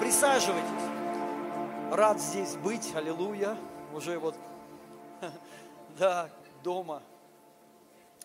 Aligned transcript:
Присаживайтесь. 0.00 0.70
Рад 1.90 2.20
здесь 2.20 2.54
быть, 2.56 2.94
аллилуйя. 2.94 3.58
Уже 3.92 4.18
вот, 4.18 4.36
да, 5.98 6.30
дома. 6.62 7.02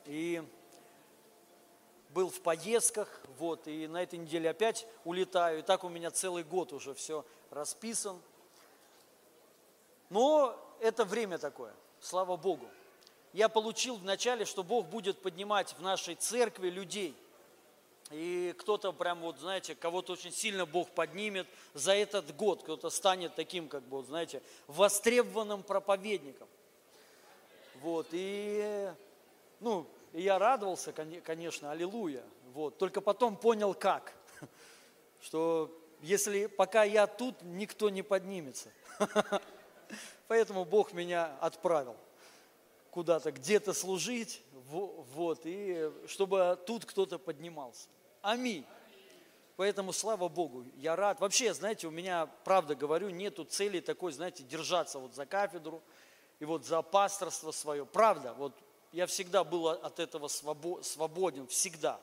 И 0.05 0.43
был 2.09 2.29
в 2.29 2.41
поездках, 2.41 3.21
вот, 3.39 3.67
и 3.67 3.87
на 3.87 4.03
этой 4.03 4.19
неделе 4.19 4.51
опять 4.51 4.85
улетаю. 5.03 5.59
И 5.59 5.61
так 5.63 5.83
у 5.83 5.89
меня 5.89 6.11
целый 6.11 6.43
год 6.43 6.73
уже 6.73 6.93
все 6.93 7.25
расписан. 7.49 8.21
Но 10.11 10.55
это 10.79 11.05
время 11.05 11.39
такое, 11.39 11.73
слава 11.99 12.37
Богу. 12.37 12.67
Я 13.31 13.49
получил 13.49 13.95
вначале, 13.95 14.45
что 14.45 14.61
Бог 14.61 14.85
будет 14.85 15.19
поднимать 15.23 15.73
в 15.79 15.81
нашей 15.81 16.13
церкви 16.13 16.69
людей. 16.69 17.15
И 18.11 18.53
кто-то 18.57 18.91
прям 18.91 19.21
вот, 19.21 19.39
знаете, 19.39 19.75
кого-то 19.75 20.13
очень 20.13 20.31
сильно 20.31 20.65
Бог 20.65 20.89
поднимет 20.91 21.47
за 21.73 21.93
этот 21.93 22.35
год. 22.35 22.63
Кто-то 22.63 22.89
станет 22.89 23.35
таким, 23.35 23.67
как 23.67 23.83
бы, 23.83 23.97
вот, 23.97 24.07
знаете, 24.07 24.41
востребованным 24.67 25.63
проповедником. 25.63 26.47
Вот, 27.81 28.07
и, 28.11 28.91
ну, 29.59 29.87
я 30.13 30.37
радовался, 30.37 30.93
конечно, 30.93 31.71
аллилуйя. 31.71 32.23
Вот, 32.53 32.77
только 32.77 33.01
потом 33.01 33.35
понял, 33.35 33.73
как. 33.73 34.13
Что 35.21 35.71
если 36.01 36.45
пока 36.45 36.83
я 36.83 37.07
тут, 37.07 37.41
никто 37.41 37.89
не 37.89 38.03
поднимется. 38.03 38.69
Поэтому 40.27 40.65
Бог 40.65 40.93
меня 40.93 41.35
отправил 41.39 41.97
куда-то, 42.93 43.31
где-то 43.31 43.73
служить, 43.73 44.43
вот, 44.51 45.41
и 45.45 45.91
чтобы 46.05 46.59
тут 46.67 46.85
кто-то 46.85 47.17
поднимался. 47.17 47.87
Аминь. 48.21 48.65
Поэтому 49.55 49.93
слава 49.93 50.29
Богу, 50.29 50.63
я 50.75 50.95
рад. 50.95 51.19
Вообще, 51.19 51.55
знаете, 51.55 51.87
у 51.87 51.91
меня, 51.91 52.27
правда 52.43 52.75
говорю, 52.75 53.09
нету 53.09 53.45
цели 53.45 53.79
такой, 53.79 54.11
знаете, 54.11 54.43
держаться 54.43 54.99
вот 54.99 55.15
за 55.15 55.25
кафедру 55.25 55.81
и 56.39 56.45
вот 56.45 56.65
за 56.65 56.83
пасторство 56.83 57.51
свое. 57.51 57.83
Правда, 57.83 58.33
вот 58.33 58.53
я 58.91 59.07
всегда 59.07 59.43
был 59.43 59.69
от 59.69 59.99
этого 59.99 60.27
свободен, 60.27 61.47
всегда. 61.47 61.99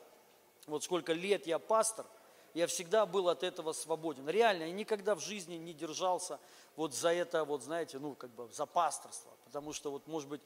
Вот 0.67 0.83
сколько 0.83 1.13
лет 1.13 1.47
я 1.47 1.57
пастор, 1.57 2.05
я 2.53 2.67
всегда 2.67 3.05
был 3.05 3.29
от 3.29 3.43
этого 3.43 3.71
свободен. 3.71 4.27
Реально, 4.27 4.63
я 4.63 4.71
никогда 4.71 5.15
в 5.15 5.21
жизни 5.21 5.55
не 5.55 5.73
держался 5.73 6.37
вот 6.75 6.93
за 6.93 7.13
это, 7.13 7.45
вот 7.45 7.63
знаете, 7.63 7.97
ну, 7.97 8.13
как 8.13 8.29
бы 8.31 8.49
за 8.49 8.65
пасторство. 8.65 9.31
Потому 9.45 9.71
что 9.71 9.91
вот, 9.91 10.05
может 10.07 10.27
быть, 10.27 10.41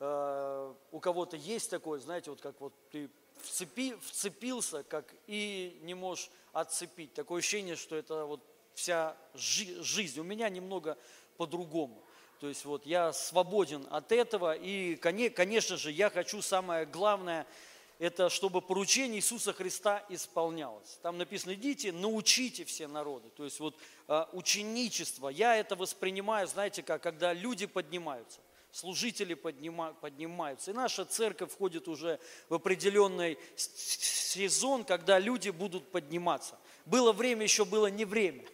э, 0.00 0.74
у 0.90 1.00
кого-то 1.00 1.36
есть 1.36 1.70
такое, 1.70 2.00
знаете, 2.00 2.30
вот 2.30 2.40
как 2.40 2.60
вот 2.60 2.72
ты 2.90 3.08
вцепи, 3.42 3.94
вцепился, 4.02 4.82
как 4.82 5.14
и 5.26 5.78
не 5.82 5.94
можешь 5.94 6.30
отцепить. 6.52 7.12
Такое 7.14 7.40
ощущение, 7.40 7.76
что 7.76 7.96
это 7.96 8.24
вот 8.24 8.40
вся 8.74 9.16
жи- 9.34 9.82
жизнь. 9.82 10.18
У 10.20 10.24
меня 10.24 10.48
немного 10.48 10.98
по-другому. 11.36 12.02
То 12.40 12.48
есть 12.48 12.64
вот 12.64 12.86
я 12.86 13.12
свободен 13.12 13.86
от 13.90 14.12
этого, 14.12 14.54
и, 14.56 14.96
конечно 14.96 15.76
же, 15.76 15.92
я 15.92 16.08
хочу 16.08 16.40
самое 16.40 16.86
главное, 16.86 17.46
это 17.98 18.30
чтобы 18.30 18.62
поручение 18.62 19.18
Иисуса 19.18 19.52
Христа 19.52 20.02
исполнялось. 20.08 20.98
Там 21.02 21.18
написано, 21.18 21.52
идите, 21.52 21.92
научите 21.92 22.64
все 22.64 22.88
народы. 22.88 23.28
То 23.36 23.44
есть 23.44 23.60
вот 23.60 23.76
а, 24.08 24.26
ученичество, 24.32 25.28
я 25.28 25.56
это 25.56 25.76
воспринимаю, 25.76 26.46
знаете, 26.46 26.82
как, 26.82 27.02
когда 27.02 27.34
люди 27.34 27.66
поднимаются 27.66 28.40
служители 28.72 29.34
поднимаются. 29.34 30.70
И 30.70 30.74
наша 30.74 31.04
церковь 31.04 31.52
входит 31.52 31.88
уже 31.88 32.18
в 32.48 32.54
определенный 32.54 33.38
сезон, 33.56 34.84
когда 34.84 35.18
люди 35.18 35.50
будут 35.50 35.90
подниматься. 35.90 36.58
Было 36.86 37.12
время, 37.12 37.42
еще 37.42 37.64
было 37.64 37.86
не 37.88 38.04
время. 38.04 38.44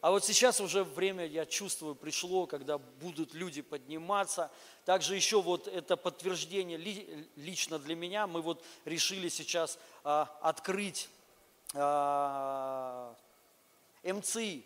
А 0.00 0.10
вот 0.10 0.24
сейчас 0.24 0.60
уже 0.62 0.82
время, 0.82 1.26
я 1.26 1.44
чувствую, 1.44 1.94
пришло, 1.94 2.46
когда 2.46 2.78
будут 2.78 3.34
люди 3.34 3.60
подниматься. 3.60 4.50
Также 4.86 5.14
еще 5.14 5.42
вот 5.42 5.68
это 5.68 5.96
подтверждение 5.98 6.78
лично 7.36 7.78
для 7.78 7.94
меня. 7.94 8.26
Мы 8.26 8.40
вот 8.40 8.64
решили 8.86 9.28
сейчас 9.28 9.78
а, 10.02 10.38
открыть 10.40 11.10
а, 11.74 13.14
МЦИ, 14.02 14.64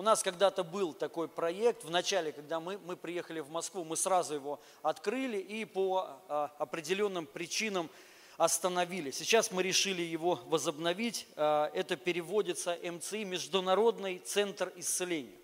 у 0.00 0.02
нас 0.02 0.22
когда-то 0.22 0.64
был 0.64 0.94
такой 0.94 1.28
проект, 1.28 1.84
в 1.84 1.90
начале, 1.90 2.32
когда 2.32 2.58
мы, 2.58 2.78
мы 2.86 2.96
приехали 2.96 3.40
в 3.40 3.50
Москву, 3.50 3.84
мы 3.84 3.98
сразу 3.98 4.32
его 4.32 4.58
открыли 4.80 5.36
и 5.36 5.66
по 5.66 6.08
а, 6.26 6.50
определенным 6.56 7.26
причинам 7.26 7.90
остановили. 8.38 9.10
Сейчас 9.10 9.52
мы 9.52 9.62
решили 9.62 10.00
его 10.00 10.40
возобновить. 10.46 11.26
А, 11.36 11.70
это 11.74 11.96
переводится 11.96 12.78
МЦИ, 12.82 13.24
Международный 13.24 14.20
центр 14.20 14.72
исцеления. 14.76 15.36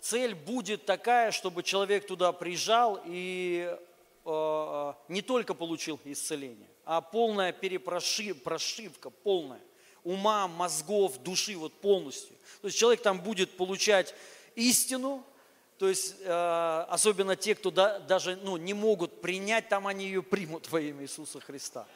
Цель 0.00 0.34
будет 0.34 0.86
такая, 0.86 1.30
чтобы 1.30 1.62
человек 1.62 2.06
туда 2.06 2.32
приезжал 2.32 2.98
и 3.04 3.76
а, 4.24 4.96
не 5.08 5.20
только 5.20 5.52
получил 5.52 6.00
исцеление, 6.06 6.70
а 6.86 7.02
полная 7.02 7.52
перепрошивка, 7.52 9.10
полная 9.10 9.60
ума, 10.04 10.48
мозгов, 10.48 11.22
души 11.22 11.56
вот 11.56 11.72
полностью. 11.74 12.34
То 12.60 12.68
есть 12.68 12.78
человек 12.78 13.02
там 13.02 13.20
будет 13.20 13.56
получать 13.56 14.14
истину, 14.54 15.24
то 15.78 15.88
есть 15.88 16.16
э, 16.20 16.84
особенно 16.88 17.36
те, 17.36 17.54
кто 17.54 17.70
да, 17.70 17.98
даже 18.00 18.36
ну, 18.36 18.56
не 18.58 18.74
могут 18.74 19.20
принять, 19.22 19.68
там 19.68 19.86
они 19.86 20.04
ее 20.04 20.22
примут 20.22 20.70
во 20.70 20.80
имя 20.80 21.04
Иисуса 21.04 21.40
Христа. 21.40 21.86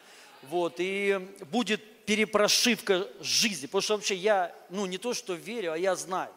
Вот, 0.43 0.77
и 0.79 1.19
будет 1.51 1.83
перепрошивка 2.05 3.09
жизни, 3.21 3.67
потому 3.67 3.83
что 3.83 3.95
вообще 3.97 4.15
я, 4.15 4.55
ну 4.71 4.87
не 4.87 4.99
то, 4.99 5.15
что 5.15 5.35
верю, 5.35 5.73
а 5.73 5.79
я 5.79 5.97
знаю. 5.97 6.33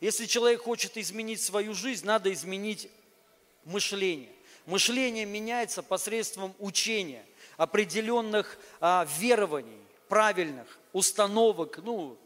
Если 0.00 0.26
человек 0.26 0.62
хочет 0.62 0.96
изменить 0.96 1.40
свою 1.40 1.74
жизнь, 1.74 2.06
надо 2.06 2.32
изменить 2.32 2.88
мышление. 3.64 4.30
Мышление 4.66 5.24
меняется 5.24 5.82
посредством 5.82 6.54
учения, 6.58 7.24
определенных 7.56 8.58
а, 8.80 9.06
верований, 9.18 9.80
правильных, 10.12 10.78
установок, 10.92 11.78
ну 11.78 12.18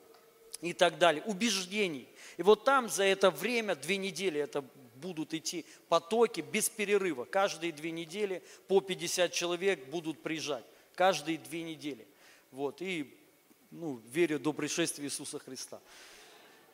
и 0.61 0.73
так 0.73 0.99
далее, 0.99 1.23
убеждений. 1.23 2.09
И 2.37 2.43
вот 2.43 2.65
там 2.65 2.89
за 2.89 3.05
это 3.05 3.31
время, 3.31 3.77
две 3.77 3.97
недели, 3.97 4.41
это 4.41 4.65
будут 4.97 5.33
идти 5.35 5.65
потоки 5.89 6.41
без 6.41 6.69
перерыва. 6.69 7.27
Каждые 7.27 7.71
две 7.71 7.93
недели 7.93 8.43
по 8.67 8.81
50 8.81 9.33
человек 9.33 9.87
будут 9.87 10.21
приезжать. 10.21 10.65
Каждые 10.97 11.39
две 11.39 11.63
недели. 11.63 12.09
Вот. 12.51 12.83
И 12.83 13.17
ну, 13.71 14.01
верю 14.11 14.41
до 14.41 14.53
пришествия 14.53 15.07
Иисуса 15.07 15.39
Христа 15.39 15.81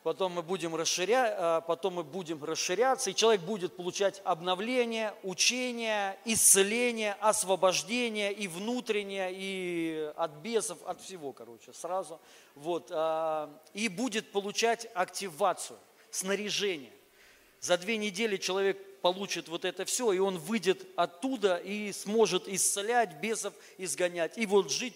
потом 0.03 0.33
мы 0.33 0.43
будем 0.43 0.75
расширять, 0.75 1.35
а, 1.37 1.61
потом 1.61 1.95
мы 1.95 2.05
будем 2.05 2.43
расширяться, 2.43 3.11
и 3.11 3.15
человек 3.15 3.43
будет 3.43 3.77
получать 3.77 4.21
обновление, 4.25 5.15
учение, 5.23 6.19
исцеление, 6.25 7.17
освобождение 7.21 8.33
и 8.33 8.49
внутреннее, 8.49 9.31
и 9.33 10.13
от 10.17 10.33
бесов, 10.37 10.79
от 10.87 11.01
всего, 11.01 11.33
короче, 11.33 11.73
сразу. 11.73 12.21
Вот, 12.55 12.89
а, 12.91 13.51
и 13.75 13.89
будет 13.89 14.33
получать 14.33 14.89
активацию, 14.95 15.79
снаряжение. 16.11 16.93
За 17.61 17.79
две 17.79 17.97
недели 17.97 18.37
человек 18.37 19.01
получит 19.03 19.49
вот 19.49 19.65
это 19.65 19.85
все, 19.85 20.13
и 20.13 20.19
он 20.19 20.39
выйдет 20.39 20.87
оттуда 20.97 21.57
и 21.57 21.93
сможет 21.93 22.49
исцелять, 22.49 23.21
бесов 23.21 23.55
изгонять, 23.79 24.37
и 24.37 24.47
вот 24.47 24.71
жить 24.71 24.95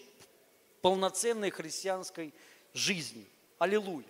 полноценной 0.83 1.51
христианской 1.51 2.35
жизнью. 2.73 3.27
Аллилуйя. 3.59 4.05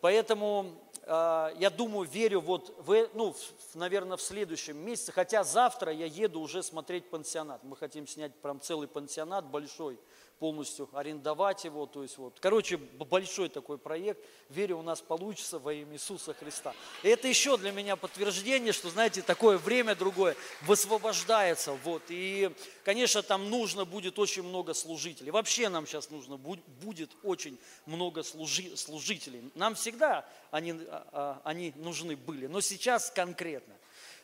Поэтому 0.00 0.66
э, 1.02 1.52
я 1.58 1.70
думаю, 1.70 2.08
верю 2.08 2.40
вот, 2.40 2.74
в, 2.78 3.08
ну, 3.14 3.32
в, 3.32 3.74
наверное, 3.74 4.16
в 4.16 4.22
следующем 4.22 4.76
месяце, 4.78 5.12
хотя 5.12 5.44
завтра 5.44 5.92
я 5.92 6.06
еду 6.06 6.40
уже 6.40 6.62
смотреть 6.62 7.10
пансионат. 7.10 7.62
Мы 7.64 7.76
хотим 7.76 8.06
снять 8.06 8.34
прям 8.36 8.60
целый 8.60 8.88
пансионат 8.88 9.44
большой 9.46 9.98
полностью 10.40 10.88
арендовать 10.94 11.64
его. 11.64 11.86
То 11.86 12.02
есть 12.02 12.16
вот, 12.16 12.40
короче, 12.40 12.78
большой 12.78 13.50
такой 13.50 13.76
проект. 13.78 14.24
Верю, 14.48 14.78
у 14.78 14.82
нас 14.82 15.02
получится 15.02 15.58
во 15.58 15.72
имя 15.74 15.92
Иисуса 15.92 16.32
Христа. 16.32 16.74
И 17.02 17.08
это 17.08 17.28
еще 17.28 17.58
для 17.58 17.70
меня 17.70 17.94
подтверждение, 17.94 18.72
что, 18.72 18.88
знаете, 18.88 19.20
такое 19.20 19.58
время 19.58 19.94
другое 19.94 20.34
высвобождается. 20.62 21.72
Вот. 21.84 22.02
И, 22.08 22.50
конечно, 22.84 23.22
там 23.22 23.50
нужно 23.50 23.84
будет 23.84 24.18
очень 24.18 24.42
много 24.42 24.72
служителей. 24.72 25.30
Вообще 25.30 25.68
нам 25.68 25.86
сейчас 25.86 26.10
нужно 26.10 26.38
будет 26.38 27.10
очень 27.22 27.58
много 27.84 28.22
служи, 28.22 28.74
служителей. 28.76 29.52
Нам 29.54 29.74
всегда 29.74 30.26
они, 30.50 30.72
а, 30.72 31.06
а, 31.12 31.40
они 31.44 31.74
нужны 31.76 32.16
были, 32.16 32.46
но 32.46 32.62
сейчас 32.62 33.10
конкретно. 33.10 33.74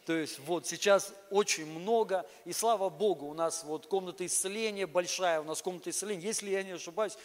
То 0.07 0.13
есть 0.13 0.39
вот 0.39 0.69
сейчас 0.69 1.13
очень 1.31 1.67
много, 1.67 2.25
и 2.45 2.53
слава 2.53 2.89
Богу, 2.91 3.27
у 3.27 3.35
нас 3.35 3.65
вот 3.65 3.89
комната 3.89 4.25
исцеления 4.25 4.87
большая, 4.87 5.41
у 5.41 5.45
нас 5.45 5.61
комната 5.61 5.91
исцеления, 5.91 6.23
если 6.23 6.49
я 6.49 6.63
не 6.63 6.71
ошибаюсь, 6.71 7.19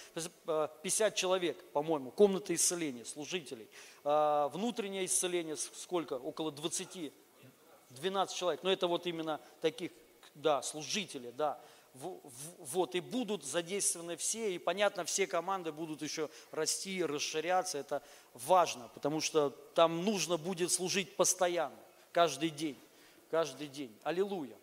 50 0.81 1.13
человек, 1.13 1.63
по-моему, 1.73 2.09
комната 2.09 2.55
исцеления, 2.55 3.05
служителей. 3.05 3.69
А, 4.03 4.47
внутреннее 4.49 5.05
исцеление 5.05 5.57
сколько? 5.57 6.15
Около 6.15 6.51
20, 6.51 7.13
12 7.91 8.35
человек. 8.35 8.63
Но 8.63 8.71
это 8.71 8.87
вот 8.87 9.05
именно 9.05 9.39
таких, 9.61 9.91
да, 10.33 10.63
служители, 10.63 11.29
да. 11.37 11.61
Вот, 11.93 12.95
и 12.95 12.99
будут 12.99 13.45
задействованы 13.45 14.17
все, 14.17 14.55
и 14.55 14.57
понятно, 14.57 15.05
все 15.05 15.27
команды 15.27 15.71
будут 15.71 16.01
еще 16.01 16.31
расти, 16.49 17.05
расширяться, 17.05 17.77
это 17.77 18.01
важно, 18.33 18.89
потому 18.95 19.21
что 19.21 19.51
там 19.75 20.03
нужно 20.03 20.37
будет 20.37 20.71
служить 20.71 21.15
постоянно, 21.15 21.77
каждый 22.11 22.49
день, 22.49 22.77
каждый 23.29 23.67
день. 23.67 23.95
Аллилуйя. 24.03 24.55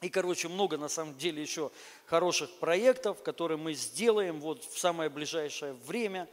И, 0.00 0.08
короче, 0.08 0.48
много 0.48 0.78
на 0.78 0.88
самом 0.88 1.16
деле 1.16 1.42
еще 1.42 1.70
хороших 2.06 2.50
проектов, 2.58 3.22
которые 3.22 3.58
мы 3.58 3.74
сделаем 3.74 4.40
вот 4.40 4.64
в 4.64 4.78
самое 4.78 5.10
ближайшее 5.10 5.72
время. 5.72 6.28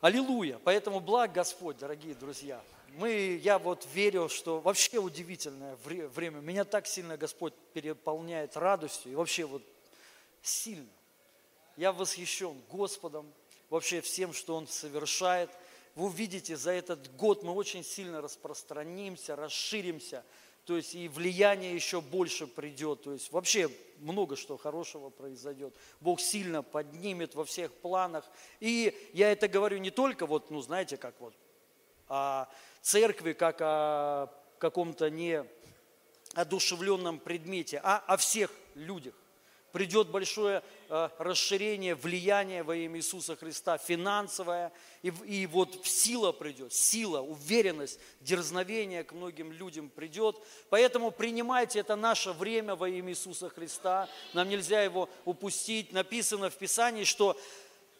Аллилуйя. 0.00 0.58
Поэтому 0.64 1.00
благ 1.00 1.32
Господь, 1.32 1.76
дорогие 1.78 2.14
друзья 2.14 2.62
мы, 2.96 3.40
я 3.42 3.58
вот 3.58 3.86
верю, 3.94 4.28
что 4.28 4.60
вообще 4.60 4.98
удивительное 4.98 5.76
время. 5.76 6.40
Меня 6.40 6.64
так 6.64 6.86
сильно 6.86 7.16
Господь 7.16 7.54
переполняет 7.72 8.56
радостью 8.56 9.12
и 9.12 9.14
вообще 9.14 9.44
вот 9.44 9.62
сильно. 10.42 10.88
Я 11.76 11.92
восхищен 11.92 12.60
Господом, 12.68 13.32
вообще 13.68 14.00
всем, 14.00 14.32
что 14.32 14.56
Он 14.56 14.66
совершает. 14.66 15.50
Вы 16.00 16.06
увидите, 16.06 16.56
за 16.56 16.70
этот 16.70 17.14
год 17.16 17.42
мы 17.42 17.52
очень 17.52 17.84
сильно 17.84 18.22
распространимся, 18.22 19.36
расширимся, 19.36 20.24
то 20.64 20.74
есть 20.74 20.94
и 20.94 21.08
влияние 21.08 21.74
еще 21.74 22.00
больше 22.00 22.46
придет, 22.46 23.02
то 23.02 23.12
есть 23.12 23.30
вообще 23.30 23.68
много 23.98 24.34
что 24.34 24.56
хорошего 24.56 25.10
произойдет. 25.10 25.74
Бог 26.00 26.22
сильно 26.22 26.62
поднимет 26.62 27.34
во 27.34 27.44
всех 27.44 27.70
планах. 27.74 28.24
И 28.60 29.10
я 29.12 29.30
это 29.30 29.46
говорю 29.46 29.76
не 29.76 29.90
только 29.90 30.24
вот, 30.24 30.50
ну 30.50 30.62
знаете, 30.62 30.96
как 30.96 31.20
вот, 31.20 31.34
а 32.08 32.48
церкви 32.80 33.34
как 33.34 33.58
о 33.60 34.32
каком-то 34.58 35.10
не 35.10 35.44
одушевленном 36.32 37.18
предмете, 37.18 37.78
а 37.84 37.98
о 37.98 38.16
всех 38.16 38.50
людях. 38.74 39.19
Придет 39.72 40.08
большое 40.08 40.62
э, 40.88 41.08
расширение, 41.18 41.94
влияние 41.94 42.62
во 42.62 42.74
имя 42.74 42.98
Иисуса 42.98 43.36
Христа, 43.36 43.78
финансовое, 43.78 44.72
и, 45.02 45.12
и 45.26 45.46
вот 45.46 45.86
сила 45.86 46.32
придет, 46.32 46.72
сила, 46.72 47.20
уверенность, 47.20 48.00
дерзновение 48.20 49.04
к 49.04 49.12
многим 49.12 49.52
людям 49.52 49.88
придет. 49.88 50.36
Поэтому 50.70 51.12
принимайте 51.12 51.78
это 51.78 51.94
наше 51.94 52.32
время 52.32 52.74
во 52.74 52.88
имя 52.88 53.12
Иисуса 53.12 53.48
Христа. 53.48 54.08
Нам 54.32 54.48
нельзя 54.48 54.82
его 54.82 55.08
упустить. 55.24 55.92
Написано 55.92 56.50
в 56.50 56.56
Писании, 56.56 57.04
что 57.04 57.38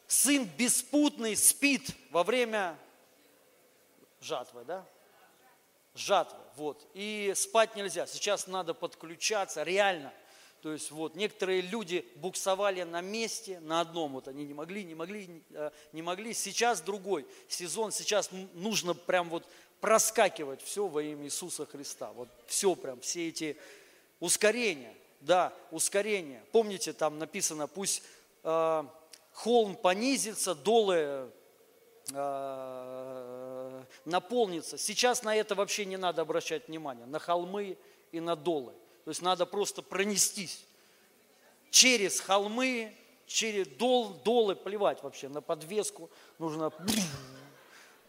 сын 0.06 0.44
беспутный 0.58 1.37
спит 1.37 1.90
во 2.11 2.25
время 2.25 2.76
жатвы, 4.20 4.64
да? 4.64 4.84
Жатвы, 5.94 6.38
вот. 6.56 6.87
И 6.94 7.32
спать 7.37 7.76
нельзя. 7.76 8.06
Сейчас 8.06 8.46
надо 8.46 8.75
подключаться, 8.75 9.62
реально. 9.62 10.12
То 10.62 10.73
есть 10.73 10.91
вот 10.91 11.17
некоторые 11.17 11.62
люди 11.62 12.05
буксовали 12.17 12.83
на 12.83 13.01
месте, 13.01 13.61
на 13.61 13.81
одном, 13.81 14.12
вот 14.12 14.29
они 14.29 14.45
не 14.45 14.53
могли, 14.53 14.85
не 14.85 14.95
могли, 14.95 15.43
э, 15.51 15.71
не 15.93 16.03
могли. 16.03 16.35
Сейчас 16.35 16.83
другой 16.83 17.27
сезон, 17.49 17.93
сейчас 17.93 18.31
нужно 18.55 18.95
прям 18.95 19.31
вот 19.31 19.47
проскакивать 19.81 20.62
все 20.62 20.87
во 20.87 21.03
имя 21.03 21.25
Иисуса 21.25 21.65
Христа. 21.65 22.12
Вот 22.12 22.29
все 22.47 22.75
прям, 22.75 23.01
все 23.01 23.29
эти 23.29 23.57
ускорения, 24.21 24.95
да, 25.21 25.53
ускорения. 25.71 26.45
Помните, 26.53 26.93
там 26.93 27.19
написано, 27.19 27.67
пусть 27.67 28.03
э, 28.45 28.85
холм 29.33 29.77
понизится, 29.77 30.55
долы 30.55 31.31
э, 32.13 33.83
наполнится. 34.05 34.77
Сейчас 34.77 35.23
на 35.23 35.35
это 35.35 35.55
вообще 35.55 35.87
не 35.87 35.97
надо 35.97 36.21
обращать 36.21 36.69
внимание, 36.69 37.06
на 37.06 37.19
холмы 37.19 37.79
и 38.13 38.21
на 38.21 38.37
долы. 38.37 38.75
То 39.05 39.11
есть 39.11 39.23
надо 39.23 39.47
просто 39.47 39.82
пронестись 39.82 40.64
через 41.70 42.20
холмы, 42.20 42.94
через 43.26 43.69
дол, 43.69 44.11
долы, 44.25 44.56
плевать 44.56 45.02
вообще 45.02 45.29
на 45.29 45.41
подвеску. 45.41 46.11
Нужно 46.38 46.73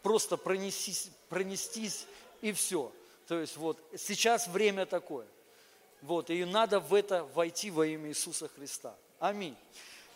просто 0.02 0.38
пронестись, 0.38 1.10
пронестись 1.30 2.06
и 2.42 2.52
все. 2.52 2.92
То 3.28 3.40
есть 3.40 3.58
вот 3.58 3.78
сейчас 3.98 4.48
время 4.48 4.86
такое. 4.86 5.26
Вот, 6.02 6.32
и 6.32 6.44
надо 6.46 6.80
в 6.80 6.94
это 6.96 7.24
войти 7.36 7.70
во 7.70 7.86
имя 7.86 8.10
Иисуса 8.10 8.48
Христа. 8.48 8.96
Аминь. 9.20 9.56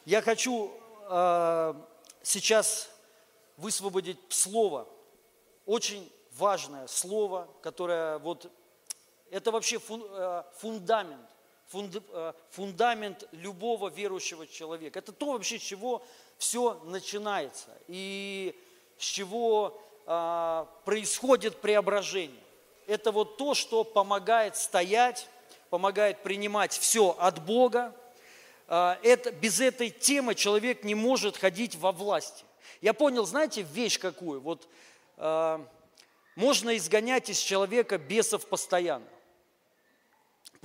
Я 0.03 0.21
хочу 0.23 0.71
э, 1.07 1.73
сейчас 2.23 2.89
высвободить 3.57 4.17
слово, 4.29 4.87
очень 5.65 6.11
важное 6.37 6.87
слово, 6.87 7.47
которое 7.61 8.17
вот, 8.17 8.51
это 9.35 9.51
вообще 9.51 9.81
э, 9.89 10.43
фундамент, 10.59 11.29
э, 11.73 12.33
фундамент 12.51 13.27
любого 13.33 13.89
верующего 13.89 14.47
человека. 14.47 14.99
Это 14.99 15.11
то 15.11 15.33
вообще, 15.33 15.59
с 15.59 15.61
чего 15.61 16.01
все 16.37 16.79
начинается 16.85 17.67
и 17.89 18.57
с 18.97 19.03
чего 19.03 19.77
а, 20.05 20.69
происходит 20.85 21.59
преображение. 21.59 22.43
Это 22.87 23.11
вот 23.11 23.35
то, 23.37 23.55
что 23.55 23.83
помогает 23.83 24.55
стоять, 24.55 25.27
помогает 25.69 26.23
принимать 26.23 26.71
все 26.71 27.09
от 27.19 27.43
Бога. 27.43 27.93
А, 28.69 28.97
это, 29.03 29.33
без 29.33 29.59
этой 29.59 29.89
темы 29.89 30.33
человек 30.33 30.85
не 30.85 30.95
может 30.95 31.35
ходить 31.35 31.75
во 31.75 31.91
власти. 31.91 32.45
Я 32.79 32.93
понял, 32.93 33.25
знаете, 33.25 33.63
вещь 33.63 33.99
какую? 33.99 34.39
Вот 34.39 34.65
э, 35.17 35.59
можно 36.35 36.77
изгонять 36.77 37.29
из 37.29 37.39
человека 37.39 37.97
бесов 37.97 38.45
постоянно. 38.47 39.07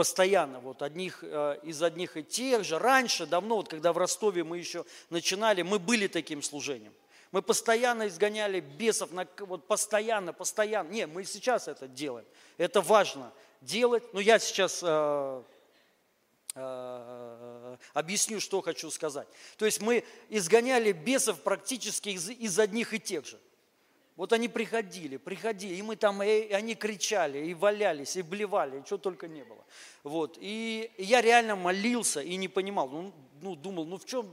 Постоянно, 0.01 0.61
вот 0.61 0.81
одних, 0.81 1.19
э, 1.23 1.59
из 1.63 1.83
одних 1.83 2.17
и 2.17 2.23
тех 2.23 2.65
же. 2.65 2.79
Раньше, 2.79 3.27
давно, 3.27 3.57
вот 3.57 3.69
когда 3.69 3.93
в 3.93 3.99
Ростове 3.99 4.45
мы 4.45 4.57
еще 4.57 4.87
начинали, 5.11 5.61
мы 5.61 5.79
были 5.79 6.07
таким 6.07 6.43
служением. 6.43 6.95
Мы 7.33 7.43
постоянно 7.43 8.09
изгоняли 8.09 8.61
бесов, 8.61 9.13
на, 9.13 9.29
вот 9.41 9.67
постоянно, 9.67 10.33
постоянно. 10.33 10.89
Не, 10.89 11.07
мы 11.07 11.25
сейчас 11.25 11.69
это 11.69 11.87
делаем. 11.87 12.25
Это 12.57 12.81
важно 12.81 13.31
делать. 13.61 14.03
Но 14.15 14.21
я 14.21 14.39
сейчас 14.39 14.81
э, 14.83 15.43
Э, 16.57 17.77
объясню, 17.95 18.41
что 18.41 18.61
хочу 18.61 18.91
сказать. 18.91 19.29
То 19.57 19.67
есть 19.67 19.81
мы 19.81 20.05
изгоняли 20.29 20.91
бесов 20.91 21.41
практически 21.43 22.09
из, 22.09 22.29
из 22.29 22.59
одних 22.59 22.93
и 22.93 22.99
тех 22.99 23.25
же. 23.25 23.39
Вот 24.21 24.35
они 24.35 24.49
приходили, 24.49 25.17
приходили, 25.17 25.77
и 25.77 25.81
мы 25.81 25.97
там, 25.97 26.23
и 26.23 26.53
они 26.53 26.75
кричали, 26.75 27.47
и 27.47 27.55
валялись, 27.55 28.17
и 28.17 28.23
блевали, 28.23 28.79
и 28.79 28.85
чего 28.85 28.99
только 28.99 29.29
не 29.29 29.43
было. 29.45 29.65
Вот. 30.03 30.37
И 30.39 30.91
я 30.99 31.23
реально 31.23 31.57
молился 31.57 32.21
и 32.21 32.37
не 32.37 32.47
понимал, 32.47 32.91
ну, 32.91 33.15
ну 33.41 33.57
думал, 33.57 33.87
ну 33.87 33.97
в 33.97 34.05
чем, 34.05 34.31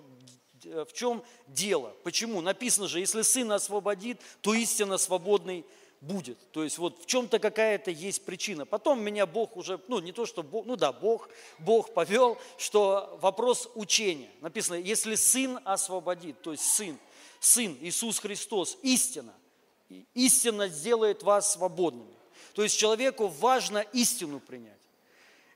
в 0.62 0.92
чем 0.92 1.24
дело? 1.48 1.95
Почему? 2.04 2.42
Написано 2.42 2.89
же, 2.89 3.00
если 3.00 3.22
Сын 3.22 3.50
освободит, 3.50 4.19
то 4.42 4.54
истинно 4.54 4.98
свободный 4.98 5.63
будет. 6.01 6.38
То 6.52 6.66
есть 6.66 6.80
вот 6.80 7.02
в 7.04 7.06
чем-то 7.06 7.40
какая-то 7.40 7.90
есть 7.90 8.26
причина. 8.26 8.66
Потом 8.66 9.02
меня 9.02 9.26
Бог 9.26 9.56
уже, 9.56 9.80
ну 9.88 10.00
не 10.00 10.11
то, 10.11 10.26
что 10.26 10.44
Бог, 10.44 10.66
ну 10.66 10.76
да, 10.76 10.92
Бог, 10.92 11.30
Бог 11.59 11.94
повел, 11.94 12.38
что 12.57 13.18
вопрос 13.21 13.69
учения. 13.73 14.30
Написано, 14.42 14.76
если 14.76 15.16
Сын 15.16 15.61
освободит, 15.64 16.42
то 16.42 16.52
есть 16.52 16.66
Сын, 16.66 17.00
Сын 17.40 17.78
Иисус 17.80 18.19
Христос, 18.19 18.78
истина, 18.81 19.33
истина 20.13 20.67
сделает 20.67 21.23
вас 21.23 21.53
свободными. 21.53 22.13
То 22.53 22.63
есть 22.63 22.77
человеку 22.77 23.27
важно 23.27 23.79
истину 23.94 24.39
принять. 24.39 24.73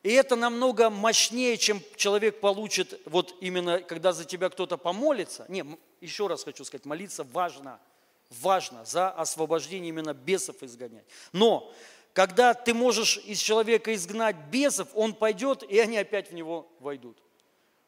И 0.03 0.11
это 0.11 0.35
намного 0.35 0.89
мощнее, 0.89 1.57
чем 1.57 1.81
человек 1.95 2.39
получит, 2.39 2.99
вот 3.05 3.35
именно 3.39 3.79
когда 3.79 4.13
за 4.13 4.25
тебя 4.25 4.49
кто-то 4.49 4.77
помолится. 4.77 5.45
Не, 5.47 5.65
еще 5.99 6.27
раз 6.27 6.43
хочу 6.43 6.65
сказать, 6.65 6.85
молиться 6.85 7.23
важно– 7.23 7.79
важно 8.39 8.85
за 8.85 9.09
освобождение 9.09 9.89
именно 9.89 10.13
бесов 10.13 10.63
изгонять. 10.63 11.05
Но 11.33 11.73
когда 12.13 12.53
ты 12.53 12.73
можешь 12.73 13.17
из 13.17 13.39
человека 13.39 13.93
изгнать 13.93 14.35
бесов, 14.51 14.87
он 14.93 15.13
пойдет, 15.13 15.63
и 15.63 15.79
они 15.79 15.97
опять 15.97 16.31
в 16.31 16.33
него 16.33 16.71
войдут. 16.79 17.17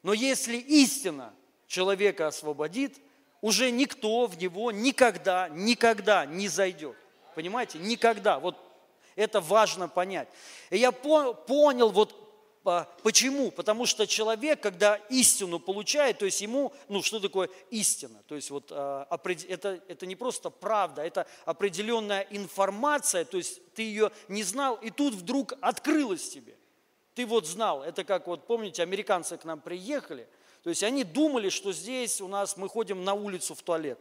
Но 0.02 0.12
если 0.12 0.56
истина 0.56 1.34
человека 1.66 2.26
освободит, 2.26 2.98
уже 3.44 3.70
никто 3.70 4.24
в 4.26 4.38
него 4.38 4.72
никогда, 4.72 5.50
никогда 5.50 6.24
не 6.24 6.48
зайдет. 6.48 6.96
Понимаете? 7.34 7.78
Никогда. 7.78 8.38
Вот 8.38 8.56
это 9.16 9.42
важно 9.42 9.86
понять. 9.86 10.28
И 10.70 10.78
я 10.78 10.92
понял 10.92 11.90
вот 11.90 12.14
а, 12.64 12.88
почему? 13.02 13.50
Потому 13.50 13.84
что 13.84 14.06
человек, 14.06 14.62
когда 14.62 14.94
истину 15.10 15.58
получает, 15.58 16.20
то 16.20 16.24
есть 16.24 16.40
ему, 16.40 16.72
ну 16.88 17.02
что 17.02 17.20
такое 17.20 17.50
истина? 17.68 18.22
То 18.26 18.34
есть 18.34 18.48
вот 18.48 18.68
а, 18.70 19.06
это, 19.46 19.78
это 19.88 20.06
не 20.06 20.16
просто 20.16 20.48
правда, 20.48 21.02
это 21.02 21.26
определенная 21.44 22.26
информация, 22.30 23.26
то 23.26 23.36
есть 23.36 23.60
ты 23.74 23.82
ее 23.82 24.10
не 24.28 24.42
знал, 24.42 24.76
и 24.76 24.88
тут 24.88 25.12
вдруг 25.12 25.52
открылась 25.60 26.30
тебе. 26.30 26.56
Ты 27.14 27.26
вот 27.26 27.46
знал, 27.46 27.82
это 27.82 28.04
как 28.04 28.26
вот, 28.26 28.46
помните, 28.46 28.82
американцы 28.82 29.36
к 29.36 29.44
нам 29.44 29.60
приехали, 29.60 30.26
то 30.64 30.70
есть 30.70 30.82
они 30.82 31.04
думали, 31.04 31.50
что 31.50 31.72
здесь 31.72 32.22
у 32.22 32.26
нас 32.26 32.56
мы 32.56 32.70
ходим 32.70 33.04
на 33.04 33.12
улицу 33.12 33.54
в 33.54 33.62
туалет, 33.62 33.98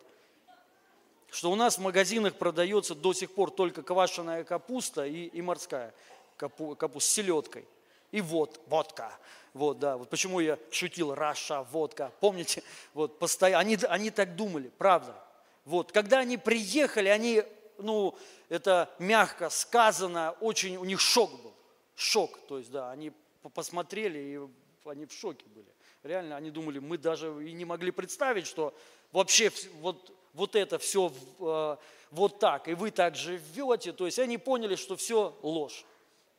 что 1.30 1.52
у 1.52 1.56
нас 1.56 1.78
в 1.78 1.82
магазинах 1.82 2.36
продается 2.36 2.96
до 2.96 3.12
сих 3.12 3.34
пор 3.34 3.52
только 3.52 3.84
квашеная 3.84 4.46
капуста 4.46 5.06
и, 5.06 5.26
и 5.26 5.42
морская 5.42 5.94
капу, 6.38 6.76
капуста 6.78 7.10
с 7.10 7.14
селедкой. 7.14 7.66
и 8.12 8.22
вот, 8.22 8.62
водка. 8.68 9.12
Вот, 9.54 9.80
да, 9.80 9.98
вот 9.98 10.10
почему 10.10 10.40
я 10.40 10.58
шутил, 10.72 11.14
Раша, 11.14 11.64
водка. 11.64 12.14
Помните, 12.22 12.64
вот, 12.94 13.20
постоянно, 13.20 13.60
они, 13.60 13.78
они 13.90 14.10
так 14.10 14.38
думали, 14.38 14.72
правда. 14.78 15.22
Вот, 15.66 15.92
когда 15.92 16.20
они 16.20 16.38
приехали, 16.38 17.10
они, 17.10 17.44
ну, 17.78 18.18
это 18.48 18.90
мягко 19.00 19.50
сказано, 19.50 20.32
очень, 20.40 20.78
у 20.78 20.86
них 20.86 21.02
шок 21.02 21.30
был. 21.42 21.54
Шок, 21.96 22.40
то 22.48 22.58
есть, 22.58 22.72
да, 22.72 22.90
они 22.90 23.12
посмотрели, 23.54 24.20
и 24.20 24.90
они 24.90 25.06
в 25.06 25.12
шоке 25.12 25.46
были. 25.48 25.73
Реально, 26.04 26.36
они 26.36 26.52
думали, 26.52 26.80
мы 26.80 26.98
даже 26.98 27.28
и 27.48 27.54
не 27.54 27.64
могли 27.64 27.92
представить, 27.92 28.46
что 28.46 28.76
вообще 29.14 29.52
вот, 29.80 30.12
вот 30.34 30.54
это 30.54 30.78
все 30.78 31.14
э, 31.40 31.78
вот 32.12 32.40
так, 32.40 32.68
и 32.68 32.74
вы 32.74 32.92
так 32.92 33.16
живете. 33.16 33.94
То 33.94 34.06
есть 34.06 34.20
они 34.20 34.38
поняли, 34.38 34.76
что 34.76 34.98
все 34.98 35.34
ложь, 35.42 35.86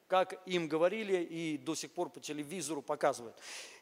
как 0.06 0.38
им 0.44 0.68
говорили 0.68 1.16
и 1.16 1.56
до 1.56 1.74
сих 1.74 1.90
пор 1.92 2.10
по 2.10 2.20
телевизору 2.20 2.82
показывают. 2.82 3.34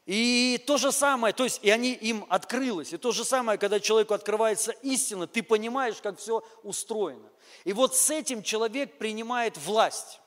И 0.06 0.62
то 0.68 0.76
же 0.78 0.92
самое, 0.92 1.34
то 1.34 1.42
есть 1.42 1.58
и 1.64 1.70
они 1.70 1.94
им 1.94 2.26
открылось. 2.28 2.92
И 2.92 2.96
то 2.96 3.10
же 3.10 3.24
самое, 3.24 3.58
когда 3.58 3.80
человеку 3.80 4.14
открывается 4.14 4.70
истина, 4.82 5.26
ты 5.26 5.42
понимаешь, 5.42 5.96
как 6.00 6.20
все 6.20 6.44
устроено. 6.62 7.28
И 7.64 7.72
вот 7.72 7.96
с 7.96 8.08
этим 8.08 8.44
человек 8.44 8.98
принимает 8.98 9.56
власть. 9.58 10.20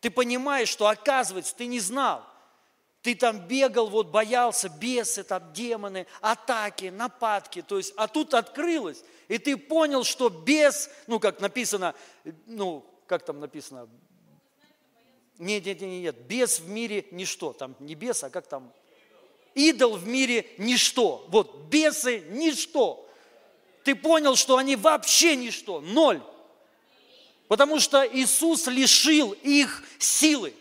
Ты 0.00 0.10
понимаешь, 0.10 0.68
что 0.68 0.88
оказывается, 0.88 1.54
ты 1.54 1.66
не 1.66 1.78
знал. 1.78 2.24
Ты 3.02 3.16
там 3.16 3.40
бегал, 3.40 3.88
вот 3.88 4.08
боялся, 4.08 4.68
бесы, 4.68 5.24
там 5.24 5.52
демоны, 5.52 6.06
атаки, 6.20 6.86
нападки. 6.86 7.60
То 7.60 7.78
есть, 7.78 7.92
а 7.96 8.06
тут 8.06 8.32
открылось, 8.32 9.02
и 9.28 9.38
ты 9.38 9.56
понял, 9.56 10.04
что 10.04 10.28
бес, 10.28 10.88
ну 11.08 11.18
как 11.18 11.40
написано, 11.40 11.94
ну 12.46 12.86
как 13.06 13.24
там 13.24 13.40
написано, 13.40 13.88
нет, 15.38 15.66
нет, 15.66 15.80
нет, 15.80 15.90
нет, 15.90 16.16
бес 16.26 16.60
в 16.60 16.68
мире 16.68 17.04
ничто, 17.10 17.52
там 17.52 17.74
не 17.80 17.96
бес, 17.96 18.22
а 18.22 18.30
как 18.30 18.46
там, 18.46 18.72
идол 19.54 19.96
в 19.96 20.06
мире 20.06 20.46
ничто. 20.58 21.26
Вот 21.28 21.64
бесы 21.68 22.22
ничто. 22.30 23.08
Ты 23.84 23.94
понял, 23.94 24.36
что 24.36 24.56
они 24.56 24.76
вообще 24.76 25.34
ничто, 25.36 25.80
ноль. 25.80 26.22
Потому 27.48 27.80
что 27.80 28.06
Иисус 28.06 28.66
лишил 28.66 29.32
их 29.42 29.82
силы. 29.98 30.54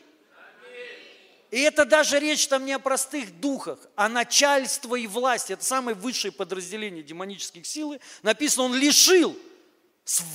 И 1.52 1.60
это 1.60 1.84
даже 1.84 2.18
речь 2.18 2.48
там 2.48 2.66
не 2.66 2.72
о 2.72 2.80
простых 2.80 3.40
духах, 3.42 3.78
а 3.98 4.08
начальство 4.08 4.96
и 4.96 5.06
власть. 5.06 5.52
Это 5.52 5.64
самое 5.66 5.96
высшее 5.96 6.32
подразделение 6.32 7.04
демонических 7.04 7.66
сил. 7.66 8.00
Написано, 8.24 8.64
он 8.64 8.76
лишил, 8.76 9.38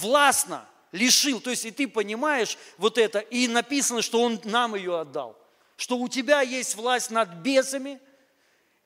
властно 0.01 0.69
лишил. 0.93 1.41
То 1.41 1.49
есть 1.51 1.65
и 1.65 1.71
ты 1.71 1.89
понимаешь 1.89 2.59
вот 2.77 2.99
это, 2.99 3.21
и 3.21 3.49
написано, 3.49 4.03
что 4.03 4.21
он 4.21 4.39
нам 4.45 4.75
ее 4.75 5.01
отдал. 5.01 5.39
Что 5.79 5.97
у 5.97 6.09
тебя 6.09 6.43
есть 6.43 6.75
власть 6.75 7.11
над 7.11 7.31
бесами, 7.37 7.99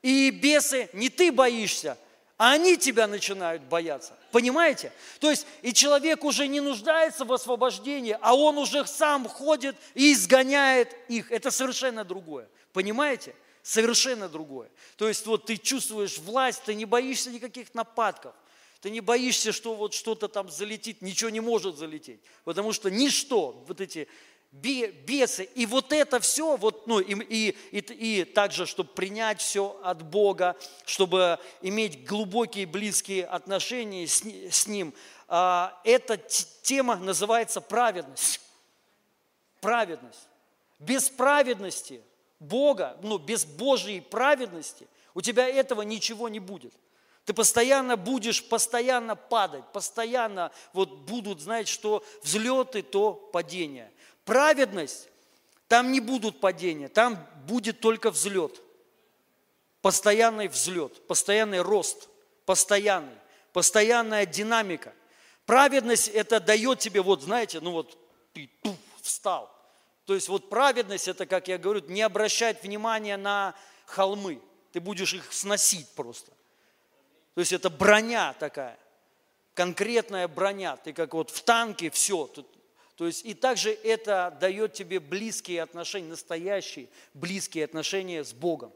и 0.01 0.29
бесы 0.29 0.89
не 0.93 1.09
ты 1.09 1.33
боишься, 1.33 1.97
а 2.37 2.53
они 2.53 2.77
тебя 2.77 3.07
начинают 3.07 3.61
бояться. 3.63 4.17
Понимаете? 4.31 4.93
То 5.19 5.29
есть 5.29 5.45
и 5.61 5.73
человек 5.73 6.23
уже 6.23 6.47
не 6.47 6.61
нуждается 6.61 7.25
в 7.25 7.33
освобождении, 7.33 8.17
а 8.21 8.35
он 8.35 8.57
уже 8.57 8.85
сам 8.85 9.27
ходит 9.27 9.75
и 9.93 10.13
изгоняет 10.13 10.95
их. 11.09 11.31
Это 11.31 11.51
совершенно 11.51 12.03
другое. 12.03 12.47
Понимаете? 12.73 13.35
Совершенно 13.63 14.29
другое. 14.29 14.69
То 14.95 15.07
есть 15.07 15.25
вот 15.25 15.45
ты 15.45 15.57
чувствуешь 15.57 16.17
власть, 16.17 16.63
ты 16.65 16.73
не 16.73 16.85
боишься 16.85 17.29
никаких 17.29 17.73
нападков. 17.73 18.33
Ты 18.81 18.89
не 18.89 18.99
боишься, 18.99 19.51
что 19.51 19.75
вот 19.75 19.93
что-то 19.93 20.27
там 20.27 20.49
залетит, 20.49 21.03
ничего 21.03 21.29
не 21.29 21.39
может 21.39 21.77
залететь. 21.77 22.19
Потому 22.43 22.73
что 22.73 22.89
ничто, 22.89 23.63
вот 23.67 23.79
эти 23.79 24.07
бесы. 24.51 25.45
И 25.55 25.65
вот 25.65 25.93
это 25.93 26.19
все, 26.19 26.57
вот, 26.57 26.85
ну, 26.85 26.99
и, 26.99 27.13
и, 27.13 27.57
и, 27.71 27.79
и 27.79 28.23
также, 28.25 28.65
чтобы 28.65 28.89
принять 28.89 29.39
все 29.39 29.79
от 29.83 30.03
Бога, 30.03 30.57
чтобы 30.85 31.39
иметь 31.61 32.05
глубокие, 32.05 32.65
близкие 32.65 33.25
отношения 33.25 34.07
с, 34.07 34.23
с 34.23 34.67
Ним, 34.67 34.93
а, 35.27 35.79
эта 35.85 36.17
тема 36.17 36.97
называется 36.97 37.61
праведность. 37.61 38.41
Праведность. 39.61 40.27
Без 40.79 41.09
праведности 41.09 42.01
Бога, 42.39 42.97
ну, 43.03 43.17
без 43.17 43.45
Божьей 43.45 44.01
праведности 44.01 44.87
у 45.13 45.21
тебя 45.21 45.47
этого 45.47 45.83
ничего 45.83 46.27
не 46.27 46.39
будет. 46.39 46.73
Ты 47.23 47.33
постоянно 47.33 47.95
будешь 47.95 48.43
постоянно 48.43 49.15
падать, 49.15 49.63
постоянно 49.71 50.51
вот 50.73 50.89
будут, 51.01 51.39
знаете, 51.39 51.71
что 51.71 52.03
взлеты, 52.23 52.81
то 52.81 53.13
падения– 53.13 53.89
праведность, 54.31 55.09
там 55.67 55.91
не 55.91 55.99
будут 55.99 56.39
падения, 56.39 56.87
там 56.87 57.27
будет 57.47 57.81
только 57.81 58.11
взлет. 58.11 58.61
Постоянный 59.81 60.47
взлет, 60.47 61.05
постоянный 61.05 61.59
рост, 61.59 62.07
постоянный, 62.45 63.17
постоянная 63.51 64.25
динамика. 64.25 64.93
Праведность 65.45 66.07
это 66.07 66.39
дает 66.39 66.79
тебе, 66.79 67.01
вот 67.01 67.23
знаете, 67.23 67.59
ну 67.59 67.71
вот 67.71 67.97
ты 68.31 68.49
туф, 68.63 68.77
встал. 69.01 69.53
То 70.05 70.15
есть 70.15 70.29
вот 70.29 70.49
праведность 70.49 71.09
это, 71.09 71.25
как 71.25 71.49
я 71.49 71.57
говорю, 71.57 71.81
не 71.89 72.01
обращать 72.01 72.63
внимания 72.63 73.17
на 73.17 73.53
холмы. 73.85 74.41
Ты 74.71 74.79
будешь 74.79 75.13
их 75.13 75.33
сносить 75.33 75.89
просто. 75.89 76.31
То 77.33 77.41
есть 77.41 77.51
это 77.51 77.69
броня 77.69 78.31
такая, 78.39 78.79
конкретная 79.55 80.29
броня. 80.29 80.77
Ты 80.77 80.93
как 80.93 81.15
вот 81.15 81.31
в 81.31 81.43
танке, 81.43 81.89
все, 81.89 82.27
тут 82.27 82.47
то 83.01 83.07
есть 83.07 83.25
и 83.25 83.33
также 83.33 83.71
это 83.71 84.37
дает 84.39 84.73
тебе 84.73 84.99
близкие 84.99 85.63
отношения, 85.63 86.07
настоящие 86.07 86.87
близкие 87.15 87.65
отношения 87.65 88.23
с 88.23 88.31
Богом. 88.31 88.71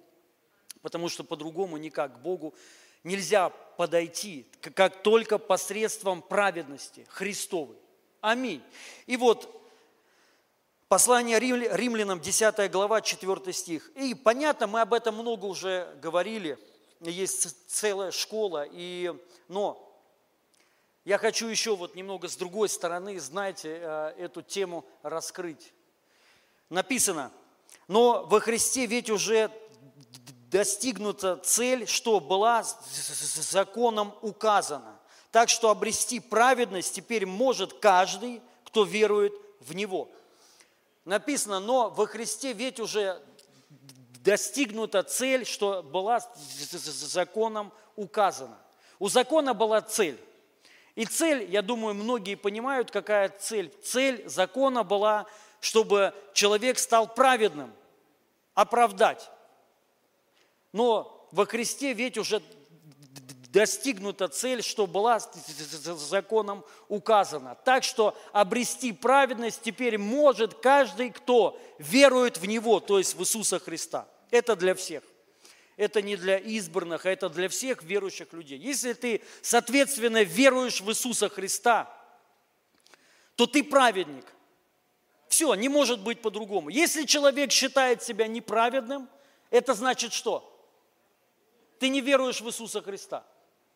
Потому 0.81 1.09
что 1.09 1.23
по-другому 1.23 1.77
никак 1.77 2.15
к 2.15 2.17
Богу 2.23 2.55
нельзя 3.03 3.51
подойти, 3.51 4.47
как 4.73 5.03
только 5.03 5.37
посредством 5.37 6.23
праведности 6.23 7.05
Христовой. 7.09 7.77
Аминь. 8.19 8.63
И 9.05 9.15
вот 9.15 9.63
послание 10.87 11.37
римлянам, 11.39 12.19
10 12.19 12.71
глава, 12.71 13.01
4 13.01 13.53
стих. 13.53 13.91
И 13.95 14.15
понятно, 14.15 14.65
мы 14.65 14.81
об 14.81 14.95
этом 14.95 15.13
много 15.13 15.45
уже 15.45 15.87
говорили, 16.01 16.57
есть 16.99 17.69
целая 17.69 18.09
школа, 18.09 18.67
и, 18.71 19.13
но 19.49 19.84
я 21.05 21.19
хочу 21.19 21.47
еще 21.47 21.75
вот 21.75 21.95
немного 21.95 22.27
с 22.27 22.35
другой 22.35 22.67
стороны, 22.67 23.19
знаете, 23.19 23.77
э, 23.79 24.15
эту 24.17 24.41
тему 24.41 24.83
раскрыть. 25.03 25.71
Написано, 26.69 27.31
но 27.87 28.25
во 28.25 28.39
Христе 28.39 28.87
ведь 28.87 29.11
уже 29.11 29.51
достигнута 30.49 31.37
цель, 31.37 31.87
что 31.87 32.19
была 32.19 32.63
законом 32.63 34.15
указана. 34.23 34.99
Так 35.31 35.49
что 35.49 35.69
обрести 35.69 36.19
праведность 36.19 36.95
теперь 36.95 37.27
может 37.27 37.73
каждый, 37.73 38.41
кто 38.63 38.83
верует 38.83 39.33
в 39.59 39.75
Него. 39.75 40.09
Написано, 41.03 41.59
но 41.59 41.89
во 41.91 42.07
Христе 42.07 42.53
ведь 42.53 42.79
уже 42.79 43.21
достигнута 44.23 45.03
цель, 45.03 45.45
что 45.45 45.83
была 45.83 46.19
законом 46.71 47.71
указана. 47.95 48.57
У 48.97 49.07
закона 49.07 49.53
была 49.53 49.81
цель. 49.81 50.19
И 50.95 51.05
цель, 51.05 51.45
я 51.49 51.61
думаю, 51.61 51.93
многие 51.93 52.35
понимают, 52.35 52.89
какая 52.89 53.29
цель. 53.29 53.69
Цель 53.83 54.27
закона 54.27 54.83
была, 54.83 55.25
чтобы 55.59 56.13
человек 56.33 56.79
стал 56.79 57.13
праведным, 57.13 57.73
оправдать. 58.53 59.29
Но 60.71 61.27
во 61.31 61.45
Христе 61.45 61.93
ведь 61.93 62.17
уже 62.17 62.41
достигнута 63.49 64.29
цель, 64.29 64.61
что 64.61 64.87
была 64.87 65.19
законом 65.19 66.63
указана. 66.87 67.55
Так 67.65 67.83
что 67.83 68.17
обрести 68.31 68.91
праведность 68.93 69.61
теперь 69.63 69.97
может 69.97 70.53
каждый, 70.55 71.09
кто 71.09 71.59
верует 71.77 72.37
в 72.37 72.45
Него, 72.45 72.79
то 72.79 72.97
есть 72.97 73.15
в 73.15 73.21
Иисуса 73.21 73.59
Христа. 73.59 74.07
Это 74.31 74.55
для 74.55 74.75
всех 74.75 75.03
это 75.77 76.01
не 76.01 76.15
для 76.15 76.37
избранных, 76.37 77.05
а 77.05 77.11
это 77.11 77.29
для 77.29 77.49
всех 77.49 77.83
верующих 77.83 78.31
людей. 78.33 78.57
Если 78.57 78.93
ты, 78.93 79.21
соответственно, 79.41 80.23
веруешь 80.23 80.81
в 80.81 80.89
Иисуса 80.89 81.29
Христа, 81.29 81.91
то 83.35 83.45
ты 83.45 83.63
праведник. 83.63 84.25
Все, 85.27 85.53
не 85.55 85.67
может 85.67 85.99
быть 85.99 86.21
по-другому. 86.21 86.69
Если 86.69 87.03
человек 87.03 87.51
считает 87.51 88.01
себя 88.01 88.27
неправедным, 88.27 89.09
это 89.49 89.73
значит 89.73 90.13
что? 90.13 90.51
Ты 91.79 91.89
не 91.89 91.99
веруешь 91.99 92.39
в 92.39 92.47
Иисуса 92.47 92.81
Христа. 92.81 93.25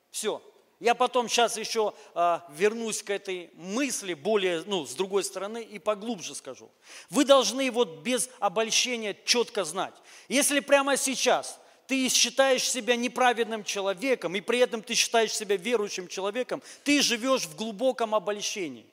Все. 0.09 0.41
Я 0.79 0.95
потом 0.95 1.27
сейчас 1.27 1.57
еще 1.57 1.93
а, 2.15 2.47
вернусь 2.51 3.03
к 3.03 3.09
этой 3.09 3.51
мысли 3.55 4.13
более, 4.13 4.63
ну, 4.65 4.85
с 4.85 4.93
другой 4.93 5.25
стороны 5.25 5.61
и 5.61 5.77
поглубже 5.77 6.33
скажу. 6.35 6.71
Вы 7.09 7.25
должны 7.25 7.69
вот 7.69 7.99
без 7.99 8.29
обольщения 8.39 9.13
четко 9.25 9.65
знать. 9.65 9.93
Если 10.29 10.61
прямо 10.61 10.95
сейчас 10.95 11.59
ты 11.89 12.07
считаешь 12.07 12.69
себя 12.69 12.95
неправедным 12.95 13.63
человеком, 13.63 14.35
и 14.35 14.41
при 14.41 14.59
этом 14.59 14.83
ты 14.83 14.93
считаешь 14.93 15.33
себя 15.33 15.57
верующим 15.57 16.07
человеком, 16.07 16.61
ты 16.83 17.01
живешь 17.01 17.45
в 17.45 17.55
глубоком 17.55 18.13
обольщении. 18.13 18.85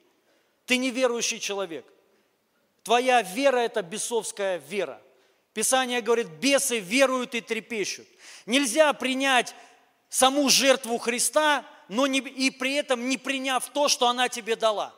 Ты 0.65 0.77
неверующий 0.77 1.39
человек. 1.39 1.85
Твоя 2.81 3.21
вера– 3.21 3.57
это 3.59 3.83
бесовская 3.83 4.57
вера. 4.57 4.99
Писание 5.53 6.01
говорит, 6.01 6.25
бесы 6.41 6.79
веруют 6.79 7.35
и 7.35 7.41
трепещут. 7.41 8.07
Нельзя 8.47 8.91
принять 8.93 9.53
саму 10.09 10.49
жертву 10.49 10.97
Христа, 10.97 11.67
но 11.89 12.07
не, 12.07 12.17
и 12.17 12.49
при 12.49 12.73
этом 12.73 13.09
не 13.09 13.19
приняв 13.19 13.69
то, 13.69 13.89
что 13.89 14.07
она 14.07 14.27
тебе 14.27 14.55
дала. 14.55 14.91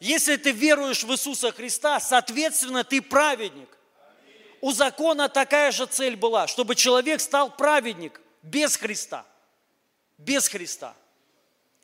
Если 0.00 0.36
ты 0.36 0.50
веруешь 0.50 1.02
в 1.02 1.10
Иисуса 1.10 1.50
Христа, 1.50 1.98
соответственно, 1.98 2.84
ты 2.84 3.00
праведник. 3.00 3.70
У 4.62 4.72
закона 4.72 5.28
такая 5.28 5.72
же 5.72 5.84
цель 5.84 6.16
была, 6.16 6.46
чтобы 6.46 6.74
человек 6.74 7.20
стал 7.20 7.54
праведник 7.54 8.22
без 8.40 8.76
Христа. 8.76 9.26
Без 10.16 10.48
Христа. 10.48 10.96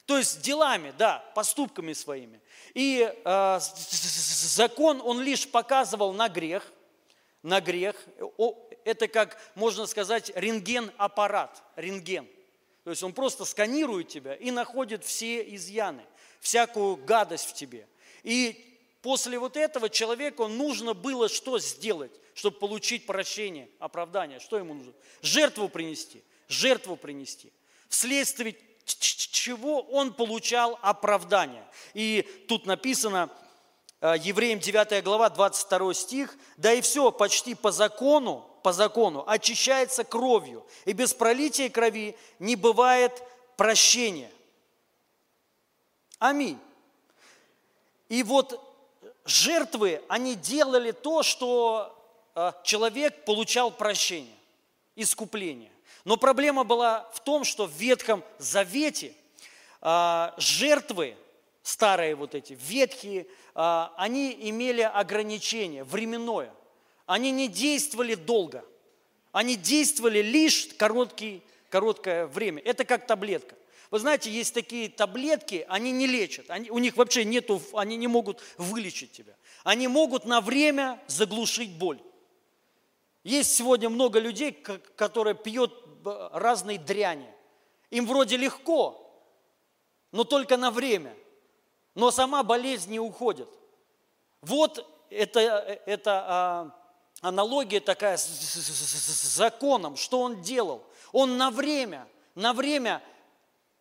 То 0.07 0.17
есть 0.17 0.41
делами, 0.41 0.95
да, 0.97 1.19
поступками 1.35 1.93
своими. 1.93 2.41
И 2.73 3.13
э, 3.23 3.59
закон, 3.61 5.03
он 5.05 5.21
лишь 5.21 5.47
показывал 5.47 6.15
на 6.15 6.31
грех, 6.31 6.73
на 7.43 7.61
грех. 7.61 7.95
Это 8.85 9.09
как, 9.09 9.39
можно 9.55 9.87
сказать, 9.87 10.33
рентген-аппарат, 10.35 11.63
рентген. 11.77 12.27
То 12.85 12.91
есть 12.91 13.03
он 13.03 13.13
просто 13.13 13.45
сканирует 13.45 14.09
тебя 14.09 14.35
и 14.35 14.51
находит 14.51 15.05
все 15.05 15.55
изъяны, 15.55 16.07
всякую 16.41 16.97
гадость 16.97 17.51
в 17.51 17.53
тебе– 17.53 17.87
и 18.23 18.79
после 19.03 19.39
вот 19.39 19.57
этого 19.57 19.89
человеку 19.89 20.49
нужно 20.49 20.95
было 20.95 21.29
что 21.29 21.59
сделать, 21.59 22.13
чтобы 22.39 22.57
получить 22.57 23.05
прощение, 23.05 23.69
оправдание? 23.81 24.39
Что 24.39 24.59
ему 24.59 24.73
нужно? 24.75 24.93
Жертву 25.23 25.69
принести. 25.69 26.23
Жертву 26.47 26.95
принести. 26.95 27.53
Вследствие 27.89 28.55
чего 28.85 29.81
он 29.81 30.15
получал 30.15 30.79
оправдание. 30.81 31.67
И 31.95 32.23
тут 32.49 32.65
написано, 32.65 33.29
э, 34.01 34.15
Евреям 34.21 34.61
9 34.61 35.03
глава, 35.03 35.29
22 35.31 35.95
стих, 35.95 36.37
«Да 36.57 36.73
и 36.73 36.81
все 36.81 37.11
почти 37.11 37.57
по 37.57 37.73
закону, 37.73 38.49
по 38.63 38.73
закону 38.73 39.25
очищается 39.27 40.05
кровью, 40.05 40.65
и 40.85 40.93
без 40.93 41.13
пролития 41.15 41.69
крови 41.69 42.17
не 42.39 42.55
бывает 42.55 43.21
прощения». 43.57 44.31
Аминь. 46.21 46.59
И 48.09 48.23
вот 48.23 48.65
жертвы, 49.25 50.03
они 50.09 50.37
делали 50.37 50.93
то, 50.93 51.25
что 51.25 51.98
человек 52.65 53.25
получал 53.25 53.71
прощение, 53.71 54.35
искупление. 54.97 55.71
Но 56.05 56.17
проблема 56.17 56.65
была 56.65 57.09
в 57.13 57.21
том, 57.21 57.45
что 57.45 57.67
в 57.67 57.73
Ветхом 57.73 58.25
Завете 58.39 59.15
э, 59.81 60.31
жертвы, 60.39 61.17
старые 61.63 62.15
вот 62.15 62.35
эти, 62.35 62.57
ветхие, 62.61 63.27
э, 63.55 63.87
они 63.97 64.37
имели 64.41 64.83
ограничение 64.83 65.85
временное. 65.85 66.53
Они 67.07 67.31
не 67.31 67.49
действовали 67.49 68.15
долго. 68.15 68.65
Они 69.33 69.57
действовали 69.57 70.21
лишь 70.21 70.69
короткий, 70.79 71.43
короткое 71.71 72.27
время. 72.27 72.63
Это 72.63 72.85
как 72.85 73.07
таблетка. 73.07 73.57
Вы 73.91 73.99
знаете, 73.99 74.31
есть 74.31 74.53
такие 74.53 74.89
таблетки, 74.89 75.65
они 75.69 75.93
не 75.93 76.07
лечат, 76.07 76.51
они, 76.51 76.71
у 76.71 76.79
них 76.79 76.97
вообще 76.97 77.25
нету, 77.25 77.63
они 77.73 77.97
не 77.97 78.07
могут 78.07 78.43
вылечить 78.59 79.13
тебя. 79.13 79.35
Они 79.65 79.89
могут 79.89 80.27
на 80.27 80.41
время 80.41 81.01
заглушить 81.07 81.71
боль. 81.73 81.99
Есть 83.25 83.55
сегодня 83.55 83.89
много 83.89 84.19
людей, 84.19 84.53
которые 84.53 85.35
пьют 85.35 85.73
разные 86.33 86.79
дряни. 86.79 87.29
Им 87.91 88.07
вроде 88.07 88.37
легко, 88.37 89.05
но 90.13 90.25
только 90.25 90.57
на 90.57 90.71
время. 90.71 91.15
Но 91.95 92.11
сама 92.11 92.43
болезнь 92.43 92.91
не 92.91 93.01
уходит. 93.01 93.49
Вот 94.41 94.87
это, 95.11 95.41
это 95.41 96.25
а, 96.27 96.71
аналогия 97.21 97.81
такая 97.81 98.17
с, 98.17 98.25
с, 98.25 98.55
с 98.55 99.37
законом, 99.37 99.97
что 99.97 100.21
он 100.21 100.41
делал. 100.43 100.85
Он 101.13 101.37
на 101.37 101.51
время, 101.51 102.07
на 102.35 102.53
время 102.53 103.03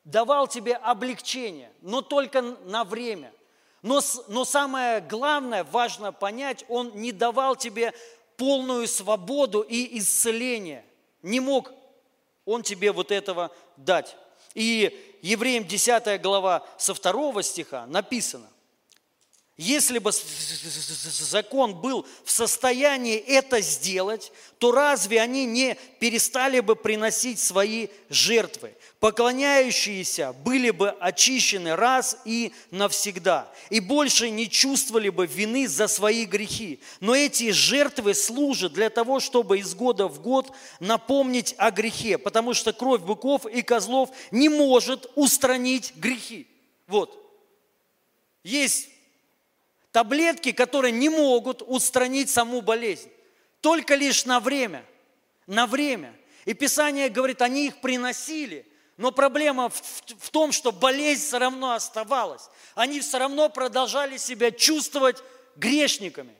давал 0.03 0.47
тебе 0.47 0.75
облегчение, 0.75 1.71
но 1.81 2.01
только 2.01 2.41
на 2.41 2.83
время. 2.83 3.33
Но, 3.81 4.01
но 4.27 4.45
самое 4.45 5.01
главное, 5.01 5.63
важно 5.63 6.11
понять, 6.11 6.65
Он 6.67 6.91
не 6.95 7.11
давал 7.11 7.55
тебе 7.55 7.93
полную 8.37 8.87
свободу 8.87 9.61
и 9.61 9.97
исцеление. 9.97 10.85
Не 11.21 11.39
мог 11.39 11.71
Он 12.45 12.63
тебе 12.63 12.91
вот 12.91 13.11
этого 13.11 13.51
дать. 13.75 14.15
И 14.53 15.17
Евреям 15.21 15.65
10 15.65 16.21
глава 16.21 16.65
со 16.77 16.93
2 16.93 17.43
стиха 17.43 17.85
написано, 17.87 18.49
если 19.57 19.97
бы 19.97 20.11
закон 20.11 21.73
был 21.73 22.05
в 22.23 22.29
состоянии 22.29 23.17
это 23.17 23.59
сделать, 23.61 24.31
то 24.59 24.71
разве 24.71 25.19
они 25.19 25.45
не 25.45 25.75
перестали 25.99 26.59
бы 26.59 26.75
приносить 26.75 27.39
свои 27.39 27.87
жертвы? 28.07 28.75
Поклоняющиеся 28.99 30.33
были 30.33 30.69
бы 30.69 30.91
очищены 30.91 31.75
раз 31.75 32.19
и 32.23 32.53
навсегда, 32.69 33.51
и 33.71 33.79
больше 33.79 34.29
не 34.29 34.47
чувствовали 34.47 35.09
бы 35.09 35.25
вины 35.25 35.67
за 35.67 35.87
свои 35.87 36.25
грехи. 36.25 36.79
Но 36.99 37.15
эти 37.15 37.49
жертвы 37.49 38.13
служат 38.13 38.73
для 38.73 38.91
того, 38.91 39.19
чтобы 39.19 39.57
из 39.57 39.73
года 39.73 40.07
в 40.07 40.21
год 40.21 40.51
напомнить 40.79 41.55
о 41.57 41.71
грехе, 41.71 42.19
потому 42.19 42.53
что 42.53 42.73
кровь 42.73 43.01
быков 43.01 43.47
и 43.47 43.63
козлов 43.63 44.11
не 44.29 44.49
может 44.49 45.11
устранить 45.15 45.93
грехи. 45.95 46.45
Вот. 46.85 47.23
Есть 48.43 48.89
таблетки, 49.97 50.51
которые 50.51 50.91
не 50.91 51.09
могут 51.09 51.63
устранить 51.63 52.29
саму 52.29 52.61
болезнь. 52.61 53.09
Только 53.61 53.95
лишь 53.95 54.25
на 54.25 54.39
время. 54.39 54.85
На 55.47 55.65
время. 55.65 56.13
И 56.45 56.53
Писание 56.53 57.09
говорит, 57.09 57.41
они 57.41 57.65
их 57.65 57.81
приносили, 57.81 58.67
но 58.97 59.11
проблема 59.11 59.69
в, 59.69 59.81
в, 60.19 60.29
том, 60.29 60.51
что 60.51 60.71
болезнь 60.71 61.23
все 61.25 61.39
равно 61.39 61.71
оставалась. 61.71 62.43
Они 62.75 62.99
все 62.99 63.17
равно 63.17 63.49
продолжали 63.49 64.17
себя 64.17 64.51
чувствовать 64.51 65.23
грешниками. 65.55 66.35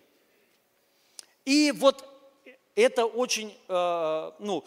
И 1.43 1.71
вот 1.71 2.05
это 2.75 3.07
очень, 3.07 3.57
э, 3.67 4.31
ну, 4.37 4.63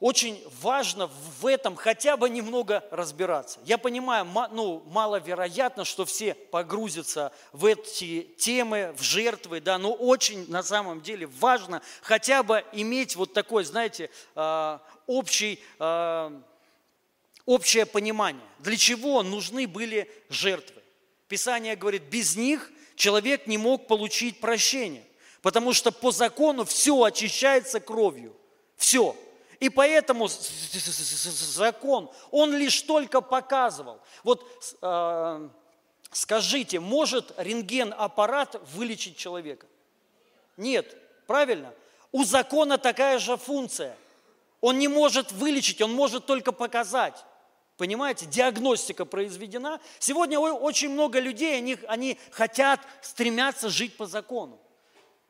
очень 0.00 0.40
важно 0.60 1.10
в 1.40 1.46
этом 1.46 1.74
хотя 1.74 2.16
бы 2.16 2.30
немного 2.30 2.84
разбираться. 2.92 3.58
Я 3.64 3.78
понимаю, 3.78 4.24
ну, 4.52 4.82
маловероятно, 4.86 5.84
что 5.84 6.04
все 6.04 6.34
погрузятся 6.34 7.32
в 7.52 7.64
эти 7.64 8.22
темы, 8.38 8.94
в 8.96 9.02
жертвы, 9.02 9.60
да, 9.60 9.76
но 9.76 9.92
очень 9.92 10.48
на 10.50 10.62
самом 10.62 11.00
деле 11.00 11.26
важно 11.26 11.82
хотя 12.00 12.44
бы 12.44 12.64
иметь 12.72 13.16
вот 13.16 13.32
такой, 13.32 13.64
знаете, 13.64 14.08
а, 14.36 14.80
общий, 15.08 15.58
а, 15.80 16.32
общее 17.44 17.84
понимание, 17.84 18.46
для 18.60 18.76
чего 18.76 19.24
нужны 19.24 19.66
были 19.66 20.08
жертвы. 20.28 20.80
Писание 21.26 21.74
говорит, 21.74 22.04
без 22.04 22.36
них 22.36 22.70
человек 22.94 23.48
не 23.48 23.58
мог 23.58 23.88
получить 23.88 24.38
прощение, 24.38 25.04
потому 25.42 25.72
что 25.72 25.90
по 25.90 26.12
закону 26.12 26.64
все 26.64 27.02
очищается 27.02 27.80
кровью, 27.80 28.36
все– 28.76 29.16
и 29.60 29.68
поэтому 29.68 30.28
закон, 30.28 32.10
он 32.30 32.54
лишь 32.56 32.82
только 32.82 33.20
показывал. 33.20 34.00
Вот 34.22 34.46
э, 34.80 35.48
скажите, 36.12 36.78
может 36.78 37.32
рентген-аппарат 37.36 38.60
вылечить 38.72 39.16
человека? 39.16 39.66
Нет, 40.56 40.96
правильно? 41.26 41.72
У 42.12 42.24
закона 42.24 42.78
такая 42.78 43.18
же 43.18 43.36
функция. 43.36 43.96
Он 44.60 44.78
не 44.78 44.88
может 44.88 45.32
вылечить, 45.32 45.80
он 45.80 45.92
может 45.92 46.26
только 46.26 46.52
показать. 46.52 47.24
Понимаете, 47.76 48.26
диагностика 48.26 49.04
произведена. 49.04 49.80
Сегодня 49.98 50.38
очень 50.40 50.90
много 50.90 51.20
людей, 51.20 51.56
они, 51.56 51.78
они 51.86 52.18
хотят, 52.30 52.80
стремятся 53.02 53.68
жить 53.68 53.96
по 53.96 54.06
закону. 54.06 54.58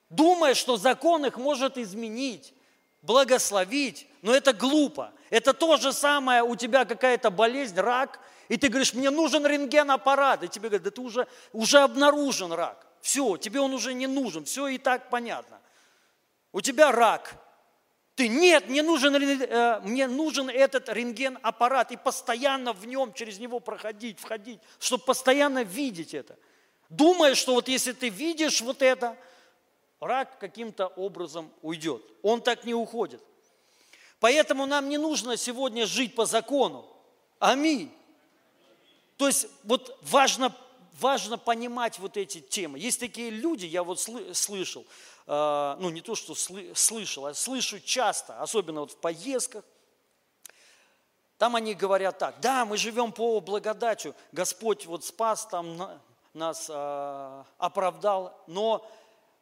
Думая, 0.08 0.54
что 0.54 0.78
закон 0.78 1.26
их 1.26 1.36
может 1.36 1.76
изменить 1.76 2.54
благословить, 3.02 4.06
но 4.22 4.34
это 4.34 4.52
глупо. 4.52 5.12
Это 5.30 5.52
то 5.52 5.76
же 5.76 5.92
самое, 5.92 6.42
у 6.42 6.56
тебя 6.56 6.84
какая-то 6.84 7.30
болезнь, 7.30 7.78
рак, 7.78 8.20
и 8.48 8.56
ты 8.56 8.68
говоришь, 8.68 8.94
мне 8.94 9.10
нужен 9.10 9.46
рентген-аппарат, 9.46 10.42
и 10.42 10.48
тебе 10.48 10.68
говорят, 10.68 10.84
да 10.84 10.90
ты 10.90 11.00
уже, 11.00 11.26
уже 11.52 11.80
обнаружен 11.80 12.52
рак. 12.52 12.86
Все, 13.00 13.36
тебе 13.36 13.60
он 13.60 13.74
уже 13.74 13.94
не 13.94 14.06
нужен, 14.06 14.44
все 14.44 14.68
и 14.68 14.78
так 14.78 15.10
понятно. 15.10 15.60
У 16.52 16.60
тебя 16.60 16.92
рак. 16.92 17.34
Ты, 18.14 18.26
нет, 18.26 18.68
мне 18.68 18.82
нужен, 18.82 19.14
э, 19.14 19.80
мне 19.84 20.08
нужен 20.08 20.48
этот 20.50 20.88
рентген-аппарат, 20.88 21.92
и 21.92 21.96
постоянно 21.96 22.72
в 22.72 22.86
нем, 22.86 23.12
через 23.12 23.38
него 23.38 23.60
проходить, 23.60 24.18
входить, 24.18 24.60
чтобы 24.80 25.04
постоянно 25.04 25.62
видеть 25.62 26.14
это. 26.14 26.36
Думая, 26.88 27.34
что 27.34 27.54
вот 27.54 27.68
если 27.68 27.92
ты 27.92 28.08
видишь 28.08 28.60
вот 28.60 28.82
это, 28.82 29.16
рак 30.00 30.38
каким-то 30.38 30.86
образом 30.86 31.50
уйдет. 31.62 32.02
Он 32.22 32.40
так 32.40 32.64
не 32.64 32.74
уходит. 32.74 33.22
Поэтому 34.20 34.66
нам 34.66 34.88
не 34.88 34.98
нужно 34.98 35.36
сегодня 35.36 35.86
жить 35.86 36.14
по 36.14 36.26
закону. 36.26 36.84
Аминь. 37.38 37.92
То 39.16 39.26
есть 39.26 39.46
вот 39.64 39.98
важно, 40.02 40.54
важно 41.00 41.38
понимать 41.38 41.98
вот 41.98 42.16
эти 42.16 42.40
темы. 42.40 42.78
Есть 42.78 43.00
такие 43.00 43.30
люди, 43.30 43.66
я 43.66 43.82
вот 43.82 44.00
слышал, 44.00 44.86
э, 45.26 45.76
ну 45.80 45.90
не 45.90 46.00
то, 46.00 46.14
что 46.14 46.34
слышал, 46.34 47.26
а 47.26 47.34
слышу 47.34 47.80
часто, 47.80 48.40
особенно 48.40 48.80
вот 48.80 48.92
в 48.92 48.96
поездках, 48.96 49.64
там 51.36 51.54
они 51.54 51.74
говорят 51.74 52.18
так, 52.18 52.40
да, 52.40 52.64
мы 52.64 52.76
живем 52.76 53.12
по 53.12 53.40
благодатью, 53.40 54.14
Господь 54.32 54.86
вот 54.86 55.04
спас 55.04 55.46
там 55.46 56.00
нас, 56.34 56.66
э, 56.68 57.44
оправдал, 57.58 58.36
но 58.46 58.88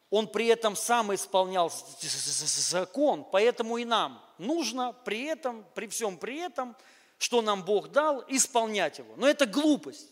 Он 0.09 0.27
при 0.27 0.47
этом 0.47 0.75
сам 0.75 1.13
исполнял 1.13 1.71
закон, 2.01 3.25
поэтому 3.31 3.77
и 3.77 3.85
нам 3.85 4.23
нужно 4.37 4.93
при 5.03 5.23
этом, 5.23 5.65
при 5.75 5.87
всем 5.87 6.17
при 6.17 6.37
этом, 6.37 6.75
что 7.17 7.41
нам 7.41 7.63
Бог 7.63 7.89
дал, 7.89 8.23
исполнять 8.27 8.99
его. 8.99 9.13
Но 9.17 9.27
это 9.27 9.45
глупость. 9.45 10.09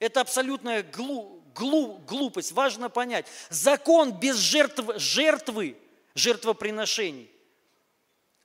Это 0.00 0.20
абсолютная 0.20 0.82
глу, 0.82 1.42
глу, 1.54 1.98
глупость. 2.06 2.52
Важно 2.52 2.90
понять. 2.90 3.26
Закон 3.50 4.12
без 4.12 4.36
жертвы, 4.36 4.98
жертвы 4.98 5.76
жертвоприношений, 6.18 7.30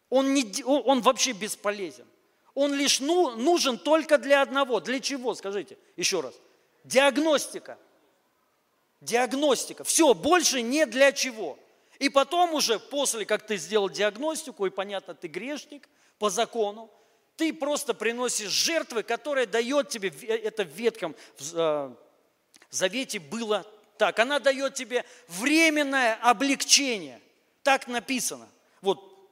он, 0.10 0.34
не, 0.34 0.64
он 0.64 1.02
вообще 1.02 1.32
бесполезен. 1.32 2.06
Он 2.54 2.74
лишь 2.74 3.00
ну, 3.00 3.32
нужен 3.32 3.80
только 3.80 4.20
для 4.20 4.44
одного. 4.44 4.80
Для 4.80 5.00
чего, 5.00 5.34
скажите 5.34 5.78
еще 5.98 6.22
раз? 6.22 6.36
Диагностика. 6.84 7.80
Диагностика. 9.04 9.84
Все, 9.84 10.14
больше 10.14 10.62
не 10.62 10.86
для 10.86 11.12
чего. 11.12 11.60
И 12.00 12.10
потом 12.10 12.54
уже, 12.54 12.80
после 12.80 13.26
как 13.26 13.46
ты 13.46 13.58
сделал 13.58 13.90
диагностику, 13.90 14.66
и 14.66 14.70
понятно, 14.70 15.14
ты 15.14 15.28
грешник 15.28 15.88
по 16.20 16.30
закону, 16.30 16.90
ты 17.36 17.54
просто 17.54 17.94
приносишь 17.94 18.50
жертвы, 18.50 19.04
которые 19.04 19.46
дает 19.46 19.90
тебе, 19.90 20.10
э, 20.10 20.36
это 20.38 20.64
в 20.64 20.70
Ветхом 20.70 21.16
э, 21.54 21.94
Завете 22.70 23.20
было 23.20 23.68
так. 24.00 24.18
Она 24.18 24.40
дает 24.40 24.74
тебе 24.74 25.06
временное 25.28 26.16
облегчение. 26.22 27.22
Так 27.62 27.88
написано. 27.88 28.50
Вот, 28.82 29.30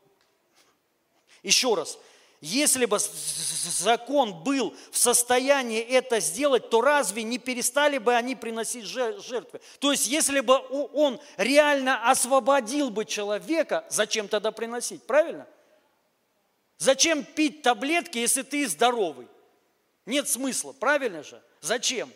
еще 1.41 1.73
раз, 1.73 1.97
если 2.41 2.85
бы 2.85 2.97
закон 2.99 4.43
был 4.43 4.75
в 4.89 4.97
состоянии 4.97 5.79
это 5.79 6.19
сделать, 6.19 6.71
то 6.71 6.81
разве 6.81 7.21
не 7.21 7.37
перестали 7.37 7.99
бы 7.99 8.15
они 8.15 8.35
приносить 8.35 8.85
жертвы? 8.85 9.61
То 9.79 9.91
есть, 9.91 10.07
если 10.07 10.39
бы 10.39 10.57
он 10.93 11.21
реально 11.37 12.09
освободил 12.09 12.89
бы 12.89 13.05
человека, 13.05 13.85
зачем 13.89 14.27
тогда 14.27 14.51
приносить? 14.51 15.03
Правильно? 15.03 15.47
Зачем 16.79 17.23
пить 17.23 17.61
таблетки, 17.61 18.17
если 18.17 18.41
ты 18.41 18.67
здоровый? 18.67 19.27
Нет 20.07 20.27
смысла, 20.27 20.71
правильно 20.71 21.21
же? 21.21 21.39
Зачем? 21.59 22.11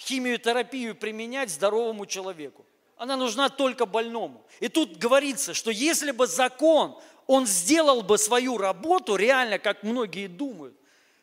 Химиотерапию 0.00 0.96
применять 0.96 1.50
здоровому 1.50 2.06
человеку. 2.06 2.66
Она 2.96 3.16
нужна 3.16 3.48
только 3.48 3.86
больному. 3.86 4.44
И 4.58 4.66
тут 4.66 4.96
говорится, 4.96 5.54
что 5.54 5.70
если 5.70 6.10
бы 6.10 6.26
закон, 6.26 7.00
он 7.28 7.46
сделал 7.46 8.02
бы 8.02 8.18
свою 8.18 8.58
работу 8.58 9.14
реально, 9.14 9.60
как 9.60 9.84
многие 9.84 10.26
думают, 10.26 10.74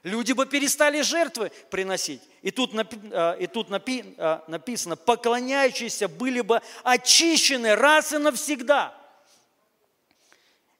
люди 0.04 0.32
бы 0.32 0.46
перестали 0.46 1.02
жертвы 1.02 1.52
приносить. 1.70 2.22
И 2.42 2.52
тут, 2.52 2.72
а, 3.12 3.34
и 3.34 3.48
тут 3.48 3.68
а, 3.70 4.44
написано, 4.48 4.96
поклоняющиеся 4.96 6.08
были 6.08 6.40
бы 6.40 6.62
очищены 6.84 7.76
раз 7.76 8.14
и 8.14 8.18
навсегда– 8.18 8.96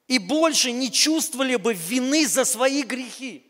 и 0.08 0.18
больше 0.18 0.70
не 0.72 0.90
чувствовали 0.90 1.56
бы 1.56 1.74
вины 1.74 2.26
за 2.26 2.44
свои 2.44 2.82
грехи. 2.82 3.44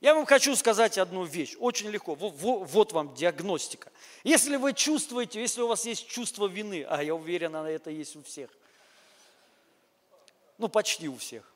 Я 0.00 0.14
вам 0.14 0.26
хочу 0.26 0.56
сказать 0.56 0.98
одну 0.98 1.24
вещь, 1.24 1.54
очень 1.58 1.88
легко. 1.88 2.14
Вот 2.16 2.92
вам 2.92 3.14
диагностика. 3.14 3.92
Если 4.24 4.56
вы 4.56 4.72
чувствуете, 4.72 5.40
если 5.40 5.62
у 5.62 5.68
вас 5.68 5.86
есть 5.86 6.08
чувство 6.08 6.48
вины, 6.48 6.84
а 6.88 7.02
я 7.02 7.14
уверен, 7.14 7.54
это 7.54 7.90
есть 7.90 8.16
у 8.16 8.22
всех. 8.22 8.50
Ну, 10.58 10.68
почти 10.68 11.08
у 11.08 11.16
всех. 11.16 11.52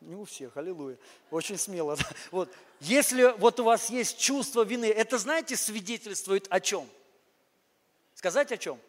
Не 0.00 0.14
у 0.14 0.24
всех, 0.24 0.56
аллилуйя. 0.56 0.98
Очень 1.30 1.58
смело. 1.58 1.96
Вот. 2.30 2.50
Если 2.80 3.34
вот 3.38 3.60
у 3.60 3.64
вас 3.64 3.90
есть 3.90 4.18
чувство 4.18 4.64
вины, 4.64 4.86
это, 4.86 5.18
знаете, 5.18 5.56
свидетельствует 5.56 6.46
о 6.48 6.60
чем? 6.60 6.88
Сказать 8.14 8.52
о 8.52 8.56
чем? 8.56 8.80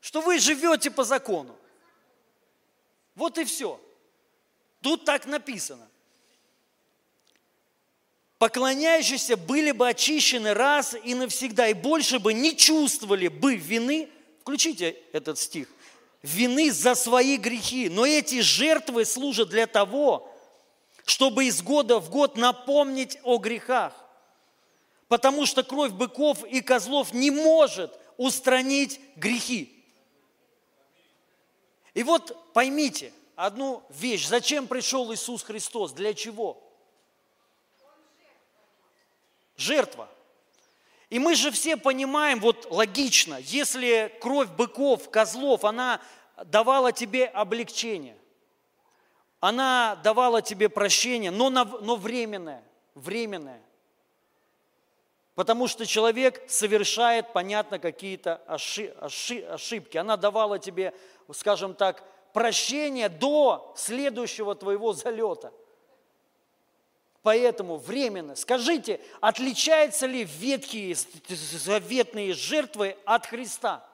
Что 0.00 0.20
вы 0.20 0.38
живете 0.38 0.90
по 0.90 1.04
закону. 1.04 1.56
Вот 3.14 3.38
и 3.38 3.44
все. 3.44 3.80
Тут 4.80 5.04
так 5.04 5.26
написано. 5.26 5.88
Поклоняющиеся 8.38 9.36
были 9.36 9.70
бы 9.70 9.86
очищены 9.86 10.54
раз 10.54 10.94
и 11.04 11.14
навсегда, 11.14 11.68
и 11.68 11.74
больше 11.74 12.18
бы 12.18 12.32
не 12.32 12.56
чувствовали 12.56 13.28
бы 13.28 13.56
вины, 13.56 14.08
включите 14.40 14.96
этот 15.12 15.38
стих, 15.38 15.68
вины 16.22 16.70
за 16.70 16.94
свои 16.94 17.36
грехи. 17.36 17.88
Но 17.88 18.06
эти 18.06 18.40
жертвы 18.40 19.04
служат 19.04 19.48
для 19.48 19.66
того, 19.66 20.30
чтобы 21.04 21.46
из 21.46 21.62
года 21.62 21.98
в 21.98 22.10
год 22.10 22.36
напомнить 22.36 23.18
о 23.22 23.38
грехах. 23.38 23.94
Потому 25.08 25.46
что 25.46 25.62
кровь 25.62 25.92
быков 25.92 26.44
и 26.44 26.60
козлов 26.60 27.12
не 27.12 27.30
может 27.30 27.98
устранить 28.16 29.00
грехи. 29.16 29.76
И 31.94 32.02
вот 32.02 32.52
поймите 32.52 33.12
одну 33.34 33.82
вещь. 33.88 34.26
Зачем 34.28 34.68
пришел 34.68 35.12
Иисус 35.12 35.42
Христос? 35.42 35.92
Для 35.92 36.14
чего? 36.14 36.62
Жертва. 39.56 40.08
И 41.10 41.18
мы 41.18 41.34
же 41.34 41.50
все 41.50 41.76
понимаем, 41.76 42.38
вот 42.38 42.68
логично, 42.70 43.36
если 43.40 44.16
кровь 44.20 44.48
быков, 44.50 45.10
козлов, 45.10 45.64
она 45.64 46.00
давала 46.46 46.92
тебе 46.92 47.26
облегчение, 47.26 48.16
она 49.40 49.96
давала 50.04 50.40
тебе 50.40 50.68
прощение, 50.68 51.32
но, 51.32 51.50
на, 51.50 51.64
но 51.64 51.96
временное, 51.96 52.62
временное. 52.94 53.60
Потому 55.34 55.66
что 55.66 55.84
человек 55.84 56.48
совершает, 56.48 57.32
понятно, 57.32 57.78
какие-то 57.78 58.36
ошибки. 58.46 59.96
Она 59.96 60.16
давала 60.16 60.58
тебе, 60.58 60.94
скажем 61.32 61.74
так, 61.74 62.04
прощение 62.32 63.08
до 63.08 63.72
следующего 63.76 64.54
твоего 64.54 64.92
залета. 64.92 65.52
Поэтому 67.22 67.76
временно, 67.76 68.34
скажите, 68.34 69.00
отличаются 69.20 70.06
ли 70.06 70.24
ветхие 70.24 70.96
заветные 71.28 72.32
жертвы 72.32 72.96
от 73.04 73.26
Христа? 73.26 73.86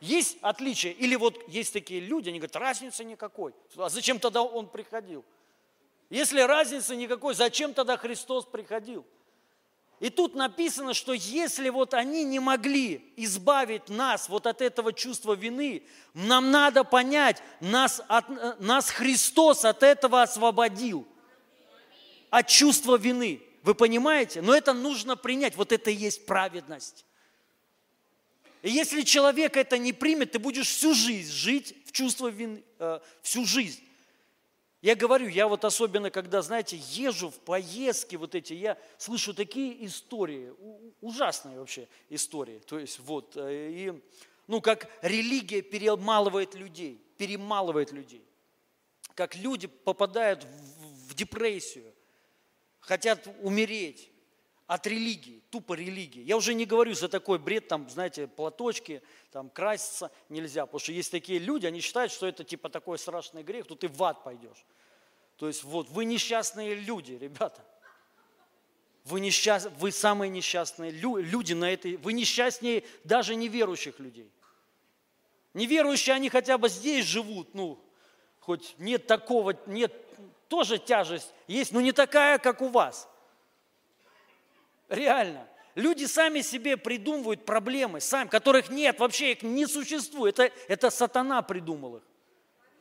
Есть 0.00 0.36
отличие? 0.42 0.92
Или 0.92 1.16
вот 1.16 1.48
есть 1.48 1.72
такие 1.72 2.00
люди, 2.00 2.28
они 2.28 2.38
говорят, 2.38 2.56
разницы 2.56 3.04
никакой. 3.04 3.54
А 3.76 3.88
зачем 3.88 4.18
тогда 4.18 4.42
Он 4.42 4.68
приходил? 4.68 5.24
Если 6.10 6.40
разницы 6.40 6.94
никакой, 6.94 7.34
зачем 7.34 7.72
тогда 7.72 7.96
Христос 7.96 8.44
приходил? 8.44 9.04
И 9.98 10.10
тут 10.10 10.34
написано, 10.34 10.92
что 10.92 11.14
если 11.14 11.70
вот 11.70 11.94
они 11.94 12.22
не 12.22 12.38
могли 12.38 13.14
избавить 13.16 13.88
нас 13.88 14.28
вот 14.28 14.46
от 14.46 14.60
этого 14.60 14.92
чувства 14.92 15.32
вины, 15.32 15.84
нам 16.12 16.50
надо 16.50 16.84
понять, 16.84 17.42
нас, 17.60 18.02
от, 18.06 18.60
нас 18.60 18.90
Христос 18.90 19.64
от 19.64 19.82
этого 19.82 20.20
освободил, 20.20 21.08
от 22.30 22.48
чувства 22.48 22.96
вины. 22.96 23.42
Вы 23.62 23.74
понимаете? 23.74 24.42
Но 24.42 24.54
это 24.54 24.72
нужно 24.72 25.16
принять, 25.16 25.56
вот 25.56 25.72
это 25.72 25.90
и 25.90 25.94
есть 25.94 26.26
праведность. 26.26 27.04
И 28.62 28.70
если 28.70 29.02
человек 29.02 29.56
это 29.56 29.78
не 29.78 29.92
примет, 29.92 30.32
ты 30.32 30.38
будешь 30.38 30.68
всю 30.68 30.94
жизнь 30.94 31.32
жить 31.32 31.74
в 31.84 31.92
чувство 31.92 32.28
вины, 32.28 32.62
э, 32.78 33.00
всю 33.22 33.44
жизнь. 33.44 33.82
Я 34.82 34.94
говорю, 34.94 35.26
я 35.26 35.48
вот 35.48 35.64
особенно, 35.64 36.10
когда, 36.10 36.42
знаете, 36.42 36.76
езжу 36.90 37.30
в 37.30 37.38
поездки 37.40 38.14
вот 38.14 38.34
эти, 38.34 38.52
я 38.52 38.78
слышу 38.98 39.34
такие 39.34 39.84
истории, 39.84 40.52
ужасные 41.00 41.58
вообще 41.58 41.88
истории. 42.08 42.60
То 42.60 42.78
есть 42.78 43.00
вот, 43.00 43.36
э, 43.36 43.70
и, 43.70 44.02
ну, 44.46 44.60
как 44.60 44.88
религия 45.02 45.62
перемалывает 45.62 46.54
людей, 46.54 47.00
перемалывает 47.16 47.90
людей. 47.90 48.24
Как 49.14 49.34
люди 49.34 49.66
попадают 49.66 50.44
в, 50.44 51.10
в 51.10 51.14
депрессию, 51.14 51.92
хотят 52.86 53.26
умереть 53.42 54.10
от 54.66 54.86
религии, 54.86 55.42
тупо 55.50 55.74
религии. 55.74 56.22
Я 56.22 56.36
уже 56.36 56.54
не 56.54 56.64
говорю 56.64 56.94
за 56.94 57.08
такой 57.08 57.38
бред, 57.38 57.68
там, 57.68 57.88
знаете, 57.90 58.26
платочки, 58.26 59.02
там, 59.30 59.50
краситься 59.50 60.10
нельзя, 60.28 60.66
потому 60.66 60.80
что 60.80 60.92
есть 60.92 61.10
такие 61.10 61.38
люди, 61.38 61.66
они 61.66 61.80
считают, 61.80 62.12
что 62.12 62.26
это 62.26 62.44
типа 62.44 62.68
такой 62.68 62.98
страшный 62.98 63.42
грех, 63.42 63.66
то 63.66 63.74
ты 63.74 63.88
в 63.88 64.02
ад 64.02 64.22
пойдешь. 64.24 64.64
То 65.36 65.48
есть 65.48 65.64
вот 65.64 65.90
вы 65.90 66.04
несчастные 66.04 66.74
люди, 66.74 67.12
ребята. 67.12 67.64
Вы, 69.04 69.20
несчаст... 69.20 69.68
вы 69.78 69.92
самые 69.92 70.30
несчастные 70.30 70.90
люди 70.90 71.52
на 71.52 71.70
этой... 71.70 71.96
Вы 71.96 72.12
несчастнее 72.12 72.82
даже 73.04 73.34
неверующих 73.36 73.98
людей. 74.00 74.30
Неверующие, 75.54 76.14
они 76.14 76.28
хотя 76.28 76.58
бы 76.58 76.68
здесь 76.68 77.04
живут, 77.04 77.54
ну, 77.54 77.80
хоть 78.40 78.74
нет 78.78 79.06
такого, 79.06 79.56
нет, 79.66 79.92
тоже 80.48 80.78
тяжесть 80.78 81.32
есть, 81.46 81.72
но 81.72 81.80
не 81.80 81.92
такая, 81.92 82.38
как 82.38 82.62
у 82.62 82.68
вас– 82.68 83.08
Реально. 84.88 85.48
Люди 85.74 86.04
сами 86.04 86.40
себе 86.40 86.76
придумывают 86.76 87.44
проблемы, 87.44 88.00
сами, 88.00 88.28
которых 88.28 88.70
нет, 88.70 88.98
вообще 88.98 89.32
их 89.32 89.42
не 89.42 89.66
существует. 89.66 90.38
Это, 90.38 90.54
это 90.68 90.90
сатана 90.90 91.42
придумал 91.42 91.96
их 91.96 92.02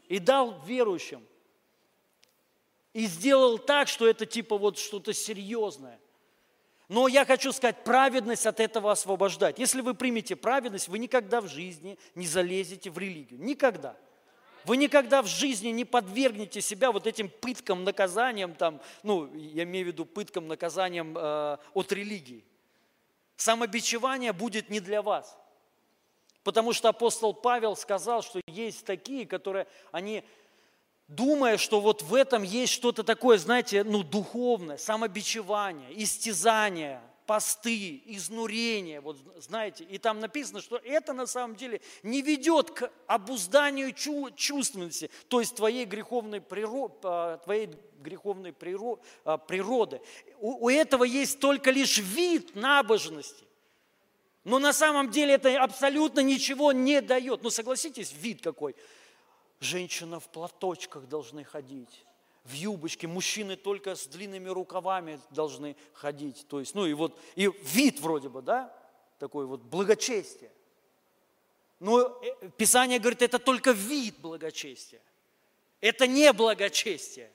и 0.07 0.19
дал 0.19 0.61
верующим. 0.65 1.25
И 2.93 3.07
сделал 3.07 3.57
так, 3.57 3.89
что 3.89 4.07
это 4.07 4.25
типа 4.25 4.57
вот 4.57 4.77
что-то 4.77 5.11
серьезное. 5.11 5.99
Но 6.87 7.09
я 7.09 7.25
хочу 7.25 7.51
сказать, 7.51 7.83
праведность 7.83 8.45
от 8.45 8.61
этого 8.61 8.91
освобождать. 8.91 9.59
Если 9.59 9.81
вы 9.81 9.95
примете 9.95 10.37
праведность, 10.37 10.87
вы 10.87 10.99
никогда 10.99 11.41
в 11.41 11.47
жизни 11.47 11.97
не 12.13 12.27
залезете 12.27 12.91
в 12.91 12.97
религию. 12.97 13.41
Никогда. 13.41 13.97
Вы 14.65 14.77
никогда 14.77 15.21
в 15.21 15.27
жизни 15.27 15.69
не 15.69 15.85
подвергнете 15.85 16.59
себя 16.59 16.91
вот 16.91 17.05
этим 17.05 17.29
пыткам, 17.29 17.83
наказаниям, 17.83 18.55
там, 18.55 18.81
ну, 19.03 19.31
я 19.35 19.63
имею 19.63 19.85
в 19.85 19.87
виду 19.89 20.05
пыткам, 20.05 20.47
наказаниям 20.47 21.15
э, 21.17 21.57
от 21.73 21.91
религии. 21.91 22.43
Самобичевание 23.35 24.33
будет 24.33 24.69
не 24.69 24.79
для 24.79 25.01
вас. 25.01 25.37
Потому 26.43 26.73
что 26.73 26.89
апостол 26.89 27.33
Павел 27.33 27.75
сказал, 27.75 28.23
что 28.23 28.41
есть 28.47 28.85
такие, 28.85 29.25
которые, 29.25 29.67
они, 29.91 30.23
думая, 31.07 31.57
что 31.57 31.79
вот 31.79 32.01
в 32.01 32.15
этом 32.15 32.43
есть 32.43 32.73
что-то 32.73 33.03
такое, 33.03 33.37
знаете, 33.37 33.83
ну, 33.83 34.03
духовное, 34.03 34.77
самобичевание, 34.77 35.89
истязание, 36.01 37.01
посты, 37.25 38.01
изнурение, 38.05 39.01
вот 39.01 39.17
знаете, 39.37 39.83
и 39.83 39.97
там 39.97 40.19
написано, 40.19 40.61
что 40.61 40.77
это 40.77 41.13
на 41.13 41.25
самом 41.25 41.55
деле 41.55 41.81
не 42.03 42.21
ведет 42.21 42.71
к 42.71 42.91
обузданию 43.07 43.93
чувственности, 43.93 45.09
то 45.27 45.39
есть 45.39 45.55
твоей 45.55 45.85
греховной, 45.85 46.41
природы, 46.41 47.39
твоей 47.43 47.69
греховной 47.99 48.53
а, 49.23 49.37
природы. 49.37 50.01
У 50.39 50.69
этого 50.69 51.03
есть 51.03 51.39
только 51.39 51.71
лишь 51.71 51.97
вид 51.97 52.55
набожности. 52.55 53.45
Но 54.43 54.59
на 54.59 54.73
самом 54.73 55.09
деле 55.09 55.33
это 55.33 55.59
абсолютно 55.61 56.19
ничего 56.19 56.71
не 56.71 57.01
дает. 57.01 57.41
Ну 57.41 57.49
согласитесь, 57.49 58.13
вид 58.13 58.41
какой. 58.43 58.75
Женщина 59.59 60.19
в 60.19 60.29
платочках 60.29 61.07
должны 61.07 61.43
ходить 61.43 62.05
в 62.45 62.53
юбочке, 62.53 63.07
мужчины 63.07 63.55
только 63.55 63.95
с 63.95 64.05
длинными 64.05 64.49
рукавами 64.49 65.19
должны 65.31 65.75
ходить. 65.93 66.45
То 66.47 66.59
есть, 66.59 66.75
ну 66.75 66.85
и 66.85 66.93
вот, 66.93 67.19
и 67.35 67.51
вид 67.63 67.99
вроде 67.99 68.29
бы, 68.29 68.41
да, 68.41 68.71
такой 69.17 69.45
вот 69.47 69.61
благочестие. 69.61 70.51
Но 71.79 72.01
э, 72.01 72.49
Писание 72.57 72.99
говорит, 72.99 73.23
это 73.23 73.39
только 73.39 73.71
вид 73.71 74.15
благочестия. 74.19 75.01
Это 75.81 76.07
не 76.07 76.31
благочестие. 76.33 77.31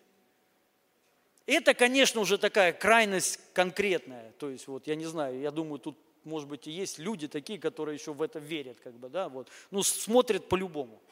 Это, 1.47 1.75
конечно, 1.75 2.21
уже 2.21 2.39
такая 2.39 2.73
крайность 2.73 3.41
конкретная. 3.53 4.33
То 4.39 4.49
есть, 4.49 4.69
вот, 4.69 4.87
я 4.87 4.95
не 4.95 5.07
знаю, 5.07 5.41
я 5.41 5.51
думаю, 5.51 5.81
тут, 5.81 5.99
может 6.23 6.49
быть, 6.49 6.69
и 6.69 6.71
есть 6.71 6.99
люди 6.99 7.27
такие, 7.27 7.59
которые 7.59 7.97
еще 7.97 8.13
в 8.13 8.23
это 8.23 8.39
верят, 8.39 8.79
как 8.81 8.95
бы, 8.95 9.09
да, 9.09 9.29
вот. 9.29 9.49
Ну, 9.73 9.83
смотрят 9.83 10.49
по-любому 10.49 11.03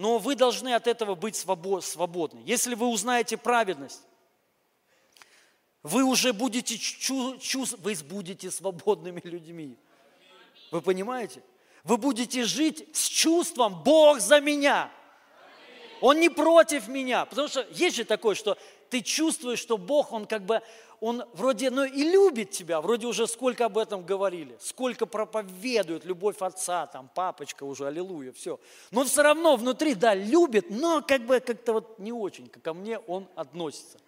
но 0.00 0.16
вы 0.16 0.34
должны 0.34 0.72
от 0.72 0.86
этого 0.86 1.14
быть 1.14 1.36
свободны. 1.36 2.40
Если 2.46 2.74
вы 2.74 2.86
узнаете 2.86 3.36
праведность, 3.36 4.00
вы 5.82 6.04
уже 6.04 6.32
будете, 6.32 6.78
чу, 6.78 7.36
чу, 7.36 7.66
вы 7.76 7.94
будете 8.08 8.50
свободными 8.50 9.20
людьми. 9.22 9.76
Вы 10.70 10.80
понимаете? 10.80 11.42
Вы 11.84 11.98
будете 11.98 12.44
жить 12.44 12.96
с 12.96 13.08
чувством 13.08 13.82
«Бог 13.82 14.20
за 14.20 14.40
меня». 14.40 14.90
Он 16.00 16.18
не 16.18 16.30
против 16.30 16.88
меня. 16.88 17.26
Потому 17.26 17.48
что 17.48 17.66
есть 17.70 17.96
же 17.96 18.06
такое, 18.06 18.34
что 18.34 18.56
ты 18.88 19.02
чувствуешь, 19.02 19.58
что 19.58 19.76
Бог, 19.76 20.12
Он 20.12 20.24
как 20.24 20.46
бы, 20.46 20.62
Он 21.00 21.24
вроде, 21.32 21.70
ну 21.70 21.84
и 21.84 22.02
любит 22.02 22.50
тебя, 22.50 22.80
вроде 22.82 23.06
уже 23.06 23.26
сколько 23.26 23.64
об 23.64 23.78
этом 23.78 24.04
говорили, 24.04 24.56
сколько 24.60 25.06
проповедует 25.06 26.04
любовь 26.04 26.36
отца, 26.40 26.86
там, 26.86 27.08
папочка 27.14 27.64
уже, 27.64 27.86
аллилуйя, 27.86 28.32
все. 28.32 28.60
Но 28.90 29.04
все 29.04 29.22
равно 29.22 29.56
внутри, 29.56 29.94
да, 29.94 30.14
любит, 30.14 30.66
но 30.68 31.00
как 31.00 31.22
бы 31.22 31.40
как-то 31.40 31.72
вот 31.72 31.98
не 31.98 32.12
очень, 32.12 32.48
как 32.48 32.62
ко 32.62 32.74
мне 32.74 32.98
Он 32.98 33.26
относится. 33.34 33.98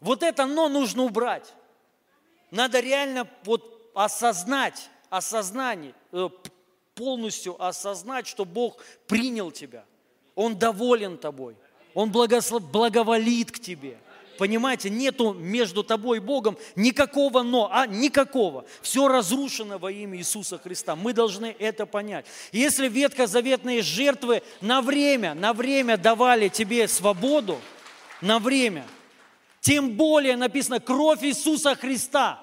Вот 0.00 0.22
это 0.22 0.46
«но» 0.46 0.68
нужно 0.68 1.02
убрать. 1.02 1.52
Надо 2.50 2.80
реально 2.80 3.28
вот 3.44 3.90
осознать, 3.94 4.88
осознание, 5.10 5.92
э, 6.12 6.28
полностью 6.94 7.62
осознать, 7.62 8.26
что 8.26 8.44
Бог 8.44 8.82
принял 9.06 9.50
тебя. 9.50 9.84
Он 10.34 10.58
доволен 10.58 11.18
тобой– 11.18 11.56
он 11.98 12.12
благослов... 12.12 12.62
благоволит 12.62 13.50
к 13.50 13.58
тебе. 13.58 13.98
Понимаете, 14.38 14.88
нету 14.88 15.34
между 15.34 15.82
тобой 15.82 16.18
и 16.18 16.20
Богом 16.20 16.56
никакого 16.76 17.42
но, 17.42 17.68
а 17.72 17.88
никакого. 17.88 18.64
Все 18.82 19.08
разрушено 19.08 19.78
во 19.78 19.90
имя 19.90 20.16
Иисуса 20.16 20.58
Христа. 20.58 20.94
Мы 20.94 21.12
должны 21.12 21.56
это 21.58 21.86
понять. 21.86 22.24
Если 22.52 22.88
ветхозаветные 22.88 23.82
жертвы 23.82 24.44
на 24.60 24.80
время, 24.80 25.34
на 25.34 25.52
время 25.52 25.96
давали 25.96 26.46
тебе 26.48 26.86
свободу, 26.86 27.58
на 28.20 28.38
время, 28.38 28.86
тем 29.60 29.90
более 29.96 30.36
написано 30.36 30.78
кровь 30.78 31.24
Иисуса 31.24 31.74
Христа. 31.74 32.40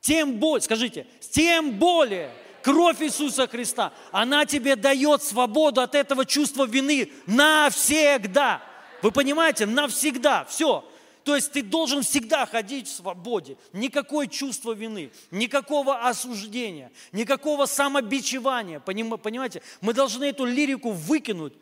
Тем 0.00 0.34
более, 0.34 0.62
скажите, 0.62 1.08
тем 1.32 1.72
более 1.72 2.30
кровь 2.62 3.02
Иисуса 3.02 3.48
Христа, 3.48 3.92
она 4.12 4.46
тебе 4.46 4.76
дает 4.76 5.24
свободу 5.24 5.80
от 5.80 5.96
этого 5.96 6.24
чувства 6.24 6.66
вины 6.66 7.10
навсегда. 7.26 8.62
Вы 9.02 9.10
понимаете? 9.10 9.66
Навсегда. 9.66 10.44
Все. 10.44 10.84
То 11.26 11.34
есть 11.34 11.50
ты 11.50 11.62
должен 11.62 12.04
всегда 12.04 12.46
ходить 12.46 12.86
в 12.86 12.94
свободе. 12.94 13.56
Никакое 13.72 14.28
чувство 14.28 14.70
вины, 14.70 15.10
никакого 15.32 16.06
осуждения, 16.06 16.92
никакого 17.10 17.66
самобичевания. 17.66 18.78
Понимаете? 18.78 19.60
Мы 19.80 19.92
должны 19.92 20.26
эту 20.26 20.44
лирику 20.44 20.92
выкинуть. 20.92 21.52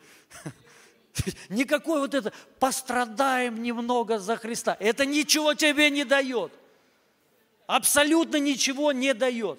Никакой 1.48 2.00
вот 2.00 2.12
это 2.12 2.31
«пострадаем 2.59 3.62
немного 3.62 4.18
за 4.18 4.37
Христа». 4.37 4.77
Это 4.81 5.07
ничего 5.07 5.55
тебе 5.55 5.88
не 5.88 6.05
дает. 6.05 6.53
Абсолютно 7.66 8.37
ничего 8.37 8.92
не 8.92 9.14
дает. 9.14 9.59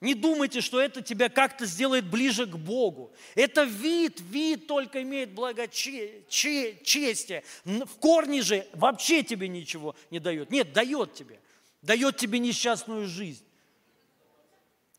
Не 0.00 0.14
думайте, 0.14 0.60
что 0.60 0.80
это 0.80 1.02
тебя 1.02 1.28
как-то 1.28 1.66
сделает 1.66 2.08
ближе 2.08 2.46
к 2.46 2.56
Богу. 2.56 3.12
Это 3.34 3.64
вид, 3.64 4.20
вид 4.20 4.68
только 4.68 5.02
имеет 5.02 5.32
благочестие. 5.32 7.42
В 7.64 7.98
корне 7.98 8.42
же 8.42 8.64
вообще 8.74 9.24
тебе 9.24 9.48
ничего 9.48 9.96
не 10.10 10.20
дает. 10.20 10.50
Нет, 10.50 10.72
дает 10.72 11.14
тебе. 11.14 11.40
Дает 11.82 12.16
тебе 12.16 12.38
несчастную 12.38 13.08
жизнь. 13.08 13.44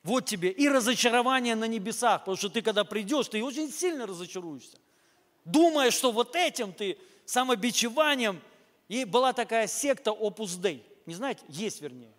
Вот 0.03 0.25
тебе 0.25 0.51
и 0.51 0.67
разочарование 0.67 1.55
на 1.55 1.65
небесах, 1.65 2.21
потому 2.21 2.37
что 2.37 2.49
ты 2.49 2.61
когда 2.61 2.83
придешь, 2.83 3.29
ты 3.29 3.43
очень 3.43 3.71
сильно 3.71 4.05
разочаруешься. 4.05 4.77
Думая, 5.45 5.91
что 5.91 6.11
вот 6.11 6.35
этим 6.35 6.73
ты 6.73 6.97
самобичеванием, 7.25 8.41
и 8.87 9.05
была 9.05 9.33
такая 9.33 9.67
секта 9.67 10.11
Opus 10.11 10.59
Dei, 10.59 10.81
не 11.05 11.15
знаете, 11.15 11.41
есть 11.49 11.81
вернее, 11.81 12.13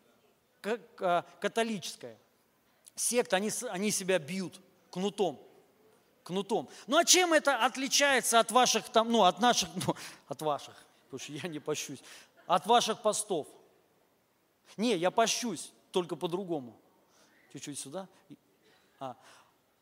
а, 0.62 1.24
католическая– 1.40 2.18
секта, 2.94 3.36
они, 3.36 3.50
они 3.70 3.90
себя 3.90 4.18
бьют 4.18 4.60
кнутом. 4.90 5.40
Кнутом. 6.22 6.68
Ну 6.86 6.98
а 6.98 7.04
чем 7.04 7.32
это 7.32 7.64
отличается 7.64 8.38
от 8.38 8.50
ваших 8.52 8.88
там, 8.88 9.10
ну 9.10 9.24
от 9.24 9.40
наших, 9.40 9.68
ну, 9.86 9.94
от 10.28 10.42
ваших, 10.42 10.74
потому 11.04 11.18
что 11.18 11.32
я 11.32 11.48
не 11.48 11.58
пощусь, 11.58 12.00
от 12.46 12.66
ваших 12.66 13.02
постов? 13.02 13.48
Не, 14.76 14.96
я 14.96 15.10
пощусь, 15.10 15.72
только 15.90 16.16
по-другому. 16.16 16.76
Чуть-чуть 17.52 17.78
сюда. 17.78 18.08
А, 19.00 19.16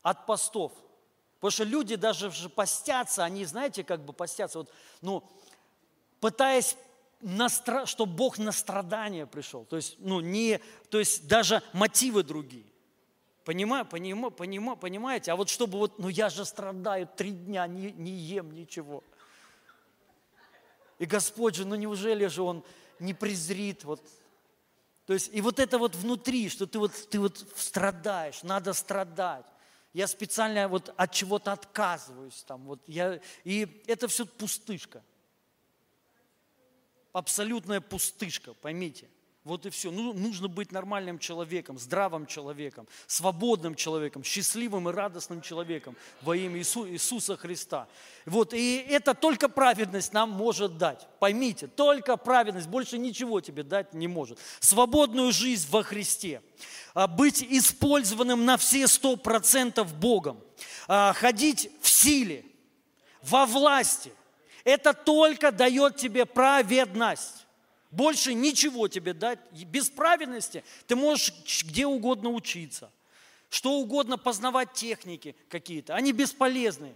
от 0.02 0.26
постов. 0.26 0.72
Потому 1.36 1.50
что 1.50 1.64
люди 1.64 1.96
даже 1.96 2.30
постятся, 2.48 3.24
они, 3.24 3.44
знаете, 3.44 3.84
как 3.84 4.04
бы 4.04 4.12
постятся, 4.12 4.58
вот, 4.58 4.72
ну, 5.02 5.22
пытаясь 6.20 6.76
настра... 7.20 7.86
чтобы 7.86 8.12
Бог 8.14 8.38
на 8.38 8.52
страдания 8.52 9.26
пришел. 9.26 9.64
То 9.64 9.76
есть, 9.76 9.96
ну, 9.98 10.20
не, 10.20 10.58
то 10.90 10.98
есть 10.98 11.28
даже 11.28 11.62
мотивы 11.72 12.22
другие. 12.22 12.64
Понимаю, 13.48 13.86
понимаю, 13.86 14.30
понимаю, 14.30 14.76
понимаете? 14.76 15.32
А 15.32 15.36
вот 15.36 15.48
чтобы 15.48 15.78
вот, 15.78 15.98
ну 15.98 16.10
я 16.10 16.28
же 16.28 16.44
страдаю 16.44 17.08
три 17.16 17.30
дня, 17.30 17.66
не, 17.66 17.92
не 17.92 18.10
ем 18.10 18.52
ничего. 18.52 19.02
И 20.98 21.06
Господь 21.06 21.54
же, 21.54 21.64
ну 21.64 21.74
неужели 21.74 22.26
же 22.26 22.42
Он 22.42 22.62
не 22.98 23.14
презрит? 23.14 23.84
Вот. 23.84 24.06
То 25.06 25.14
есть, 25.14 25.30
и 25.32 25.40
вот 25.40 25.60
это 25.60 25.78
вот 25.78 25.94
внутри, 25.94 26.50
что 26.50 26.66
ты 26.66 26.78
вот, 26.78 26.92
ты 27.08 27.18
вот 27.18 27.38
страдаешь, 27.56 28.42
надо 28.42 28.74
страдать. 28.74 29.46
Я 29.94 30.08
специально 30.08 30.68
вот 30.68 30.92
от 30.94 31.10
чего-то 31.10 31.52
отказываюсь. 31.52 32.44
Там, 32.46 32.66
вот 32.66 32.80
я, 32.86 33.18
и 33.44 33.82
это 33.86 34.08
все 34.08 34.26
пустышка. 34.26 35.02
Абсолютная 37.14 37.80
пустышка, 37.80 38.52
поймите. 38.52 39.08
Вот 39.48 39.64
и 39.64 39.70
все. 39.70 39.90
Ну, 39.90 40.12
нужно 40.12 40.46
быть 40.46 40.72
нормальным 40.72 41.18
человеком, 41.18 41.78
здравым 41.78 42.26
человеком, 42.26 42.86
свободным 43.06 43.74
человеком, 43.74 44.22
счастливым 44.22 44.90
и 44.90 44.92
радостным 44.92 45.40
человеком 45.40 45.96
во 46.20 46.36
имя 46.36 46.58
Иису, 46.58 46.86
Иисуса 46.86 47.34
Христа. 47.34 47.88
Вот, 48.26 48.52
и 48.52 48.76
это 48.76 49.14
только 49.14 49.48
праведность 49.48 50.12
нам 50.12 50.28
может 50.28 50.76
дать. 50.76 51.08
Поймите, 51.18 51.66
только 51.66 52.18
праведность, 52.18 52.68
больше 52.68 52.98
ничего 52.98 53.40
тебе 53.40 53.62
дать 53.62 53.94
не 53.94 54.06
может. 54.06 54.38
Свободную 54.60 55.32
жизнь 55.32 55.66
во 55.70 55.82
Христе, 55.82 56.42
а, 56.92 57.06
быть 57.06 57.42
использованным 57.42 58.44
на 58.44 58.58
все 58.58 58.86
сто 58.86 59.16
процентов 59.16 59.94
Богом, 59.94 60.38
а, 60.88 61.14
ходить 61.14 61.70
в 61.80 61.88
силе, 61.88 62.44
во 63.22 63.46
власти. 63.46 64.12
Это 64.64 64.92
только 64.92 65.52
дает 65.52 65.96
тебе 65.96 66.26
праведность. 66.26 67.46
Больше 67.90 68.34
ничего 68.34 68.88
тебе 68.88 69.14
дать. 69.14 69.38
Без 69.52 69.88
праведности 69.88 70.62
ты 70.86 70.96
можешь 70.96 71.32
где 71.64 71.86
угодно 71.86 72.30
учиться, 72.30 72.90
что 73.48 73.74
угодно 73.74 74.18
познавать 74.18 74.72
техники 74.74 75.34
какие-то. 75.48 75.94
Они 75.94 76.12
бесполезные. 76.12 76.94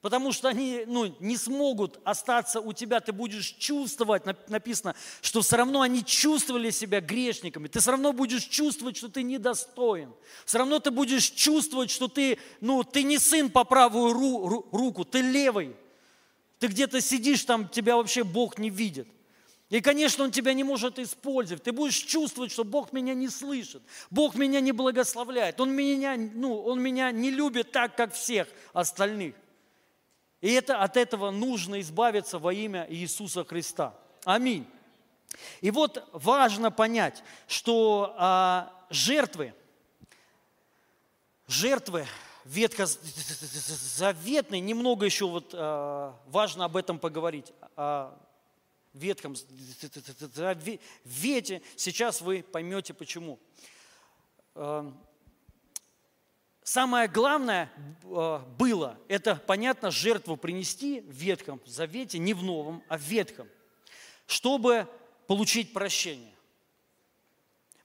Потому 0.00 0.32
что 0.32 0.48
они 0.48 0.84
ну, 0.86 1.14
не 1.20 1.36
смогут 1.36 2.00
остаться 2.04 2.60
у 2.60 2.72
тебя, 2.72 3.00
ты 3.00 3.12
будешь 3.12 3.48
чувствовать, 3.58 4.24
написано, 4.48 4.96
что 5.20 5.42
все 5.42 5.56
равно 5.56 5.82
они 5.82 6.02
чувствовали 6.02 6.70
себя 6.70 7.02
грешниками. 7.02 7.68
Ты 7.68 7.80
все 7.80 7.90
равно 7.90 8.14
будешь 8.14 8.44
чувствовать, 8.44 8.96
что 8.96 9.08
ты 9.08 9.22
недостоин. 9.22 10.14
Все 10.46 10.56
равно 10.56 10.78
ты 10.78 10.90
будешь 10.90 11.30
чувствовать, 11.30 11.90
что 11.90 12.08
ты, 12.08 12.38
ну, 12.62 12.82
ты 12.82 13.02
не 13.02 13.18
сын 13.18 13.50
по 13.50 13.64
правую 13.64 14.14
ру, 14.14 14.48
ру, 14.48 14.68
руку, 14.72 15.04
ты 15.04 15.20
левый. 15.20 15.76
Ты 16.60 16.68
где-то 16.68 17.02
сидишь, 17.02 17.44
там 17.44 17.68
тебя 17.68 17.96
вообще 17.96 18.24
Бог 18.24 18.58
не 18.58 18.70
видит. 18.70 19.06
И, 19.70 19.80
конечно, 19.80 20.24
Он 20.24 20.32
тебя 20.32 20.52
не 20.52 20.64
может 20.64 20.98
использовать. 20.98 21.62
Ты 21.62 21.70
будешь 21.70 21.98
чувствовать, 21.98 22.50
что 22.50 22.64
Бог 22.64 22.92
меня 22.92 23.14
не 23.14 23.28
слышит, 23.28 23.80
Бог 24.10 24.34
меня 24.34 24.58
не 24.60 24.72
благословляет, 24.72 25.60
Он 25.60 25.70
меня, 25.70 26.16
ну, 26.16 26.60
он 26.60 26.82
меня 26.82 27.12
не 27.12 27.30
любит 27.30 27.70
так, 27.70 27.96
как 27.96 28.12
всех 28.12 28.48
остальных. 28.72 29.36
И 30.40 30.50
это, 30.52 30.78
от 30.78 30.96
этого 30.96 31.30
нужно 31.30 31.80
избавиться 31.80 32.40
во 32.40 32.52
имя 32.52 32.84
Иисуса 32.90 33.44
Христа. 33.44 33.94
Аминь. 34.24 34.66
И 35.60 35.70
вот 35.70 36.04
важно 36.12 36.72
понять, 36.72 37.22
что 37.46 38.16
а, 38.18 38.72
жертвы, 38.90 39.54
жертвы 41.46 42.08
ветхозаветные, 42.44 44.60
немного 44.60 45.06
еще 45.06 45.28
вот 45.28 45.54
а, 45.54 46.16
важно 46.26 46.64
об 46.64 46.76
этом 46.76 46.98
поговорить, 46.98 47.52
о 47.76 48.18
Ветхом 48.92 49.36
Завете, 50.34 51.62
сейчас 51.76 52.20
вы 52.20 52.42
поймете 52.42 52.94
почему. 52.94 53.38
А, 54.54 54.92
Самое 56.70 57.08
главное 57.08 57.68
э, 58.04 58.38
было, 58.56 58.96
это, 59.08 59.34
понятно, 59.34 59.90
жертву 59.90 60.36
принести 60.36 61.00
в 61.00 61.10
Ветхом 61.10 61.60
Завете, 61.66 62.20
не 62.20 62.32
в 62.32 62.44
Новом, 62.44 62.84
а 62.86 62.96
в 62.96 63.00
Ветхом, 63.00 63.48
чтобы 64.28 64.86
получить 65.26 65.72
прощение. 65.72 66.32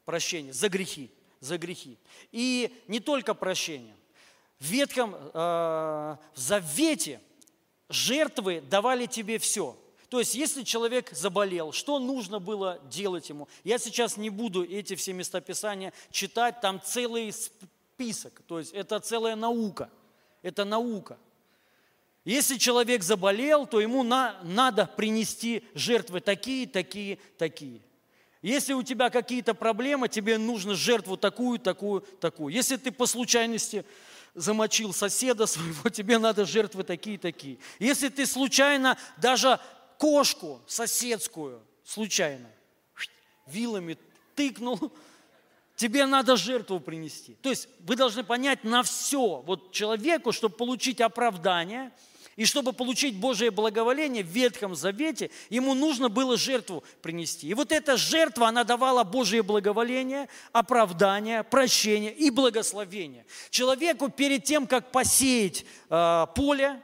Прощение 0.03 0.53
за 0.53 0.69
грехи, 0.69 1.09
за 1.39 1.57
грехи. 1.57 1.97
И 2.31 2.71
не 2.87 2.99
только 2.99 3.33
прощение. 3.33 3.95
В 4.59 4.65
Ветхом 4.65 5.15
э, 5.15 6.17
Завете 6.35 7.21
жертвы 7.89 8.61
давали 8.61 9.07
тебе 9.07 9.39
все. 9.39 9.75
То 10.15 10.19
есть, 10.19 10.33
если 10.33 10.63
человек 10.63 11.09
заболел, 11.11 11.73
что 11.73 11.99
нужно 11.99 12.39
было 12.39 12.79
делать 12.89 13.27
ему? 13.27 13.49
Я 13.65 13.77
сейчас 13.77 14.15
не 14.15 14.29
буду 14.29 14.63
эти 14.63 14.95
все 14.95 15.11
местописания 15.11 15.91
читать, 16.09 16.61
там 16.61 16.81
целый 16.81 17.33
список, 17.33 18.41
то 18.47 18.59
есть 18.59 18.71
это 18.71 18.97
целая 19.01 19.35
наука, 19.35 19.89
это 20.41 20.63
наука. 20.63 21.17
Если 22.23 22.55
человек 22.55 23.03
заболел, 23.03 23.67
то 23.67 23.81
ему 23.81 24.03
на, 24.03 24.39
надо 24.43 24.85
принести 24.85 25.65
жертвы 25.73 26.21
такие, 26.21 26.65
такие, 26.65 27.19
такие. 27.37 27.81
Если 28.41 28.71
у 28.71 28.83
тебя 28.83 29.09
какие-то 29.09 29.53
проблемы, 29.53 30.07
тебе 30.07 30.37
нужно 30.37 30.75
жертву 30.75 31.17
такую, 31.17 31.59
такую, 31.59 32.05
такую. 32.21 32.53
Если 32.53 32.77
ты 32.77 32.93
по 32.93 33.05
случайности 33.05 33.83
замочил 34.33 34.93
соседа 34.93 35.45
своего, 35.45 35.89
тебе 35.93 36.19
надо 36.19 36.45
жертвы 36.45 36.83
такие, 36.83 37.17
такие. 37.17 37.57
Если 37.79 38.07
ты 38.07 38.25
случайно 38.25 38.97
даже 39.17 39.59
кошку 39.97 40.61
соседскую, 40.67 41.61
случайно, 41.83 42.49
вилами 43.45 43.97
тыкнул, 44.35 44.91
тебе 45.75 46.05
надо 46.05 46.35
жертву 46.35 46.79
принести. 46.79 47.35
То 47.41 47.49
есть 47.49 47.67
вы 47.79 47.95
должны 47.95 48.23
понять 48.23 48.63
на 48.63 48.83
все. 48.83 49.41
Вот 49.45 49.71
человеку, 49.71 50.31
чтобы 50.31 50.55
получить 50.55 51.01
оправдание 51.01 51.91
и 52.35 52.43
чтобы 52.43 52.73
получить 52.73 53.17
Божие 53.17 53.49
благоволение 53.49 54.23
в 54.23 54.27
Ветхом 54.27 54.75
Завете, 54.75 55.31
ему 55.49 55.73
нужно 55.73 56.09
было 56.09 56.37
жертву 56.37 56.83
принести. 57.01 57.47
И 57.47 57.53
вот 57.53 57.71
эта 57.71 57.95
жертва, 57.95 58.49
она 58.49 58.63
давала 58.63 59.03
Божие 59.03 59.41
благоволение, 59.41 60.27
оправдание, 60.51 61.43
прощение 61.43 62.13
и 62.13 62.29
благословение. 62.29 63.25
Человеку 63.49 64.09
перед 64.09 64.43
тем, 64.43 64.67
как 64.67 64.91
посеять 64.91 65.65
э, 65.89 66.27
поле, 66.35 66.81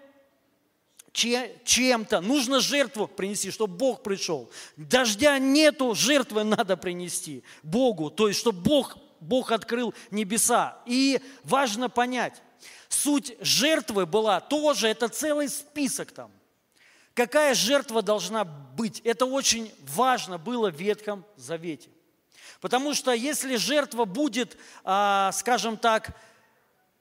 чем-то. 1.13 2.21
Нужно 2.21 2.59
жертву 2.59 3.07
принести, 3.07 3.51
чтобы 3.51 3.75
Бог 3.75 4.03
пришел. 4.03 4.49
Дождя 4.77 5.37
нету, 5.39 5.93
жертвы 5.93 6.43
надо 6.43 6.77
принести 6.77 7.43
Богу. 7.63 8.09
То 8.09 8.27
есть, 8.27 8.39
чтобы 8.39 8.61
Бог, 8.61 8.97
Бог 9.19 9.51
открыл 9.51 9.93
небеса. 10.09 10.79
И 10.85 11.21
важно 11.43 11.89
понять, 11.89 12.41
суть 12.87 13.35
жертвы 13.41 14.05
была 14.05 14.39
тоже, 14.39 14.87
это 14.87 15.09
целый 15.09 15.49
список 15.49 16.11
там. 16.11 16.31
Какая 17.13 17.53
жертва 17.55 18.01
должна 18.01 18.45
быть? 18.45 19.01
Это 19.01 19.25
очень 19.25 19.73
важно 19.81 20.37
было 20.37 20.71
в 20.71 20.75
Ветхом 20.75 21.25
Завете. 21.35 21.89
Потому 22.61 22.93
что 22.93 23.11
если 23.11 23.57
жертва 23.57 24.05
будет, 24.05 24.57
а, 24.83 25.31
скажем 25.33 25.75
так, 25.77 26.15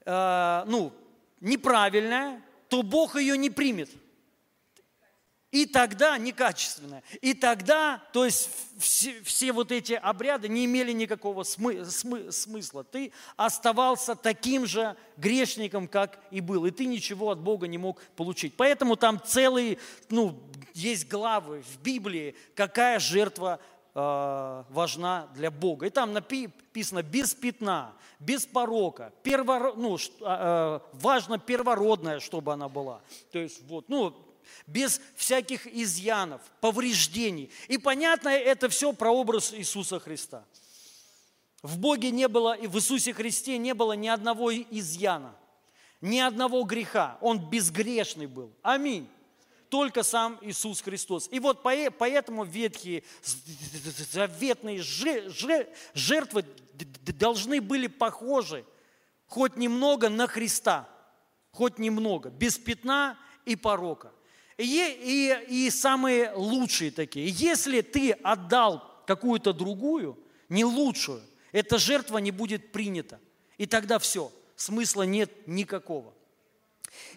а, 0.05 0.65
ну, 0.67 0.93
неправильная, 1.41 2.43
то 2.71 2.83
Бог 2.83 3.17
ее 3.17 3.37
не 3.37 3.51
примет. 3.51 3.91
И 5.51 5.67
тогда 5.67 6.17
некачественная. 6.17 7.03
И 7.21 7.35
тогда, 7.35 8.01
то 8.13 8.25
есть 8.25 8.49
все, 8.79 9.21
все 9.25 9.53
вот 9.53 9.73
эти 9.73 9.95
обряды 9.95 10.49
не 10.49 10.65
имели 10.65 10.93
никакого 10.93 11.43
смы, 11.43 11.85
смы, 11.87 12.31
смысла. 12.31 12.85
Ты 12.85 13.13
оставался 13.37 14.15
таким 14.15 14.65
же 14.65 14.97
грешником, 15.17 15.89
как 15.89 16.21
и 16.31 16.41
был. 16.41 16.67
И 16.67 16.71
ты 16.71 16.87
ничего 16.87 17.31
от 17.31 17.41
Бога 17.41 17.67
не 17.67 17.79
мог 17.79 18.01
получить. 18.15 18.55
Поэтому 18.57 18.95
там 18.95 19.21
целые, 19.21 19.79
ну, 20.09 20.41
есть 20.73 21.09
главы 21.09 21.63
в 21.63 21.83
Библии, 21.83 22.37
какая 22.55 23.01
жертва 23.01 23.59
важна 23.95 25.29
для 25.35 25.51
Бога. 25.51 25.87
И 25.87 25.91
там 25.91 26.13
написано 26.13 27.03
без 27.03 27.35
пятна, 27.35 27.93
без 28.21 28.47
порока, 28.47 29.13
перворо, 29.23 29.75
ну, 29.75 29.97
э, 29.97 30.81
важно 30.93 31.39
первородная, 31.39 32.21
чтобы 32.21 32.53
она 32.53 32.69
была. 32.69 33.01
То 33.33 33.39
есть 33.39 33.63
вот, 33.67 33.89
ну, 33.89 34.15
без 34.67 35.01
всяких 35.17 35.67
изъянов, 35.67 36.41
повреждений. 36.61 37.51
И 37.69 37.79
понятно, 37.79 38.29
это 38.29 38.69
все 38.69 38.93
прообраз 38.93 39.53
Иисуса 39.55 39.99
Христа. 39.99 40.45
В 41.63 41.79
Боге 41.79 42.11
не 42.11 42.29
было, 42.29 42.55
и 42.55 42.67
в 42.67 42.77
Иисусе 42.77 43.13
Христе 43.13 43.59
не 43.59 43.75
было 43.75 43.93
ни 43.93 44.09
одного 44.09 44.53
изъяна, 44.53 45.35
ни 46.01 46.19
одного 46.19 46.63
греха. 46.65 47.19
Он 47.21 47.39
безгрешный 47.39 48.27
был. 48.27 48.53
Аминь. 48.63 49.09
Только 49.71 50.03
сам 50.03 50.37
Иисус 50.43 50.83
Христос. 50.83 51.29
И 51.31 51.39
вот 51.39 51.63
поэтому 51.63 52.45
ветхие 52.45 53.05
заветные 54.13 54.83
жертвы 54.83 56.45
должны 57.19 57.61
были 57.61 57.87
похожи 57.87 58.65
хоть 59.27 59.57
немного 59.57 60.09
на 60.09 60.27
Христа, 60.27 60.89
хоть 61.53 61.79
немного, 61.79 62.31
без 62.31 62.59
пятна 62.59 63.17
и 63.45 63.55
порока. 63.55 64.13
И, 64.59 64.65
и, 64.67 65.67
и 65.67 65.71
самые 65.71 66.33
лучшие 66.33 66.91
такие. 66.91 67.29
Если 67.29 67.81
ты 67.81 68.11
отдал 68.11 68.85
какую-то 69.07 69.53
другую, 69.53 70.19
не 70.49 70.65
лучшую, 70.65 71.23
эта 71.53 71.79
жертва 71.79 72.19
не 72.19 72.33
будет 72.33 72.73
принята. 72.73 73.21
И 73.57 73.67
тогда 73.67 74.01
все, 74.01 74.33
смысла 74.57 75.05
нет 75.05 75.47
никакого. 75.47 76.13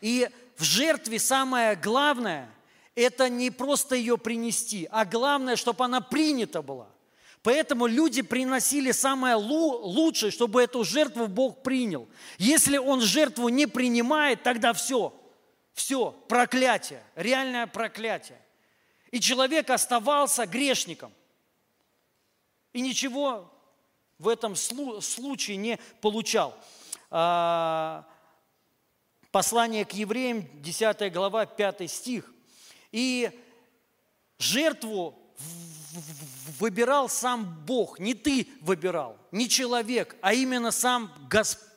И 0.01 0.30
в 0.58 0.64
жертве 0.64 1.20
самое 1.20 1.76
главное– 1.76 2.49
это 2.95 3.30
не 3.30 3.49
просто 3.49 3.95
ее 3.95 4.18
принести, 4.18 4.88
а 4.91 5.06
главное, 5.06 5.56
чтобы 5.56 5.86
она 5.86 6.01
принята 6.01 6.62
была. 6.62 6.88
Поэтому 7.41 7.88
люди 7.88 8.22
приносили 8.22 8.91
самое 8.91 9.36
лучшее, 9.36 10.32
чтобы 10.32 10.64
эту 10.64 10.84
жертву 10.84 11.28
Бог 11.28 11.62
принял. 11.64 12.08
Если 12.38 12.78
Он 12.78 13.01
жертву 13.01 13.49
не 13.49 13.68
принимает, 13.68 14.43
тогда 14.43 14.74
все– 14.74 15.14
все, 15.74 16.12
проклятие, 16.28 17.04
реальное 17.16 17.68
проклятие. 17.68 18.39
И 19.12 19.20
человек 19.20 19.70
оставался 19.70 20.45
грешником. 20.45 21.12
И 22.74 22.82
ничего 22.82 23.51
в 24.18 24.28
этом 24.28 24.56
случае 24.56 25.58
не 25.58 25.80
получал. 26.01 26.58
А, 27.10 28.06
послание 29.34 29.84
к 29.84 29.93
евреям, 29.93 30.47
10 30.61 31.11
глава, 31.11 31.47
5 31.47 31.89
стих. 31.89 32.31
И 32.91 33.31
жертву 34.38 35.19
выбирал 36.59 37.09
сам 37.09 37.65
Бог, 37.65 37.97
не 37.97 38.13
ты 38.13 38.47
выбирал, 38.61 39.17
не 39.31 39.49
человек, 39.49 40.15
а 40.21 40.36
именно 40.36 40.69
сам 40.69 41.11
Господь, 41.29 41.72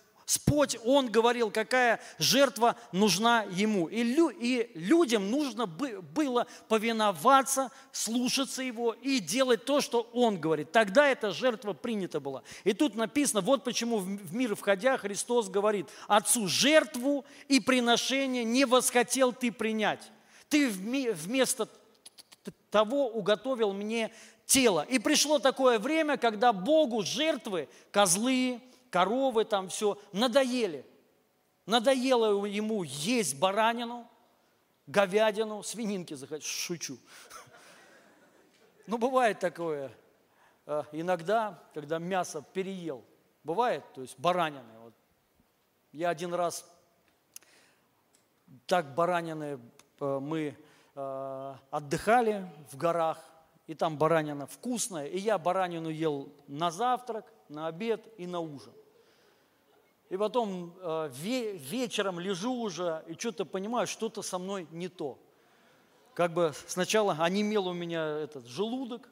Он 0.85 1.11
говорил, 1.11 1.51
какая 1.51 2.01
жертва 2.19 2.77
нужна 2.91 3.45
Ему. 3.51 3.87
И, 3.87 4.03
лю, 4.03 4.29
и 4.29 4.71
людям 4.75 5.31
нужно 5.31 5.67
было 5.67 6.47
повиноваться, 6.69 7.71
слушаться 7.93 8.63
Его 8.63 8.93
и 8.93 9.21
делать 9.21 9.65
то, 9.65 9.81
что 9.81 10.09
Он 10.13 10.41
говорит. 10.41 10.73
Тогда 10.73 11.09
эта 11.09 11.31
жертва 11.31 11.75
принята 11.75 12.19
была. 12.19 12.43
И 12.65 12.73
тут 12.73 12.97
написано, 12.97 13.41
вот 13.41 13.63
почему 13.63 13.99
в 13.99 14.35
мир 14.35 14.57
входя 14.57 14.97
Христос 14.97 15.49
говорит, 15.49 15.87
Отцу 16.09 16.49
жертву 16.49 17.25
и 17.47 17.61
приношение 17.61 18.43
не 18.43 18.65
восхотел 18.65 19.33
ты 19.33 19.53
принять. 19.53 20.11
Ты 20.49 20.69
вместо 20.69 21.69
того 22.71 23.09
уготовил 23.09 23.73
мне 23.73 24.13
тело. 24.45 24.85
И 24.89 24.99
пришло 24.99 25.39
такое 25.39 25.79
время, 25.79 26.17
когда 26.17 26.53
Богу 26.53 27.03
жертвы, 27.03 27.69
козлы, 27.91 28.61
коровы, 28.91 29.45
там 29.45 29.69
все, 29.69 29.99
надоели. 30.13 30.85
Надоело 31.67 32.45
ему 32.47 32.83
есть 32.85 33.39
баранину, 33.39 34.09
говядину, 34.87 35.63
свининки 35.63 36.15
захотел, 36.15 36.47
шучу. 36.47 36.99
Ну, 38.89 38.99
бывает 38.99 39.41
такое 39.41 39.91
э, 40.65 40.85
иногда, 40.93 41.61
когда 41.75 41.99
мясо 41.99 42.41
переел. 42.53 43.03
Бывает, 43.43 43.83
то 43.95 44.01
есть 44.01 44.17
баранины. 44.17 44.79
Вот. 44.79 44.95
Я 45.91 46.11
один 46.11 46.33
раз 46.33 46.65
так 48.69 48.95
баранины 48.95 49.59
э, 49.99 50.19
мы 50.21 50.57
Э, 50.99 51.55
отдыхали 51.71 52.51
в 52.73 52.79
горах, 52.79 53.19
и 53.67 53.75
там 53.75 53.99
баранина 53.99 54.47
вкусная, 54.47 55.05
и 55.05 55.19
я 55.19 55.37
баранину 55.37 55.91
ел 55.91 56.33
на 56.49 56.71
завтрак, 56.71 57.31
на 57.51 57.67
обед 57.67 58.07
и 58.19 58.27
на 58.27 58.41
ужин. 58.41 58.73
И 60.09 60.17
потом 60.17 60.75
э, 60.81 61.11
вечером 61.13 62.21
лежу 62.21 62.53
уже 62.53 63.05
и 63.09 63.15
что-то 63.15 63.45
понимаю, 63.45 63.87
что-то 63.87 64.23
со 64.23 64.39
мной 64.39 64.69
не 64.71 64.89
то. 64.89 65.19
Как 66.15 66.33
бы 66.33 66.53
сначала 66.67 67.17
онемел 67.19 67.67
у 67.67 67.73
меня 67.73 68.07
этот 68.07 68.47
желудок, 68.47 69.09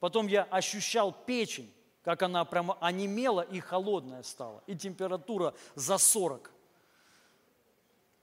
потом 0.00 0.26
я 0.26 0.42
ощущал 0.44 1.12
печень, 1.12 1.72
как 2.02 2.22
она 2.22 2.44
прямо 2.44 2.76
онемела 2.80 3.40
и 3.40 3.60
холодная 3.60 4.22
стала, 4.22 4.62
и 4.66 4.76
температура 4.76 5.54
за 5.74 5.96
40. 5.96 6.50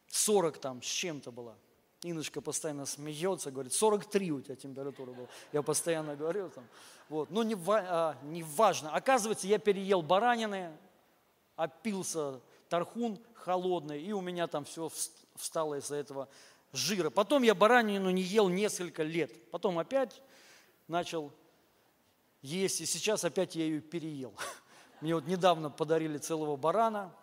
40 0.08 0.58
там 0.58 0.82
с 0.82 0.86
чем-то 0.86 1.32
была. 1.32 1.56
Иночка 2.04 2.42
постоянно 2.42 2.86
смеется, 2.86 3.52
говорит, 3.52 3.74
43 3.74 4.32
у 4.32 4.42
тебя 4.42 4.56
температура 4.56 5.12
была. 5.12 5.28
Я 5.52 5.62
постоянно 5.62 6.16
говорю 6.16 6.50
там. 6.50 6.68
Вот. 7.10 7.32
Но 7.32 7.44
не, 7.44 7.56
а, 7.68 8.18
не 8.24 8.44
важно. 8.44 8.94
Оказывается, 8.94 9.48
я 9.48 9.58
переел 9.58 10.02
баранины, 10.02 10.72
опился 11.56 12.42
тархун 12.70 13.20
холодный, 13.34 14.02
и 14.02 14.12
у 14.12 14.22
меня 14.22 14.48
там 14.48 14.66
все 14.66 14.90
встало 15.36 15.76
из-за 15.76 15.96
этого 15.96 16.28
жира. 16.74 17.10
Потом 17.10 17.44
я 17.44 17.56
баранину 17.56 18.10
не 18.10 18.22
ел 18.22 18.50
несколько 18.50 19.04
лет. 19.04 19.50
Потом 19.52 19.80
опять 19.80 20.22
начал 20.88 21.32
есть, 22.42 22.82
и 22.82 22.86
сейчас 22.86 23.24
опять 23.24 23.56
я 23.56 23.64
ее 23.64 23.80
переел. 23.80 24.34
Мне 25.02 25.16
вот 25.16 25.28
недавно 25.28 25.70
подарили 25.70 26.18
целого 26.18 26.56
барана, 26.56 27.14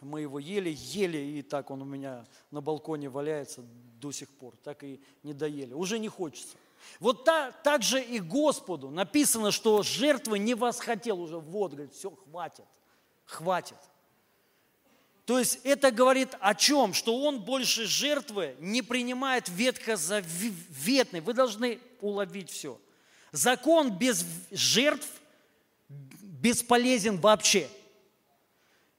мы 0.00 0.20
его 0.20 0.38
ели, 0.38 0.74
ели, 0.76 1.18
и 1.18 1.42
так 1.42 1.70
он 1.70 1.82
у 1.82 1.84
меня 1.84 2.26
на 2.50 2.60
балконе 2.60 3.08
валяется 3.08 3.62
до 4.00 4.12
сих 4.12 4.28
пор, 4.28 4.54
так 4.62 4.84
и 4.84 5.00
не 5.22 5.32
доели. 5.32 5.72
Уже 5.72 5.98
не 5.98 6.08
хочется. 6.08 6.56
Вот 7.00 7.24
так, 7.24 7.62
так 7.62 7.82
же 7.82 8.02
и 8.02 8.20
Господу 8.20 8.90
написано, 8.90 9.50
что 9.50 9.82
жертвы 9.82 10.38
не 10.38 10.54
восхотел 10.54 11.20
уже. 11.20 11.38
Вот, 11.38 11.72
говорит, 11.72 11.94
все, 11.94 12.10
хватит, 12.10 12.64
хватит. 13.24 13.78
То 15.24 15.40
есть 15.40 15.58
это 15.64 15.90
говорит 15.90 16.36
о 16.40 16.54
чем? 16.54 16.94
Что 16.94 17.20
он 17.20 17.40
больше 17.40 17.86
жертвы 17.86 18.54
не 18.60 18.80
принимает 18.80 19.48
ветхозаветный. 19.48 21.20
Вы 21.20 21.34
должны 21.34 21.80
уловить 22.00 22.48
все. 22.48 22.80
Закон 23.32 23.90
без 23.98 24.24
жертв 24.52 25.08
бесполезен 25.88 27.18
вообще. 27.18 27.68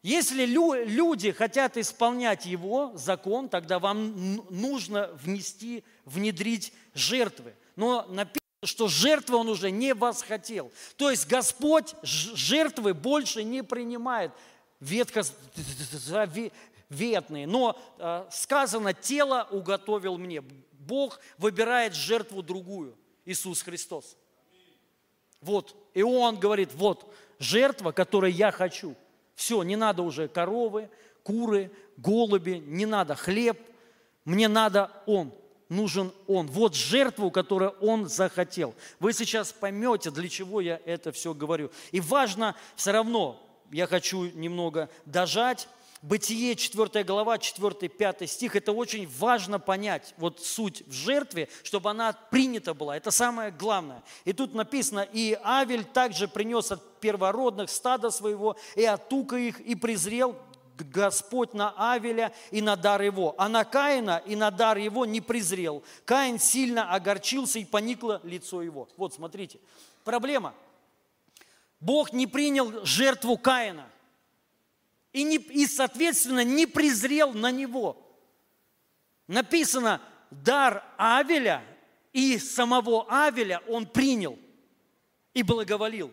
Если 0.07 0.45
люди 0.45 1.33
хотят 1.33 1.75
исполнять 1.75 2.45
его 2.45 2.93
закон, 2.95 3.49
тогда 3.49 3.77
вам 3.77 4.37
нужно 4.49 5.09
внести, 5.21 5.83
внедрить 6.05 6.71
жертвы. 6.93 7.53
Но 7.75 8.03
написано, 8.03 8.39
что 8.63 8.87
жертвы 8.87 9.35
он 9.35 9.49
уже 9.49 9.69
не 9.69 9.93
восхотел. 9.93 10.71
То 10.95 11.11
есть 11.11 11.27
Господь 11.27 11.93
жертвы 12.03 12.93
больше 12.93 13.43
не 13.43 13.63
принимает 13.63 14.31
ветхозаветные. 14.79 17.45
Но 17.45 17.77
э, 17.97 18.29
сказано, 18.31 18.93
тело 18.93 19.45
уготовил 19.51 20.17
мне. 20.17 20.41
Бог 20.71 21.19
выбирает 21.37 21.93
жертву 21.93 22.41
другую, 22.41 22.97
Иисус 23.25 23.61
Христос. 23.61 24.15
Вот, 25.41 25.75
и 25.93 26.01
Он 26.01 26.39
говорит, 26.39 26.69
вот, 26.75 27.13
жертва, 27.39 27.91
которую 27.91 28.31
я 28.31 28.53
хочу– 28.53 28.95
все, 29.37 29.61
не 29.61 29.75
надо 29.75 30.01
уже 30.01 30.27
коровы, 30.27 30.89
куры, 31.21 31.71
голуби, 31.95 32.61
не 32.65 32.87
надо 32.87 33.13
хлеб. 33.13 33.61
Мне 34.25 34.47
надо 34.47 34.91
Он, 35.05 35.31
нужен 35.69 36.11
Он. 36.25 36.47
Вот 36.47 36.73
жертву, 36.73 37.29
которую 37.29 37.69
Он 37.79 38.09
захотел. 38.09 38.73
Вы 38.99 39.13
сейчас 39.13 39.53
поймете, 39.53 40.09
для 40.09 40.27
чего 40.27 40.59
я 40.59 40.81
это 40.85 41.11
все 41.11 41.35
говорю. 41.35 41.69
И 41.91 42.01
важно 42.01 42.55
все 42.75 42.91
равно, 42.91 43.39
я 43.71 43.85
хочу 43.85 44.23
немного 44.23 44.89
дожать, 45.05 45.69
Бытие 46.03 46.55
4 46.55 47.03
глава, 47.03 47.37
4-5 47.37 48.27
стих, 48.27 48.55
это 48.55 48.71
очень 48.71 49.07
важно 49.17 49.59
понять, 49.59 50.13
вот 50.17 50.39
суть 50.39 50.83
в 50.85 50.91
жертве, 50.91 51.49
чтобы 51.63 51.89
она 51.89 52.13
принята 52.29 52.75
была, 52.75 52.95
это 52.95 53.09
самое 53.09 53.49
главное. 53.49 54.03
И 54.23 54.31
тут 54.31 54.53
написано, 54.53 55.07
и 55.11 55.37
Авель 55.43 55.83
также 55.83 56.27
принес 56.27 56.71
от 56.71 56.99
первородных 56.99 57.71
стада 57.71 58.11
своего, 58.11 58.57
и 58.75 58.85
от 58.85 59.09
тука 59.09 59.37
их, 59.37 59.59
и 59.59 59.73
презрел 59.73 60.35
Господь 60.77 61.55
на 61.55 61.73
Авеля 61.75 62.31
и 62.51 62.61
на 62.61 62.75
дар 62.75 63.01
его, 63.01 63.33
а 63.39 63.49
на 63.49 63.63
Каина 63.65 64.21
и 64.23 64.35
на 64.35 64.51
дар 64.51 64.77
его 64.77 65.07
не 65.07 65.21
презрел. 65.21 65.83
Каин 66.05 66.37
сильно 66.37 66.93
огорчился 66.93 67.57
и 67.57 67.65
поникло 67.65 68.21
лицо 68.23 68.61
его. 68.61 68.87
Вот 68.97 69.15
смотрите, 69.15 69.59
проблема. 70.03 70.53
Бог 71.79 72.13
не 72.13 72.27
принял 72.27 72.85
жертву 72.85 73.35
Каина– 73.39 73.89
и, 75.17 75.23
не, 75.23 75.37
и, 75.37 75.65
соответственно, 75.65 76.43
не 76.43 76.67
презрел 76.67 77.33
на 77.33 77.49
него. 77.49 77.97
Написано, 79.27 79.99
дар 80.29 80.85
Авеля 80.97 81.63
и 82.13 82.37
самого 82.37 83.07
Авеля 83.09 83.63
он 83.67 83.87
принял 83.87 84.37
и 85.33 85.41
благоволил. 85.41 86.11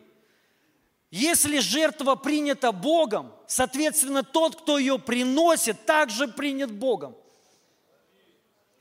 Если 1.11 1.59
жертва 1.59 2.15
принята 2.15 2.73
Богом, 2.73 3.31
соответственно, 3.47 4.23
тот, 4.23 4.63
кто 4.63 4.79
ее 4.79 4.99
приносит, 4.99 5.85
также 5.85 6.27
принят 6.27 6.73
Богом 6.73 7.15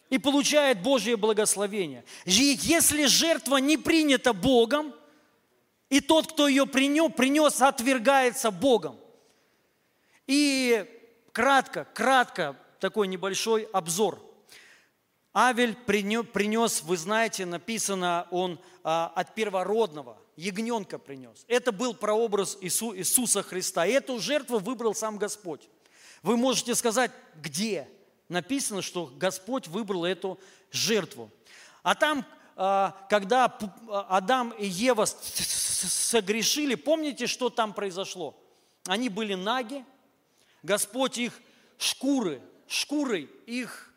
и 0.10 0.18
получает 0.20 0.82
Божье 0.82 1.18
благословение. 1.18 2.06
Если 2.26 3.08
жертва 3.08 3.58
не 3.58 3.76
принята 3.76 4.32
Богом, 4.32 4.96
и 5.90 6.00
тот, 6.00 6.32
кто 6.32 6.48
ее 6.48 6.66
принес, 6.66 7.12
принес 7.12 7.62
отвергается 7.62 8.52
Богом. 8.52 9.03
И 10.28 10.86
кратко, 11.32 11.86
кратко 11.94 12.58
такой 12.80 13.08
небольшой 13.08 13.64
обзор. 13.72 14.20
Авель 15.36 15.76
принес, 15.76 16.84
вы 16.84 16.96
знаете, 16.96 17.46
написано, 17.46 18.28
он 18.30 18.60
а, 18.84 19.12
от 19.16 19.34
первородного, 19.34 20.18
ягненка 20.36 21.00
принес. 21.00 21.44
Это 21.48 21.72
был 21.72 21.96
прообраз 21.96 22.58
Иису, 22.62 22.96
Иисуса 22.96 23.42
Христа. 23.42 23.86
И 23.86 23.92
эту 23.92 24.20
жертву 24.20 24.60
выбрал 24.60 24.94
сам 24.94 25.18
Господь. 25.18 25.70
Вы 26.22 26.38
можете 26.38 26.76
сказать, 26.76 27.12
где? 27.42 27.90
Написано, 28.30 28.84
что 28.84 29.12
Господь 29.18 29.68
выбрал 29.68 30.06
эту 30.06 30.40
жертву. 30.72 31.32
А 31.82 31.96
там, 31.96 32.26
а, 32.56 32.96
когда 33.10 33.46
Адам 34.08 34.52
и 34.52 34.68
Ева 34.68 35.06
согрешили, 35.06 36.76
помните, 36.76 37.26
что 37.26 37.50
там 37.50 37.74
произошло? 37.74 38.40
Они 38.86 39.10
были 39.10 39.34
наги, 39.34 39.84
Господь 40.64 41.18
их 41.18 41.34
шкуры, 41.78 42.42
шкурой 42.68 43.30
их 43.46 43.94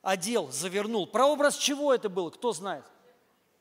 одел, 0.00 0.50
завернул. 0.50 1.06
Прообраз 1.06 1.56
чего 1.58 1.92
это 1.92 2.08
был, 2.08 2.30
кто 2.30 2.52
знает? 2.52 2.84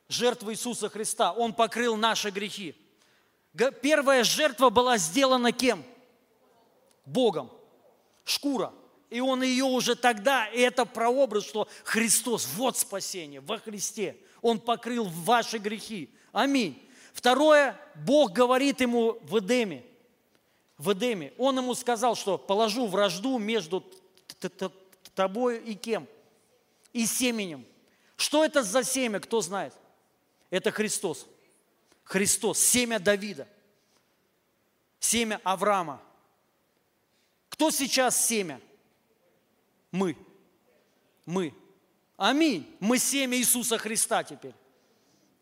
жертва 0.09 0.51
Иисуса 0.51 0.89
Христа. 0.89 1.31
Он 1.31 1.53
покрыл 1.53 1.95
наши 1.95 2.31
грехи. 2.31 2.75
Первая 3.81 4.23
жертва 4.23 4.69
была 4.69 4.97
сделана 4.97 5.51
кем? 5.51 5.83
Богом. 7.05 7.49
Шкура. 8.25 8.73
И 9.09 9.21
он 9.21 9.41
ее 9.41 9.63
уже 9.63 9.95
тогда, 9.95 10.45
и 10.47 10.59
это 10.59 10.85
прообраз, 10.85 11.43
что 11.43 11.67
Христос, 11.83 12.47
вот 12.55 12.77
спасение 12.77 13.39
во 13.39 13.57
Христе. 13.57 14.17
Он 14.41 14.59
покрыл 14.59 15.05
ваши 15.05 15.57
грехи. 15.57 16.13
Аминь. 16.31 16.79
Второе, 17.13 17.79
Бог 17.95 18.33
говорит 18.33 18.81
ему 18.81 19.17
в 19.23 19.39
Эдеме, 19.39 19.83
в 20.79 20.93
Эдеме, 20.93 21.33
Он 21.37 21.57
ему 21.57 21.75
сказал, 21.75 22.15
что 22.15 22.37
положу 22.37 22.87
вражду 22.87 23.37
между 23.37 23.85
тобой 25.13 25.59
и 25.59 25.75
кем? 25.75 26.07
И 26.93 27.05
семенем. 27.05 27.65
Что 28.15 28.43
это 28.45 28.63
за 28.63 28.83
семя, 28.83 29.19
кто 29.19 29.41
знает? 29.41 29.73
Это 30.49 30.71
Христос. 30.71 31.27
Христос, 32.05 32.57
семя 32.59 32.97
Давида, 32.97 33.47
семя 34.99 35.39
Авраама. 35.43 36.01
Кто 37.49 37.69
сейчас 37.71 38.25
семя? 38.25 38.59
Мы. 39.91 40.17
Мы. 41.25 41.53
Аминь. 42.15 42.73
Мы 42.79 42.97
семя 42.99 43.37
Иисуса 43.37 43.77
Христа 43.77 44.23
теперь. 44.23 44.53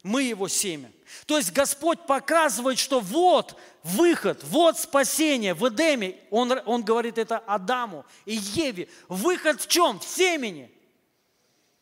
Мы 0.07 0.23
его 0.23 0.47
семя. 0.47 0.89
То 1.25 1.37
есть 1.37 1.51
Господь 1.51 2.05
показывает, 2.07 2.79
что 2.79 3.01
вот 3.01 3.59
выход, 3.83 4.41
вот 4.45 4.79
спасение 4.79 5.53
в 5.53 5.67
Эдеме. 5.67 6.17
Он, 6.31 6.61
он 6.65 6.81
говорит 6.81 7.17
это 7.17 7.39
Адаму 7.39 8.05
и 8.23 8.35
Еве. 8.35 8.87
Выход 9.09 9.59
в 9.59 9.67
чем? 9.67 9.99
В 9.99 10.05
семени. 10.05 10.71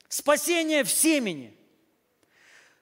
Спасение 0.09 0.83
в 0.83 0.89
семени. 0.89 1.55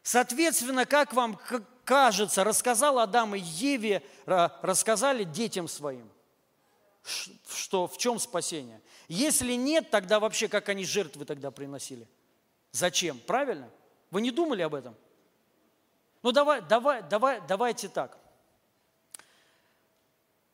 Соответственно, 0.01 0.85
как 0.85 1.13
вам 1.13 1.37
кажется, 1.83 2.45
рассказал 2.45 2.99
Адам 2.99 3.35
и 3.35 3.39
Еве, 3.39 4.01
рассказали 4.25 5.25
детям 5.25 5.67
своим, 5.67 6.09
что 7.49 7.87
в 7.87 7.97
чем 7.97 8.17
спасение. 8.17 8.81
Если 9.09 9.55
нет, 9.55 9.89
тогда 9.89 10.21
вообще 10.21 10.47
как 10.47 10.69
они 10.69 10.85
жертвы 10.85 11.25
тогда 11.25 11.51
приносили? 11.51 12.07
Зачем? 12.71 13.19
Правильно? 13.19 13.69
Вы 14.09 14.21
не 14.21 14.31
думали 14.31 14.61
об 14.61 14.73
этом? 14.73 14.95
Ну 16.23 16.31
давай, 16.31 16.61
давай, 16.61 17.03
давай, 17.03 17.41
давайте 17.47 17.89
так. 17.89 18.17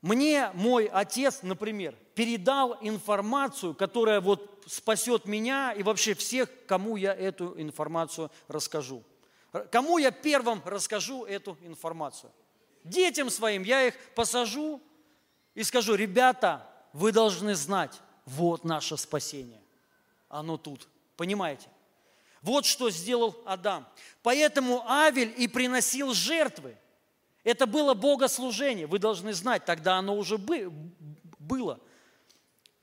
Мне 0.01 0.49
мой 0.53 0.85
отец, 0.85 1.41
например, 1.43 1.95
передал 2.15 2.77
информацию, 2.81 3.75
которая 3.75 4.21
вот 4.21 4.63
спасет 4.65 5.25
меня 5.25 5.73
и 5.73 5.83
вообще 5.83 6.13
всех, 6.13 6.49
кому 6.65 6.95
я 6.95 7.13
эту 7.13 7.59
информацию 7.61 8.31
расскажу. 8.47 9.03
Кому 9.71 9.97
я 9.97 10.11
первым 10.11 10.61
расскажу 10.65 11.25
эту 11.25 11.57
информацию? 11.61 12.31
Детям 12.83 13.29
своим 13.29 13.63
я 13.63 13.87
их 13.87 13.95
посажу 14.15 14.81
и 15.53 15.63
скажу, 15.63 15.95
ребята, 15.95 16.67
вы 16.93 17.11
должны 17.11 17.55
знать, 17.55 17.99
вот 18.25 18.63
наше 18.63 18.95
спасение. 18.95 19.61
Оно 20.29 20.57
тут. 20.57 20.87
Понимаете? 21.17 21.67
Вот 22.41 22.65
что 22.65 22.89
сделал 22.89 23.35
Адам. 23.45 23.87
Поэтому 24.23 24.87
Авель 24.87 25.33
и 25.37 25.47
приносил 25.47 26.13
жертвы. 26.13 26.77
Это 27.43 27.65
было 27.65 27.93
богослужение. 27.93 28.87
Вы 28.87 28.99
должны 28.99 29.33
знать, 29.33 29.65
тогда 29.65 29.97
оно 29.97 30.15
уже 30.15 30.37
было. 30.37 31.79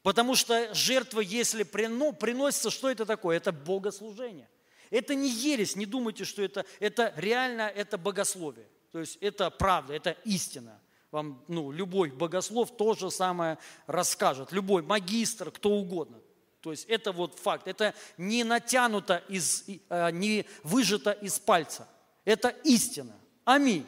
Потому 0.02 0.34
что 0.34 0.72
жертва, 0.74 1.20
если 1.20 1.62
приносится, 1.62 2.70
что 2.70 2.90
это 2.90 3.04
такое? 3.06 3.36
Это 3.36 3.52
богослужение. 3.52 4.48
Это 4.90 5.14
не 5.14 5.28
ересь, 5.28 5.74
не 5.74 5.86
думайте, 5.86 6.24
что 6.24 6.42
это, 6.42 6.64
это 6.78 7.12
реально, 7.16 7.62
это 7.62 7.98
богословие. 7.98 8.66
То 8.92 9.00
есть 9.00 9.18
это 9.20 9.50
правда, 9.50 9.94
это 9.94 10.12
истина. 10.24 10.80
Вам 11.10 11.44
ну, 11.48 11.72
любой 11.72 12.10
богослов 12.10 12.76
то 12.76 12.94
же 12.94 13.10
самое 13.10 13.58
расскажет, 13.86 14.52
любой 14.52 14.82
магистр, 14.82 15.50
кто 15.50 15.70
угодно. 15.70 16.18
То 16.66 16.72
есть 16.72 16.86
это 16.86 17.12
вот 17.12 17.38
факт, 17.38 17.68
это 17.68 17.94
не 18.18 18.42
натянуто, 18.42 19.22
из, 19.28 19.66
э, 19.88 20.10
не 20.10 20.44
выжато 20.64 21.12
из 21.12 21.38
пальца. 21.38 21.86
Это 22.24 22.48
истина. 22.64 23.12
Аминь. 23.44 23.86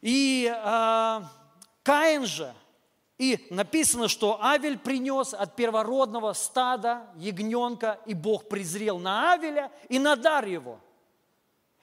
И 0.00 0.50
э, 0.50 1.20
Каин 1.82 2.24
же, 2.24 2.54
и 3.18 3.46
написано, 3.50 4.08
что 4.08 4.42
Авель 4.42 4.78
принес 4.78 5.34
от 5.34 5.54
первородного 5.54 6.32
стада 6.32 7.10
ягненка, 7.16 8.00
и 8.06 8.14
Бог 8.14 8.48
презрел 8.48 8.98
на 8.98 9.34
Авеля 9.34 9.70
и 9.90 9.98
на 9.98 10.16
дар 10.16 10.46
его. 10.46 10.80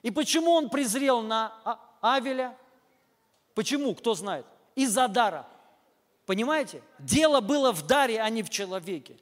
И 0.02 0.10
почему 0.10 0.50
он 0.50 0.70
презрел 0.70 1.22
на 1.22 1.52
а, 1.64 2.16
Авеля? 2.16 2.58
Почему? 3.54 3.94
Кто 3.94 4.14
знает? 4.16 4.44
Из-за 4.74 5.06
дара. 5.06 5.46
Понимаете? 6.26 6.82
Дело 6.98 7.40
было 7.40 7.70
в 7.70 7.86
даре, 7.86 8.20
а 8.20 8.28
не 8.28 8.42
в 8.42 8.50
человеке. 8.50 9.18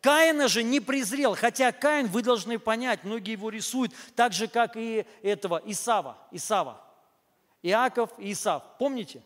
Каина 0.00 0.48
же 0.48 0.62
не 0.62 0.80
презрел, 0.80 1.34
хотя 1.34 1.72
Каин, 1.72 2.06
вы 2.06 2.22
должны 2.22 2.58
понять, 2.58 3.04
многие 3.04 3.32
его 3.32 3.50
рисуют 3.50 3.92
так 4.16 4.32
же, 4.32 4.48
как 4.48 4.76
и 4.76 5.04
этого 5.22 5.60
Исава, 5.66 6.16
Исава. 6.30 6.80
Иаков 7.62 8.10
и 8.18 8.32
Исав. 8.32 8.62
Помните? 8.78 9.22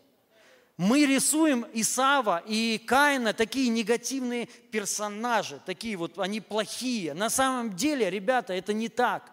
Мы 0.77 1.05
рисуем 1.05 1.65
Исава 1.71 2.43
и 2.45 2.77
Каина 2.77 3.33
такие 3.33 3.69
негативные 3.69 4.47
персонажи, 4.47 5.61
такие 5.65 5.95
вот, 5.95 6.19
они 6.19 6.41
плохие. 6.41 7.13
На 7.13 7.29
самом 7.29 7.77
деле, 7.77 8.09
ребята, 8.09 8.51
это 8.53 8.73
не 8.73 8.89
так. 8.89 9.31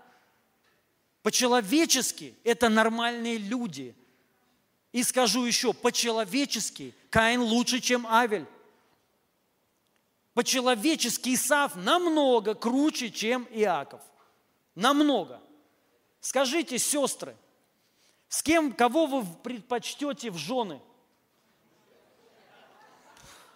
По-человечески 1.22 2.36
это 2.44 2.68
нормальные 2.68 3.38
люди. 3.38 3.96
И 4.92 5.02
скажу 5.02 5.44
еще, 5.44 5.72
по-человечески 5.72 6.94
Каин 7.10 7.40
лучше, 7.40 7.80
чем 7.80 8.06
Авель. 8.06 8.46
По-человечески 10.34 11.34
Исав 11.34 11.76
намного 11.76 12.54
круче, 12.54 13.10
чем 13.10 13.46
Иаков. 13.50 14.00
Намного. 14.74 15.40
Скажите, 16.20 16.78
сестры, 16.78 17.36
с 18.28 18.42
кем, 18.42 18.72
кого 18.72 19.06
вы 19.06 19.26
предпочтете 19.42 20.30
в 20.30 20.38
жены? 20.38 20.80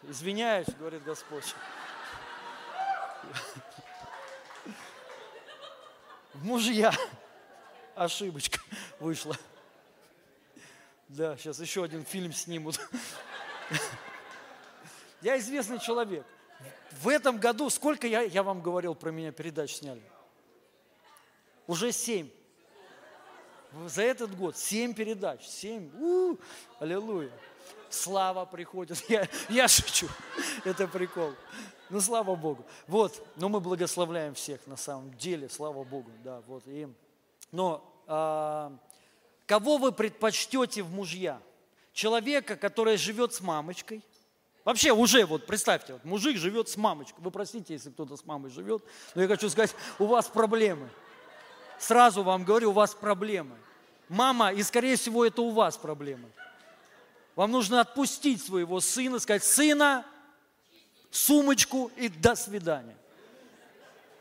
Извиняюсь, 0.03 0.69
говорит 0.79 1.03
Господь. 1.03 1.55
Мужья. 6.35 6.93
Ошибочка 7.95 8.61
вышла. 9.01 9.37
Да, 11.09 11.37
сейчас 11.39 11.59
еще 11.61 11.83
один 11.83 12.05
фильм 12.05 12.33
снимут. 12.33 12.79
Я 15.23 15.39
известный 15.39 15.81
человек. 15.81 16.27
В 17.03 17.09
этом 17.09 17.39
году, 17.39 17.69
сколько 17.71 18.07
я, 18.07 18.23
я 18.23 18.43
вам 18.43 18.63
говорил 18.63 18.95
про 18.95 19.11
меня 19.11 19.33
передач 19.33 19.77
сняли? 19.77 20.03
Уже 21.67 21.93
семь. 21.93 22.31
За 23.87 24.03
этот 24.03 24.37
год 24.37 24.57
семь 24.57 24.95
передач. 24.95 25.47
Семь. 25.47 25.91
У-у-у, 25.99 26.39
аллилуйя. 26.79 27.33
Слава 27.91 28.45
приходит. 28.47 28.99
Я, 29.09 29.29
я 29.49 29.69
шучу. 29.69 30.09
Это 30.65 30.89
прикол. 30.89 31.35
Ну, 31.91 32.01
слава 32.01 32.35
Богу. 32.35 32.65
Вот. 32.87 33.27
Но 33.37 33.49
мы 33.49 33.61
благословляем 33.61 34.35
всех 34.35 34.67
на 34.67 34.77
самом 34.77 35.13
деле. 35.17 35.49
Слава 35.49 35.85
Богу. 35.85 36.11
Да, 36.25 36.41
вот. 36.47 36.63
И, 36.67 36.89
но 37.53 37.85
а, 38.07 38.73
кого 39.47 39.77
вы 39.77 39.93
предпочтете 39.93 40.83
в 40.83 40.91
мужья? 40.91 41.41
Человека, 41.93 42.57
который 42.57 42.97
живет 42.97 43.35
с 43.35 43.41
мамочкой– 43.41 44.03
Вообще 44.67 44.91
уже, 44.91 45.25
вот 45.27 45.47
представьте, 45.47 45.93
вот 45.93 46.05
мужик 46.05 46.37
живет 46.39 46.69
с 46.69 46.77
мамочкой. 46.77 47.23
Вы 47.23 47.31
простите, 47.31 47.75
если 47.75 47.89
кто-то 47.89 48.17
с 48.17 48.25
мамой 48.27 48.51
живет, 48.51 48.83
но 49.15 49.23
я 49.23 49.29
хочу 49.29 49.49
сказать, 49.49 49.73
у 50.01 50.07
вас 50.07 50.27
проблемы. 50.27 50.89
Сразу 51.79 52.25
вам 52.25 52.43
говорю, 52.43 52.71
у 52.71 52.73
вас 52.73 52.93
проблемы. 52.93 53.57
Мама, 54.09 54.53
и 54.53 54.65
скорее 54.65 54.97
всего 54.97 55.25
это 55.25 55.41
у 55.41 55.51
вас 55.51 55.77
проблемы. 55.77 56.29
Вам 57.37 57.53
нужно 57.53 57.81
отпустить 57.81 58.45
своего 58.45 58.81
сына, 58.81 59.21
сказать, 59.21 59.45
сына, 59.45 60.05
сумочку 61.13 61.93
и 61.97 62.09
до 62.09 62.35
свидания. 62.35 62.97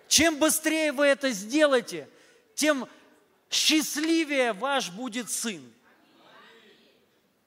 Чем 0.07 0.37
быстрее 0.37 0.91
вы 0.91 1.07
это 1.07 1.31
сделаете, 1.31 2.07
тем 2.53 2.87
счастливее 3.49 4.53
ваш 4.53 4.91
будет 4.91 5.31
сын. 5.31 5.63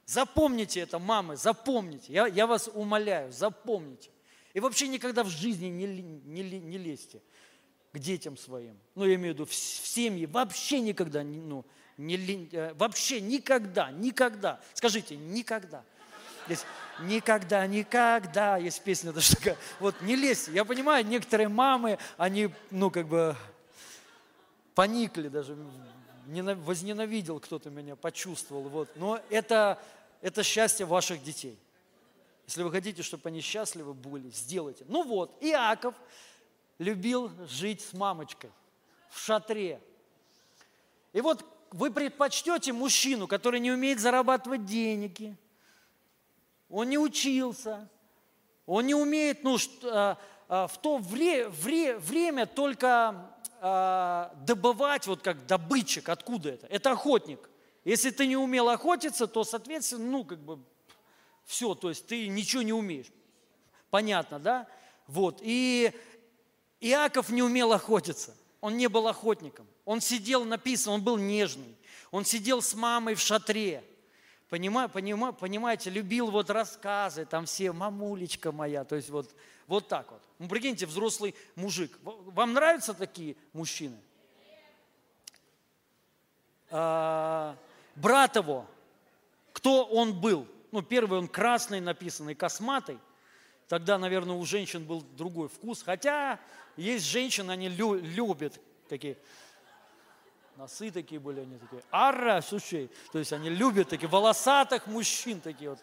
Запомните 0.08 0.80
это, 0.80 0.98
мамы, 0.98 1.36
запомните. 1.36 2.10
Я, 2.10 2.26
я 2.26 2.46
вас 2.46 2.70
умоляю, 2.72 3.30
запомните. 3.30 4.08
И 4.54 4.60
вообще 4.60 4.88
никогда 4.88 5.22
в 5.22 5.28
жизни 5.28 5.66
не, 5.66 5.86
не, 5.86 6.42
не 6.42 6.78
лезьте 6.78 7.20
к 7.92 7.98
детям 7.98 8.38
своим. 8.38 8.78
Ну, 8.94 9.04
я 9.04 9.16
имею 9.16 9.34
в 9.34 9.36
виду 9.36 9.44
в, 9.44 9.50
в 9.50 9.54
семьи. 9.54 10.24
Вообще 10.24 10.80
никогда, 10.80 11.22
ну, 11.22 11.62
не, 11.98 12.48
э, 12.52 12.72
вообще 12.72 13.20
никогда, 13.20 13.90
никогда. 13.90 14.60
Скажите, 14.72 15.14
никогда. 15.14 15.84
Никогда, 17.00 17.66
никогда. 17.66 18.56
Есть 18.56 18.80
песня 18.80 19.12
даже 19.12 19.36
такая. 19.36 19.58
Вот 19.78 20.00
не 20.00 20.16
лезьте. 20.16 20.52
Я 20.52 20.64
понимаю, 20.64 21.04
некоторые 21.04 21.48
мамы, 21.48 21.98
они, 22.16 22.48
ну, 22.70 22.90
как 22.90 23.08
бы 23.08 23.36
поникли 24.74 25.28
даже, 25.28 25.54
возненавидел 26.26 27.40
кто-то 27.40 27.68
меня, 27.68 27.94
почувствовал. 27.94 28.62
Вот. 28.62 28.88
Но 28.96 29.20
это, 29.28 29.78
это 30.20 30.42
счастье 30.42 30.86
ваших 30.86 31.22
детей. 31.22 31.58
Если 32.46 32.62
вы 32.62 32.70
хотите, 32.70 33.02
чтобы 33.02 33.28
они 33.28 33.40
счастливы 33.40 33.94
были, 33.94 34.30
сделайте. 34.30 34.84
Ну 34.88 35.04
вот, 35.04 35.36
Иаков 35.42 35.94
любил 36.78 37.30
жить 37.46 37.82
с 37.82 37.92
мамочкой 37.92 38.50
в 39.10 39.18
шатре. 39.18 39.80
И 41.12 41.20
вот 41.20 41.44
вы 41.70 41.90
предпочтете 41.90 42.72
мужчину, 42.72 43.26
который 43.26 43.60
не 43.60 43.70
умеет 43.70 44.00
зарабатывать 44.00 44.64
деньги, 44.64 45.36
он 46.70 46.88
не 46.88 46.98
учился, 46.98 47.88
он 48.66 48.86
не 48.86 48.94
умеет, 48.94 49.44
ну, 49.44 49.56
а, 49.84 50.18
а, 50.48 50.66
в 50.66 50.78
то 50.78 50.98
вре, 50.98 51.48
вре, 51.48 51.98
время 51.98 52.46
только 52.46 53.30
а, 53.60 54.34
добывать, 54.46 55.06
вот 55.06 55.22
как 55.22 55.46
добытчик, 55.46 56.08
откуда 56.08 56.50
это? 56.50 56.66
Это 56.68 56.92
охотник. 56.92 57.48
Если 57.84 58.10
ты 58.10 58.26
не 58.26 58.36
умел 58.36 58.68
охотиться, 58.68 59.26
то, 59.26 59.44
соответственно, 59.44 60.04
ну, 60.04 60.24
как 60.24 60.38
бы, 60.38 60.58
все, 61.44 61.74
то 61.74 61.88
есть 61.88 62.06
ты 62.06 62.28
ничего 62.28 62.62
не 62.62 62.72
умеешь. 62.72 63.06
Понятно, 63.90 64.38
да? 64.38 64.68
Вот, 65.06 65.40
и 65.42 65.92
Иаков 66.80 67.30
не 67.30 67.42
умел 67.42 67.72
охотиться, 67.72 68.36
он 68.60 68.76
не 68.76 68.88
был 68.88 69.08
охотником. 69.08 69.66
Он 69.84 70.00
сидел, 70.00 70.44
написано, 70.44 70.96
он 70.96 71.02
был 71.02 71.16
нежный. 71.16 71.74
Он 72.10 72.24
сидел 72.24 72.60
с 72.60 72.74
мамой 72.74 73.14
в 73.14 73.20
шатре. 73.20 73.82
Понимаете, 74.48 74.92
понима, 74.92 75.32
понимаете, 75.32 75.90
любил 75.90 76.30
вот 76.30 76.48
рассказы, 76.50 77.26
там 77.26 77.44
все, 77.46 77.72
мамулечка 77.72 78.50
моя, 78.50 78.84
то 78.84 78.96
есть 78.96 79.10
вот, 79.10 79.34
вот 79.66 79.88
так 79.88 80.10
вот. 80.10 80.22
Ну, 80.38 80.48
прикиньте, 80.48 80.86
взрослый 80.86 81.34
мужик. 81.54 81.98
Вам 82.02 82.54
нравятся 82.54 82.94
такие 82.94 83.36
мужчины? 83.52 83.98
А, 86.70 87.56
брат 88.00 88.36
его, 88.36 88.66
кто 89.52 89.84
он 89.84 90.18
был? 90.20 90.46
Ну, 90.70 90.82
первый 90.82 91.18
он 91.18 91.28
красный 91.28 91.80
написанный, 91.80 92.34
косматый. 92.34 92.98
Тогда, 93.68 93.98
наверное, 93.98 94.36
у 94.36 94.44
женщин 94.44 94.84
был 94.84 95.02
другой 95.16 95.48
вкус. 95.48 95.82
Хотя 95.82 96.40
есть 96.76 97.04
женщины, 97.04 97.50
они 97.50 97.68
лю- 97.68 98.00
любят 98.00 98.60
такие. 98.88 99.16
Носы 100.56 100.90
такие 100.90 101.20
были, 101.20 101.40
они 101.40 101.56
такие, 101.56 101.82
ара, 101.92 102.42
слушай, 102.42 102.90
то 103.12 103.20
есть 103.20 103.32
они 103.32 103.48
любят 103.48 103.90
таких 103.90 104.10
волосатых 104.10 104.88
мужчин, 104.88 105.40
такие 105.40 105.70
вот, 105.70 105.78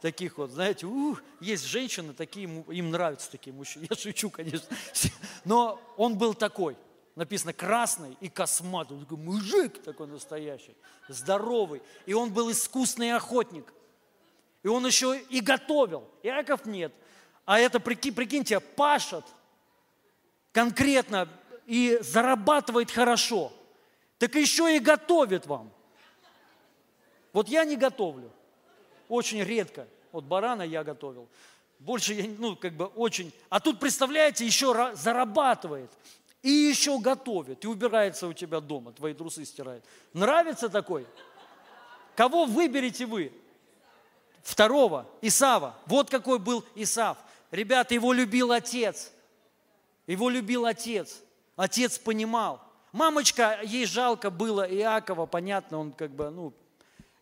таких 0.00 0.38
вот, 0.38 0.50
знаете, 0.52 0.86
ух, 0.86 1.20
есть 1.40 1.64
женщины, 1.64 2.12
такие, 2.12 2.44
им 2.46 2.90
нравятся 2.92 3.32
такие 3.32 3.52
мужчины, 3.52 3.86
я 3.90 3.96
шучу, 3.96 4.30
конечно, 4.30 4.68
но 5.44 5.80
он 5.96 6.16
был 6.18 6.34
такой, 6.34 6.76
написано 7.14 7.52
красный 7.52 8.16
и 8.20 8.28
косматый, 8.28 8.96
он 8.96 9.04
такой 9.04 9.18
мужик 9.18 9.82
такой 9.82 10.06
настоящий, 10.06 10.74
здоровый, 11.08 11.82
и 12.06 12.14
он 12.14 12.32
был 12.32 12.50
искусный 12.50 13.12
охотник, 13.12 13.72
и 14.62 14.68
он 14.68 14.86
еще 14.86 15.18
и 15.18 15.40
готовил, 15.40 16.08
Иаков 16.22 16.66
нет, 16.66 16.92
а 17.44 17.58
это, 17.58 17.80
прикиньте, 17.80 18.60
пашет 18.60 19.24
конкретно 20.52 21.28
и 21.66 21.98
зарабатывает 22.02 22.90
хорошо– 22.90 23.52
так 24.22 24.36
еще 24.36 24.76
и 24.76 24.78
готовит 24.78 25.46
вам. 25.46 25.72
Вот 27.32 27.48
я 27.48 27.64
не 27.64 27.74
готовлю. 27.74 28.30
Очень 29.08 29.42
редко. 29.42 29.88
Вот 30.12 30.22
барана 30.22 30.62
я 30.62 30.84
готовил. 30.84 31.28
Больше 31.80 32.14
я, 32.14 32.32
ну, 32.38 32.54
как 32.54 32.74
бы 32.74 32.84
очень. 32.84 33.32
А 33.48 33.58
тут, 33.58 33.80
представляете, 33.80 34.46
еще 34.46 34.92
зарабатывает. 34.94 35.90
И 36.42 36.50
еще 36.50 36.98
готовит. 36.98 37.64
И 37.64 37.68
убирается 37.68 38.26
у 38.26 38.32
тебя 38.32 38.60
дома. 38.60 38.92
Твои 38.92 39.14
трусы 39.14 39.44
стирает. 39.44 39.84
Нравится 40.12 40.68
такой? 40.68 41.06
Кого 42.16 42.44
выберете 42.46 43.06
вы? 43.06 43.32
Второго, 44.42 45.08
Исава. 45.20 45.76
Вот 45.86 46.10
какой 46.10 46.38
был 46.38 46.64
Исав. 46.74 47.16
Ребята, 47.52 47.94
его 47.94 48.12
любил 48.12 48.50
отец. 48.50 49.12
Его 50.06 50.28
любил 50.28 50.66
отец. 50.66 51.20
Отец 51.54 51.98
понимал. 51.98 52.60
Мамочка, 52.90 53.60
ей 53.62 53.86
жалко 53.86 54.30
было 54.30 54.62
Иакова, 54.62 55.24
понятно, 55.26 55.78
он 55.78 55.92
как 55.92 56.10
бы, 56.10 56.28
ну, 56.28 56.52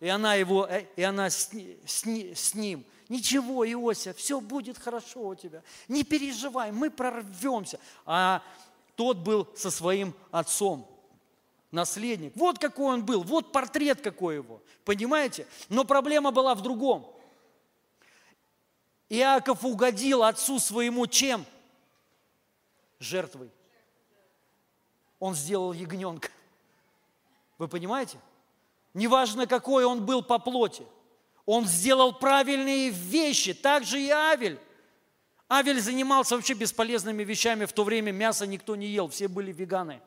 и 0.00 0.08
она 0.08 0.34
его, 0.34 0.66
э, 0.66 0.86
и 0.96 1.02
она 1.02 1.30
с, 1.30 1.50
с, 1.86 2.04
с 2.04 2.54
ним. 2.54 2.84
Ничего, 3.08 3.64
Иося, 3.70 4.14
все 4.14 4.40
будет 4.40 4.78
хорошо 4.78 5.28
у 5.28 5.34
тебя. 5.34 5.62
Не 5.88 6.04
переживай, 6.04 6.72
мы 6.72 6.90
прорвемся. 6.90 7.78
А 8.06 8.42
тот 9.00 9.16
был 9.16 9.48
со 9.56 9.70
своим 9.70 10.12
отцом, 10.30 10.86
наследник. 11.70 12.36
Вот 12.36 12.58
какой 12.58 12.96
он 12.96 13.02
был, 13.06 13.22
вот 13.22 13.50
портрет 13.50 14.02
какой 14.02 14.34
его. 14.34 14.60
Понимаете? 14.84 15.46
Но 15.70 15.86
проблема 15.86 16.32
была 16.32 16.54
в 16.54 16.60
другом. 16.60 17.10
Иаков 19.08 19.64
угодил 19.64 20.22
отцу 20.22 20.58
своему 20.58 21.06
чем? 21.06 21.46
Жертвой 22.98 23.50
он 25.18 25.34
сделал 25.34 25.72
ягненка. 25.72 26.28
Вы 27.56 27.68
понимаете? 27.68 28.18
Неважно, 28.92 29.46
какой 29.46 29.86
он 29.86 30.04
был 30.04 30.22
по 30.22 30.38
плоти. 30.38 30.84
Он 31.46 31.64
сделал 31.64 32.12
правильные 32.12 32.90
вещи. 32.90 33.54
Так 33.54 33.84
же 33.84 33.98
и 33.98 34.10
Авель. 34.10 34.60
Авель 35.50 35.80
занимался 35.80 36.36
вообще 36.36 36.54
бесполезными 36.54 37.24
вещами. 37.24 37.64
В 37.64 37.72
то 37.72 37.82
время 37.82 38.12
мясо 38.12 38.46
никто 38.46 38.76
не 38.76 38.86
ел, 38.86 39.08
все 39.08 39.26
были 39.26 39.52
веганы. 39.52 40.00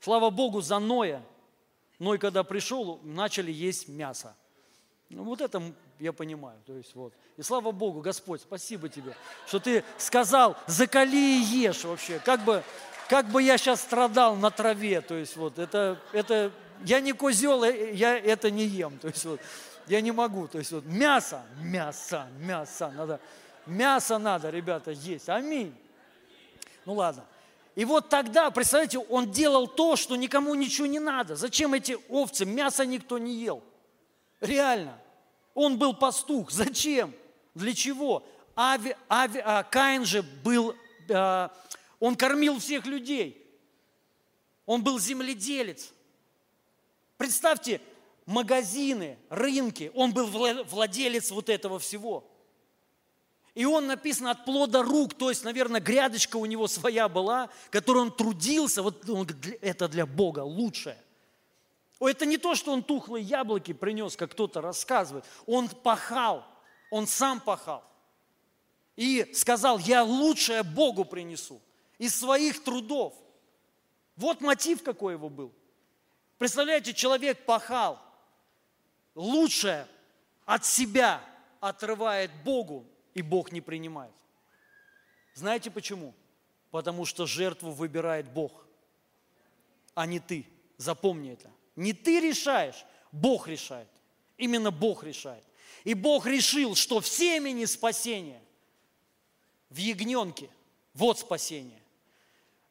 Слава 0.00 0.30
Богу 0.30 0.60
за 0.60 0.78
Ноя. 0.78 1.22
Ной, 1.98 2.18
когда 2.18 2.44
пришел, 2.44 3.00
начали 3.02 3.52
есть 3.52 3.88
мясо. 3.88 4.34
Ну, 5.10 5.24
вот 5.24 5.40
это 5.40 5.60
я 5.98 6.12
понимаю. 6.12 6.58
То 6.64 6.74
есть, 6.74 6.94
вот. 6.94 7.12
И 7.36 7.42
слава 7.42 7.72
Богу, 7.72 8.00
Господь, 8.00 8.40
спасибо 8.40 8.88
тебе, 8.88 9.14
что 9.46 9.58
ты 9.58 9.84
сказал, 9.98 10.56
закали 10.66 11.16
и 11.16 11.42
ешь 11.42 11.84
вообще. 11.84 12.20
Как 12.20 12.44
бы, 12.44 12.62
как 13.08 13.26
бы 13.26 13.42
я 13.42 13.58
сейчас 13.58 13.80
страдал 13.80 14.36
на 14.36 14.50
траве, 14.50 15.00
то 15.00 15.14
есть 15.14 15.36
вот 15.36 15.58
это, 15.58 16.00
это 16.12 16.52
я 16.84 17.00
не 17.00 17.12
козел, 17.12 17.64
э, 17.64 17.92
я 17.92 18.16
это 18.16 18.50
не 18.50 18.64
ем, 18.64 18.98
то 18.98 19.08
есть 19.08 19.24
вот 19.24 19.40
я 19.86 20.00
не 20.00 20.12
могу, 20.12 20.46
то 20.46 20.58
есть 20.58 20.70
вот 20.70 20.84
мясо, 20.84 21.42
мясо, 21.60 22.28
мясо, 22.38 22.92
надо, 22.96 23.20
мясо 23.66 24.18
надо, 24.18 24.50
ребята, 24.50 24.90
есть, 24.90 25.28
аминь. 25.28 25.74
Ну 26.84 26.94
ладно. 26.94 27.24
И 27.74 27.84
вот 27.84 28.08
тогда, 28.08 28.50
представляете, 28.50 28.98
он 28.98 29.30
делал 29.30 29.66
то, 29.66 29.96
что 29.96 30.16
никому 30.16 30.54
ничего 30.54 30.86
не 30.86 30.98
надо. 30.98 31.36
Зачем 31.36 31.72
эти 31.74 31.96
овцы? 32.08 32.44
Мясо 32.44 32.84
никто 32.84 33.18
не 33.18 33.34
ел. 33.34 33.62
Реально. 34.40 34.98
Он 35.54 35.78
был 35.78 35.94
пастух. 35.94 36.50
Зачем? 36.50 37.14
Для 37.54 37.74
чего? 37.74 38.26
Ави, 38.56 38.96
Ави, 39.08 39.40
а, 39.44 39.62
Каин 39.62 40.04
же 40.04 40.22
был 40.22 40.74
а, 41.08 41.52
он 42.00 42.16
кормил 42.16 42.58
всех 42.58 42.86
людей. 42.86 43.36
Он 44.66 44.82
был 44.82 44.98
земледелец. 44.98 45.92
Представьте, 47.16 47.80
магазины, 48.24 49.18
рынки, 49.28 49.92
он 49.94 50.12
был 50.12 50.26
владелец 50.64 51.30
вот 51.30 51.48
этого 51.50 51.78
всего. 51.78 52.24
И 53.60 53.64
он 53.66 53.88
написано 53.88 54.30
от 54.30 54.46
плода 54.46 54.82
рук, 54.82 55.12
то 55.12 55.28
есть, 55.28 55.44
наверное, 55.44 55.82
грядочка 55.82 56.38
у 56.38 56.46
него 56.46 56.66
своя 56.66 57.10
была, 57.10 57.50
которой 57.68 57.98
он 57.98 58.10
трудился, 58.10 58.82
вот 58.82 59.06
он 59.10 59.26
говорит, 59.26 59.58
это 59.60 59.86
для 59.86 60.06
Бога 60.06 60.40
лучшее. 60.40 60.96
Это 61.98 62.24
не 62.24 62.38
то, 62.38 62.54
что 62.54 62.72
он 62.72 62.82
тухлые 62.82 63.22
яблоки 63.22 63.74
принес, 63.74 64.16
как 64.16 64.30
кто-то 64.30 64.62
рассказывает. 64.62 65.26
Он 65.44 65.68
пахал, 65.68 66.42
он 66.90 67.06
сам 67.06 67.38
пахал. 67.38 67.84
И 68.96 69.30
сказал, 69.34 69.78
я 69.78 70.04
лучшее 70.04 70.62
Богу 70.62 71.04
принесу 71.04 71.60
из 71.98 72.18
своих 72.18 72.64
трудов. 72.64 73.12
Вот 74.16 74.40
мотив 74.40 74.82
какой 74.82 75.12
его 75.12 75.28
был. 75.28 75.52
Представляете, 76.38 76.94
человек 76.94 77.44
пахал, 77.44 77.98
лучшее 79.14 79.86
от 80.46 80.64
себя 80.64 81.20
отрывает 81.60 82.30
Богу, 82.42 82.86
и 83.14 83.22
Бог 83.22 83.52
не 83.52 83.60
принимает. 83.60 84.12
Знаете 85.34 85.70
почему? 85.70 86.14
Потому 86.70 87.04
что 87.04 87.26
жертву 87.26 87.70
выбирает 87.70 88.30
Бог, 88.32 88.66
а 89.94 90.06
не 90.06 90.20
ты. 90.20 90.46
Запомни 90.76 91.32
это. 91.32 91.50
Не 91.76 91.92
ты 91.92 92.20
решаешь, 92.20 92.84
Бог 93.12 93.48
решает. 93.48 93.88
Именно 94.38 94.70
Бог 94.70 95.04
решает. 95.04 95.44
И 95.84 95.94
Бог 95.94 96.26
решил, 96.26 96.74
что 96.74 97.00
в 97.00 97.06
семени 97.06 97.64
спасения, 97.64 98.42
в 99.68 99.76
ягненке, 99.76 100.50
вот 100.94 101.18
спасение. 101.18 101.82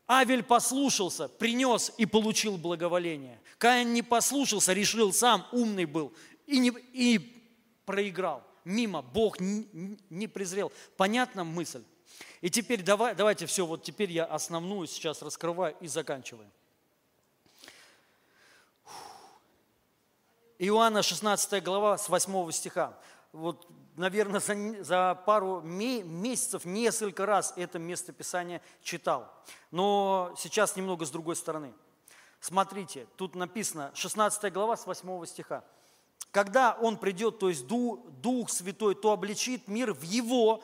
Авель 0.08 0.44
послушался, 0.44 1.28
принес 1.28 1.92
и 1.98 2.06
получил 2.06 2.58
благоволение. 2.58 3.40
Каин 3.60 3.94
не 3.94 4.02
послушался, 4.02 4.74
решил 4.74 5.14
сам, 5.14 5.48
умный 5.52 5.86
был 5.86 6.14
и, 6.48 6.58
не, 6.58 6.72
и 6.94 7.46
проиграл. 7.86 8.44
Мимо, 8.70 9.01
Бог 9.01 9.39
не, 9.39 10.28
презрел. 10.28 10.72
Понятна 10.95 11.43
мысль? 11.43 11.84
И 12.39 12.51
теперь 12.51 12.84
давай, 12.84 13.15
давайте 13.15 13.47
все, 13.47 13.65
вот 13.65 13.82
теперь 13.82 14.11
я 14.11 14.26
основную 14.26 14.88
сейчас 14.88 15.24
раскрываю 15.24 15.76
и 15.80 15.88
заканчиваем. 15.88 16.51
Иоанна 20.59 21.01
16 21.01 21.63
глава 21.63 21.97
с 21.97 22.09
8 22.09 22.51
стиха. 22.51 22.95
Вот, 23.32 23.67
наверное, 23.95 24.39
за, 24.39 24.84
за 24.84 25.15
пару 25.26 25.61
месяцев 25.61 26.63
несколько 26.63 27.26
раз 27.26 27.53
это 27.55 27.80
местописание 27.80 28.61
читал. 28.84 29.34
Но 29.72 30.36
сейчас 30.38 30.76
немного 30.76 31.05
с 31.05 31.09
другой 31.09 31.36
стороны. 31.36 31.74
Смотрите, 32.39 33.07
тут 33.15 33.34
написано 33.34 33.89
16 33.95 34.53
глава 34.53 34.78
с 34.78 34.86
8 34.86 35.26
стиха. 35.26 35.63
Когда 36.32 36.78
Он 36.82 36.98
придет, 36.98 37.40
то 37.40 37.50
есть 37.50 37.66
Дух, 37.68 38.00
Дух 38.22 38.50
Святой, 38.50 38.96
то 38.96 39.12
обличит 39.12 39.68
мир 39.68 39.94
в 39.94 40.04
Его 40.04 40.64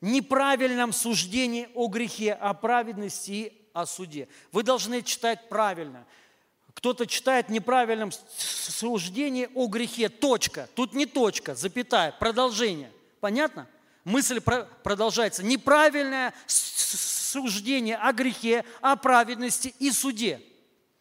неправильном 0.00 0.92
суждении 0.92 1.68
о 1.74 1.88
грехе, 1.88 2.32
о 2.32 2.54
праведности 2.54 3.30
и 3.30 3.70
о 3.72 3.84
суде. 3.86 4.28
Вы 4.52 4.62
должны 4.62 5.02
читать 5.02 5.48
правильно– 5.48 6.06
кто-то 6.78 7.08
читает 7.08 7.48
неправильном 7.48 8.12
суждении 8.46 9.48
о 9.56 9.66
грехе. 9.66 10.08
Точка. 10.08 10.68
Тут 10.76 10.94
не 10.94 11.06
точка, 11.06 11.56
запятая, 11.56 12.12
продолжение. 12.12 12.92
Понятно? 13.18 13.66
Мысль 14.04 14.40
продолжается. 14.40 15.42
Неправильное 15.42 16.32
суждение 16.46 17.96
о 17.96 18.12
грехе, 18.12 18.64
о 18.80 18.94
праведности 18.94 19.74
и 19.80 19.90
суде. 19.90 20.40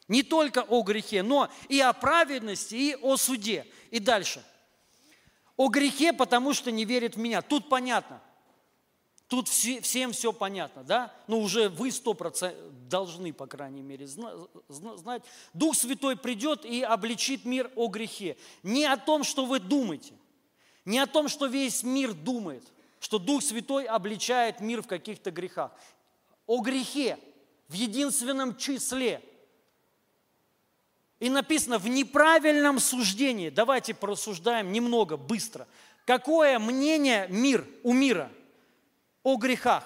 Не 0.08 0.24
только 0.24 0.64
о 0.64 0.82
грехе, 0.84 1.24
но 1.24 1.50
и 1.68 1.80
о 1.80 1.94
праведности, 1.94 2.76
и 2.76 2.96
о 2.96 3.18
суде. 3.18 3.66
И 3.92 4.00
дальше. 4.00 4.44
О 5.58 5.70
грехе, 5.70 6.14
потому 6.14 6.54
что 6.54 6.72
не 6.72 6.86
верит 6.86 7.16
в 7.16 7.20
меня. 7.20 7.42
Тут 7.42 7.68
понятно. 7.68 8.22
Тут 9.28 9.50
все, 9.50 9.82
всем 9.82 10.14
все 10.14 10.32
понятно, 10.32 10.84
да? 10.84 11.14
Ну, 11.28 11.42
уже 11.42 11.68
вы 11.68 11.92
сто 11.92 12.14
процентов 12.14 12.64
должны, 12.88 13.34
по 13.34 13.46
крайней 13.46 13.82
мере, 13.82 14.08
знать. 14.08 15.24
Дух 15.54 15.76
Святой 15.76 16.16
придет 16.16 16.64
и 16.64 16.82
обличит 16.82 17.44
мир 17.44 17.70
о 17.76 17.88
грехе. 17.88 18.38
Не 18.64 18.86
о 18.86 18.96
том, 18.96 19.26
что 19.26 19.46
вы 19.46 19.60
думаете, 19.60 20.14
не 20.86 21.00
о 21.00 21.08
том, 21.08 21.28
что 21.28 21.48
весь 21.48 21.84
мир 21.84 22.14
думает, 22.14 22.64
что 23.02 23.20
Дух 23.20 23.44
Святой 23.44 23.84
обличает 23.84 24.62
мир 24.62 24.82
в 24.82 24.88
каких-то 24.88 25.32
грехах. 25.32 25.74
О 26.46 26.62
грехе 26.62 27.20
в 27.68 27.74
единственном 27.74 28.56
числе. 28.56 29.22
И 31.20 31.30
написано 31.30 31.80
в 31.80 31.88
неправильном 31.88 32.80
суждении. 32.80 33.50
Давайте 33.50 33.94
просуждаем 33.94 34.72
немного, 34.72 35.18
быстро. 35.18 35.68
Какое 36.06 36.60
мнение 36.60 37.28
мир 37.30 37.66
у 37.84 37.94
мира– 37.94 38.32
о 39.28 39.36
грехах. 39.36 39.84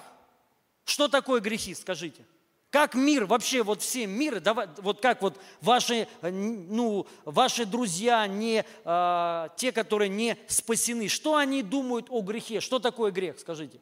Что 0.84 1.08
такое 1.08 1.40
грехи, 1.40 1.74
скажите? 1.74 2.24
Как 2.70 2.94
мир, 2.94 3.26
вообще 3.26 3.64
вот 3.64 3.82
все 3.82 4.06
миры, 4.06 4.40
вот 4.78 5.00
как 5.00 5.20
вот 5.20 5.36
ваши, 5.60 6.06
ну, 6.22 7.08
ваши 7.24 7.66
друзья, 7.66 8.26
не, 8.28 8.64
э, 8.84 9.48
те, 9.56 9.72
которые 9.72 10.08
не 10.08 10.38
спасены, 10.46 11.08
что 11.08 11.34
они 11.34 11.62
думают 11.64 12.06
о 12.08 12.20
грехе? 12.20 12.60
Что 12.60 12.78
такое 12.78 13.10
грех, 13.10 13.40
скажите? 13.40 13.80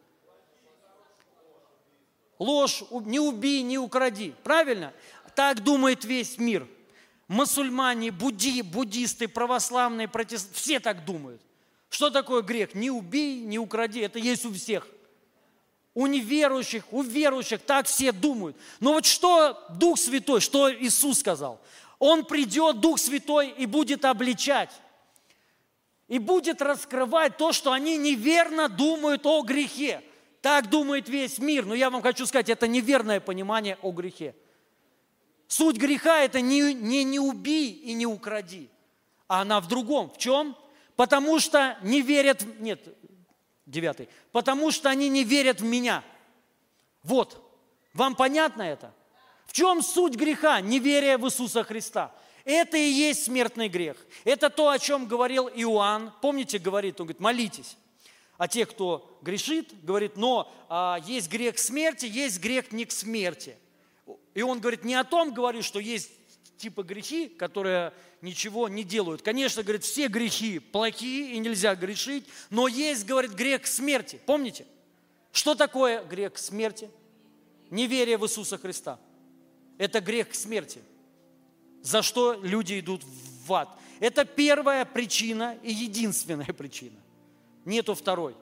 Ложь, 2.38 2.82
не 2.90 3.20
убей, 3.20 3.62
не 3.62 3.78
укради. 3.78 4.34
Правильно? 4.42 4.94
Так 5.36 5.62
думает 5.62 6.06
весь 6.06 6.38
мир. 6.38 6.66
Мусульмане, 7.30 8.10
будди, 8.10 8.60
буддисты, 8.62 9.28
православные, 9.28 10.08
протестанты, 10.08 10.54
все 10.56 10.80
так 10.80 11.04
думают. 11.04 11.40
Что 11.88 12.10
такое 12.10 12.42
грех? 12.42 12.74
Не 12.74 12.90
убей, 12.90 13.40
не 13.40 13.58
укради. 13.58 14.00
Это 14.00 14.18
есть 14.18 14.44
у 14.44 14.52
всех– 14.52 14.86
у 15.94 16.06
неверующих, 16.06 16.84
у 16.92 17.02
верующих, 17.02 17.60
так 17.60 17.86
все 17.86 18.12
думают. 18.12 18.56
Но 18.78 18.92
вот 18.92 19.06
что 19.06 19.66
Дух 19.70 19.98
Святой, 19.98 20.40
что 20.40 20.72
Иисус 20.72 21.18
сказал? 21.20 21.60
Он 21.98 22.24
придет, 22.24 22.80
Дух 22.80 22.98
Святой, 22.98 23.50
и 23.50 23.66
будет 23.66 24.04
обличать. 24.04 24.70
И 26.08 26.18
будет 26.18 26.62
раскрывать 26.62 27.36
то, 27.36 27.52
что 27.52 27.72
они 27.72 27.96
неверно 27.96 28.68
думают 28.68 29.26
о 29.26 29.42
грехе. 29.42 30.02
Так 30.40 30.70
думает 30.70 31.08
весь 31.08 31.38
мир. 31.38 31.66
Но 31.66 31.74
я 31.74 31.90
вам 31.90 32.02
хочу 32.02 32.26
сказать, 32.26 32.48
это 32.48 32.66
неверное 32.66 33.20
понимание 33.20 33.76
о 33.82 33.92
грехе. 33.92 34.34
Суть 35.50 35.78
греха– 35.78 36.20
это 36.22 36.40
не, 36.40 36.72
не, 36.72 37.02
не 37.02 37.18
убей 37.18 37.72
и 37.72 37.92
не 37.92 38.06
укради. 38.06 38.70
А 39.26 39.40
она 39.40 39.60
в 39.60 39.66
другом. 39.66 40.08
В 40.08 40.16
чем? 40.16 40.56
Потому 40.94 41.40
что 41.40 41.76
не 41.82 42.02
верят, 42.02 42.44
нет, 42.60 42.80
девятый. 43.66 44.08
Потому 44.30 44.70
что 44.70 44.88
они 44.90 45.08
не 45.08 45.24
верят 45.24 45.60
в 45.60 45.64
меня. 45.64 46.04
Вот. 47.02 47.44
Вам 47.94 48.14
понятно 48.14 48.62
это? 48.62 48.94
В 49.46 49.52
чем 49.52 49.82
суть 49.82 50.14
греха? 50.14 50.60
Неверие 50.60 51.18
в 51.18 51.26
Иисуса 51.26 51.64
Христа. 51.64 52.14
Это 52.44 52.76
и 52.76 52.88
есть 52.88 53.24
смертный 53.24 53.68
грех. 53.68 53.96
Это 54.22 54.50
то, 54.50 54.70
о 54.70 54.78
чем 54.78 55.08
говорил 55.08 55.48
Иоанн. 55.48 56.12
Помните, 56.22 56.60
говорит, 56.60 57.00
он 57.00 57.08
говорит, 57.08 57.20
молитесь. 57.20 57.76
А 58.38 58.46
те, 58.46 58.66
кто 58.66 59.18
грешит, 59.20 59.84
говорит, 59.84 60.16
но 60.16 60.48
а, 60.68 61.00
есть 61.04 61.28
грех 61.28 61.58
смерти, 61.58 62.06
есть 62.06 62.38
грех 62.38 62.70
не 62.70 62.84
к 62.84 62.92
смерти. 62.92 63.56
И 64.34 64.42
он 64.42 64.60
говорит, 64.60 64.84
не 64.84 64.94
о 64.94 65.04
том 65.04 65.32
говорит, 65.32 65.64
что 65.64 65.78
есть 65.78 66.10
типа 66.56 66.82
грехи, 66.82 67.28
которые 67.28 67.92
ничего 68.20 68.68
не 68.68 68.84
делают. 68.84 69.22
Конечно, 69.22 69.62
говорит, 69.62 69.82
все 69.82 70.08
грехи 70.08 70.58
плохие 70.58 71.32
и 71.34 71.38
нельзя 71.38 71.74
грешить, 71.74 72.26
но 72.50 72.68
есть, 72.68 73.06
говорит, 73.06 73.32
грех 73.32 73.66
смерти. 73.66 74.20
Помните? 74.26 74.66
Что 75.32 75.54
такое 75.54 76.04
грех 76.04 76.38
смерти? 76.38 76.90
Неверие 77.70 78.18
в 78.18 78.24
Иисуса 78.24 78.58
Христа. 78.58 78.98
Это 79.78 80.00
грех 80.00 80.34
смерти. 80.34 80.80
За 81.82 82.02
что 82.02 82.34
люди 82.34 82.78
идут 82.78 83.02
в 83.46 83.52
ад. 83.52 83.68
Это 84.00 84.24
первая 84.24 84.84
причина 84.84 85.56
и 85.62 85.72
единственная 85.72 86.52
причина. 86.52 86.98
Нету 87.64 87.94
второй. 87.94 88.34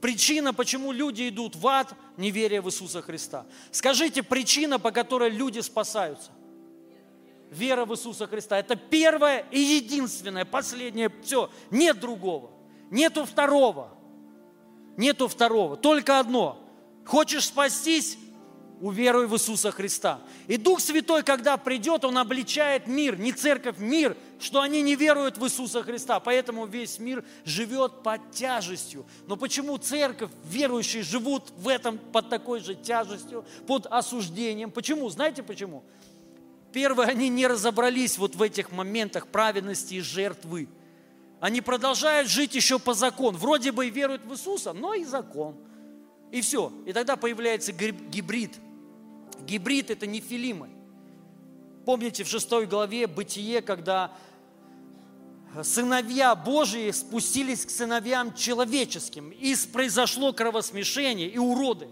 Причина, 0.00 0.52
почему 0.52 0.92
люди 0.92 1.28
идут 1.28 1.56
в 1.56 1.66
ад, 1.66 1.92
неверие 2.16 2.60
в 2.60 2.68
Иисуса 2.68 3.02
Христа. 3.02 3.46
Скажите, 3.70 4.22
причина, 4.22 4.78
по 4.78 4.90
которой 4.90 5.30
люди 5.30 5.60
спасаются– 5.60 6.30
вера 7.54 7.84
в 7.84 7.92
Иисуса 7.92 8.26
Христа. 8.26 8.58
Это 8.58 8.76
первое 8.76 9.44
и 9.50 9.58
единственное, 9.58 10.44
последнее, 10.44 11.10
все, 11.22 11.50
нет 11.70 12.00
другого, 12.00 12.50
нету 12.90 13.24
второго, 13.24 13.90
нету 14.96 15.28
второго, 15.28 15.76
только 15.76 16.18
одно. 16.18 16.60
Хочешь 17.06 17.46
спастись, 17.46 18.18
уверуй 18.80 19.26
в 19.26 19.34
Иисуса 19.34 19.70
Христа. 19.70 20.20
И 20.46 20.56
Дух 20.56 20.80
Святой, 20.80 21.22
когда 21.22 21.56
придет, 21.56 22.04
Он 22.04 22.18
обличает 22.18 22.86
мир, 22.86 23.18
не 23.18 23.32
церковь, 23.32 23.78
мир, 23.78 24.16
что 24.44 24.60
они 24.60 24.82
не 24.82 24.94
веруют 24.94 25.38
в 25.38 25.44
Иисуса 25.44 25.82
Христа. 25.82 26.20
Поэтому 26.20 26.66
весь 26.66 26.98
мир 26.98 27.24
живет 27.44 28.02
под 28.02 28.30
тяжестью. 28.30 29.06
Но 29.26 29.36
почему 29.36 29.78
церковь, 29.78 30.30
верующие 30.44 31.02
живут 31.02 31.50
в 31.56 31.66
этом 31.66 31.98
под 31.98 32.28
такой 32.28 32.60
же 32.60 32.74
тяжестью, 32.74 33.44
под 33.66 33.86
осуждением? 33.86 34.70
Почему? 34.70 35.08
Знаете 35.08 35.42
почему? 35.42 35.82
Первое, 36.72 37.06
они 37.06 37.28
не 37.28 37.46
разобрались 37.46 38.18
вот 38.18 38.36
в 38.36 38.42
этих 38.42 38.70
моментах 38.70 39.28
праведности 39.28 39.94
и 39.94 40.00
жертвы. 40.00 40.68
Они 41.40 41.60
продолжают 41.60 42.28
жить 42.28 42.54
еще 42.54 42.78
по 42.78 42.94
закону. 42.94 43.38
Вроде 43.38 43.72
бы 43.72 43.86
и 43.86 43.90
веруют 43.90 44.24
в 44.24 44.32
Иисуса, 44.32 44.72
но 44.72 44.92
и 44.92 45.04
закон. 45.04 45.56
И 46.30 46.42
все. 46.42 46.72
И 46.84 46.92
тогда 46.92 47.16
появляется 47.16 47.72
гибрид. 47.72 48.56
Гибрид– 49.46 49.90
это 49.92 50.06
не 50.06 50.20
филимы. 50.20 50.68
Помните 51.86 52.24
в 52.24 52.28
шестой 52.28 52.66
главе 52.66 53.06
Бытие, 53.06 53.60
когда 53.60 54.10
сыновья 55.62 56.34
Божии 56.34 56.90
спустились 56.90 57.64
к 57.64 57.70
сыновьям 57.70 58.34
человеческим, 58.34 59.30
и 59.30 59.54
произошло 59.72 60.32
кровосмешение 60.32 61.28
и 61.28 61.38
уроды. 61.38 61.88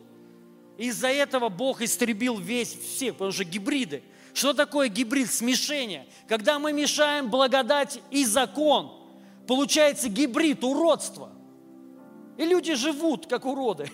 Из-за 0.78 1.08
этого 1.08 1.48
Бог 1.48 1.82
истребил 1.82 2.38
весь 2.38 2.74
всех, 2.74 3.14
потому 3.14 3.32
что 3.32 3.44
гибриды– 3.44 4.02
что 4.34 4.54
такое 4.54 4.88
гибрид 4.88 5.30
смешения? 5.30 6.06
Когда 6.28 6.58
мы 6.58 6.72
мешаем 6.72 7.28
благодать 7.28 8.00
и 8.10 8.24
закон, 8.24 8.92
получается 9.46 10.08
гибрид, 10.08 10.64
уродство. 10.64 11.30
И 12.38 12.44
люди 12.44 12.74
живут, 12.74 13.26
как 13.26 13.44
уроды. 13.44 13.90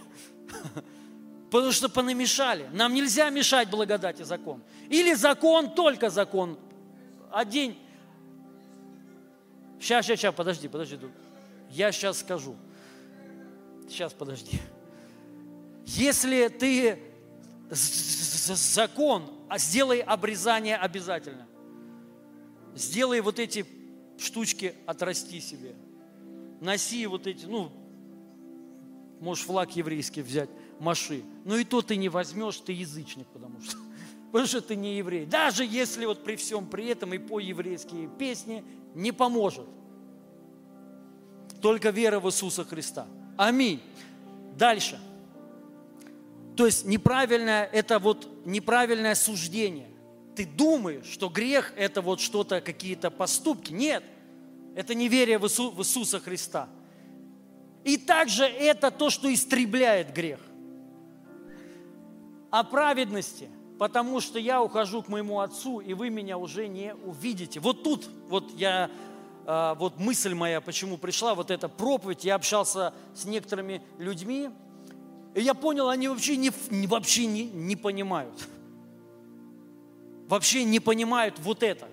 Потому 1.51 1.73
что 1.73 1.89
понамешали. 1.89 2.69
Нам 2.73 2.95
нельзя 2.95 3.31
мешать 3.31 3.69
благодать 3.69 4.21
и 4.21 4.25
закон. 4.25 4.63
Или 4.89 5.15
закон, 5.15 5.75
только 5.75 6.09
закон. 6.09 6.57
Один. 7.33 7.75
Сейчас, 9.81 10.07
сейчас, 10.07 10.21
сейчас, 10.21 10.35
подожди, 10.35 10.69
подожди. 10.69 10.99
Я 11.71 11.93
сейчас 11.93 12.19
скажу. 12.21 12.57
Сейчас, 13.89 14.13
подожди. 14.13 14.61
Если 15.85 16.49
ты 16.49 16.99
закон 17.71 19.39
а 19.49 19.59
сделай 19.59 20.01
обрезание 20.01 20.77
обязательно. 20.77 21.47
Сделай 22.75 23.21
вот 23.21 23.39
эти 23.39 23.67
штучки, 24.19 24.75
отрасти 24.87 25.41
себе. 25.41 25.75
Носи 26.61 27.07
вот 27.07 27.27
эти, 27.27 27.47
ну, 27.47 27.73
можешь 29.21 29.45
флаг 29.45 29.75
еврейский 29.75 30.23
взять, 30.23 30.51
маши. 30.79 31.23
Но 31.45 31.57
и 31.57 31.65
то 31.65 31.83
ты 31.83 31.97
не 31.97 32.09
возьмешь, 32.09 32.59
ты 32.59 32.73
язычник, 32.73 33.27
потому 33.29 33.61
что, 33.61 33.77
потому 34.27 34.47
что 34.47 34.61
ты 34.61 34.77
не 34.77 34.99
еврей. 34.99 35.25
Даже 35.25 35.65
если 35.65 36.05
вот 36.05 36.23
при 36.23 36.37
всем 36.37 36.67
при 36.67 36.87
этом 36.89 37.15
и 37.15 37.19
по 37.19 37.41
еврейские 37.41 38.09
песни 38.19 38.65
не 38.99 39.13
поможет. 39.13 39.67
Только 41.63 41.91
вера 41.91 42.21
в 42.21 42.27
Иисуса 42.27 42.65
Христа. 42.65 43.07
Аминь. 43.37 43.81
Дальше. 44.57 44.99
То 46.57 46.67
есть 46.67 46.85
неправильное, 46.85 47.65
это 47.65 48.01
вот 48.01 48.29
неправильное 48.45 49.15
суждение. 49.15 49.89
Ты 50.35 50.45
думаешь, 50.45 51.07
что 51.07 51.29
грех 51.29 51.73
это 51.77 52.03
вот 52.03 52.21
что-то, 52.21 52.61
какие-то 52.61 53.11
поступки. 53.11 53.73
Нет, 53.73 54.03
это 54.75 54.95
неверие 54.95 55.39
в, 55.39 55.47
Иису, 55.47 55.71
в 55.71 55.81
Иисуса 55.81 56.19
Христа. 56.19 56.69
И 57.85 57.97
также 57.97 58.45
это 58.45 58.91
то, 58.91 59.11
что 59.11 59.33
истребляет 59.33 60.13
грех. 60.13 60.41
О 62.51 62.65
праведности, 62.65 63.49
потому 63.79 64.21
что 64.21 64.39
я 64.39 64.63
ухожу 64.63 65.03
к 65.03 65.09
моему 65.09 65.41
Отцу, 65.41 65.81
и 65.81 65.95
вы 65.95 66.11
меня 66.11 66.37
уже 66.37 66.67
не 66.69 66.95
увидите. 66.95 67.61
Вот 67.61 67.83
тут, 67.83 68.09
вот 68.29 68.51
я, 68.57 68.91
а, 69.47 69.75
вот 69.77 69.99
мысль 69.99 70.35
моя, 70.35 70.61
почему 70.61 70.99
пришла, 70.99 71.35
вот 71.35 71.51
эта 71.51 71.69
проповедь, 71.69 72.25
я 72.25 72.35
общался 72.35 72.93
с 73.15 73.25
некоторыми 73.25 73.83
людьми, 73.99 74.51
и 75.35 75.43
я 75.43 75.55
понял, 75.55 75.89
они 75.89 76.09
вообще 76.09 76.37
не, 76.37 76.51
вообще 76.87 77.27
не, 77.27 77.45
не 77.45 77.77
понимают. 77.77 78.49
Вообще 80.27 80.65
не 80.65 80.81
понимают 80.81 81.39
вот 81.39 81.63
это. 81.63 81.89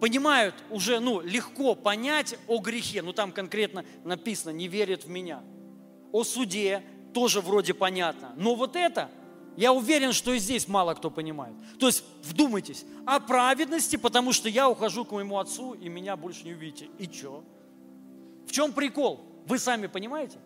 Понимают 0.00 0.54
уже, 0.70 1.00
ну, 1.00 1.20
легко 1.20 1.74
понять 1.74 2.36
о 2.46 2.58
грехе. 2.58 3.02
Ну, 3.02 3.12
там 3.12 3.32
конкретно 3.32 3.84
написано, 4.04 4.52
не 4.52 4.68
верят 4.68 5.04
в 5.04 5.08
меня. 5.08 5.42
О 6.12 6.24
суде 6.24 6.82
тоже 7.12 7.40
вроде 7.40 7.74
понятно. 7.74 8.32
Но 8.36 8.54
вот 8.54 8.76
это, 8.76 9.10
я 9.56 9.72
уверен, 9.72 10.12
что 10.12 10.32
и 10.32 10.38
здесь 10.38 10.66
мало 10.68 10.94
кто 10.94 11.10
понимает. 11.10 11.54
То 11.78 11.86
есть, 11.86 12.04
вдумайтесь, 12.22 12.84
о 13.06 13.20
праведности, 13.20 13.96
потому 13.96 14.32
что 14.32 14.48
я 14.48 14.68
ухожу 14.68 15.04
к 15.04 15.12
моему 15.12 15.38
отцу, 15.38 15.74
и 15.74 15.88
меня 15.88 16.16
больше 16.16 16.44
не 16.44 16.52
увидите. 16.52 16.88
И 16.98 17.04
что? 17.04 17.44
В 18.46 18.52
чем 18.52 18.72
прикол? 18.72 19.20
Вы 19.46 19.58
сами 19.58 19.86
понимаете? 19.86 20.38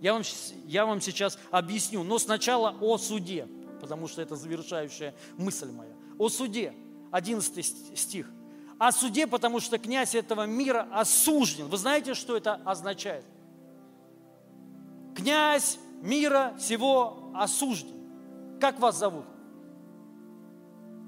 Я 0.00 0.12
вам, 0.12 0.22
я 0.66 0.84
вам 0.84 1.00
сейчас 1.00 1.38
объясню, 1.50 2.02
но 2.02 2.18
сначала 2.18 2.76
о 2.80 2.98
суде, 2.98 3.48
потому 3.80 4.08
что 4.08 4.20
это 4.20 4.36
завершающая 4.36 5.14
мысль 5.36 5.70
моя. 5.70 5.92
О 6.18 6.28
суде, 6.28 6.74
11 7.12 7.98
стих. 7.98 8.30
О 8.78 8.92
суде, 8.92 9.26
потому 9.26 9.60
что 9.60 9.78
князь 9.78 10.14
этого 10.14 10.44
мира 10.44 10.86
осужден. 10.92 11.66
Вы 11.68 11.76
знаете, 11.78 12.14
что 12.14 12.36
это 12.36 12.54
означает? 12.64 13.24
Князь 15.14 15.78
мира 16.02 16.54
всего 16.58 17.30
осужден. 17.34 17.95
Как 18.60 18.78
вас 18.78 18.98
зовут? 18.98 19.24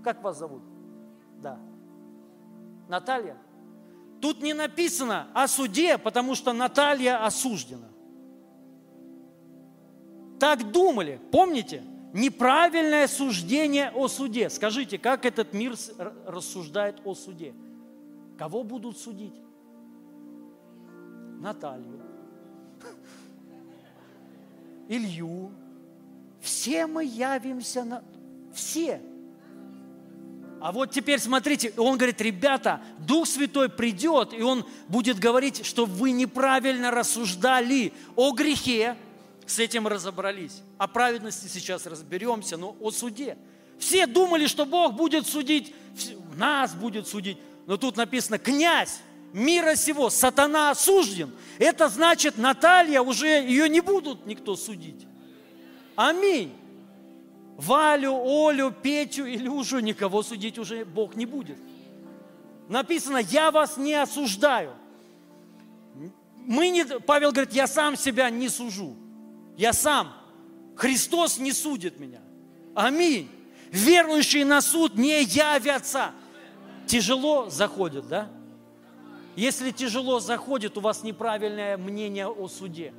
Как 0.05 0.23
вас 0.23 0.39
зовут? 0.39 0.63
Да. 1.41 1.59
Наталья? 2.89 3.37
Тут 4.21 4.43
не 4.43 4.55
написано 4.55 5.29
о 5.35 5.47
суде, 5.47 5.99
потому 5.99 6.35
что 6.35 6.53
Наталья 6.53 7.25
осуждена. 7.25 7.89
Так 10.41 10.71
думали, 10.71 11.21
помните? 11.31 11.83
Неправильное 12.13 13.07
суждение 13.07 13.91
о 13.91 14.09
суде. 14.09 14.49
Скажите, 14.51 14.99
как 14.99 15.27
этот 15.27 15.53
мир 15.53 15.75
рассуждает 16.27 17.01
о 17.05 17.15
суде? 17.15 17.55
Кого 18.39 18.63
будут 18.63 18.99
судить? 18.99 19.35
Наталью, 21.41 22.01
Илью. 24.89 25.53
Все 26.49 26.87
мы 26.87 27.05
явимся 27.05 27.85
на... 27.85 28.03
Все. 28.55 29.03
А 30.63 30.73
вот 30.73 30.91
теперь 30.91 31.21
смотрите, 31.21 31.75
он 31.77 31.99
говорит, 31.99 32.23
ребята, 32.23 32.81
Дух 33.07 33.29
Святой 33.29 33.69
придет, 33.69 34.33
и 34.33 34.41
он 34.41 34.67
будет 34.89 35.19
говорить, 35.19 35.67
что 35.67 35.85
вы 35.85 36.11
неправильно 36.13 36.91
рассуждали 36.91 37.93
о 38.17 38.33
грехе, 38.33 38.97
с 39.45 39.59
этим 39.59 39.87
разобрались. 39.87 40.63
О 40.79 40.89
праведности 40.89 41.49
сейчас 41.49 41.85
разберемся, 41.85 42.57
но 42.57 42.75
о 42.81 42.91
суде. 42.93 43.37
Все 43.79 44.07
думали, 44.07 44.47
что 44.47 44.65
Бог 44.65 44.95
будет 44.95 45.27
судить, 45.27 45.75
нас 46.35 46.75
будет 46.75 47.07
судить. 47.07 47.37
Но 47.67 47.77
тут 47.77 47.99
написано, 47.99 48.39
князь 48.39 49.01
мира 49.35 49.75
сего, 49.75 50.09
сатана 50.09 50.71
осужден. 50.71 51.31
Это 51.59 51.91
значит, 51.91 52.39
Наталья 52.39 53.03
уже, 53.03 53.27
ее 53.27 53.69
не 53.69 53.83
будут 53.83 54.25
никто 54.25 54.57
судить. 54.57 55.07
Аминь. 55.99 56.55
Валю, 57.57 58.15
Олю, 58.25 58.71
Петю, 58.71 59.27
Илюшу 59.29 59.81
никого 59.81 60.23
судить 60.23 60.57
уже 60.57 60.85
Бог 60.85 61.17
не 61.17 61.27
будет. 61.27 61.59
Написано, 62.69 63.17
я 63.17 63.51
вас 63.51 63.77
не 63.77 63.95
осуждаю. 63.95 64.71
Мы 66.37 66.69
не, 66.69 66.85
Павел 66.85 67.33
говорит, 67.33 67.53
я 67.53 67.67
сам 67.67 67.97
себя 67.97 68.31
не 68.31 68.49
сужу. 68.49 68.95
Я 69.57 69.73
сам. 69.73 70.13
Христос 70.77 71.39
не 71.39 71.51
судит 71.51 71.99
меня. 71.99 72.21
Аминь. 72.77 73.29
Верующие 73.73 74.45
на 74.45 74.61
суд 74.61 74.95
не 74.95 75.25
явятся. 75.25 76.13
Тяжело 76.87 77.51
заходит, 77.51 78.07
да? 78.07 78.31
Если 79.35 79.73
тяжело 79.73 80.21
заходит, 80.21 80.79
у 80.79 80.81
вас 80.81 81.03
неправильное 81.03 81.77
мнение 81.77 82.29
о 82.29 82.47
суде. 82.47 82.95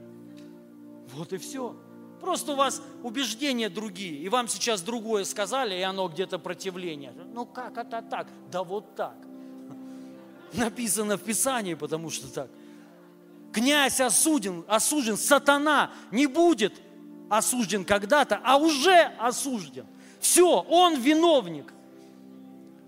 Вот 1.14 1.32
и 1.32 1.38
все. 1.38 1.78
Просто 2.22 2.54
у 2.54 2.56
вас 2.56 2.82
убеждения 3.04 3.70
другие, 3.70 4.18
и 4.18 4.30
вам 4.30 4.48
сейчас 4.48 4.82
другое 4.82 5.24
сказали, 5.24 5.76
и 5.76 5.82
оно 5.82 6.08
где-то 6.10 6.38
противление. 6.38 7.14
Ну 7.34 7.46
как 7.46 7.78
это 7.78 8.02
так? 8.02 8.28
Да 8.52 8.64
вот 8.64 8.96
так. 8.96 9.16
Написано 10.54 11.18
в 11.18 11.22
Писании, 11.22 11.76
потому 11.76 12.10
что 12.10 12.28
так. 12.32 12.50
Князь 13.54 14.00
осуден, 14.02 14.66
осужден, 14.68 15.18
сатана 15.18 15.92
не 16.12 16.28
будет 16.28 16.74
осужден 17.30 17.86
когда-то, 17.86 18.40
а 18.44 18.58
уже 18.58 19.12
осужден. 19.20 19.86
Все, 20.20 20.66
он 20.68 21.00
виновник. 21.00 21.72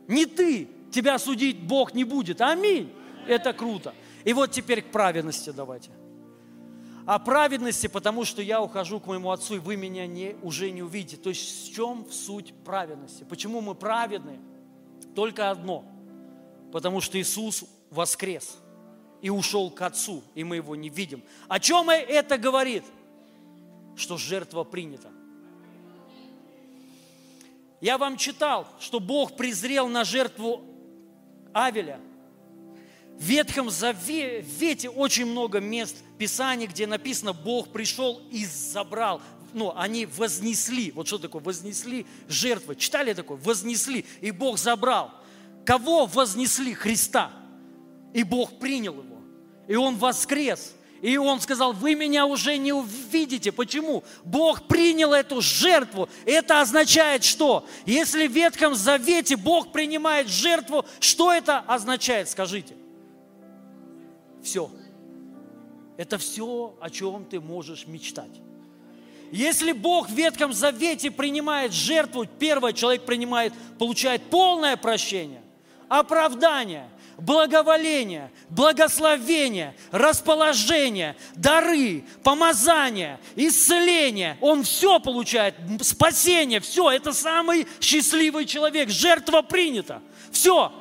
Не 0.08 0.26
ты, 0.26 0.68
тебя 0.92 1.18
судить 1.20 1.62
Бог 1.62 1.94
не 1.94 2.04
будет. 2.04 2.42
Аминь. 2.42 2.92
Это 3.28 3.54
круто. 3.54 3.94
И 4.26 4.34
вот 4.34 4.52
теперь 4.52 4.82
к 4.82 4.92
праведности 4.92 5.52
давайте. 5.52 5.92
О 7.12 7.20
праведности, 7.20 7.88
потому 7.88 8.24
что 8.24 8.42
я 8.42 8.62
ухожу 8.62 9.02
к 9.02 9.06
моему 9.06 9.32
Отцу, 9.32 9.56
и 9.56 9.60
вы 9.60 9.76
меня 9.76 10.08
не, 10.08 10.38
уже 10.44 10.72
не 10.72 10.82
увидите. 10.82 11.18
То 11.18 11.28
есть 11.28 11.68
в 11.68 11.76
чем 11.76 12.10
суть 12.10 12.54
праведности? 12.64 13.26
Почему 13.26 13.60
мы 13.60 13.76
праведны? 13.76 14.40
Только 15.14 15.52
одно. 15.52 15.84
Потому 16.72 17.02
что 17.02 17.20
Иисус 17.20 17.66
воскрес 17.90 18.58
и 19.22 19.30
ушел 19.30 19.72
к 19.72 19.82
Отцу, 19.82 20.24
и 20.36 20.46
мы 20.46 20.56
его 20.56 20.74
не 20.78 20.88
видим. 20.88 21.22
О 21.50 21.60
чем 21.60 21.90
это 21.90 22.38
говорит? 22.38 22.86
Что 23.98 24.16
жертва 24.16 24.64
принята. 24.64 25.10
Я 27.82 27.98
вам 27.98 28.16
читал, 28.16 28.66
что 28.80 29.02
Бог 29.02 29.36
презрел 29.36 29.90
на 29.90 30.06
жертву 30.06 30.64
Авеля. 31.52 32.00
В 33.22 33.24
Ветхом 33.24 33.70
Завете 33.70 34.90
очень 34.90 35.28
много 35.28 35.60
мест 35.60 35.96
Писаний, 36.18 36.66
где 36.66 36.88
написано, 36.88 37.34
Бог 37.34 37.72
пришел 37.72 38.20
и 38.32 38.48
забрал. 38.48 39.22
Ну, 39.54 39.72
они 39.76 40.08
вознесли. 40.08 40.90
Вот 40.90 41.06
что 41.06 41.20
такое? 41.20 41.40
Вознесли 41.40 42.08
жертвы. 42.28 42.76
Читали 42.76 43.14
такое? 43.14 43.38
Вознесли. 43.38 44.08
И 44.22 44.32
Бог 44.32 44.58
забрал. 44.58 45.12
Кого 45.68 46.08
вознесли? 46.08 46.74
Христа. 46.74 47.32
И 48.12 48.24
Бог 48.24 48.58
принял 48.58 48.96
его. 48.96 49.20
И 49.68 49.76
он 49.76 49.98
воскрес. 49.98 50.74
И 51.04 51.16
он 51.18 51.42
сказал, 51.42 51.74
вы 51.74 51.94
меня 51.94 52.26
уже 52.26 52.58
не 52.58 52.74
увидите. 52.74 53.52
Почему? 53.52 54.04
Бог 54.24 54.68
принял 54.68 55.14
эту 55.14 55.42
жертву. 55.42 56.10
Это 56.26 56.60
означает 56.60 57.24
что? 57.24 57.68
Если 57.86 58.26
в 58.26 58.32
Ветхом 58.32 58.74
Завете 58.74 59.36
Бог 59.36 59.72
принимает 59.72 60.28
жертву, 60.28 60.86
что 61.00 61.32
это 61.32 61.60
означает? 61.60 62.28
Скажите. 62.28 62.81
Все. 64.44 64.70
Это 65.98 66.18
все, 66.18 66.76
о 66.80 66.90
чем 66.90 67.26
ты 67.26 67.40
можешь 67.40 67.88
мечтать. 67.88 68.32
Если 69.32 69.72
Бог 69.72 70.10
в 70.10 70.14
Ветхом 70.14 70.52
Завете 70.52 71.10
принимает 71.10 71.72
жертву, 71.72 72.26
первый 72.26 72.74
человек 72.74 73.06
принимает, 73.06 73.54
получает 73.78 74.24
полное 74.24 74.78
прощение, 74.78 75.42
оправдание– 75.90 76.90
благоволение, 77.22 78.32
благословение, 78.50 79.76
расположение, 79.92 81.16
дары, 81.36 82.04
помазание, 82.24 83.20
исцеление. 83.36 84.38
Он 84.42 84.64
все 84.64 85.00
получает, 85.00 85.56
спасение, 85.82 86.60
все. 86.60 86.90
Это 86.92 87.14
самый 87.14 87.68
счастливый 87.80 88.46
человек. 88.46 88.90
Жертва 88.90 89.42
принята. 89.42 90.02
Все. 90.32 90.72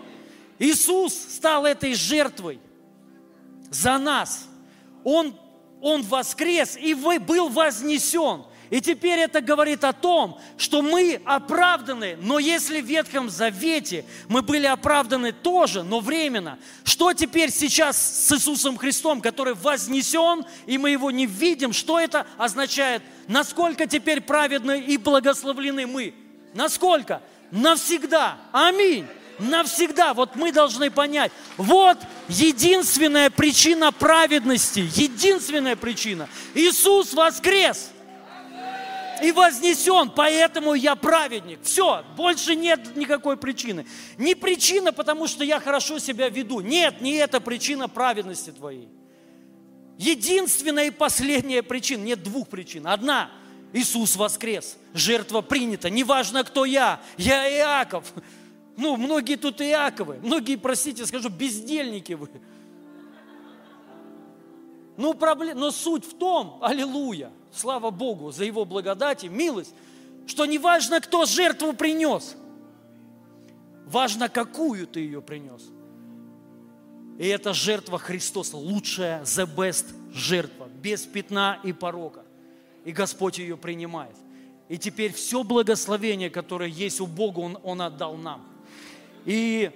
Иисус 0.59 1.15
стал 1.15 1.67
этой 1.67 1.95
жертвой 1.95 2.59
за 3.71 3.99
нас. 3.99 4.47
Он 5.05 5.35
Он 5.81 6.03
воскрес 6.03 6.77
и 6.77 6.95
вы 6.95 7.19
был 7.19 7.49
вознесен. 7.49 8.45
И 8.69 8.81
теперь 8.81 9.19
это 9.19 9.41
говорит 9.41 9.83
о 9.83 9.93
том, 9.93 10.39
что 10.57 10.81
мы 10.81 11.21
оправданы, 11.25 12.17
но 12.21 12.39
если 12.39 12.81
в 12.81 12.87
Ветхом 12.87 13.29
Завете 13.29 14.05
мы 14.29 14.43
были 14.43 14.67
оправданы 14.67 15.33
тоже, 15.33 15.83
но 15.83 15.99
временно, 15.99 16.57
что 16.85 17.13
теперь 17.13 17.51
сейчас 17.51 17.97
с 17.97 18.33
Иисусом 18.33 18.77
Христом, 18.77 19.21
который 19.21 19.55
вознесен, 19.55 20.45
и 20.67 20.79
мы 20.79 20.91
его 20.91 21.11
не 21.11 21.27
видим, 21.27 21.73
что 21.73 21.99
это 21.99 22.27
означает? 22.39 23.03
Насколько 23.27 23.89
теперь 23.89 24.21
праведны 24.21 24.81
и 24.81 24.97
благословлены 24.99 25.89
мы? 25.89 26.15
Насколько? 26.55 27.23
Навсегда. 27.51 28.37
Аминь 28.53 29.07
навсегда. 29.41 30.15
Вот 30.15 30.37
мы 30.37 30.53
должны 30.53 30.91
понять, 30.91 31.33
вот 31.57 31.99
единственная 32.29 33.31
причина 33.31 33.93
праведности, 33.93 34.81
единственная 34.95 35.77
причина. 35.77 36.29
Иисус 36.55 37.13
воскрес 37.15 37.91
и 39.23 39.33
вознесен, 39.33 40.11
поэтому 40.11 40.75
я 40.75 40.97
праведник. 40.97 41.61
Все, 41.63 42.05
больше 42.17 42.55
нет 42.55 42.97
никакой 42.97 43.37
причины. 43.37 43.87
Не 44.19 44.35
причина, 44.35 44.93
потому 44.93 45.27
что 45.27 45.45
я 45.45 45.61
хорошо 45.61 45.99
себя 45.99 46.29
веду. 46.29 46.61
Нет, 46.61 47.01
не 47.01 47.15
это 47.15 47.41
причина 47.41 47.89
праведности 47.89 48.51
твоей. 48.51 48.89
Единственная 49.99 50.87
и 50.87 50.91
последняя 50.91 51.63
причина, 51.63 52.05
нет 52.05 52.23
двух 52.23 52.49
причин. 52.49 52.87
Одна, 52.87 53.31
Иисус 53.73 54.17
воскрес, 54.17 54.79
жертва 54.95 55.43
принята. 55.43 55.91
Неважно, 55.91 56.43
кто 56.43 56.65
я, 56.65 57.01
я 57.19 57.49
Иаков. 57.51 58.13
Ну, 58.77 58.97
многие 58.97 59.37
тут 59.37 59.61
Иаковы, 59.61 60.19
многие, 60.23 60.57
простите, 60.57 61.05
скажу, 61.07 61.29
бездельники 61.29 62.15
вы. 62.15 62.29
Ну, 64.97 65.15
проблем, 65.15 65.59
но 65.59 65.71
суть 65.71 66.05
в 66.05 66.17
том, 66.17 66.59
аллилуйя, 66.63 67.31
слава 67.53 67.91
Богу 67.91 68.33
за 68.33 68.45
Его 68.45 68.65
благодать 68.65 69.25
и 69.25 69.29
милость, 69.29 69.75
что 70.27 70.47
не 70.47 70.59
важно, 70.59 71.01
кто 71.01 71.25
жертву 71.25 71.73
принес, 71.73 72.37
важно, 73.87 74.29
какую 74.29 74.87
ты 74.87 75.01
ее 75.01 75.23
принес. 75.23 75.63
И 77.19 77.27
эта 77.27 77.53
жертва 77.53 77.99
Христос, 77.99 78.55
лучшая, 78.55 79.23
the 79.25 79.47
best 79.47 79.87
жертва, 80.13 80.69
без 80.83 81.03
пятна 81.03 81.59
и 81.63 81.73
порока. 81.73 82.25
И 82.85 82.93
Господь 82.93 83.39
ее 83.39 83.57
принимает. 83.57 84.17
И 84.69 84.79
теперь 84.79 85.13
все 85.13 85.43
благословение, 85.43 86.31
которое 86.31 86.69
есть 86.69 87.01
у 87.01 87.07
Бога, 87.07 87.41
Он, 87.41 87.59
Он 87.63 87.83
отдал 87.83 88.17
нам. 88.17 88.50
И 89.25 89.71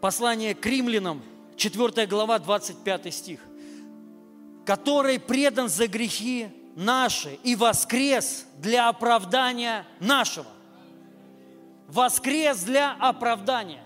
послание 0.00 0.54
к 0.54 0.64
римлянам, 0.66 1.22
4 1.56 2.06
глава, 2.06 2.38
25 2.38 3.14
стих 3.14 3.40
который 4.64 5.18
предан 5.18 5.68
за 5.68 5.86
грехи 5.86 6.48
наши 6.76 7.38
и 7.42 7.56
воскрес 7.56 8.46
для 8.58 8.88
оправдания 8.88 9.86
нашего. 10.00 10.46
Воскрес 11.88 12.62
для 12.62 12.92
оправдания. 12.92 13.82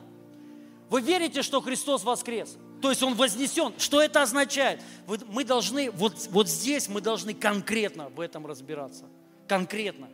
Вы 0.88 1.00
верите, 1.00 1.42
что 1.42 1.60
Христос 1.60 2.04
воскрес? 2.04 2.56
То 2.80 2.90
есть 2.90 3.02
Он 3.02 3.14
вознесен. 3.14 3.72
Что 3.78 4.00
это 4.00 4.22
означает? 4.22 4.80
Мы 5.28 5.44
должны, 5.44 5.90
вот, 5.90 6.28
вот 6.30 6.48
здесь 6.48 6.88
мы 6.88 7.00
должны 7.00 7.34
конкретно 7.34 8.10
в 8.10 8.20
этом 8.20 8.46
разбираться. 8.46 9.06
Конкретно. 9.48 10.08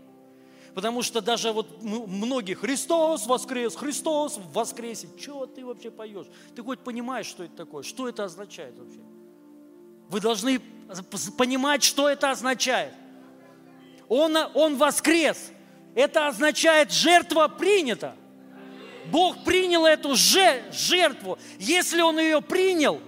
Потому 0.75 1.03
что 1.03 1.21
даже 1.21 1.53
вот 1.53 1.83
многие, 1.83 2.55
Христос 2.55 3.27
воскрес, 3.27 3.77
Христос 3.77 4.41
воскресе. 4.53 5.09
Чего 5.21 5.47
ты 5.47 5.65
вообще 5.65 5.91
поешь? 5.91 6.27
Ты 6.55 6.63
хоть 6.63 6.81
понимаешь, 6.81 7.27
что 7.27 7.45
это 7.45 7.55
такое? 7.57 7.83
Что 7.83 8.09
это 8.09 8.25
означает 8.25 8.79
вообще? 8.79 9.01
Вы 10.09 10.21
должны 10.21 10.61
понимать, 11.37 11.83
что 11.83 12.09
это 12.09 12.31
означает. 12.31 12.95
Он, 14.09 14.37
он 14.55 14.77
воскрес. 14.77 15.53
Это 15.95 16.27
означает, 16.27 16.91
жертва 16.91 17.49
принята. 17.49 18.17
Бог 19.11 19.45
принял 19.45 19.85
эту 19.85 20.15
жертву. 20.15 21.39
Если 21.59 22.01
Он 22.01 22.19
ее 22.19 22.41
принял, 22.41 23.01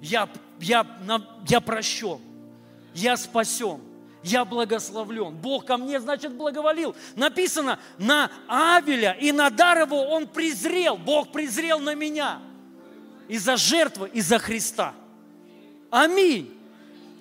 я, 0.00 0.28
я, 0.58 0.86
я 1.48 1.60
прощен, 1.60 2.18
я 2.94 3.16
спасен, 3.16 3.80
я 4.22 4.44
благословлен. 4.44 5.34
Бог 5.34 5.64
ко 5.66 5.76
мне, 5.76 6.00
значит, 6.00 6.34
благоволил. 6.34 6.94
Написано, 7.16 7.78
на 7.98 8.30
Авеля 8.48 9.12
и 9.12 9.32
на 9.32 9.50
Дарову 9.50 9.96
Он 9.96 10.26
презрел. 10.26 10.96
Бог 10.96 11.32
презрел 11.32 11.78
на 11.78 11.94
меня 11.94 12.40
из-за 13.28 13.56
жертвы, 13.56 14.10
из-за 14.12 14.38
Христа. 14.38 14.94
Аминь. 15.90 16.56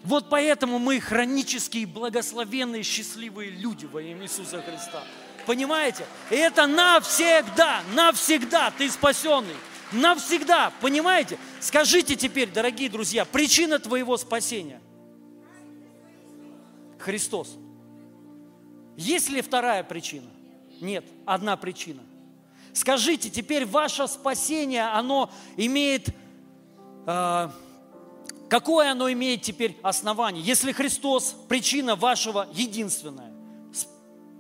Вот 0.03 0.29
поэтому 0.29 0.79
мы 0.79 0.99
хронические, 0.99 1.85
благословенные, 1.85 2.83
счастливые 2.83 3.51
люди 3.51 3.85
во 3.85 4.01
имя 4.01 4.23
Иисуса 4.23 4.61
Христа. 4.61 5.03
Понимаете? 5.45 6.05
И 6.29 6.35
это 6.35 6.67
навсегда, 6.67 7.81
навсегда 7.93 8.71
ты 8.71 8.89
спасенный. 8.89 9.55
Навсегда, 9.91 10.71
понимаете? 10.81 11.37
Скажите 11.59 12.15
теперь, 12.15 12.49
дорогие 12.49 12.89
друзья, 12.89 13.25
причина 13.25 13.79
твоего 13.79 14.17
спасения. 14.17 14.81
Христос. 16.99 17.57
Есть 18.97 19.29
ли 19.29 19.41
вторая 19.41 19.83
причина? 19.83 20.27
Нет, 20.81 21.05
одна 21.25 21.57
причина. 21.57 22.01
Скажите, 22.73 23.29
теперь 23.29 23.65
ваше 23.65 24.07
спасение, 24.07 24.83
оно 24.89 25.31
имеет 25.57 26.09
э, 27.07 27.49
Какое 28.49 28.91
оно 28.91 29.11
имеет 29.11 29.43
теперь 29.43 29.77
основание? 29.83 30.43
Если 30.43 30.71
Христос 30.71 31.35
причина 31.47 31.95
вашего 31.95 32.47
единственная, 32.51 33.31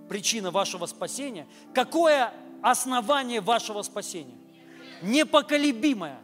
причина 0.09 0.49
вашего 0.49 0.87
спасения, 0.87 1.47
какое 1.75 2.33
основание 2.63 3.39
вашего 3.39 3.83
спасения? 3.83 4.35
Непоколебимое. 5.03 6.19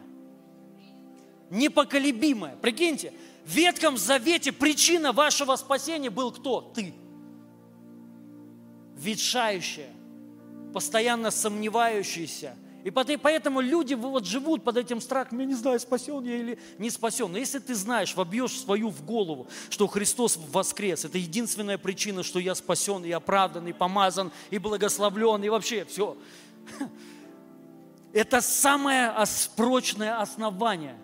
Непоколебимое. 1.50 2.56
Прикиньте, 2.56 3.12
в 3.46 3.50
Ветхом 3.50 3.96
Завете 3.96 4.50
причина 4.50 5.12
вашего 5.12 5.54
спасения 5.54 6.10
был 6.10 6.32
кто? 6.32 6.60
Ты. 6.60 6.92
Ветшающая, 8.96 9.90
постоянно 10.72 11.30
сомневающаяся, 11.30 12.56
и 12.82 12.90
поэтому 12.90 13.60
люди 13.60 13.94
вот 13.94 14.26
живут 14.26 14.64
под 14.64 14.76
этим 14.76 15.00
страхом, 15.00 15.38
я 15.38 15.44
не 15.44 15.54
знаю, 15.54 15.78
спасен 15.78 16.24
я 16.24 16.36
или 16.36 16.58
не 16.78 16.90
спасен. 16.90 17.30
Но 17.30 17.38
если 17.38 17.60
ты 17.60 17.76
знаешь, 17.76 18.16
вобьешь 18.16 18.58
свою 18.58 18.90
в 18.90 19.04
голову, 19.04 19.46
что 19.70 19.86
Христос 19.86 20.36
воскрес, 20.50 21.04
это 21.04 21.18
единственная 21.18 21.78
причина, 21.78 22.24
что 22.24 22.40
я 22.40 22.54
спасен, 22.56 23.04
и 23.04 23.12
оправдан, 23.12 23.68
и 23.68 23.72
помазан, 23.72 24.32
и 24.50 24.58
благословлен, 24.58 25.44
и 25.44 25.48
вообще 25.48 25.84
все. 25.84 26.16
Это 28.12 28.40
самое 28.40 29.12
прочное 29.56 30.20
основание, 30.20 30.96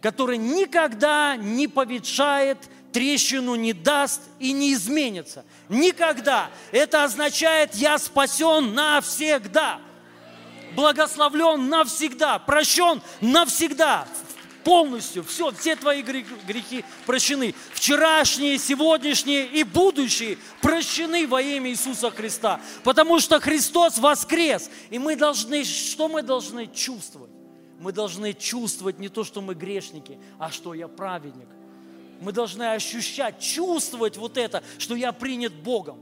которое 0.00 0.36
никогда 0.38 1.36
не 1.36 1.68
поветшает, 1.68 2.58
трещину 2.92 3.54
не 3.54 3.72
даст 3.72 4.22
и 4.38 4.52
не 4.52 4.72
изменится. 4.72 5.44
Никогда. 5.68 6.50
Это 6.72 7.04
означает, 7.04 7.74
я 7.74 7.98
спасен 7.98 8.74
навсегда 8.74 9.80
благословлен 10.74 11.68
навсегда, 11.68 12.38
прощен 12.38 13.02
навсегда, 13.20 14.06
полностью, 14.64 15.24
все, 15.24 15.50
все 15.52 15.76
твои 15.76 16.02
грехи 16.02 16.84
прощены. 17.06 17.54
Вчерашние, 17.72 18.58
сегодняшние 18.58 19.46
и 19.46 19.64
будущие 19.64 20.38
прощены 20.60 21.26
во 21.26 21.40
имя 21.40 21.70
Иисуса 21.70 22.10
Христа. 22.10 22.60
Потому 22.84 23.18
что 23.18 23.40
Христос 23.40 23.98
воскрес. 23.98 24.70
И 24.90 24.98
мы 24.98 25.16
должны, 25.16 25.64
что 25.64 26.08
мы 26.08 26.22
должны 26.22 26.66
чувствовать? 26.66 27.27
Мы 27.78 27.92
должны 27.92 28.34
чувствовать 28.34 28.98
не 28.98 29.08
то, 29.08 29.24
что 29.24 29.40
мы 29.40 29.54
грешники, 29.54 30.18
а 30.38 30.50
что 30.50 30.74
я 30.74 30.88
праведник. 30.88 31.48
Мы 32.20 32.32
должны 32.32 32.72
ощущать, 32.72 33.38
чувствовать 33.38 34.16
вот 34.16 34.36
это, 34.36 34.62
что 34.78 34.96
я 34.96 35.12
принят 35.12 35.54
Богом. 35.54 36.00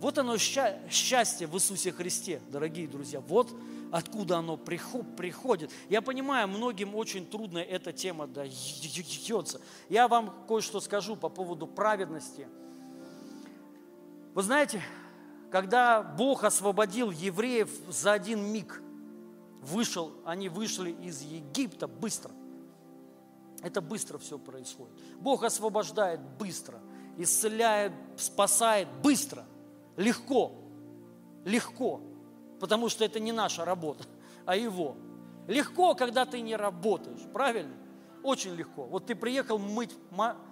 Вот 0.00 0.18
оно 0.18 0.36
счастье 0.36 1.46
в 1.46 1.54
Иисусе 1.54 1.92
Христе, 1.92 2.40
дорогие 2.50 2.86
друзья. 2.86 3.20
Вот 3.20 3.52
откуда 3.90 4.38
оно 4.38 4.56
приходит. 4.56 5.70
Я 5.88 6.02
понимаю, 6.02 6.46
многим 6.48 6.94
очень 6.94 7.26
трудно 7.26 7.58
эта 7.58 7.92
тема 7.92 8.26
дается. 8.26 9.60
Я 9.88 10.08
вам 10.08 10.34
кое-что 10.46 10.80
скажу 10.80 11.16
по 11.16 11.28
поводу 11.28 11.66
праведности. 11.66 12.46
Вы 14.34 14.42
знаете, 14.42 14.82
когда 15.50 16.02
Бог 16.02 16.44
освободил 16.44 17.10
евреев 17.10 17.70
за 17.88 18.12
один 18.12 18.40
миг, 18.52 18.82
вышел, 19.68 20.12
они 20.24 20.48
вышли 20.48 20.90
из 20.90 21.22
Египта 21.22 21.86
быстро. 21.86 22.32
Это 23.62 23.80
быстро 23.80 24.18
все 24.18 24.38
происходит. 24.38 24.94
Бог 25.18 25.44
освобождает 25.44 26.20
быстро, 26.38 26.80
исцеляет, 27.16 27.92
спасает 28.16 28.88
быстро– 29.02 29.44
легко, 29.96 30.52
легко, 31.44 32.00
потому 32.60 32.88
что 32.88 33.04
это 33.04 33.20
не 33.20 33.32
наша 33.32 33.64
работа, 33.64 34.04
а 34.46 34.56
его. 34.56 34.96
Легко, 35.48 35.94
когда 35.94 36.24
ты 36.24 36.40
не 36.40 36.56
работаешь, 36.56 37.22
правильно? 37.32 37.74
очень 38.22 38.54
легко. 38.54 38.84
Вот 38.84 39.06
ты 39.06 39.14
приехал 39.14 39.58
мыть 39.58 39.94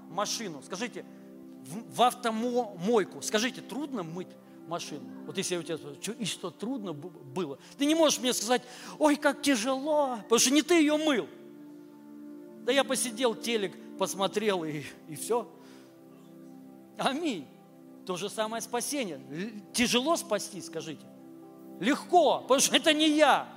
машину. 0.08 0.62
Скажите, 0.62 1.04
в, 1.64 2.02
автомойку. 2.02 3.22
Скажите, 3.22 3.60
трудно 3.60 4.02
мыть 4.02 4.28
машину? 4.68 5.02
Вот 5.26 5.36
если 5.38 5.54
я 5.54 5.60
у 5.60 5.62
тебя 5.62 5.76
спрашиваю, 5.76 6.18
и 6.18 6.24
что, 6.24 6.50
трудно 6.50 6.92
было? 6.92 7.58
Ты 7.78 7.86
не 7.86 7.94
можешь 7.94 8.20
мне 8.20 8.32
сказать, 8.32 8.62
ой, 8.98 9.16
как 9.16 9.42
тяжело, 9.42 10.18
потому 10.22 10.38
что 10.38 10.50
не 10.50 10.62
ты 10.62 10.74
ее 10.74 10.96
мыл. 10.96 11.28
Да 12.64 12.72
я 12.72 12.84
посидел, 12.84 13.34
телек 13.34 13.72
посмотрел 13.96 14.64
и, 14.64 14.82
и 15.08 15.16
все. 15.16 15.48
Аминь. 16.98 17.46
То 18.06 18.16
же 18.16 18.30
самое 18.30 18.62
спасение. 18.62 19.20
Тяжело 19.72 20.16
спасти, 20.16 20.60
скажите. 20.60 21.04
Легко, 21.80 22.40
потому 22.40 22.60
что 22.60 22.76
это 22.76 22.92
не 22.92 23.08
я. 23.08 23.48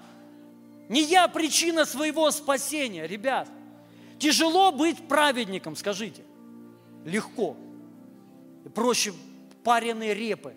Не 0.89 1.03
я 1.03 1.27
причина 1.27 1.85
своего 1.85 2.31
спасения, 2.31 3.07
ребят. 3.07 3.47
Тяжело 4.17 4.71
быть 4.71 5.07
праведником, 5.07 5.75
скажите. 5.75 6.23
Легко. 7.05 7.55
Проще 8.73 9.13
пареные 9.63 10.13
репы. 10.13 10.53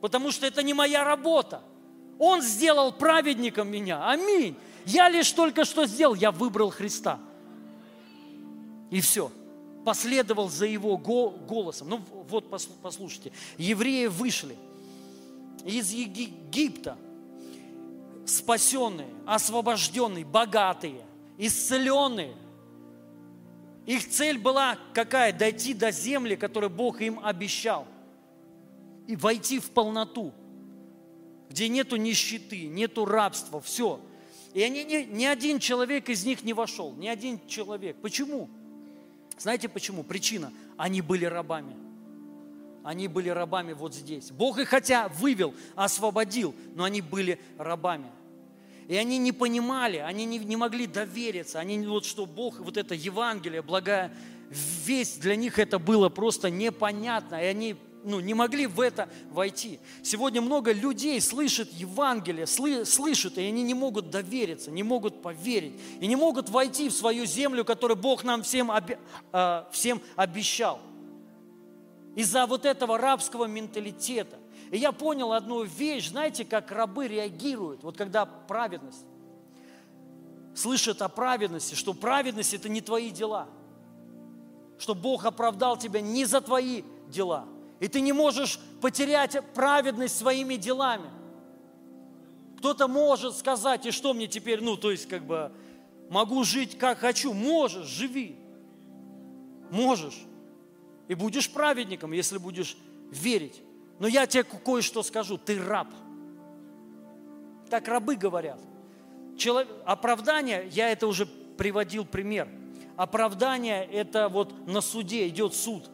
Потому 0.00 0.30
что 0.30 0.46
это 0.46 0.62
не 0.62 0.74
моя 0.74 1.04
работа. 1.04 1.62
Он 2.18 2.42
сделал 2.42 2.92
праведником 2.92 3.68
меня. 3.68 4.08
Аминь. 4.08 4.56
Я 4.86 5.08
лишь 5.08 5.30
только 5.32 5.64
что 5.64 5.86
сделал. 5.86 6.14
Я 6.14 6.30
выбрал 6.30 6.70
Христа. 6.70 7.18
И 8.90 9.00
все. 9.00 9.30
Последовал 9.84 10.48
за 10.48 10.66
его 10.66 10.96
голосом. 10.96 11.88
Ну 11.88 12.00
вот 12.28 12.50
послушайте. 12.82 13.32
Евреи 13.56 14.06
вышли 14.06 14.56
из 15.64 15.90
Египта. 15.90 16.96
Спасенные, 18.26 19.08
освобожденные, 19.26 20.24
богатые, 20.24 21.02
исцеленные– 21.38 22.34
их 23.88 24.06
цель 24.06 24.36
была 24.36 24.76
какая? 24.92 25.32
Дойти 25.32 25.72
до 25.72 25.90
земли, 25.90 26.36
которую 26.36 26.68
Бог 26.68 27.00
им 27.00 27.18
обещал. 27.24 27.86
И 29.08 29.16
войти 29.16 29.58
в 29.58 29.70
полноту, 29.70 30.32
где 31.50 31.68
нету 31.68 31.96
нищеты, 31.96 32.68
нету 32.68 33.04
рабства, 33.04 33.60
все. 33.60 34.00
И 34.54 34.62
они, 34.62 34.84
ни, 34.84 35.02
ни 35.04 35.24
один 35.24 35.58
человек 35.58 36.08
из 36.08 36.24
них 36.24 36.44
не 36.44 36.52
вошел, 36.52 36.92
ни 36.92 37.08
один 37.08 37.40
человек. 37.48 37.96
Почему? 38.00 38.48
Знаете 39.38 39.68
почему? 39.68 40.04
Причина. 40.04 40.52
Они 40.76 41.00
были 41.00 41.24
рабами. 41.24 41.74
Они 42.84 43.08
были 43.08 43.28
рабами 43.28 43.72
вот 43.72 43.94
здесь. 43.94 44.30
Бог 44.30 44.58
их 44.58 44.68
хотя 44.68 45.08
вывел, 45.08 45.54
освободил, 45.74 46.54
но 46.74 46.84
они 46.84 47.00
были 47.00 47.40
рабами. 47.56 48.10
И 48.88 48.96
они 48.96 49.18
не 49.18 49.32
понимали, 49.32 49.98
они 49.98 50.24
не, 50.24 50.38
не 50.38 50.56
могли 50.56 50.86
довериться. 50.86 51.60
Они 51.60 51.78
вот 51.86 52.04
что 52.04 52.24
Бог, 52.24 52.60
вот 52.60 52.76
это 52.76 52.94
Евангелие, 52.94 53.62
благая 53.62 54.14
весть, 54.50 55.20
для 55.20 55.36
них 55.36 55.58
это 55.58 55.78
было 55.78 56.08
просто 56.08 56.50
непонятно. 56.50 57.34
И 57.42 57.46
они 57.46 57.76
ну, 58.04 58.20
не 58.20 58.34
могли 58.34 58.66
в 58.66 58.80
это 58.80 59.08
войти. 59.30 59.80
Сегодня 60.02 60.40
много 60.40 60.72
людей 60.72 61.20
слышат 61.20 61.70
Евангелие, 61.72 62.46
сlı, 62.46 62.84
слышат, 62.84 63.38
и 63.38 63.42
они 63.42 63.62
не 63.62 63.74
могут 63.74 64.10
довериться, 64.10 64.70
не 64.70 64.82
могут 64.82 65.22
поверить, 65.22 65.74
и 66.00 66.06
не 66.06 66.16
могут 66.16 66.48
войти 66.48 66.88
в 66.88 66.92
свою 66.92 67.26
землю, 67.26 67.64
которую 67.64 67.96
Бог 67.96 68.24
нам 68.24 68.42
всем, 68.42 68.70
оби, 68.70 68.98
э, 69.32 69.64
всем 69.72 70.00
обещал. 70.16 70.80
Из-за 72.14 72.46
вот 72.46 72.64
этого 72.64 72.98
рабского 72.98 73.44
менталитета. 73.44 74.38
И 74.70 74.78
я 74.78 74.92
понял 74.92 75.32
одну 75.32 75.62
вещь, 75.62 76.08
знаете, 76.08 76.44
как 76.44 76.70
рабы 76.70 77.08
реагируют, 77.08 77.82
вот 77.82 77.96
когда 77.96 78.26
праведность, 78.26 79.04
слышат 80.54 81.00
о 81.02 81.08
праведности, 81.08 81.74
что 81.74 81.94
праведность– 81.94 82.52
это 82.54 82.68
не 82.68 82.80
твои 82.80 83.10
дела, 83.10 83.48
что 84.78 84.94
Бог 84.94 85.24
оправдал 85.24 85.76
тебя 85.76 86.00
не 86.00 86.24
за 86.24 86.40
твои 86.40 86.82
дела, 87.08 87.46
и 87.80 87.88
ты 87.88 88.00
не 88.00 88.12
можешь 88.12 88.58
потерять 88.80 89.36
праведность 89.54 90.18
своими 90.18 90.56
делами. 90.56 91.10
Кто-то 92.58 92.88
может 92.88 93.36
сказать, 93.36 93.86
и 93.86 93.90
что 93.90 94.14
мне 94.14 94.26
теперь, 94.26 94.60
ну, 94.60 94.76
то 94.76 94.90
есть, 94.90 95.08
как 95.08 95.22
бы, 95.22 95.52
могу 96.10 96.42
жить 96.42 96.76
как 96.76 96.98
хочу. 96.98 97.32
Можешь, 97.32 97.86
живи. 97.86 98.36
Можешь. 99.70 100.18
И 101.06 101.14
будешь 101.14 101.50
праведником, 101.50 102.12
если 102.12 102.38
будешь 102.38 102.76
верить. 103.10 103.62
Но 104.00 104.08
я 104.08 104.26
тебе 104.26 104.42
кое-что 104.42 105.02
скажу, 105.02 105.38
ты 105.38 105.62
раб. 105.62 105.88
Так 107.70 107.86
рабы 107.86 108.16
говорят. 108.16 108.60
Человек, 109.36 109.68
оправдание, 109.84 110.68
я 110.70 110.90
это 110.90 111.06
уже 111.06 111.26
приводил 111.26 112.04
пример. 112.04 112.48
Оправдание– 112.96 113.84
это 113.92 114.28
вот 114.28 114.66
на 114.66 114.80
суде 114.80 115.28
идет 115.28 115.54
суд. 115.54 115.88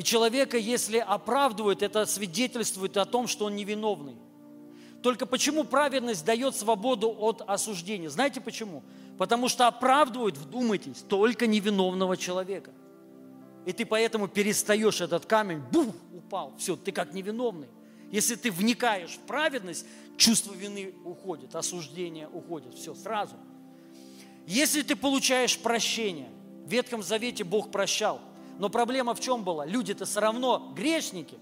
И 0.00 0.02
человека, 0.02 0.56
если 0.56 0.96
оправдывают, 0.96 1.82
это 1.82 2.06
свидетельствует 2.06 2.96
о 2.96 3.04
том, 3.04 3.28
что 3.28 3.44
он 3.44 3.54
невиновный. 3.54 4.16
Только 5.02 5.26
почему 5.26 5.62
праведность 5.62 6.24
дает 6.24 6.56
свободу 6.56 7.14
от 7.18 7.42
осуждения? 7.46 8.08
Знаете 8.08 8.40
почему? 8.40 8.82
Потому 9.18 9.48
что 9.48 9.66
оправдывают, 9.68 10.38
вдумайтесь, 10.38 11.04
только 11.08 11.46
невиновного 11.46 12.16
человека– 12.16 12.72
и 13.66 13.72
ты 13.72 13.84
поэтому 13.84 14.28
перестаешь 14.28 15.00
этот 15.00 15.26
камень, 15.26 15.58
бух, 15.58 15.94
упал, 16.12 16.54
все, 16.58 16.76
ты 16.76 16.92
как 16.92 17.12
невиновный. 17.12 17.68
Если 18.10 18.34
ты 18.34 18.50
вникаешь 18.50 19.10
в 19.10 19.20
праведность, 19.20 19.86
чувство 20.16 20.52
вины 20.54 20.94
уходит, 21.04 21.54
осуждение 21.54 22.28
уходит, 22.28 22.74
все, 22.74 22.94
сразу. 22.94 23.36
Если 24.46 24.82
ты 24.82 24.96
получаешь 24.96 25.58
прощение, 25.58 26.30
в 26.64 26.70
Ветхом 26.70 27.02
Завете 27.02 27.44
Бог 27.44 27.70
прощал, 27.70 28.20
но 28.60 28.68
проблема 28.68 29.14
в 29.14 29.20
чем 29.20 29.42
была? 29.42 29.64
Люди-то 29.64 30.04
все 30.04 30.20
равно 30.20 30.74
грешники. 30.76 31.38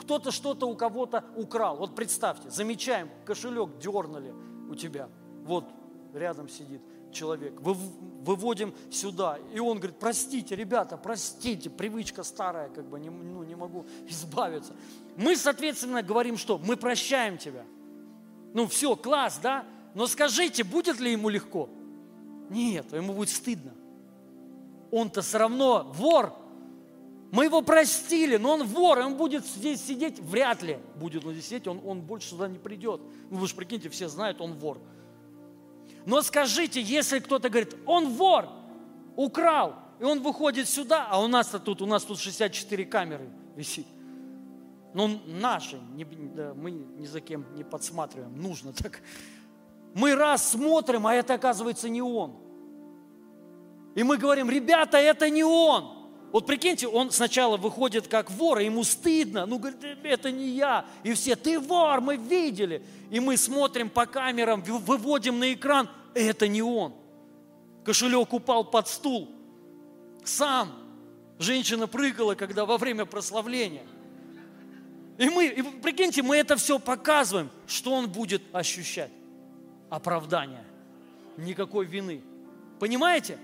Кто-то 0.00 0.30
что-то 0.30 0.66
у 0.66 0.74
кого-то 0.74 1.26
украл. 1.36 1.76
Вот 1.76 1.94
представьте, 1.94 2.48
замечаем, 2.48 3.10
кошелек 3.26 3.76
дернули 3.78 4.32
у 4.70 4.74
тебя. 4.74 5.10
Вот 5.44 5.66
рядом 6.14 6.48
сидит 6.48 6.80
человек, 7.12 7.60
выводим 7.60 8.74
сюда. 8.90 9.38
И 9.52 9.58
он 9.58 9.76
говорит, 9.76 9.98
простите, 9.98 10.56
ребята, 10.56 10.96
простите, 10.96 11.68
привычка 11.68 12.22
старая, 12.22 12.70
как 12.70 12.86
бы 12.86 12.98
не, 12.98 13.10
ну, 13.10 13.42
не 13.42 13.56
могу 13.56 13.84
избавиться. 14.08 14.74
Мы, 15.18 15.36
соответственно, 15.36 16.02
говорим, 16.02 16.38
что 16.38 16.56
мы 16.56 16.78
прощаем 16.78 17.36
тебя. 17.36 17.66
Ну 18.54 18.66
все, 18.66 18.96
класс, 18.96 19.38
да? 19.42 19.66
Но 19.92 20.06
скажите, 20.06 20.64
будет 20.64 20.98
ли 20.98 21.12
ему 21.12 21.28
легко? 21.28 21.68
Нет, 22.48 22.90
ему 22.94 23.12
будет 23.12 23.28
стыдно. 23.28 23.74
Он-то 24.90 25.22
все 25.22 25.38
равно 25.38 25.90
вор. 25.94 26.34
Мы 27.30 27.44
его 27.44 27.60
простили, 27.60 28.36
но 28.36 28.54
он 28.54 28.66
вор, 28.66 29.00
и 29.00 29.02
он 29.02 29.16
будет 29.16 29.44
здесь 29.44 29.84
сидеть, 29.84 30.18
вряд 30.18 30.62
ли 30.62 30.78
будет 30.94 31.26
он 31.26 31.32
здесь 31.32 31.46
сидеть, 31.46 31.66
он, 31.66 31.80
он 31.84 32.00
больше 32.00 32.30
сюда 32.30 32.48
не 32.48 32.58
придет. 32.58 33.02
Ну 33.30 33.38
вы 33.38 33.46
же 33.46 33.54
прикиньте, 33.54 33.90
все 33.90 34.08
знают, 34.08 34.40
он 34.40 34.54
вор. 34.54 34.78
Но 36.06 36.22
скажите, 36.22 36.80
если 36.80 37.18
кто-то 37.18 37.50
говорит, 37.50 37.76
он 37.84 38.08
вор, 38.08 38.48
украл, 39.14 39.74
и 40.00 40.04
он 40.04 40.22
выходит 40.22 40.68
сюда, 40.68 41.06
а 41.10 41.22
у 41.22 41.28
нас-то 41.28 41.58
тут, 41.58 41.82
у 41.82 41.86
нас 41.86 42.04
тут 42.04 42.18
64 42.18 42.86
камеры 42.86 43.28
висит. 43.56 43.86
Ну, 44.94 45.20
наши, 45.26 45.78
не, 45.94 46.04
да, 46.04 46.54
мы 46.54 46.70
ни 46.70 47.04
за 47.04 47.20
кем 47.20 47.44
не 47.54 47.62
подсматриваем, 47.62 48.40
нужно 48.40 48.72
так. 48.72 49.02
Мы 49.94 50.14
раз 50.14 50.50
смотрим, 50.50 51.06
а 51.06 51.14
это 51.14 51.34
оказывается 51.34 51.90
не 51.90 52.00
он. 52.00 52.47
И 53.98 54.04
мы 54.04 54.16
говорим, 54.16 54.48
ребята, 54.48 54.96
это 54.96 55.28
не 55.28 55.42
он. 55.42 55.92
Вот 56.30 56.46
прикиньте, 56.46 56.86
он 56.86 57.10
сначала 57.10 57.56
выходит 57.56 58.06
как 58.06 58.30
вор, 58.30 58.60
и 58.60 58.66
ему 58.66 58.84
стыдно. 58.84 59.44
Ну, 59.44 59.58
говорит, 59.58 59.82
это 60.04 60.30
не 60.30 60.50
я. 60.50 60.86
И 61.02 61.12
все, 61.14 61.34
ты 61.34 61.58
вор, 61.58 62.00
мы 62.00 62.16
видели. 62.16 62.80
И 63.10 63.18
мы 63.18 63.36
смотрим 63.36 63.90
по 63.90 64.06
камерам, 64.06 64.62
выводим 64.62 65.40
на 65.40 65.52
экран, 65.52 65.90
это 66.14 66.46
не 66.46 66.62
он. 66.62 66.94
Кошелек 67.84 68.32
упал 68.32 68.62
под 68.62 68.86
стул. 68.86 69.30
Сам. 70.22 70.70
Женщина 71.40 71.88
прыгала, 71.88 72.36
когда 72.36 72.66
во 72.66 72.78
время 72.78 73.04
прославления. 73.04 73.86
И 75.18 75.28
мы, 75.28 75.46
и 75.46 75.60
прикиньте, 75.60 76.22
мы 76.22 76.36
это 76.36 76.54
все 76.54 76.78
показываем. 76.78 77.50
Что 77.66 77.94
он 77.94 78.08
будет 78.08 78.42
ощущать? 78.52 79.10
Оправдание. 79.90 80.64
Никакой 81.36 81.84
вины. 81.84 82.22
Понимаете? 82.78 83.38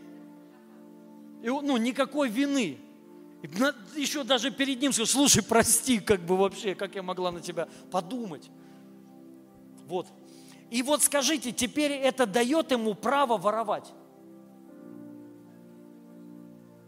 И, 1.45 1.49
ну, 1.51 1.77
никакой 1.77 2.31
вины. 2.31 2.79
Еще 3.95 4.25
даже 4.25 4.51
перед 4.51 4.81
ним 4.81 4.95
скажу, 4.95 5.11
слушай, 5.11 5.43
прости, 5.43 6.01
как 6.01 6.21
бы 6.21 6.39
вообще, 6.39 6.75
как 6.75 6.95
я 6.95 7.03
могла 7.03 7.31
на 7.31 7.43
тебя 7.43 7.69
подумать. 7.91 8.51
Вот. 9.87 10.07
И 10.71 10.83
вот 10.83 11.03
скажите, 11.03 11.53
теперь 11.53 11.93
это 11.93 12.25
дает 12.25 12.71
ему 12.71 12.95
право 12.95 13.37
воровать. 13.37 13.93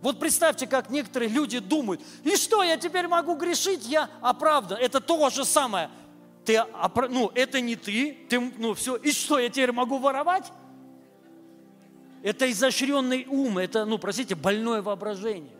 Вот 0.00 0.18
представьте, 0.18 0.66
как 0.66 0.88
некоторые 0.88 1.28
люди 1.28 1.58
думают, 1.58 2.00
и 2.24 2.34
что, 2.36 2.62
я 2.62 2.78
теперь 2.78 3.08
могу 3.08 3.34
грешить, 3.36 3.86
я 3.86 4.08
оправдан. 4.22 4.78
Это 4.78 5.02
то 5.02 5.28
же 5.28 5.44
самое. 5.44 5.90
ты, 6.46 6.64
ну, 7.10 7.30
это 7.34 7.60
не 7.60 7.76
ты, 7.76 8.16
ты, 8.30 8.40
ну, 8.40 8.72
все, 8.72 8.96
и 8.96 9.12
что, 9.12 9.38
я 9.38 9.50
теперь 9.50 9.72
могу 9.72 9.98
воровать? 9.98 10.50
Это 12.26 12.50
изощренный 12.50 13.24
ум, 13.28 13.56
это, 13.56 13.84
ну, 13.84 13.98
простите, 13.98 14.34
больное 14.34 14.82
воображение. 14.82 15.54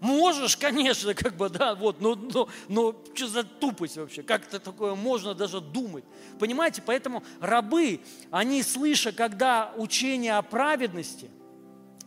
Можешь, 0.00 0.56
конечно, 0.56 1.12
как 1.14 1.36
бы, 1.36 1.50
да, 1.50 1.74
вот, 1.74 2.00
но, 2.00 2.14
но, 2.14 2.48
но 2.68 3.04
что 3.14 3.28
за 3.28 3.44
тупость 3.44 3.98
вообще? 3.98 4.22
Как 4.22 4.46
это 4.46 4.58
такое 4.58 4.94
можно 4.94 5.34
даже 5.34 5.60
думать? 5.60 6.04
Понимаете, 6.38 6.80
поэтому 6.80 7.22
рабы, 7.40 8.00
они 8.30 8.62
слыша, 8.62 9.12
когда 9.12 9.74
учение 9.76 10.38
о 10.38 10.40
праведности, 10.40 11.30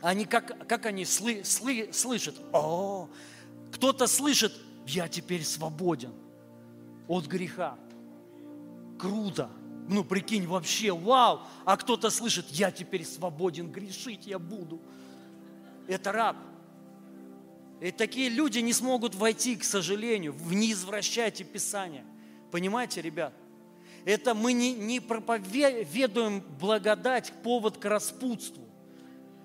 они 0.01 0.25
как, 0.25 0.67
как 0.67 0.87
они 0.87 1.05
сли, 1.05 1.43
сли, 1.43 1.91
слышат? 1.91 2.33
О, 2.53 3.07
кто-то 3.71 4.07
слышит, 4.07 4.51
я 4.87 5.07
теперь 5.07 5.43
свободен 5.43 6.13
от 7.07 7.27
греха. 7.27 7.77
Круто. 8.97 9.51
Ну, 9.87 10.03
прикинь, 10.03 10.45
вообще, 10.45 10.91
вау. 10.91 11.41
А 11.65 11.77
кто-то 11.77 12.09
слышит, 12.09 12.47
я 12.49 12.71
теперь 12.71 13.05
свободен 13.05 13.71
грешить, 13.71 14.27
я 14.27 14.37
буду. 14.37 14.81
Это 15.87 16.11
раб. 16.11 16.35
И 17.79 17.91
такие 17.91 18.29
люди 18.29 18.59
не 18.59 18.73
смогут 18.73 19.15
войти, 19.15 19.55
к 19.55 19.63
сожалению, 19.63 20.33
в 20.33 20.53
не 20.53 20.73
извращайте 20.73 21.43
Писание. 21.43 22.03
Понимаете, 22.51 23.01
ребят? 23.01 23.33
Это 24.03 24.33
мы 24.33 24.53
не, 24.53 24.73
не 24.73 24.99
проповедуем 24.99 26.41
благодать, 26.59 27.33
повод 27.43 27.77
к 27.77 27.85
распутству, 27.85 28.63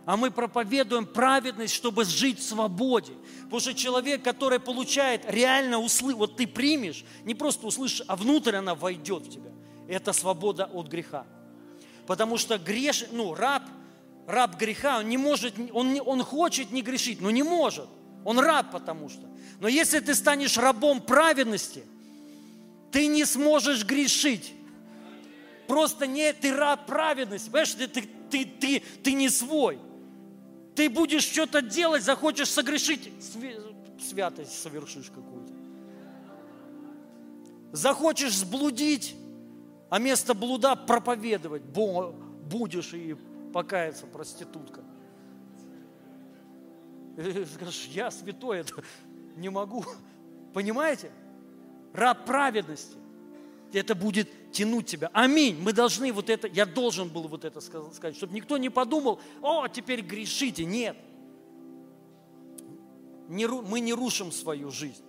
а 0.05 0.17
мы 0.17 0.31
проповедуем 0.31 1.07
праведность, 1.07 1.75
чтобы 1.75 2.05
жить 2.05 2.39
в 2.39 2.43
свободе. 2.43 3.13
Потому 3.45 3.61
что 3.61 3.75
человек, 3.75 4.23
который 4.23 4.61
получает 4.61 5.29
реально 5.29 5.79
услышать, 5.79 6.19
вот 6.19 6.37
ты 6.37 6.47
примешь, 6.47 7.05
не 7.25 7.35
просто 7.35 7.67
услышишь, 7.67 8.03
а 8.07 8.17
внутрь 8.17 8.57
она 8.57 8.75
войдет 8.75 9.27
в 9.27 9.31
тебя. 9.31 9.51
Это 9.89 10.13
свобода 10.13 10.65
от 10.73 10.89
греха. 10.89 11.27
Потому 12.07 12.39
что 12.39 12.59
греш, 12.59 13.07
ну, 13.13 13.35
раб, 13.35 13.63
раб 14.27 14.57
греха, 14.57 14.99
он 14.99 15.09
не 15.09 15.17
может, 15.17 15.55
он, 15.73 16.01
он 16.05 16.23
хочет 16.23 16.71
не 16.71 16.83
грешить, 16.83 17.21
но 17.21 17.31
не 17.31 17.43
может. 17.43 17.89
Он 18.25 18.39
раб 18.39 18.71
потому 18.71 19.09
что. 19.09 19.29
Но 19.61 19.69
если 19.69 20.01
ты 20.01 20.15
станешь 20.15 20.57
рабом 20.57 21.01
праведности, 21.01 21.85
ты 22.91 23.07
не 23.07 23.25
сможешь 23.25 23.85
грешить. 23.85 24.53
Просто 25.67 26.07
не 26.07 26.33
ты 26.33 26.55
раб 26.55 26.87
праведности. 26.87 27.47
Понимаешь, 27.47 27.73
ты, 27.75 27.89
ты, 27.89 28.09
ты, 28.31 28.45
ты, 28.45 28.83
ты 29.03 29.13
не 29.13 29.29
свой. 29.29 29.79
Ты 30.75 30.89
будешь 30.89 31.25
что-то 31.25 31.61
делать, 31.61 32.03
захочешь 32.03 32.49
согрешить, 32.49 33.11
святость 34.01 34.61
совершишь 34.61 35.11
какую-то. 35.11 35.53
Захочешь 37.73 38.35
сблудить, 38.37 39.15
а 39.93 39.99
вместо 39.99 40.33
блуда 40.33 40.75
проповедовать 40.75 41.65
будешь 41.65 42.95
и 42.95 43.15
покаяться 43.53 44.07
проститутка. 44.07 44.81
Скажешь, 47.55 47.89
я 47.93 48.11
святой, 48.11 48.61
это 48.61 48.83
не 49.37 49.51
могу. 49.51 49.85
Понимаете? 50.55 51.11
Раб 51.93 52.25
праведности. 52.25 52.97
Это 53.75 53.95
будет 53.95 54.31
тянуть 54.51 54.87
тебя. 54.87 55.11
Аминь. 55.13 55.61
Мы 55.61 55.75
должны 55.75 56.11
вот 56.11 56.31
это, 56.31 56.49
я 56.49 56.65
должен 56.65 57.11
был 57.11 57.29
вот 57.29 57.45
это 57.45 57.61
сказать, 57.61 58.17
чтобы 58.17 58.33
никто 58.33 58.57
не 58.57 58.71
подумал, 58.71 59.21
о, 59.43 59.69
теперь 59.69 60.01
грешите. 60.01 60.65
Нет. 60.65 60.97
Не, 63.29 63.47
мы 63.47 63.81
не 63.81 63.93
рушим 63.93 64.33
свою 64.33 64.71
жизнь. 64.71 65.05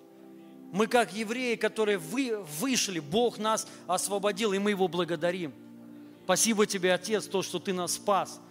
Мы 0.73 0.87
как 0.87 1.13
евреи, 1.13 1.53
которые 1.53 1.99
вы, 1.99 2.43
вышли, 2.59 2.99
Бог 2.99 3.37
нас 3.37 3.67
освободил, 3.85 4.53
и 4.53 4.57
мы 4.57 4.71
Его 4.71 4.87
благодарим. 4.87 5.53
Спасибо 6.23 6.65
тебе, 6.65 6.95
Отец, 6.95 7.27
то, 7.27 7.43
что 7.43 7.59
Ты 7.59 7.73
нас 7.73 7.93
спас. 7.93 8.41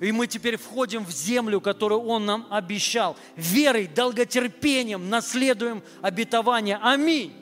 И 0.00 0.10
мы 0.10 0.26
теперь 0.26 0.56
входим 0.56 1.04
в 1.04 1.12
землю, 1.12 1.60
которую 1.60 2.00
Он 2.00 2.26
нам 2.26 2.48
обещал. 2.50 3.16
Верой, 3.36 3.86
долготерпением 3.86 5.08
наследуем 5.08 5.84
обетование. 6.02 6.80
Аминь. 6.82 7.32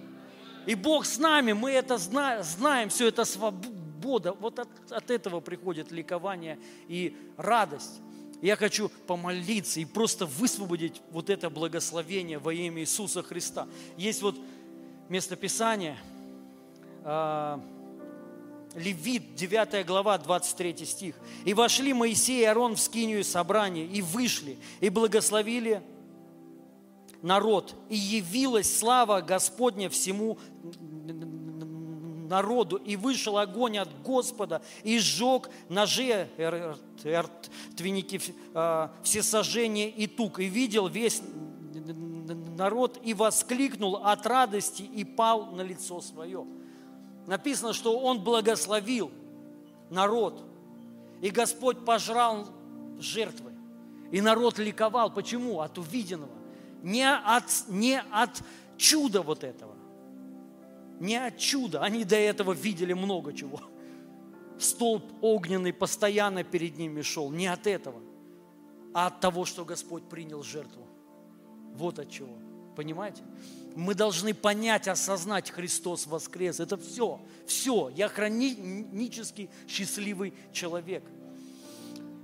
И 0.66 0.74
Бог 0.74 1.06
с 1.06 1.16
нами, 1.16 1.54
мы 1.54 1.70
это 1.70 1.96
знаем, 1.96 2.42
знаем 2.42 2.90
все 2.90 3.08
это 3.08 3.24
свобода. 3.24 4.34
Вот 4.34 4.58
от, 4.58 4.68
от 4.90 5.10
этого 5.10 5.40
приходит 5.40 5.90
ликование 5.90 6.58
и 6.88 7.16
радость. 7.38 8.02
Я 8.42 8.56
хочу 8.56 8.90
помолиться 9.06 9.80
и 9.80 9.84
просто 9.84 10.26
высвободить 10.26 11.00
вот 11.10 11.30
это 11.30 11.48
благословение 11.48 12.38
во 12.38 12.52
имя 12.52 12.82
Иисуса 12.82 13.22
Христа. 13.22 13.66
Есть 13.96 14.22
вот 14.22 14.36
местописание, 15.08 15.96
э, 17.04 17.58
Левит, 18.74 19.34
9 19.36 19.86
глава, 19.86 20.18
23 20.18 20.84
стих. 20.84 21.14
«И 21.46 21.54
вошли 21.54 21.94
Моисей 21.94 22.42
и 22.42 22.44
Аарон 22.44 22.76
в 22.76 22.80
скинию 22.80 23.24
собрания, 23.24 23.86
и 23.86 24.02
вышли, 24.02 24.58
и 24.80 24.90
благословили 24.90 25.82
народ, 27.22 27.74
и 27.88 27.96
явилась 27.96 28.78
слава 28.78 29.22
Господня 29.22 29.88
всему 29.88 30.38
народу, 32.26 32.76
и 32.76 32.96
вышел 32.96 33.38
огонь 33.38 33.78
от 33.78 33.88
Господа, 34.02 34.62
и 34.82 34.98
сжег 34.98 35.50
ножи, 35.68 36.28
твеники, 37.76 38.20
а, 38.54 38.92
все 39.02 39.22
сожжения 39.22 39.88
и 39.88 40.06
тук, 40.06 40.40
и 40.40 40.46
видел 40.46 40.88
весь 40.88 41.22
народ, 42.56 43.00
и 43.02 43.14
воскликнул 43.14 43.96
от 43.96 44.26
радости, 44.26 44.82
и 44.82 45.04
пал 45.04 45.46
на 45.52 45.62
лицо 45.62 46.00
свое» 46.00 46.46
написано, 47.26 47.72
что 47.72 47.98
Он 47.98 48.20
благословил 48.20 49.10
народ. 49.90 50.42
И 51.20 51.30
Господь 51.30 51.84
пожрал 51.84 52.48
жертвы. 52.98 53.52
И 54.10 54.20
народ 54.20 54.58
ликовал. 54.58 55.12
Почему? 55.12 55.60
От 55.60 55.78
увиденного. 55.78 56.32
Не 56.82 57.08
от, 57.08 57.44
не 57.68 58.00
от 58.00 58.42
чуда 58.76 59.22
вот 59.22 59.42
этого. 59.42 59.74
Не 61.00 61.16
от 61.16 61.38
чуда. 61.38 61.82
Они 61.82 62.04
до 62.04 62.16
этого 62.16 62.52
видели 62.52 62.92
много 62.92 63.32
чего. 63.32 63.60
Столб 64.58 65.04
огненный 65.20 65.72
постоянно 65.72 66.44
перед 66.44 66.78
ними 66.78 67.02
шел. 67.02 67.30
Не 67.30 67.46
от 67.46 67.66
этого, 67.66 68.00
а 68.94 69.08
от 69.08 69.20
того, 69.20 69.44
что 69.44 69.64
Господь 69.64 70.08
принял 70.08 70.42
жертву. 70.42 70.86
Вот 71.74 71.98
от 71.98 72.10
чего. 72.10 72.34
Понимаете? 72.74 73.22
Мы 73.74 73.94
должны 73.94 74.32
понять, 74.32 74.88
осознать, 74.88 75.50
Христос 75.50 76.06
воскрес. 76.06 76.60
Это 76.60 76.78
все, 76.78 77.20
все. 77.46 77.90
Я 77.94 78.08
хронически 78.08 79.50
счастливый 79.68 80.32
человек. 80.52 81.04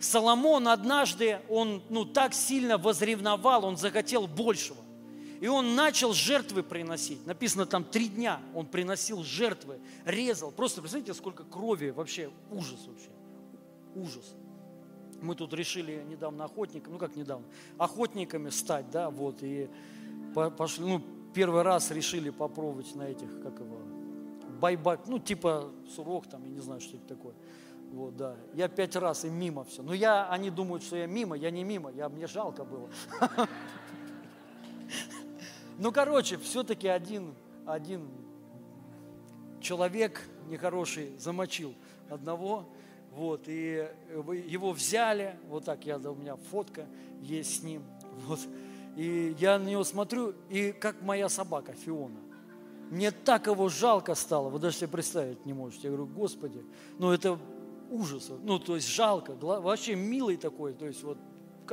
Соломон 0.01 0.67
однажды, 0.69 1.41
он 1.49 1.83
ну, 1.89 2.05
так 2.05 2.35
сильно 2.35 2.77
возревновал, 2.77 3.65
он 3.65 3.77
захотел 3.77 4.27
большего. 4.27 4.82
И 5.43 5.49
он 5.49 5.75
начал 5.75 6.13
жертвы 6.13 6.63
приносить. 6.63 7.27
Написано 7.27 7.67
там 7.67 7.83
три 7.83 8.07
дня 8.07 8.41
он 8.55 8.65
приносил 8.65 9.25
жертвы, 9.25 9.81
резал. 10.05 10.53
Просто 10.53 10.81
представляете, 10.81 11.15
сколько 11.15 11.43
крови 11.43 11.91
вообще, 11.91 12.31
ужас 12.53 12.87
вообще. 12.87 13.11
Ужас. 13.97 14.37
Мы 15.21 15.35
тут 15.35 15.53
решили 15.53 16.05
недавно 16.09 16.45
охотниками, 16.45 16.93
ну 16.93 16.99
как 17.01 17.17
недавно, 17.17 17.45
охотниками 17.77 18.51
стать, 18.51 18.89
да, 18.93 19.11
вот, 19.11 19.43
и 19.43 19.69
пошли, 20.57 20.85
ну, 20.85 21.03
первый 21.35 21.63
раз 21.63 21.91
решили 21.91 22.31
попробовать 22.31 22.95
на 22.95 23.03
этих, 23.03 23.43
как 23.43 23.59
его, 23.59 23.81
байбак, 24.61 25.09
ну, 25.09 25.19
типа 25.19 25.73
сурок 25.93 26.29
там, 26.29 26.45
я 26.45 26.51
не 26.51 26.61
знаю, 26.61 26.81
что 26.81 26.97
это 26.97 27.07
такое. 27.09 27.35
Вот, 27.91 28.17
да. 28.17 28.37
Я 28.55 28.69
пять 28.69 28.97
раз 28.97 29.25
и 29.25 29.29
мимо 29.29 29.65
все. 29.65 29.83
Но 29.83 29.93
я, 29.93 30.29
они 30.31 30.51
думают, 30.51 30.83
что 30.83 30.97
я 30.97 31.07
мимо, 31.07 31.37
я 31.37 31.51
не 31.51 31.63
мимо, 31.63 31.91
я, 31.91 32.09
мне 32.09 32.27
жалко 32.27 32.65
было. 32.65 32.89
Ну, 35.79 35.93
короче, 35.93 36.37
все-таки 36.39 36.89
один, 36.89 37.35
один 37.67 38.09
человек 39.61 40.23
нехороший 40.49 41.17
замочил 41.19 41.75
одного, 42.09 42.69
вот, 43.13 43.43
и 43.47 43.89
его 44.49 44.73
взяли, 44.73 45.37
вот 45.49 45.65
так, 45.65 45.85
я, 45.85 45.99
у 45.99 46.15
меня 46.15 46.37
фотка 46.37 46.87
есть 47.21 47.61
с 47.61 47.63
ним, 47.63 47.83
вот, 48.27 48.41
и 48.97 49.35
я 49.39 49.59
на 49.59 49.69
него 49.69 49.85
смотрю, 49.85 50.35
и 50.51 50.73
как 50.73 51.03
моя 51.03 51.29
собака 51.29 51.73
Фиона. 51.73 52.19
Мне 52.91 53.11
так 53.11 53.47
его 53.47 53.69
жалко 53.71 54.15
стало, 54.15 54.51
вы 54.51 54.59
даже 54.59 54.77
себе 54.77 54.89
представить 54.89 55.47
не 55.47 55.55
можете. 55.55 55.85
Я 55.85 55.95
говорю, 55.95 56.13
Господи, 56.13 56.63
ну 56.99 57.11
это 57.11 57.39
ужас. 57.91 58.31
Ну, 58.43 58.59
то 58.59 58.77
есть 58.77 58.87
жалко, 58.87 59.33
вообще 59.33 59.95
милый 59.95 60.37
такой, 60.37 60.75
то 60.75 60.87
есть 60.87 61.03
вот 61.03 61.17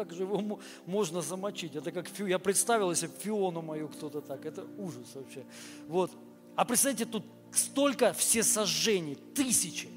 как 0.06 0.14
же 0.14 0.24
его 0.24 0.60
можно 0.86 1.22
замочить? 1.22 1.76
Это 1.76 1.92
как 1.92 2.08
Фи... 2.08 2.24
я 2.24 2.40
представил 2.40 2.94
себе 2.96 3.12
Фиону 3.20 3.62
мою 3.62 3.88
кто-то 3.90 4.22
так, 4.22 4.46
это 4.46 4.66
ужас 4.78 5.08
вообще. 5.14 5.44
Вот. 5.88 6.12
А 6.56 6.66
представьте, 6.66 7.06
тут 7.06 7.24
столько 7.52 8.14
все 8.14 8.44
сожжений, 8.44 9.16
тысячи. 9.36 9.90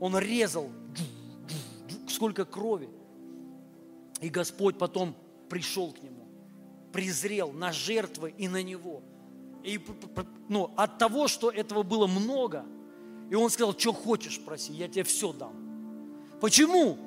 Он 0.00 0.16
резал, 0.18 0.70
сколько 2.08 2.44
крови. 2.44 2.88
И 4.20 4.28
Господь 4.28 4.78
потом 4.78 5.14
пришел 5.48 5.92
к 5.92 6.02
нему 6.02 6.18
презрел 6.92 7.52
на 7.52 7.72
жертвы 7.72 8.34
и 8.36 8.48
на 8.48 8.62
него. 8.62 9.02
И 9.62 9.80
ну, 10.48 10.72
от 10.76 10.98
того, 10.98 11.28
что 11.28 11.50
этого 11.50 11.82
было 11.82 12.06
много, 12.06 12.64
и 13.30 13.34
он 13.34 13.50
сказал, 13.50 13.78
что 13.78 13.92
хочешь, 13.92 14.40
проси, 14.40 14.72
я 14.72 14.88
тебе 14.88 15.04
все 15.04 15.32
дам. 15.32 15.52
Почему? 16.40 16.98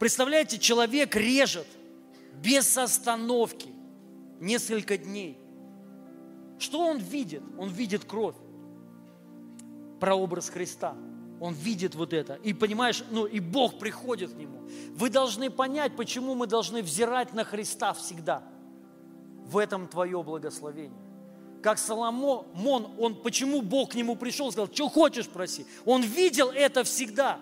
Представляете, 0.00 0.58
человек 0.58 1.14
режет 1.14 1.66
без 2.42 2.78
остановки 2.78 3.68
несколько 4.40 4.96
дней. 4.96 5.38
Что 6.58 6.86
он 6.86 6.96
видит? 6.96 7.42
Он 7.58 7.68
видит 7.68 8.06
кровь. 8.06 8.34
Прообраз 10.00 10.48
Христа. 10.48 10.96
Он 11.38 11.52
видит 11.52 11.94
вот 11.94 12.14
это. 12.14 12.36
И 12.36 12.54
понимаешь, 12.54 13.04
ну 13.10 13.26
и 13.26 13.40
Бог 13.40 13.78
приходит 13.78 14.32
к 14.32 14.36
нему. 14.36 14.66
Вы 14.94 15.10
должны 15.10 15.50
понять, 15.50 15.94
почему 15.96 16.34
мы 16.34 16.46
должны 16.46 16.80
взирать 16.80 17.34
на 17.34 17.44
Христа 17.44 17.92
всегда. 17.92 18.42
В 19.44 19.58
этом 19.58 19.86
твое 19.86 20.22
благословение. 20.22 20.98
Как 21.62 21.78
Соломон, 21.78 22.46
он, 22.98 23.16
почему 23.16 23.60
Бог 23.60 23.90
к 23.90 23.94
нему 23.96 24.16
пришел, 24.16 24.50
сказал, 24.50 24.72
что 24.72 24.88
хочешь 24.88 25.28
проси. 25.28 25.66
Он 25.84 26.00
видел 26.00 26.48
это 26.48 26.84
всегда. 26.84 27.38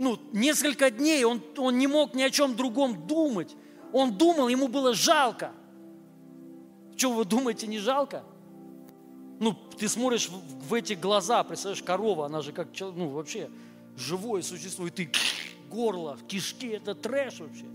Ну, 0.00 0.18
несколько 0.32 0.90
дней 0.90 1.24
он, 1.24 1.42
он 1.58 1.76
не 1.76 1.86
мог 1.86 2.14
ни 2.14 2.22
о 2.22 2.30
чем 2.30 2.56
другом 2.56 3.06
думать. 3.06 3.54
Он 3.92 4.16
думал, 4.16 4.48
ему 4.48 4.66
было 4.66 4.94
жалко. 4.94 5.52
Что 6.96 7.12
вы 7.12 7.26
думаете, 7.26 7.66
не 7.66 7.78
жалко? 7.78 8.24
Ну, 9.40 9.52
ты 9.52 9.90
смотришь 9.90 10.30
в, 10.30 10.68
в 10.68 10.72
эти 10.72 10.94
глаза, 10.94 11.44
представляешь, 11.44 11.82
корова, 11.82 12.24
она 12.24 12.40
же 12.40 12.52
как, 12.52 12.68
ну, 12.80 13.10
вообще 13.10 13.50
живое 13.94 14.40
существо, 14.40 14.86
и 14.86 14.90
ты 14.90 15.12
горло, 15.70 16.16
кишки, 16.26 16.68
это 16.68 16.94
трэш 16.94 17.40
вообще. 17.40 17.66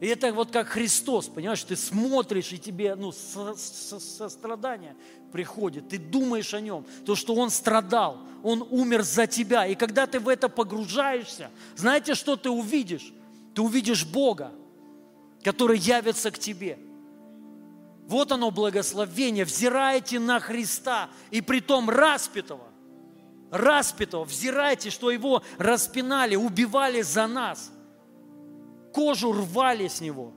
И 0.00 0.06
это 0.06 0.32
вот 0.32 0.50
как 0.50 0.68
Христос, 0.68 1.28
понимаешь, 1.28 1.62
ты 1.62 1.76
смотришь, 1.76 2.52
и 2.52 2.58
тебе 2.58 2.94
ну, 2.94 3.12
со, 3.12 3.54
со, 3.54 4.00
сострадание 4.00 4.96
приходит, 5.30 5.90
ты 5.90 5.98
думаешь 5.98 6.54
о 6.54 6.60
нем, 6.60 6.86
то, 7.04 7.14
что 7.14 7.34
он 7.34 7.50
страдал, 7.50 8.18
он 8.42 8.66
умер 8.70 9.02
за 9.02 9.26
тебя. 9.26 9.66
И 9.66 9.74
когда 9.74 10.06
ты 10.06 10.18
в 10.18 10.28
это 10.28 10.48
погружаешься, 10.48 11.50
знаете, 11.76 12.14
что 12.14 12.36
ты 12.36 12.48
увидишь? 12.50 13.12
Ты 13.54 13.62
увидишь 13.62 14.06
Бога, 14.06 14.52
который 15.42 15.78
явится 15.78 16.30
к 16.30 16.38
тебе– 16.38 16.78
вот 18.10 18.32
оно 18.32 18.50
благословение. 18.50 19.44
Взирайте 19.44 20.18
на 20.18 20.40
Христа 20.40 21.10
и 21.30 21.40
притом 21.40 21.88
распятого. 21.88 22.66
Распятого. 23.52 24.24
Взирайте, 24.24 24.90
что 24.90 25.12
его 25.12 25.44
распинали, 25.58 26.34
убивали 26.34 27.02
за 27.02 27.28
нас. 27.28 27.70
Кожу 28.92 29.32
рвали 29.32 29.88
с 29.88 30.00
него. 30.00 30.32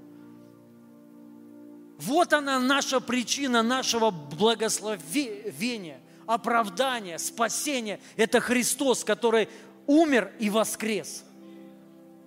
Вот 1.98 2.34
она 2.34 2.60
наша 2.60 3.00
причина 3.00 3.64
нашего 3.64 4.12
благословения, 4.12 6.02
оправдания, 6.26 7.18
спасения. 7.18 8.00
Это 8.16 8.40
Христос, 8.40 9.04
который 9.04 9.48
умер 9.88 10.34
и 10.40 10.50
воскрес. 10.50 11.24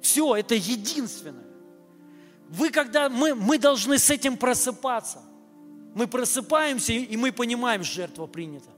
Все, 0.00 0.36
это 0.36 0.54
единственное. 0.54 1.44
Вы, 2.48 2.70
когда 2.70 3.08
мы, 3.08 3.34
мы 3.34 3.58
должны 3.58 3.98
с 3.98 4.10
этим 4.10 4.36
просыпаться– 4.36 5.22
мы 5.96 6.06
просыпаемся, 6.06 6.92
и 6.92 7.16
мы 7.16 7.32
понимаем, 7.32 7.82
жертва 7.82 8.26
принята. 8.26 8.68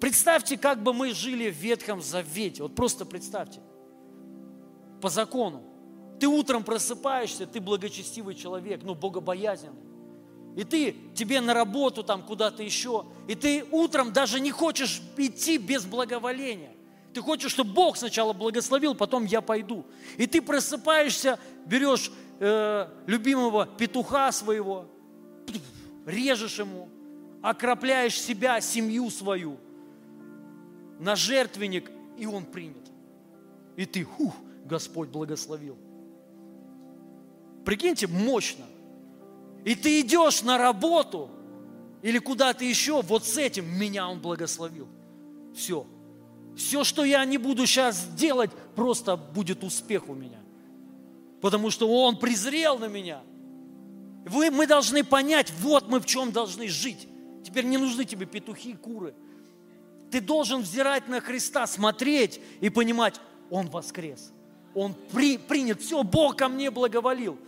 Представьте, 0.00 0.56
как 0.56 0.80
бы 0.80 0.92
мы 0.94 1.12
жили 1.12 1.50
в 1.50 1.56
Ветхом 1.56 2.00
Завете. 2.00 2.62
Вот 2.62 2.76
просто 2.76 3.04
представьте. 3.04 3.58
По 5.04 5.10
закону. 5.10 5.62
Ты 6.18 6.26
утром 6.26 6.64
просыпаешься, 6.64 7.46
ты 7.46 7.60
благочестивый 7.60 8.34
человек, 8.34 8.80
ну, 8.84 8.94
богобоязненный. 8.94 9.82
И 10.56 10.64
ты, 10.64 10.96
тебе 11.14 11.42
на 11.42 11.52
работу 11.52 12.02
там 12.02 12.22
куда-то 12.22 12.62
еще, 12.62 13.04
и 13.28 13.34
ты 13.34 13.66
утром 13.70 14.14
даже 14.14 14.40
не 14.40 14.50
хочешь 14.50 15.02
идти 15.18 15.58
без 15.58 15.84
благоволения. 15.84 16.70
Ты 17.12 17.20
хочешь, 17.20 17.52
чтобы 17.52 17.74
Бог 17.74 17.98
сначала 17.98 18.32
благословил, 18.32 18.94
потом 18.94 19.26
я 19.26 19.42
пойду. 19.42 19.84
И 20.16 20.26
ты 20.26 20.40
просыпаешься, 20.40 21.38
берешь 21.66 22.10
э, 22.40 22.88
любимого 23.06 23.66
петуха 23.66 24.32
своего, 24.32 24.86
режешь 26.06 26.58
ему, 26.58 26.88
окропляешь 27.42 28.18
себя, 28.18 28.58
семью 28.62 29.10
свою 29.10 29.58
на 30.98 31.14
жертвенник, 31.14 31.90
и 32.16 32.24
он 32.24 32.46
принят. 32.46 32.90
И 33.76 33.84
ты, 33.84 34.02
хух, 34.02 34.34
Господь 34.64 35.08
благословил. 35.08 35.76
Прикиньте, 37.64 38.06
мощно. 38.06 38.64
И 39.64 39.74
ты 39.74 40.00
идешь 40.00 40.42
на 40.42 40.58
работу 40.58 41.30
или 42.02 42.18
куда-то 42.18 42.64
еще, 42.64 43.00
вот 43.02 43.24
с 43.24 43.38
этим 43.38 43.66
меня 43.66 44.08
Он 44.08 44.20
благословил. 44.20 44.88
Все. 45.54 45.86
Все, 46.56 46.84
что 46.84 47.04
я 47.04 47.24
не 47.24 47.38
буду 47.38 47.66
сейчас 47.66 48.06
делать, 48.14 48.50
просто 48.76 49.16
будет 49.16 49.64
успех 49.64 50.08
у 50.08 50.14
меня. 50.14 50.40
Потому 51.40 51.70
что 51.70 51.88
Он 51.88 52.18
презрел 52.18 52.78
на 52.78 52.88
меня– 52.88 53.22
вы, 54.24 54.50
мы 54.50 54.66
должны 54.66 55.04
понять, 55.04 55.52
вот 55.60 55.88
мы 55.88 56.00
в 56.00 56.06
чем 56.06 56.32
должны 56.32 56.68
жить. 56.68 57.06
Теперь 57.44 57.66
не 57.66 57.76
нужны 57.76 58.04
тебе 58.04 58.24
петухи, 58.24 58.74
куры. 58.74 59.14
Ты 60.10 60.20
должен 60.20 60.62
взирать 60.62 61.08
на 61.08 61.20
Христа, 61.20 61.66
смотреть 61.66 62.40
и 62.60 62.70
понимать, 62.70 63.20
Он 63.50 63.68
воскрес. 63.68 64.32
Он 64.74 64.94
при, 65.12 65.38
принят. 65.38 65.80
Все, 65.80 66.02
Бог 66.02 66.36
ко 66.36 66.48
мне 66.48 66.70
благоволил. 66.70 67.38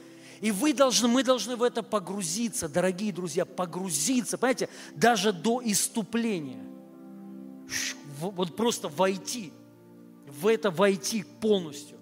И 0.40 0.50
вы 0.50 0.72
должны, 0.72 1.08
мы 1.08 1.22
должны 1.22 1.56
в 1.56 1.62
это 1.62 1.82
погрузиться, 1.82 2.68
дорогие 2.68 3.12
друзья, 3.12 3.44
погрузиться, 3.44 4.36
понимаете, 4.36 4.68
даже 4.94 5.32
до 5.32 5.62
иступления. 5.64 6.62
Вот 8.20 8.54
просто 8.54 8.88
войти, 8.88 9.52
в 10.26 10.46
это 10.46 10.70
войти 10.70 11.24
полностью, 11.40 11.98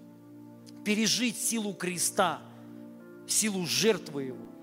пережить 0.85 1.39
силу 1.39 1.75
креста, 1.75 2.41
силу 3.27 3.67
жертвы 3.67 4.25
Его 4.25 4.55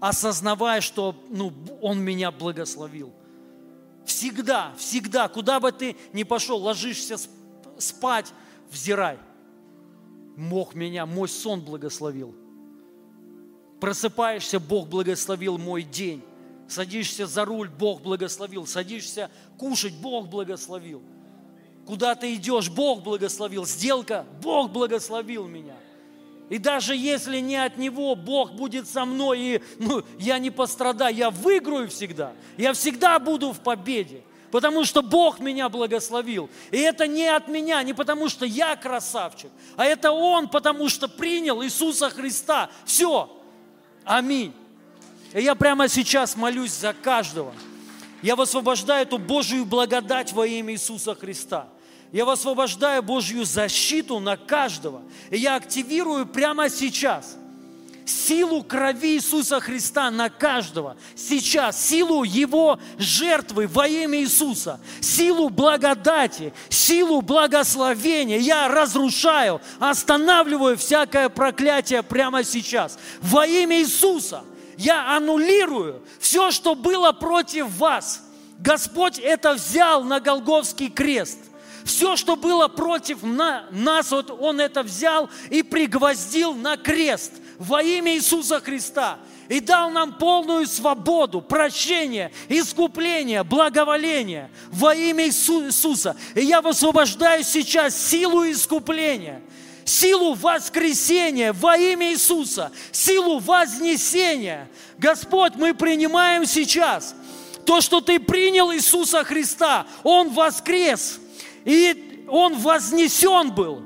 осознавая, 0.00 0.80
что 0.80 1.14
ну, 1.28 1.52
Он 1.80 2.00
меня 2.00 2.30
благословил. 2.30 3.12
Всегда, 4.04 4.72
всегда, 4.78 5.28
куда 5.28 5.58
бы 5.58 5.72
ты 5.72 5.96
ни 6.12 6.22
пошел, 6.22 6.58
ложишься 6.58 7.16
спать, 7.78 8.32
взирай. 8.70 9.18
Бог 10.36 10.74
меня, 10.74 11.06
мой 11.06 11.28
сон 11.28 11.60
благословил. 11.60 12.34
Просыпаешься, 13.80 14.60
Бог 14.60 14.88
благословил 14.88 15.58
мой 15.58 15.82
день. 15.82 16.22
Садишься 16.68 17.26
за 17.26 17.44
руль, 17.44 17.68
Бог 17.68 18.02
благословил. 18.02 18.66
Садишься 18.66 19.30
кушать, 19.58 19.94
Бог 19.94 20.28
благословил. 20.28 21.02
Куда 21.86 22.14
ты 22.14 22.34
идешь, 22.34 22.68
Бог 22.68 23.02
благословил. 23.02 23.64
Сделка, 23.64 24.26
Бог 24.42 24.72
благословил 24.72 25.46
меня. 25.46 25.76
И 26.48 26.58
даже 26.58 26.94
если 26.94 27.40
не 27.40 27.56
от 27.56 27.76
Него 27.76 28.14
Бог 28.14 28.52
будет 28.52 28.88
со 28.88 29.04
мной, 29.04 29.40
и 29.40 29.62
ну, 29.78 30.02
я 30.18 30.38
не 30.38 30.50
пострадаю, 30.50 31.14
я 31.14 31.30
выиграю 31.30 31.88
всегда. 31.88 32.32
Я 32.56 32.72
всегда 32.72 33.18
буду 33.18 33.52
в 33.52 33.60
победе. 33.60 34.22
Потому 34.50 34.84
что 34.84 35.02
Бог 35.02 35.40
меня 35.40 35.68
благословил. 35.68 36.48
И 36.70 36.78
это 36.78 37.06
не 37.06 37.26
от 37.26 37.48
меня, 37.48 37.82
не 37.82 37.92
потому 37.92 38.28
что 38.28 38.46
я 38.46 38.76
красавчик, 38.76 39.50
а 39.76 39.84
это 39.84 40.12
Он, 40.12 40.48
потому 40.48 40.88
что 40.88 41.08
принял 41.08 41.62
Иисуса 41.62 42.10
Христа. 42.10 42.70
Все. 42.84 43.30
Аминь. 44.04 44.52
И 45.32 45.42
я 45.42 45.54
прямо 45.54 45.88
сейчас 45.88 46.36
молюсь 46.36 46.72
за 46.72 46.92
каждого. 46.92 47.52
Я 48.22 48.36
высвобождаю 48.36 49.02
эту 49.02 49.18
Божию 49.18 49.66
благодать 49.66 50.32
во 50.32 50.46
имя 50.46 50.72
Иисуса 50.74 51.14
Христа. 51.14 51.68
Я 52.12 52.24
высвобождаю 52.24 53.02
Божью 53.02 53.44
защиту 53.44 54.20
на 54.20 54.36
каждого. 54.36 55.02
И 55.30 55.38
я 55.38 55.56
активирую 55.56 56.26
прямо 56.26 56.70
сейчас 56.70 57.36
силу 58.06 58.62
крови 58.62 59.16
Иисуса 59.16 59.60
Христа 59.60 60.10
на 60.10 60.30
каждого. 60.30 60.96
Сейчас 61.14 61.84
силу 61.84 62.22
Его 62.22 62.78
жертвы 62.98 63.66
во 63.66 63.86
имя 63.86 64.20
Иисуса, 64.20 64.80
силу 65.00 65.50
благодати, 65.50 66.52
силу 66.68 67.20
благословения. 67.20 68.38
Я 68.38 68.68
разрушаю, 68.68 69.60
останавливаю 69.80 70.78
всякое 70.78 71.28
проклятие 71.28 72.02
прямо 72.02 72.44
сейчас. 72.44 72.98
Во 73.20 73.46
имя 73.46 73.80
Иисуса 73.80 74.44
я 74.78 75.16
аннулирую 75.16 76.02
все, 76.20 76.50
что 76.50 76.74
было 76.74 77.12
против 77.12 77.68
вас. 77.76 78.22
Господь 78.58 79.18
это 79.18 79.54
взял 79.54 80.02
на 80.04 80.20
Голговский 80.20 80.88
крест– 80.88 81.38
все, 81.86 82.16
что 82.16 82.34
было 82.34 82.66
против 82.66 83.22
нас, 83.22 84.10
вот 84.10 84.30
Он 84.40 84.60
это 84.60 84.82
взял 84.82 85.30
и 85.50 85.62
пригвоздил 85.62 86.52
на 86.52 86.76
крест 86.76 87.32
во 87.58 87.82
имя 87.82 88.14
Иисуса 88.14 88.60
Христа 88.60 89.18
и 89.48 89.60
дал 89.60 89.90
нам 89.90 90.14
полную 90.14 90.66
свободу, 90.66 91.40
прощение, 91.40 92.32
искупление, 92.48 93.44
благоволение 93.44 94.50
во 94.70 94.94
имя 94.94 95.26
Иисуса. 95.26 96.16
И 96.34 96.42
я 96.42 96.60
высвобождаю 96.60 97.44
сейчас 97.44 97.96
силу 97.96 98.44
искупления, 98.50 99.42
силу 99.84 100.34
воскресения 100.34 101.52
во 101.52 101.76
имя 101.76 102.12
Иисуса, 102.12 102.72
силу 102.92 103.38
вознесения. 103.38 104.68
Господь, 104.98 105.54
мы 105.56 105.74
принимаем 105.74 106.44
сейчас 106.44 107.14
то, 107.64 107.80
что 107.80 108.00
Ты 108.00 108.18
принял 108.18 108.72
Иисуса 108.72 109.24
Христа. 109.24 109.86
Он 110.02 110.30
воскрес, 110.30 111.20
и 111.64 112.24
Он 112.28 112.56
вознесен 112.58 113.52
был. 113.52 113.82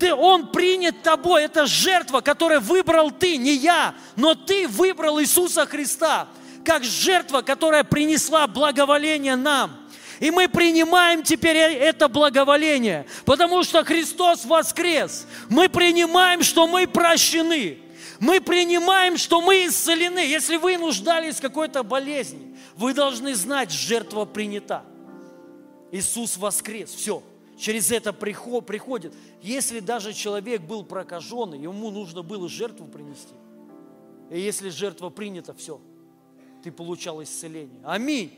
Ты, 0.00 0.14
он 0.14 0.48
принят 0.48 1.02
тобой, 1.02 1.44
это 1.44 1.66
жертва, 1.66 2.22
которую 2.22 2.62
выбрал 2.62 3.10
ты, 3.10 3.36
не 3.36 3.52
я, 3.52 3.94
но 4.16 4.34
ты 4.34 4.66
выбрал 4.66 5.20
Иисуса 5.20 5.66
Христа, 5.66 6.26
как 6.64 6.84
жертва, 6.84 7.42
которая 7.42 7.84
принесла 7.84 8.46
благоволение 8.46 9.36
нам. 9.36 9.76
И 10.18 10.30
мы 10.30 10.48
принимаем 10.48 11.22
теперь 11.22 11.56
э, 11.56 11.78
это 11.78 12.08
благоволение, 12.08 13.06
потому 13.26 13.62
что 13.62 13.84
Христос 13.84 14.46
воскрес. 14.46 15.26
Мы 15.50 15.68
принимаем, 15.68 16.42
что 16.42 16.66
мы 16.66 16.86
прощены. 16.86 17.78
Мы 18.20 18.40
принимаем, 18.40 19.18
что 19.18 19.42
мы 19.42 19.66
исцелены. 19.66 20.20
Если 20.20 20.56
вы 20.56 20.78
нуждались 20.78 21.36
в 21.36 21.40
какой-то 21.42 21.82
болезни, 21.82 22.56
вы 22.74 22.94
должны 22.94 23.34
знать, 23.34 23.70
жертва 23.70 24.24
принята. 24.24 24.82
Иисус 25.92 26.38
воскрес. 26.38 26.90
Все. 26.90 27.22
Через 27.60 27.92
это 27.92 28.14
приходит. 28.14 29.14
Если 29.42 29.80
даже 29.80 30.14
человек 30.14 30.62
был 30.62 30.82
прокаженный, 30.82 31.60
ему 31.60 31.90
нужно 31.90 32.22
было 32.22 32.48
жертву 32.48 32.86
принести. 32.86 33.34
И 34.30 34.40
если 34.40 34.70
жертва 34.70 35.10
принята, 35.10 35.52
все, 35.52 35.78
ты 36.64 36.72
получал 36.72 37.22
исцеление. 37.22 37.80
Аминь 37.84 38.32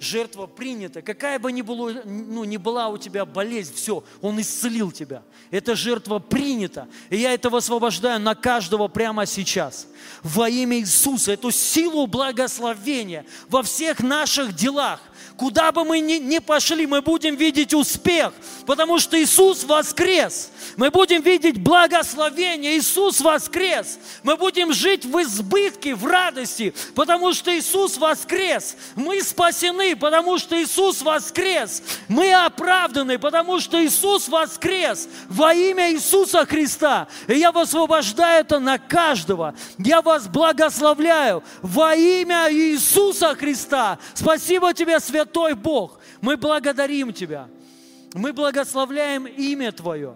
жертва 0.00 0.46
принята, 0.46 1.02
какая 1.02 1.38
бы 1.38 1.52
ни, 1.52 1.62
было, 1.62 2.02
ну, 2.04 2.44
ни 2.44 2.56
была 2.56 2.88
у 2.88 2.98
тебя 2.98 3.24
болезнь, 3.24 3.74
все, 3.74 4.04
Он 4.20 4.40
исцелил 4.40 4.92
тебя. 4.92 5.22
Эта 5.50 5.74
жертва 5.74 6.18
принята. 6.18 6.88
И 7.10 7.16
я 7.16 7.32
это 7.32 7.50
высвобождаю 7.50 8.20
на 8.20 8.34
каждого 8.34 8.88
прямо 8.88 9.26
сейчас. 9.26 9.86
Во 10.22 10.48
имя 10.48 10.78
Иисуса, 10.78 11.32
эту 11.32 11.50
силу 11.50 12.06
благословения 12.06 13.24
во 13.48 13.62
всех 13.62 14.00
наших 14.00 14.54
делах, 14.54 15.00
Куда 15.38 15.70
бы 15.70 15.84
мы 15.84 16.00
ни, 16.00 16.14
ни 16.14 16.40
пошли, 16.40 16.84
мы 16.84 17.00
будем 17.00 17.36
видеть 17.36 17.72
успех, 17.72 18.32
потому 18.66 18.98
что 18.98 19.22
Иисус 19.22 19.62
воскрес. 19.62 20.50
Мы 20.76 20.90
будем 20.90 21.22
видеть 21.22 21.62
благословение. 21.62 22.76
Иисус 22.76 23.20
воскрес. 23.20 24.00
Мы 24.24 24.36
будем 24.36 24.72
жить 24.72 25.04
в 25.04 25.22
избытке, 25.22 25.94
в 25.94 26.04
радости, 26.04 26.74
потому 26.96 27.32
что 27.34 27.56
Иисус 27.56 27.98
воскрес. 27.98 28.76
Мы 28.96 29.22
спасены, 29.22 29.87
потому 29.94 30.38
что 30.38 30.60
Иисус 30.60 31.02
воскрес. 31.02 31.82
Мы 32.08 32.32
оправданы, 32.32 33.18
потому 33.18 33.60
что 33.60 33.84
Иисус 33.84 34.28
воскрес 34.28 35.08
во 35.28 35.54
имя 35.54 35.92
Иисуса 35.92 36.44
Христа. 36.46 37.08
И 37.26 37.34
я 37.34 37.52
высвобождаю 37.52 38.40
это 38.40 38.58
на 38.58 38.78
каждого. 38.78 39.54
Я 39.78 40.02
вас 40.02 40.28
благословляю 40.28 41.42
во 41.62 41.94
имя 41.94 42.52
Иисуса 42.52 43.34
Христа. 43.34 43.98
Спасибо 44.14 44.72
тебе, 44.74 45.00
Святой 45.00 45.54
Бог, 45.54 46.00
мы 46.20 46.36
благодарим 46.36 47.12
Тебя. 47.12 47.48
Мы 48.14 48.32
благословляем 48.32 49.26
имя 49.26 49.72
Твое. 49.72 50.14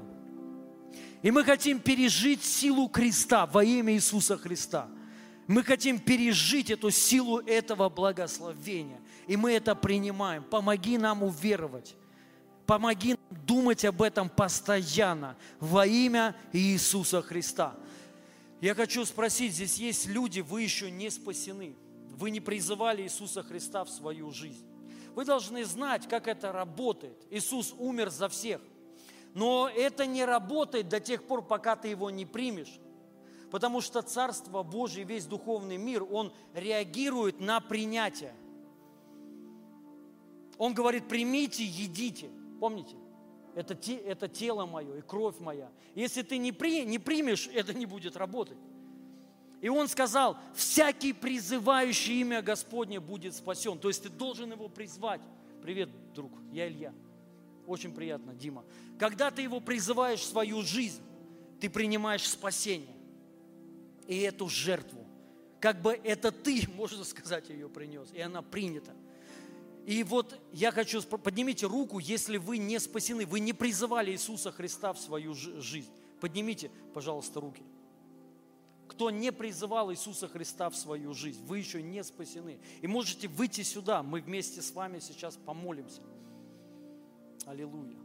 И 1.23 1.31
мы 1.31 1.45
хотим 1.45 1.79
пережить 1.79 2.43
силу 2.43 2.89
креста 2.89 3.47
во 3.47 3.63
имя 3.63 3.95
Иисуса 3.95 4.37
Христа. 4.37 4.89
Мы 5.47 5.63
хотим 5.63 5.99
пережить 5.99 6.71
эту 6.71 6.91
силу 6.91 7.39
этого 7.39 7.89
благословения. 7.89 9.01
И 9.27 9.37
мы 9.37 9.53
это 9.53 9.75
принимаем. 9.75 10.43
Помоги 10.43 10.99
нам 10.99 11.23
уверовать. 11.23 11.95
Помоги 12.67 13.11
нам 13.11 13.43
думать 13.47 13.85
об 13.85 14.03
этом 14.03 14.29
постоянно 14.29 15.37
во 15.61 15.87
имя 15.87 16.37
Иисуса 16.53 17.23
Христа. 17.23 17.75
Я 18.61 18.75
хочу 18.75 19.05
спросить, 19.05 19.55
здесь 19.55 19.77
есть 19.77 20.07
люди, 20.07 20.41
вы 20.41 20.63
еще 20.63 20.91
не 20.91 21.11
спасены. 21.11 21.75
Вы 22.11 22.31
не 22.31 22.41
призывали 22.41 23.03
Иисуса 23.03 23.43
Христа 23.43 23.85
в 23.85 23.91
свою 23.91 24.31
жизнь. 24.31 24.65
Вы 25.15 25.25
должны 25.25 25.65
знать, 25.65 26.09
как 26.09 26.29
это 26.29 26.53
работает. 26.53 27.17
Иисус 27.31 27.75
умер 27.79 28.11
за 28.11 28.29
всех. 28.29 28.61
Но 29.35 29.69
это 29.69 30.07
не 30.07 30.25
работает 30.25 30.89
до 30.89 31.01
тех 31.01 31.25
пор, 31.25 31.43
пока 31.43 31.75
ты 31.75 31.89
его 31.89 32.11
не 32.11 32.25
примешь. 32.25 32.79
Потому 33.51 33.81
что 33.81 34.03
Царство 34.03 34.63
Божье, 34.63 35.05
весь 35.05 35.27
духовный 35.27 35.77
мир, 35.77 36.05
он 36.05 36.33
реагирует 36.55 37.41
на 37.41 37.61
принятие. 37.61 38.35
Он 40.59 40.75
говорит, 40.75 41.09
примите, 41.09 41.65
едите. 41.65 42.31
Помните? 42.61 42.97
Это, 43.55 43.75
те, 43.75 43.97
это 43.97 44.29
тело 44.29 44.67
мое 44.67 44.99
и 44.99 45.03
кровь 45.03 45.39
моя. 45.41 45.71
Если 45.95 46.23
ты 46.23 46.39
не, 46.39 46.53
при, 46.53 46.85
не 46.85 46.99
примешь, 46.99 47.49
это 47.55 47.75
не 47.75 47.87
будет 47.87 48.17
работать. 48.17 48.59
И 49.61 49.69
он 49.69 49.87
сказал, 49.89 50.37
всякий 50.55 51.13
призывающий 51.13 52.21
имя 52.21 52.43
Господне 52.43 52.99
будет 52.99 53.35
спасен. 53.35 53.79
То 53.79 53.89
есть 53.89 54.03
ты 54.03 54.09
должен 54.09 54.51
его 54.51 54.69
призвать. 54.69 55.21
Привет, 55.63 55.89
друг, 56.15 56.33
я 56.51 56.69
Илья. 56.69 56.93
Очень 57.67 57.95
приятно, 57.95 58.35
Дима. 58.35 58.65
Когда 58.99 59.31
ты 59.31 59.43
его 59.43 59.61
призываешь 59.61 60.21
в 60.21 60.25
свою 60.25 60.63
жизнь, 60.63 61.01
ты 61.61 61.71
принимаешь 61.71 62.29
спасение. 62.29 62.97
И 64.09 64.19
эту 64.19 64.49
жертву. 64.49 65.07
Как 65.61 65.81
бы 65.81 65.93
это 65.93 66.33
ты, 66.33 66.65
можно 66.75 67.05
сказать, 67.05 67.49
ее 67.49 67.69
принес. 67.69 68.09
И 68.13 68.21
она 68.21 68.43
принята. 68.43 68.93
И 69.87 70.05
вот 70.05 70.41
я 70.53 70.71
хочу, 70.71 71.03
поднимите 71.03 71.67
руку, 71.67 71.99
если 71.99 72.37
вы 72.37 72.59
не 72.59 72.79
спасены, 72.79 73.27
вы 73.27 73.41
не 73.41 73.53
призывали 73.53 74.13
Иисуса 74.13 74.53
Христа 74.53 74.93
в 74.93 74.99
свою 74.99 75.35
жизнь. 75.35 75.91
Поднимите, 76.21 76.71
пожалуйста, 76.95 77.41
руки 77.41 77.65
кто 78.93 79.11
не 79.11 79.33
призывал 79.33 79.91
Иисуса 79.91 80.29
Христа 80.29 80.69
в 80.69 80.77
свою 80.77 81.15
жизнь, 81.15 81.43
вы 81.47 81.59
еще 81.59 81.83
не 81.83 82.05
спасены. 82.05 82.61
И 82.83 82.87
можете 82.87 83.27
выйти 83.27 83.63
сюда, 83.63 84.03
мы 84.03 84.21
вместе 84.21 84.61
с 84.61 84.71
вами 84.73 84.99
сейчас 84.99 85.39
помолимся. 85.39 86.03
Аллилуйя. 87.47 88.02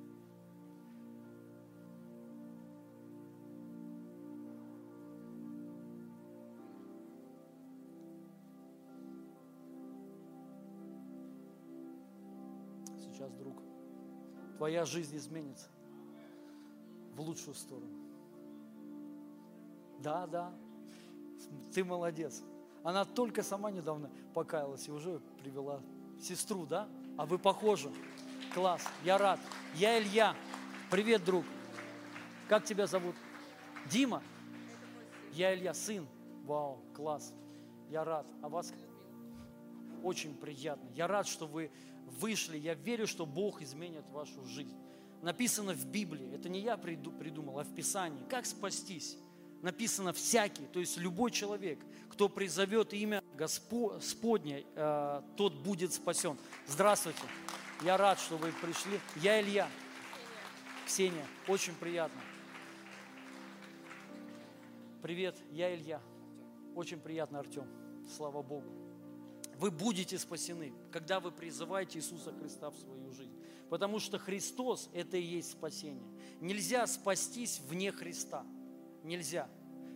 Твоя 14.57 14.85
жизнь 14.85 15.15
изменится 15.15 15.67
в 17.15 17.21
лучшую 17.21 17.53
сторону. 17.53 17.91
Да, 19.99 20.27
да, 20.27 20.51
ты 21.73 21.83
молодец. 21.83 22.43
Она 22.83 23.05
только 23.05 23.43
сама 23.43 23.71
недавно 23.71 24.09
покаялась 24.33 24.87
и 24.87 24.91
уже 24.91 25.19
привела 25.39 25.81
сестру, 26.21 26.65
да? 26.65 26.87
А 27.17 27.25
вы 27.25 27.37
похожи. 27.37 27.91
Класс, 28.53 28.83
я 29.03 29.17
рад. 29.17 29.39
Я 29.75 29.99
Илья. 29.99 30.35
Привет, 30.89 31.23
друг. 31.23 31.45
Как 32.47 32.63
тебя 32.63 32.87
зовут? 32.87 33.15
Дима? 33.91 34.23
Я 35.33 35.53
Илья, 35.53 35.73
сын. 35.73 36.07
Вау, 36.45 36.79
класс. 36.95 37.33
Я 37.89 38.03
рад. 38.03 38.25
А 38.41 38.49
вас? 38.49 38.73
Очень 40.03 40.35
приятно. 40.35 40.87
Я 40.95 41.07
рад, 41.07 41.27
что 41.27 41.45
вы 41.45 41.71
вышли. 42.07 42.57
Я 42.57 42.73
верю, 42.73 43.07
что 43.07 43.25
Бог 43.25 43.61
изменит 43.61 44.07
вашу 44.09 44.43
жизнь. 44.45 44.75
Написано 45.21 45.73
в 45.73 45.85
Библии. 45.85 46.33
Это 46.33 46.49
не 46.49 46.61
я 46.61 46.77
придумал, 46.77 47.59
а 47.59 47.63
в 47.63 47.73
Писании. 47.73 48.23
Как 48.29 48.45
спастись? 48.45 49.17
написано 49.61 50.13
всякий, 50.13 50.65
то 50.65 50.79
есть 50.79 50.97
любой 50.97 51.31
человек, 51.31 51.79
кто 52.09 52.29
призовет 52.29 52.93
имя 52.93 53.23
Господне, 53.35 54.65
э, 54.75 55.21
тот 55.35 55.53
будет 55.55 55.93
спасен. 55.93 56.37
Здравствуйте, 56.67 57.21
я 57.83 57.97
рад, 57.97 58.19
что 58.19 58.37
вы 58.37 58.51
пришли. 58.51 58.99
Я 59.17 59.41
Илья. 59.41 59.67
Ксения, 60.85 61.25
очень 61.47 61.75
приятно. 61.75 62.21
Привет, 65.01 65.35
я 65.51 65.73
Илья. 65.75 66.01
Очень 66.75 66.99
приятно, 66.99 67.39
Артем. 67.39 67.67
Слава 68.07 68.41
Богу. 68.41 68.86
Вы 69.57 69.71
будете 69.71 70.17
спасены, 70.19 70.73
когда 70.91 71.19
вы 71.19 71.31
призываете 71.31 71.99
Иисуса 71.99 72.31
Христа 72.31 72.69
в 72.69 72.77
свою 72.77 73.11
жизнь. 73.11 73.33
Потому 73.69 73.99
что 73.99 74.17
Христос– 74.17 74.89
это 74.93 75.17
и 75.17 75.21
есть 75.21 75.51
спасение. 75.51 76.07
Нельзя 76.39 76.87
спастись 76.87 77.59
вне 77.67 77.91
Христа– 77.91 78.45
Нельзя. 79.07 79.47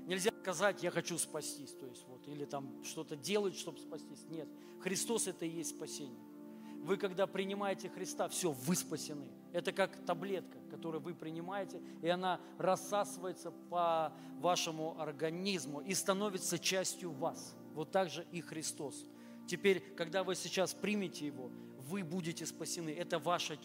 Нельзя 0.08 0.32
сказать, 0.42 0.84
я 0.84 0.90
хочу 0.90 1.18
спастись, 1.18 1.74
то 1.74 1.86
есть 1.86 2.06
вот, 2.08 2.28
или 2.30 2.46
там 2.46 2.84
что-то 2.84 3.18
делать, 3.18 3.56
чтобы 3.58 3.78
спастись. 3.78 4.26
Нет, 4.30 4.48
Христос 4.80 5.28
это 5.28 5.46
и 5.46 5.50
есть 5.50 5.72
спасение. 5.72 6.20
Вы, 6.82 6.98
когда 6.98 7.28
принимаете 7.28 7.90
Христа, 7.90 8.30
все, 8.30 8.52
вы 8.52 8.76
спасены. 8.76 9.30
Это 9.52 9.74
как 9.74 10.04
таблетка, 10.06 10.58
которую 10.72 11.02
вы 11.02 11.14
принимаете, 11.14 11.82
и 12.02 12.08
она 12.08 12.40
рассасывается 12.58 13.52
по 13.70 14.14
вашему 14.40 15.00
организму 15.00 15.82
и 15.82 15.94
становится 15.94 16.58
частью 16.58 17.12
вас. 17.12 17.56
Вот 17.74 17.92
так 17.92 18.10
же 18.10 18.26
и 18.32 18.40
Христос. 18.40 19.06
Теперь, 19.52 19.82
когда 19.98 20.24
вы 20.24 20.36
сейчас 20.36 20.74
примете 20.74 21.26
Его, 21.26 21.52
вы 21.90 22.06
будете 22.06 22.46
спасены. 22.46 22.92
Это 22.92 23.20
ваша 23.20 23.58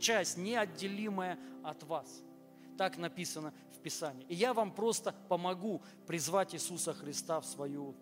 часть, 0.00 0.36
неотделимая 0.36 1.38
от 1.62 1.84
вас. 1.84 2.24
Так 2.76 2.98
написано 2.98 3.54
в 3.70 3.78
Писании. 3.78 4.26
И 4.28 4.34
я 4.34 4.52
вам 4.52 4.74
просто 4.74 5.14
помогу 5.28 5.80
призвать 6.08 6.56
Иисуса 6.56 6.92
Христа 6.92 7.40
в 7.40 7.46
свою 7.46 7.94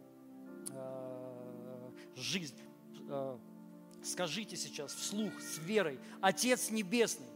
э, 0.70 1.90
жизнь. 2.16 2.56
Э, 3.10 3.36
скажите 4.02 4.56
сейчас 4.56 4.94
вслух 4.94 5.38
с 5.42 5.58
верой, 5.58 6.00
Отец 6.22 6.70
Небесный, 6.70 7.28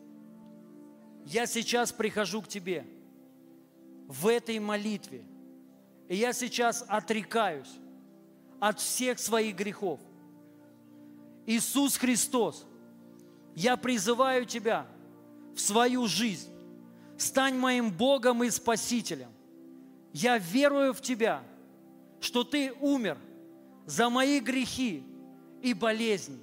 я 1.26 1.44
сейчас 1.44 1.92
прихожу 1.92 2.40
к 2.40 2.48
Тебе 2.48 2.86
в 4.08 4.28
этой 4.28 4.58
молитве, 4.60 5.26
и 6.08 6.16
я 6.16 6.32
сейчас 6.32 6.86
отрекаюсь 6.88 7.81
от 8.62 8.78
всех 8.78 9.18
своих 9.18 9.56
грехов. 9.56 9.98
Иисус 11.46 11.96
Христос, 11.96 12.64
я 13.56 13.76
призываю 13.76 14.46
Тебя 14.46 14.86
в 15.56 15.60
свою 15.60 16.06
жизнь. 16.06 16.48
Стань 17.18 17.56
моим 17.56 17.90
Богом 17.90 18.44
и 18.44 18.50
Спасителем. 18.50 19.30
Я 20.12 20.38
верую 20.38 20.94
в 20.94 21.00
Тебя, 21.00 21.42
что 22.20 22.44
Ты 22.44 22.72
умер 22.80 23.18
за 23.84 24.08
мои 24.08 24.38
грехи 24.38 25.02
и 25.60 25.74
болезни 25.74 26.38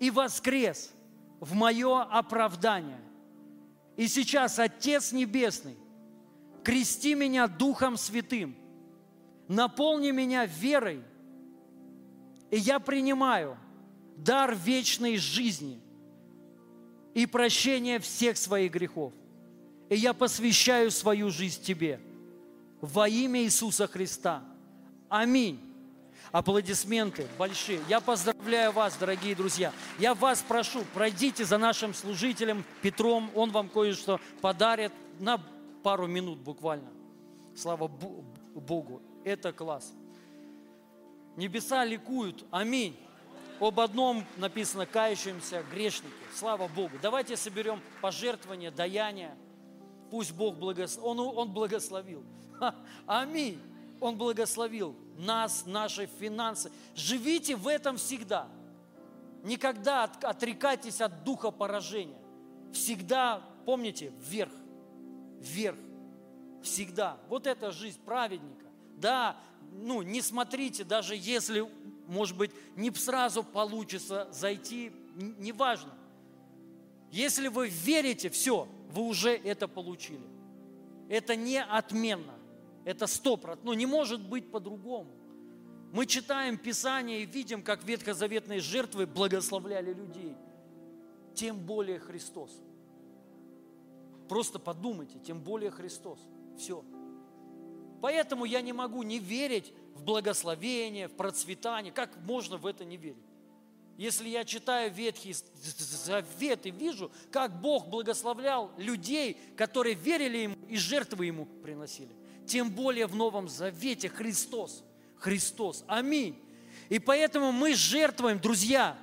и 0.00 0.10
воскрес 0.10 0.92
в 1.40 1.54
мое 1.54 2.02
оправдание. 2.02 3.00
И 3.96 4.06
сейчас, 4.06 4.58
Отец 4.58 5.12
Небесный, 5.12 5.78
крести 6.62 7.14
меня 7.14 7.46
Духом 7.46 7.96
Святым, 7.96 8.54
наполни 9.50 10.12
меня 10.12 10.46
верой, 10.46 11.02
и 12.52 12.56
я 12.56 12.78
принимаю 12.78 13.58
дар 14.16 14.54
вечной 14.54 15.16
жизни 15.16 15.80
и 17.14 17.26
прощения 17.26 17.98
всех 17.98 18.36
своих 18.36 18.70
грехов. 18.70 19.12
И 19.88 19.96
я 19.96 20.14
посвящаю 20.14 20.92
свою 20.92 21.30
жизнь 21.30 21.60
Тебе 21.62 22.00
во 22.80 23.08
имя 23.08 23.42
Иисуса 23.42 23.88
Христа. 23.88 24.44
Аминь 25.08 25.60
аплодисменты 26.30 27.26
большие. 27.36 27.80
Я 27.88 28.00
поздравляю 28.00 28.70
вас, 28.70 28.96
дорогие 28.96 29.34
друзья. 29.34 29.72
Я 29.98 30.14
вас 30.14 30.44
прошу, 30.46 30.84
пройдите 30.94 31.44
за 31.44 31.58
нашим 31.58 31.92
служителем 31.92 32.64
Петром, 32.82 33.32
он 33.34 33.50
вам 33.50 33.68
кое-что 33.68 34.20
подарит 34.40 34.92
на 35.18 35.42
пару 35.82 36.06
минут 36.06 36.38
буквально. 36.38 36.88
Слава 37.56 37.88
Богу, 37.88 39.02
это 39.24 39.52
класс. 39.52 39.92
Небеса 41.36 41.84
ликуют, 41.84 42.44
аминь. 42.50 42.96
Об 43.60 43.78
одном 43.78 44.24
написано 44.36 44.86
кающимся 44.86 45.62
грешники. 45.70 46.14
Слава 46.34 46.66
Богу. 46.68 46.96
Давайте 47.02 47.36
соберем 47.36 47.80
пожертвования, 48.00 48.70
даяния. 48.70 49.36
Пусть 50.10 50.32
Бог 50.32 50.56
благословил. 50.56 51.06
Он, 51.10 51.38
он 51.38 51.52
благословил. 51.52 52.24
Аминь. 53.06 53.60
Он 54.00 54.16
благословил 54.16 54.96
нас, 55.18 55.66
наши 55.66 56.06
финансы. 56.06 56.72
Живите 56.94 57.54
в 57.54 57.68
этом 57.68 57.98
всегда. 57.98 58.48
Никогда 59.42 60.04
от, 60.04 60.24
отрекайтесь 60.24 61.02
от 61.02 61.22
духа 61.24 61.50
поражения. 61.50 62.18
Всегда, 62.72 63.42
помните, 63.66 64.12
вверх, 64.18 64.52
вверх, 65.38 65.78
всегда. 66.62 67.18
Вот 67.28 67.46
эта 67.46 67.72
жизнь 67.72 68.00
праведника. 68.02 68.69
Да, 69.00 69.36
ну, 69.72 70.02
не 70.02 70.20
смотрите, 70.20 70.84
даже 70.84 71.16
если, 71.16 71.66
может 72.06 72.36
быть, 72.36 72.50
не 72.76 72.90
сразу 72.92 73.42
получится 73.42 74.28
зайти, 74.30 74.92
неважно. 75.16 75.92
Если 77.10 77.48
вы 77.48 77.68
верите, 77.68 78.30
все, 78.30 78.68
вы 78.92 79.02
уже 79.02 79.30
это 79.30 79.68
получили. 79.68 80.26
Это 81.08 81.34
не 81.34 81.62
отменно. 81.62 82.34
Это 82.84 83.06
сто 83.06 83.36
процентов. 83.36 83.64
Ну, 83.64 83.72
не 83.72 83.86
может 83.86 84.20
быть 84.20 84.50
по-другому. 84.50 85.10
Мы 85.92 86.06
читаем 86.06 86.56
Писание 86.56 87.22
и 87.22 87.26
видим, 87.26 87.62
как 87.62 87.82
ветхозаветные 87.84 88.60
жертвы 88.60 89.06
благословляли 89.06 89.92
людей. 89.92 90.36
Тем 91.34 91.58
более 91.58 91.98
Христос. 91.98 92.50
Просто 94.28 94.60
подумайте, 94.60 95.18
тем 95.18 95.40
более 95.40 95.72
Христос. 95.72 96.20
Все. 96.56 96.84
Поэтому 98.00 98.44
я 98.44 98.60
не 98.60 98.72
могу 98.72 99.02
не 99.02 99.18
верить 99.18 99.72
в 99.94 100.02
благословение, 100.02 101.08
в 101.08 101.12
процветание. 101.12 101.92
Как 101.92 102.16
можно 102.24 102.56
в 102.56 102.66
это 102.66 102.84
не 102.84 102.96
верить? 102.96 103.22
Если 103.96 104.28
я 104.28 104.44
читаю 104.44 104.90
Ветхий 104.90 105.34
Завет 105.34 106.64
и 106.64 106.70
вижу, 106.70 107.12
как 107.30 107.60
Бог 107.60 107.88
благословлял 107.88 108.70
людей, 108.78 109.36
которые 109.56 109.94
верили 109.94 110.38
Ему 110.38 110.56
и 110.68 110.78
жертвы 110.78 111.26
Ему 111.26 111.44
приносили 111.44 112.20
тем 112.50 112.68
более 112.70 113.06
в 113.06 113.14
Новом 113.14 113.48
Завете 113.48 114.08
Христос. 114.08 114.82
Христос. 115.18 115.84
Аминь. 115.86 116.36
И 116.88 116.98
поэтому 116.98 117.52
мы 117.52 117.74
жертвуем, 117.74 118.40
друзья, 118.40 118.98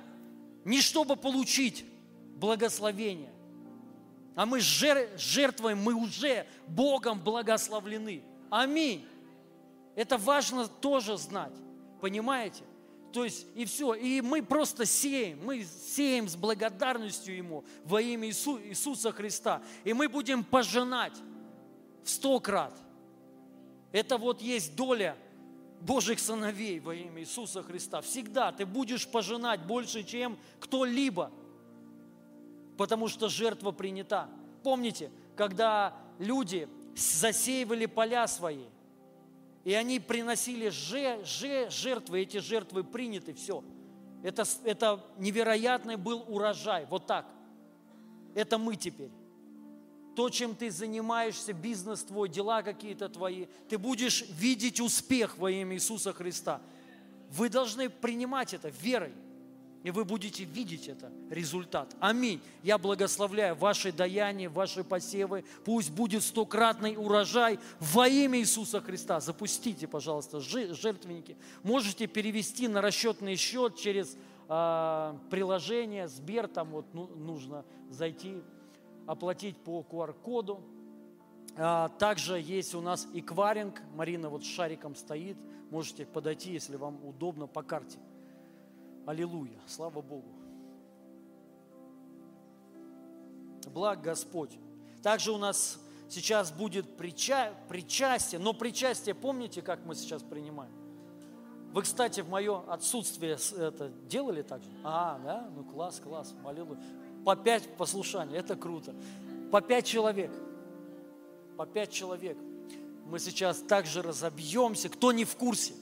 не 0.64 0.82
чтобы 0.82 1.16
получить 1.16 1.86
благословение, 2.36 3.32
а 4.34 4.44
мы 4.44 4.60
жертвуем, 4.60 5.78
мы 5.78 5.94
уже 5.94 6.46
Богом 6.66 7.20
благословлены. 7.20 8.22
Аминь. 8.50 9.06
Это 9.94 10.16
важно 10.18 10.68
тоже 10.68 11.16
знать. 11.16 11.54
Понимаете? 12.00 12.64
То 13.12 13.24
есть 13.24 13.46
и 13.54 13.64
все. 13.64 13.94
И 13.94 14.20
мы 14.20 14.42
просто 14.42 14.84
сеем. 14.84 15.40
Мы 15.44 15.64
сеем 15.64 16.28
с 16.28 16.36
благодарностью 16.36 17.36
Ему 17.36 17.64
во 17.84 18.00
имя 18.00 18.28
Иису, 18.28 18.60
Иисуса 18.60 19.12
Христа. 19.12 19.62
И 19.84 19.92
мы 19.92 20.08
будем 20.08 20.44
пожинать 20.44 21.14
в 22.04 22.10
сто 22.10 22.38
крат– 22.40 22.74
это 23.92 24.18
вот 24.18 24.42
есть 24.42 24.76
доля 24.76 25.16
Божьих 25.80 26.18
сыновей 26.18 26.80
во 26.80 26.94
имя 26.94 27.22
Иисуса 27.22 27.62
Христа. 27.62 28.00
Всегда 28.00 28.52
ты 28.52 28.66
будешь 28.66 29.06
пожинать 29.08 29.62
больше, 29.62 30.02
чем 30.02 30.36
кто-либо, 30.60 31.30
потому 32.76 33.08
что 33.08 33.28
жертва 33.28 33.70
принята. 33.70 34.28
Помните, 34.62 35.10
когда 35.36 35.96
люди 36.18 36.68
засеивали 36.98 37.86
поля 37.86 38.26
свои, 38.26 38.64
и 39.64 39.74
они 39.74 40.00
приносили 40.00 40.68
же, 40.68 41.24
же, 41.24 41.68
жертвы, 41.70 42.20
эти 42.20 42.38
жертвы 42.38 42.84
приняты, 42.84 43.34
все. 43.34 43.62
Это, 44.22 44.44
это 44.64 45.04
невероятный 45.18 45.96
был 45.96 46.24
урожай, 46.28 46.86
вот 46.86 47.06
так. 47.06 47.26
Это 48.34 48.58
мы 48.58 48.76
теперь 48.76 49.10
то, 50.18 50.30
чем 50.30 50.56
ты 50.56 50.72
занимаешься, 50.72 51.52
бизнес 51.52 52.02
твой, 52.02 52.28
дела 52.28 52.62
какие-то 52.62 53.08
твои, 53.08 53.46
ты 53.68 53.78
будешь 53.78 54.24
видеть 54.30 54.80
успех 54.80 55.38
во 55.38 55.48
имя 55.48 55.76
Иисуса 55.76 56.12
Христа. 56.12 56.60
Вы 57.30 57.48
должны 57.48 57.88
принимать 57.88 58.52
это 58.52 58.68
верой, 58.68 59.12
и 59.84 59.90
вы 59.90 60.04
будете 60.04 60.44
видеть 60.44 60.88
это, 60.88 61.12
результат. 61.30 61.94
Аминь. 62.00 62.40
Я 62.62 62.78
благословляю 62.78 63.54
ваши 63.54 63.92
даяния, 63.92 64.50
ваши 64.50 64.82
посевы. 64.82 65.44
Пусть 65.64 65.90
будет 65.90 66.22
стократный 66.24 66.96
урожай 66.96 67.58
во 67.78 68.08
имя 68.08 68.40
Иисуса 68.40 68.80
Христа. 68.80 69.20
Запустите, 69.20 69.86
пожалуйста, 69.86 70.40
жертвенники. 70.40 71.36
Можете 71.62 72.06
перевести 72.06 72.66
на 72.66 72.80
расчетный 72.80 73.36
счет 73.36 73.76
через 73.76 74.16
э, 74.48 75.14
приложение 75.30 76.08
Сбер, 76.08 76.48
там 76.48 76.70
вот 76.70 76.86
ну, 76.92 77.06
нужно 77.06 77.64
зайти 77.88 78.42
оплатить 79.06 79.56
по 79.58 79.86
QR-коду. 79.88 80.60
А, 81.56 81.88
также 81.88 82.40
есть 82.40 82.74
у 82.74 82.80
нас 82.80 83.08
экваринг. 83.14 83.80
Марина 83.94 84.28
вот 84.28 84.44
с 84.44 84.46
шариком 84.46 84.94
стоит. 84.94 85.36
Можете 85.70 86.04
подойти, 86.04 86.52
если 86.52 86.76
вам 86.76 87.04
удобно, 87.04 87.46
по 87.46 87.62
карте. 87.62 87.98
Аллилуйя. 89.08 89.58
Слава 89.66 90.02
Богу. 90.02 90.28
Благ 93.72 94.02
Господь. 94.02 94.58
Также 95.02 95.32
у 95.32 95.38
нас 95.38 95.78
сейчас 96.10 96.52
будет 96.52 96.96
прича... 96.98 97.54
причастие. 97.68 98.38
Но 98.38 98.52
причастие, 98.52 99.14
помните, 99.14 99.62
как 99.62 99.84
мы 99.86 99.94
сейчас 99.94 100.22
принимаем? 100.22 100.72
Вы, 101.72 101.82
кстати, 101.82 102.20
в 102.20 102.28
мое 102.28 102.60
отсутствие 102.70 103.38
это 103.56 103.88
делали 104.08 104.42
так 104.42 104.62
же? 104.62 104.68
А, 104.84 105.18
да? 105.24 105.48
Ну 105.56 105.64
класс, 105.64 106.00
класс, 106.00 106.34
аллилуйя 106.44 106.78
по 107.24 107.36
пять 107.36 107.76
послушаний, 107.76 108.36
это 108.38 108.56
круто. 108.56 108.94
По 109.52 109.60
пять 109.60 109.84
человек, 109.86 110.30
по 111.56 111.66
пять 111.66 111.90
человек. 111.90 112.38
Мы 113.04 113.18
сейчас 113.18 113.58
также 113.58 114.00
разобьемся, 114.00 114.88
кто 114.88 115.12
не 115.12 115.24
в 115.24 115.36
курсе. 115.36 115.74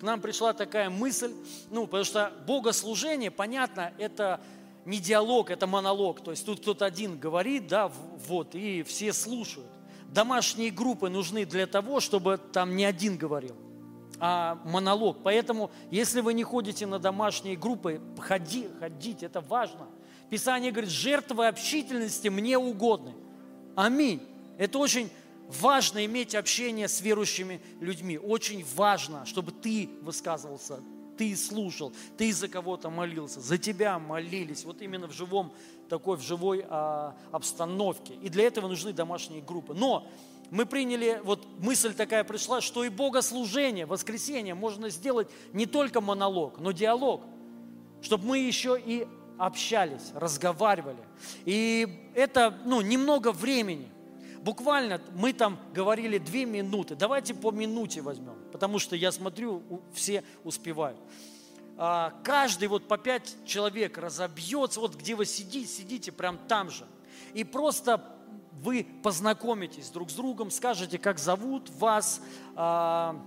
К 0.00 0.02
нам 0.02 0.20
пришла 0.20 0.52
такая 0.52 0.90
мысль, 0.90 1.32
ну, 1.70 1.86
потому 1.86 2.04
что 2.04 2.32
богослужение, 2.46 3.30
понятно, 3.30 3.92
это 3.98 4.40
не 4.84 4.98
диалог, 4.98 5.50
это 5.50 5.66
монолог. 5.66 6.22
То 6.22 6.30
есть 6.30 6.46
тут 6.46 6.60
кто-то 6.60 6.84
один 6.84 7.18
говорит, 7.18 7.68
да, 7.68 7.90
вот, 8.28 8.54
и 8.54 8.82
все 8.82 9.12
слушают. 9.12 9.68
Домашние 10.12 10.70
группы 10.70 11.08
нужны 11.08 11.44
для 11.44 11.66
того, 11.66 12.00
чтобы 12.00 12.38
там 12.38 12.76
не 12.76 12.84
один 12.84 13.18
говорил, 13.18 13.56
а 14.20 14.58
монолог. 14.64 15.18
Поэтому, 15.22 15.70
если 15.90 16.20
вы 16.20 16.32
не 16.32 16.44
ходите 16.44 16.86
на 16.86 16.98
домашние 16.98 17.56
группы, 17.56 18.00
ходи, 18.18 18.68
ходите, 18.80 19.26
это 19.26 19.40
важно– 19.40 19.86
Писание 20.30 20.70
говорит, 20.72 20.90
жертвы 20.90 21.46
общительности 21.46 22.28
мне 22.28 22.58
угодны. 22.58 23.14
Аминь. 23.74 24.20
Это 24.58 24.78
очень 24.78 25.10
важно 25.48 26.04
иметь 26.04 26.34
общение 26.34 26.88
с 26.88 27.00
верующими 27.00 27.60
людьми. 27.80 28.18
Очень 28.18 28.64
важно, 28.76 29.26
чтобы 29.26 29.52
ты 29.52 29.88
высказывался, 30.02 30.80
ты 31.16 31.34
слушал, 31.36 31.92
ты 32.16 32.32
за 32.32 32.48
кого-то 32.48 32.90
молился, 32.90 33.40
за 33.40 33.58
тебя 33.58 33.98
молились. 33.98 34.64
Вот 34.64 34.80
именно 34.80 35.08
в 35.08 35.12
живом, 35.12 35.52
такой 35.88 36.16
в 36.16 36.22
живой 36.22 36.64
а, 36.68 37.16
обстановке. 37.32 38.14
И 38.22 38.28
для 38.28 38.44
этого 38.44 38.68
нужны 38.68 38.92
домашние 38.92 39.42
группы. 39.42 39.74
Но 39.74 40.06
мы 40.50 40.64
приняли, 40.64 41.20
вот 41.24 41.46
мысль 41.58 41.92
такая 41.92 42.24
пришла, 42.24 42.60
что 42.60 42.84
и 42.84 42.88
богослужение, 42.88 43.84
воскресенье 43.84 44.54
можно 44.54 44.90
сделать 44.90 45.28
не 45.52 45.66
только 45.66 46.00
монолог, 46.00 46.58
но 46.58 46.70
диалог, 46.72 47.22
чтобы 48.00 48.26
мы 48.26 48.38
еще 48.38 48.80
и 48.82 49.06
общались, 49.38 50.10
разговаривали. 50.14 51.02
И 51.44 52.10
это, 52.14 52.56
ну, 52.64 52.80
немного 52.80 53.32
времени. 53.32 53.88
Буквально 54.42 55.00
мы 55.14 55.32
там 55.32 55.58
говорили 55.74 56.18
две 56.18 56.44
минуты. 56.44 56.94
Давайте 56.94 57.34
по 57.34 57.50
минуте 57.50 58.00
возьмем, 58.00 58.36
потому 58.52 58.78
что 58.78 58.96
я 58.96 59.12
смотрю, 59.12 59.62
все 59.92 60.24
успевают. 60.44 60.98
А, 61.76 62.12
каждый 62.24 62.68
вот 62.68 62.88
по 62.88 62.98
пять 62.98 63.36
человек 63.44 63.98
разобьется, 63.98 64.80
вот 64.80 64.96
где 64.96 65.14
вы 65.14 65.26
сидите, 65.26 65.66
сидите 65.66 66.12
прям 66.12 66.38
там 66.48 66.70
же. 66.70 66.86
И 67.34 67.44
просто 67.44 68.04
вы 68.62 68.86
познакомитесь 69.02 69.90
друг 69.90 70.10
с 70.10 70.14
другом, 70.14 70.50
скажете, 70.50 70.98
как 70.98 71.18
зовут 71.18 71.70
вас, 71.70 72.20
а, 72.56 73.20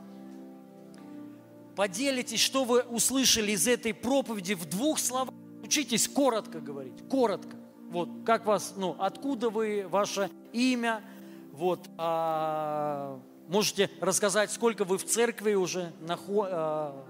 поделитесь, 1.75 2.41
что 2.41 2.65
вы 2.65 2.81
услышали 2.81 3.53
из 3.53 3.67
этой 3.67 3.93
проповеди 3.93 4.53
в 4.53 4.65
двух 4.65 4.99
словах. 4.99 5.33
Учитесь 5.63 6.07
коротко 6.07 6.59
говорить, 6.59 7.07
коротко. 7.09 7.60
Вот, 7.91 8.09
как 8.25 8.45
вас, 8.45 8.73
ну, 8.77 8.95
откуда 8.97 9.49
вы, 9.49 9.85
ваше 9.87 10.31
имя, 10.53 11.03
вот, 11.51 11.81
а, 11.97 13.19
можете 13.49 13.91
рассказать, 13.99 14.49
сколько 14.49 14.85
вы 14.85 14.97
в 14.97 15.05
церкви 15.05 15.53
уже 15.53 15.91
нахо, 15.99 16.47
а, 16.49 17.05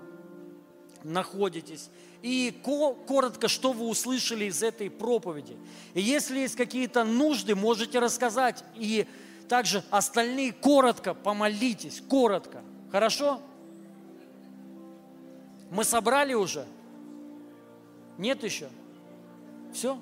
находитесь 1.03 1.90
и 2.22 2.60
коротко, 2.64 3.48
что 3.48 3.74
вы 3.74 3.88
услышали 3.88 4.45
из 4.45 4.62
этой 4.62 4.90
проповеди. 4.90 5.58
И 5.94 6.02
если 6.02 6.40
есть 6.40 6.56
какие-то 6.56 7.03
нужды, 7.03 7.56
можете 7.56 7.99
рассказать. 7.99 8.64
И 8.76 9.08
также 9.48 9.84
остальные 9.90 10.53
коротко 10.53 11.14
помолитесь, 11.14 12.02
коротко. 12.08 12.62
Хорошо? 12.91 13.41
Мы 15.72 15.84
собрали 15.84 16.34
уже? 16.34 16.66
Нет 18.18 18.44
еще? 18.44 18.70
Все? 19.74 19.98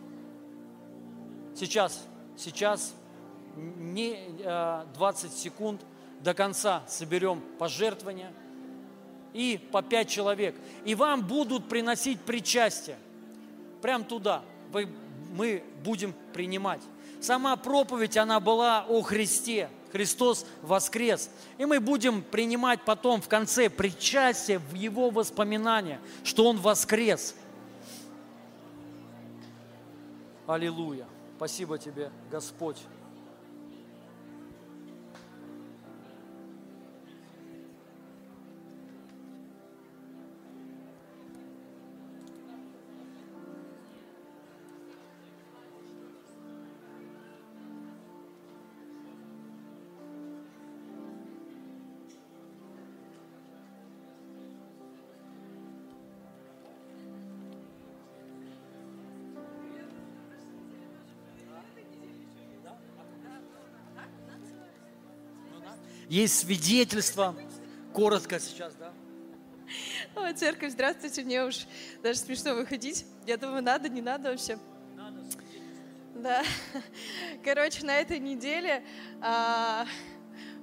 Сейчас, 1.59 2.03
сейчас 2.37 2.93
не 3.55 4.17
20 4.95 5.31
э, 5.31 5.35
секунд 5.35 5.81
до 6.21 6.33
конца 6.33 6.83
соберем 6.87 7.41
пожертвования– 7.57 8.33
и 9.33 9.59
по 9.71 9.81
пять 9.81 10.09
человек. 10.09 10.55
И 10.85 10.95
вам 10.95 11.25
будут 11.25 11.67
приносить 11.67 12.19
причастие. 12.21 12.97
Прям 13.81 14.03
туда. 14.03 14.41
Вы, 14.71 14.87
мы 15.35 15.63
будем 15.83 16.13
принимать. 16.33 16.81
Сама 17.21 17.55
проповедь, 17.55 18.17
она 18.17 18.39
была 18.39 18.85
о 18.87 19.01
Христе. 19.01 19.69
Христос 19.91 20.45
воскрес. 20.61 21.29
И 21.57 21.65
мы 21.65 21.79
будем 21.79 22.21
принимать 22.21 22.81
потом 22.85 23.21
в 23.21 23.27
конце 23.27 23.69
причастие 23.69 24.59
в 24.59 24.73
Его 24.73 25.09
воспоминания, 25.09 25.99
что 26.23 26.45
Он 26.45 26.57
воскрес. 26.57 27.35
Аллилуйя. 30.47 31.05
Спасибо 31.39 31.77
тебе, 31.77 32.11
Господь. 32.29 32.75
Есть 66.09 66.39
свидетельство. 66.39 67.35
Коротко 67.93 68.39
сейчас, 68.39 68.73
да? 68.73 68.91
О, 70.15 70.33
церковь, 70.33 70.71
здравствуйте, 70.71 71.21
мне 71.21 71.45
уж 71.45 71.67
даже 72.01 72.17
смешно 72.17 72.55
выходить. 72.55 73.05
Я 73.27 73.37
думаю, 73.37 73.61
надо, 73.61 73.89
не 73.89 74.01
надо 74.01 74.31
вообще. 74.31 74.57
Надо 74.95 75.21
Да. 76.15 76.43
Короче, 77.43 77.85
на 77.85 77.95
этой 77.95 78.17
неделе 78.17 78.83
а, 79.21 79.85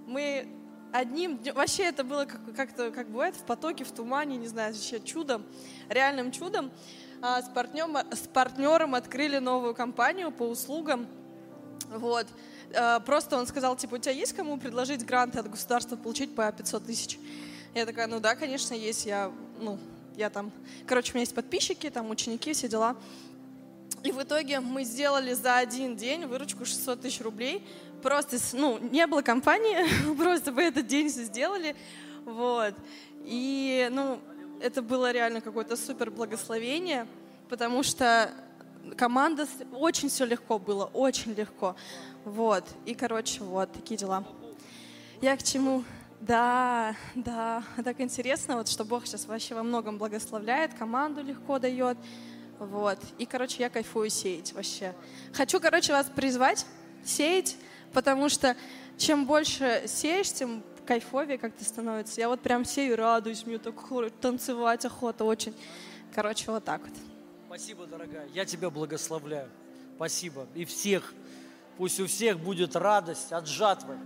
мы 0.05 0.48
одним 0.93 1.39
днем, 1.39 1.55
вообще 1.55 1.85
это 1.85 2.02
было 2.02 2.24
как, 2.24 2.40
как-то, 2.56 2.90
как 2.90 3.09
бывает, 3.09 3.36
в 3.36 3.44
потоке, 3.44 3.85
в 3.85 3.93
тумане, 3.93 4.39
не 4.39 4.48
знаю, 4.48 4.74
вообще 4.74 4.98
чудом, 4.98 5.47
реальным 5.89 6.32
чудом. 6.32 6.73
А, 7.23 7.40
с, 7.40 7.48
партнером, 7.48 7.98
с 8.10 8.27
партнером 8.27 8.97
открыли 8.97 9.39
новую 9.39 9.77
компанию 9.77 10.32
по 10.32 10.43
услугам. 10.43 11.06
Вот. 11.89 12.27
Э, 12.73 13.01
просто 13.05 13.37
он 13.37 13.47
сказал, 13.47 13.77
типа, 13.77 13.95
у 13.95 13.99
тебя 13.99 14.13
есть 14.13 14.33
кому 14.33 14.57
предложить 14.59 15.05
гранты 15.05 15.39
от 15.39 15.51
государства 15.51 15.97
получить 15.97 16.35
по 16.35 16.51
500 16.51 16.87
тысяч? 16.87 17.19
Я 17.75 17.87
такая, 17.87 18.07
ну 18.07 18.21
да, 18.21 18.35
конечно, 18.35 18.75
есть. 18.75 19.07
Я, 19.07 19.31
ну, 19.61 19.79
я 20.17 20.31
там, 20.31 20.51
короче, 20.87 21.13
у 21.13 21.15
меня 21.15 21.23
есть 21.23 21.35
подписчики, 21.35 21.91
там 21.91 22.11
ученики, 22.11 22.53
все 22.53 22.69
дела. 22.69 22.97
И 24.03 24.13
в 24.13 24.23
итоге 24.23 24.61
мы 24.61 24.85
сделали 24.85 25.33
за 25.33 25.57
один 25.57 25.97
день 25.97 26.27
выручку 26.27 26.65
600 26.65 27.01
тысяч 27.01 27.21
рублей. 27.21 27.67
Просто, 28.03 28.39
ну, 28.53 28.79
не 28.79 29.07
было 29.07 29.23
компании, 29.23 29.79
просто 30.17 30.53
в 30.53 30.59
этот 30.59 30.87
день 30.87 31.09
все 31.09 31.25
сделали. 31.25 31.77
Вот. 32.25 32.75
И, 33.25 33.89
ну, 33.91 34.21
это 34.61 34.83
было 34.83 35.13
реально 35.13 35.41
какое-то 35.41 35.77
супер 35.77 36.11
благословение, 36.11 37.07
потому 37.49 37.83
что 37.83 38.31
команда, 38.97 39.47
очень 39.73 40.09
все 40.09 40.25
легко 40.25 40.59
было, 40.59 40.85
очень 40.87 41.35
легко. 41.35 41.77
Вот, 42.25 42.65
и, 42.85 42.95
короче, 42.95 43.43
вот, 43.43 43.73
такие 43.73 43.97
дела. 43.97 44.25
Я 45.21 45.37
к 45.37 45.43
чему? 45.43 45.85
Да, 46.21 46.95
да, 47.15 47.63
так 47.85 48.01
интересно, 48.01 48.57
вот, 48.57 48.69
что 48.69 48.85
Бог 48.85 49.07
сейчас 49.07 49.27
вообще 49.27 49.55
во 49.55 49.63
многом 49.63 49.99
благословляет, 49.99 50.75
команду 50.75 51.23
легко 51.23 51.59
дает, 51.59 51.99
вот. 52.59 52.99
И, 53.19 53.27
короче, 53.27 53.63
я 53.63 53.71
кайфую 53.71 54.11
сеять 54.11 54.53
вообще. 54.53 54.95
Хочу, 55.33 55.61
короче, 55.61 55.93
вас 55.93 56.07
призвать 56.15 56.67
сеять, 57.05 57.57
потому 57.93 58.29
что 58.29 58.57
чем 58.97 59.27
больше 59.27 59.85
сеешь, 59.87 60.33
тем 60.33 60.63
кайфовее 60.87 61.37
как-то 61.37 61.65
становится. 61.65 62.21
Я 62.21 62.29
вот 62.29 62.41
прям 62.41 62.65
сею, 62.65 62.97
радуюсь, 62.97 63.45
мне 63.45 63.59
так 63.59 63.75
танцевать 64.21 64.85
охота 64.85 65.25
очень. 65.25 65.55
Короче, 66.15 66.51
вот 66.51 66.65
так 66.65 66.81
вот. 66.81 67.16
Спасибо, 67.57 67.87
дорогая. 67.87 68.28
Я 68.35 68.45
тебя 68.45 68.69
благословляю. 68.69 69.49
Спасибо. 69.97 70.47
И 70.55 70.66
всех. 70.66 71.15
Пусть 71.78 71.99
у 72.01 72.07
всех 72.07 72.39
будет 72.39 72.77
радость 72.77 73.33
от 73.33 73.47
жатвы. 73.47 73.97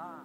А, 0.00 0.22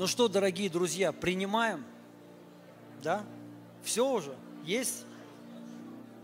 Ну 0.00 0.06
что, 0.06 0.28
дорогие 0.28 0.70
друзья, 0.70 1.12
принимаем? 1.12 1.84
Да? 3.02 3.22
Все 3.82 4.10
уже? 4.10 4.34
Есть? 4.64 5.04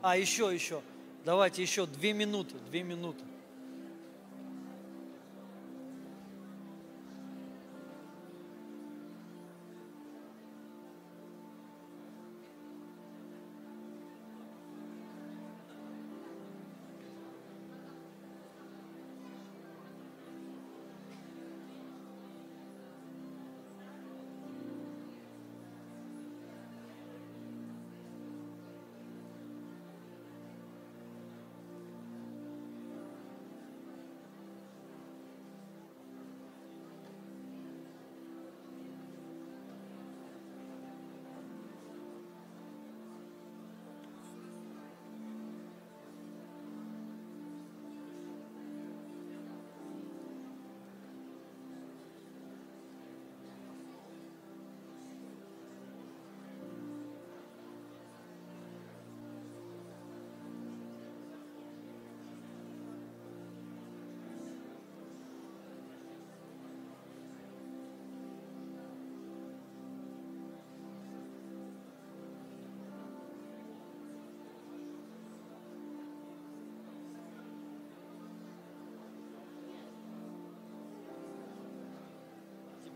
А, 0.00 0.16
еще, 0.16 0.50
еще. 0.50 0.80
Давайте 1.26 1.60
еще 1.60 1.84
две 1.84 2.14
минуты, 2.14 2.54
две 2.70 2.82
минуты. 2.82 3.22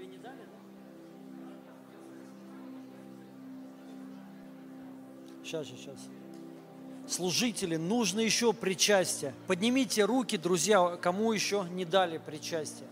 Тебе 0.00 0.12
не 0.12 0.18
дали, 0.18 0.38
да? 0.38 0.58
Сейчас, 5.44 5.66
сейчас. 5.66 6.08
Служители, 7.06 7.76
нужно 7.76 8.20
еще 8.20 8.54
причастие. 8.54 9.34
Поднимите 9.46 10.04
руки, 10.04 10.38
друзья, 10.38 10.96
кому 10.96 11.32
еще 11.32 11.66
не 11.72 11.84
дали 11.84 12.16
причастие. 12.16 12.88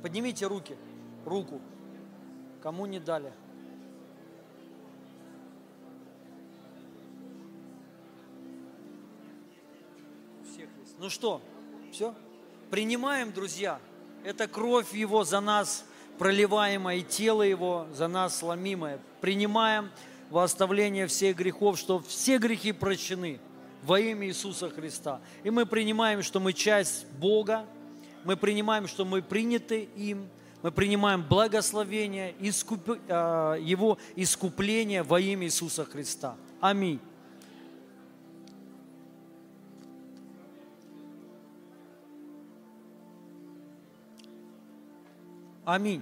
Поднимите 0.00 0.46
руки, 0.46 0.78
руку, 1.26 1.60
кому 2.62 2.86
не 2.86 2.98
дали. 2.98 3.30
Всех 10.50 10.70
есть. 10.80 10.94
Ну 10.98 11.10
что, 11.10 11.42
все? 11.92 12.14
Принимаем, 12.70 13.30
друзья. 13.30 13.78
Это 14.26 14.48
кровь 14.48 14.92
Его 14.92 15.22
за 15.22 15.38
нас 15.38 15.84
проливаемая, 16.18 16.96
и 16.96 17.02
тело 17.04 17.42
Его 17.42 17.86
за 17.94 18.08
нас 18.08 18.40
сломимое. 18.40 18.98
Принимаем 19.20 19.88
во 20.30 20.42
оставление 20.42 21.06
всех 21.06 21.36
грехов, 21.36 21.78
что 21.78 22.00
все 22.00 22.38
грехи 22.38 22.72
прощены 22.72 23.38
во 23.84 24.00
имя 24.00 24.26
Иисуса 24.26 24.68
Христа. 24.68 25.20
И 25.44 25.50
мы 25.50 25.64
принимаем, 25.64 26.24
что 26.24 26.40
мы 26.40 26.54
часть 26.54 27.06
Бога, 27.20 27.66
мы 28.24 28.36
принимаем, 28.36 28.88
что 28.88 29.04
мы 29.04 29.22
приняты 29.22 29.88
им, 29.94 30.28
мы 30.60 30.72
принимаем 30.72 31.22
благословение, 31.22 32.34
искуп- 32.40 33.00
а, 33.08 33.54
Его 33.54 33.96
искупление 34.16 35.04
во 35.04 35.20
имя 35.20 35.46
Иисуса 35.46 35.84
Христа. 35.84 36.34
Аминь. 36.60 36.98
Аминь. 45.66 46.00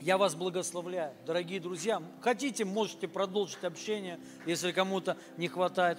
Я 0.00 0.16
вас 0.16 0.34
благословляю, 0.34 1.12
дорогие 1.26 1.60
друзья. 1.60 2.02
Хотите, 2.22 2.64
можете 2.64 3.06
продолжить 3.06 3.62
общение, 3.62 4.18
если 4.46 4.72
кому-то 4.72 5.18
не 5.36 5.48
хватает. 5.48 5.98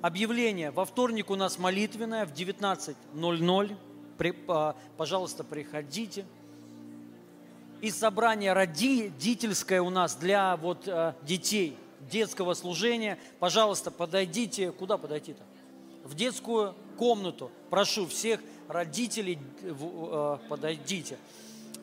Объявление. 0.00 0.70
Во 0.70 0.86
вторник 0.86 1.28
у 1.28 1.34
нас 1.34 1.58
молитвенное 1.58 2.24
в 2.24 2.32
19.00. 2.32 3.76
При- 4.16 4.34
а, 4.48 4.74
Пожалуйста, 4.96 5.44
приходите. 5.44 6.24
И 7.82 7.90
собрание 7.90 8.54
родительское 8.54 9.82
у 9.82 9.90
нас 9.90 10.14
для 10.14 10.56
вот 10.56 10.88
э, 10.88 11.12
детей, 11.24 11.76
детского 12.10 12.54
служения. 12.54 13.18
Пожалуйста, 13.38 13.90
подойдите. 13.90 14.72
Куда 14.72 14.96
подойти-то? 14.96 15.42
В 16.04 16.14
детскую 16.14 16.74
комнату. 16.96 17.50
Прошу 17.68 18.06
всех 18.06 18.40
родителей, 18.72 19.38
в- 19.62 20.38
э, 20.44 20.48
подойдите. 20.48 21.18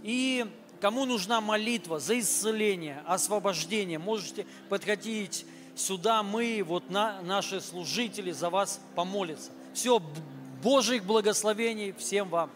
И 0.03 0.45
кому 0.81 1.05
нужна 1.05 1.41
молитва 1.41 1.99
за 1.99 2.19
исцеление, 2.19 3.03
освобождение, 3.05 3.99
можете 3.99 4.45
подходить 4.69 5.45
сюда. 5.75 6.23
Мы, 6.23 6.63
вот 6.65 6.89
на, 6.89 7.21
наши 7.21 7.61
служители, 7.61 8.31
за 8.31 8.49
вас 8.49 8.81
помолятся. 8.95 9.51
Все, 9.73 10.01
Божьих 10.63 11.05
благословений 11.05 11.93
всем 11.93 12.29
вам. 12.29 12.49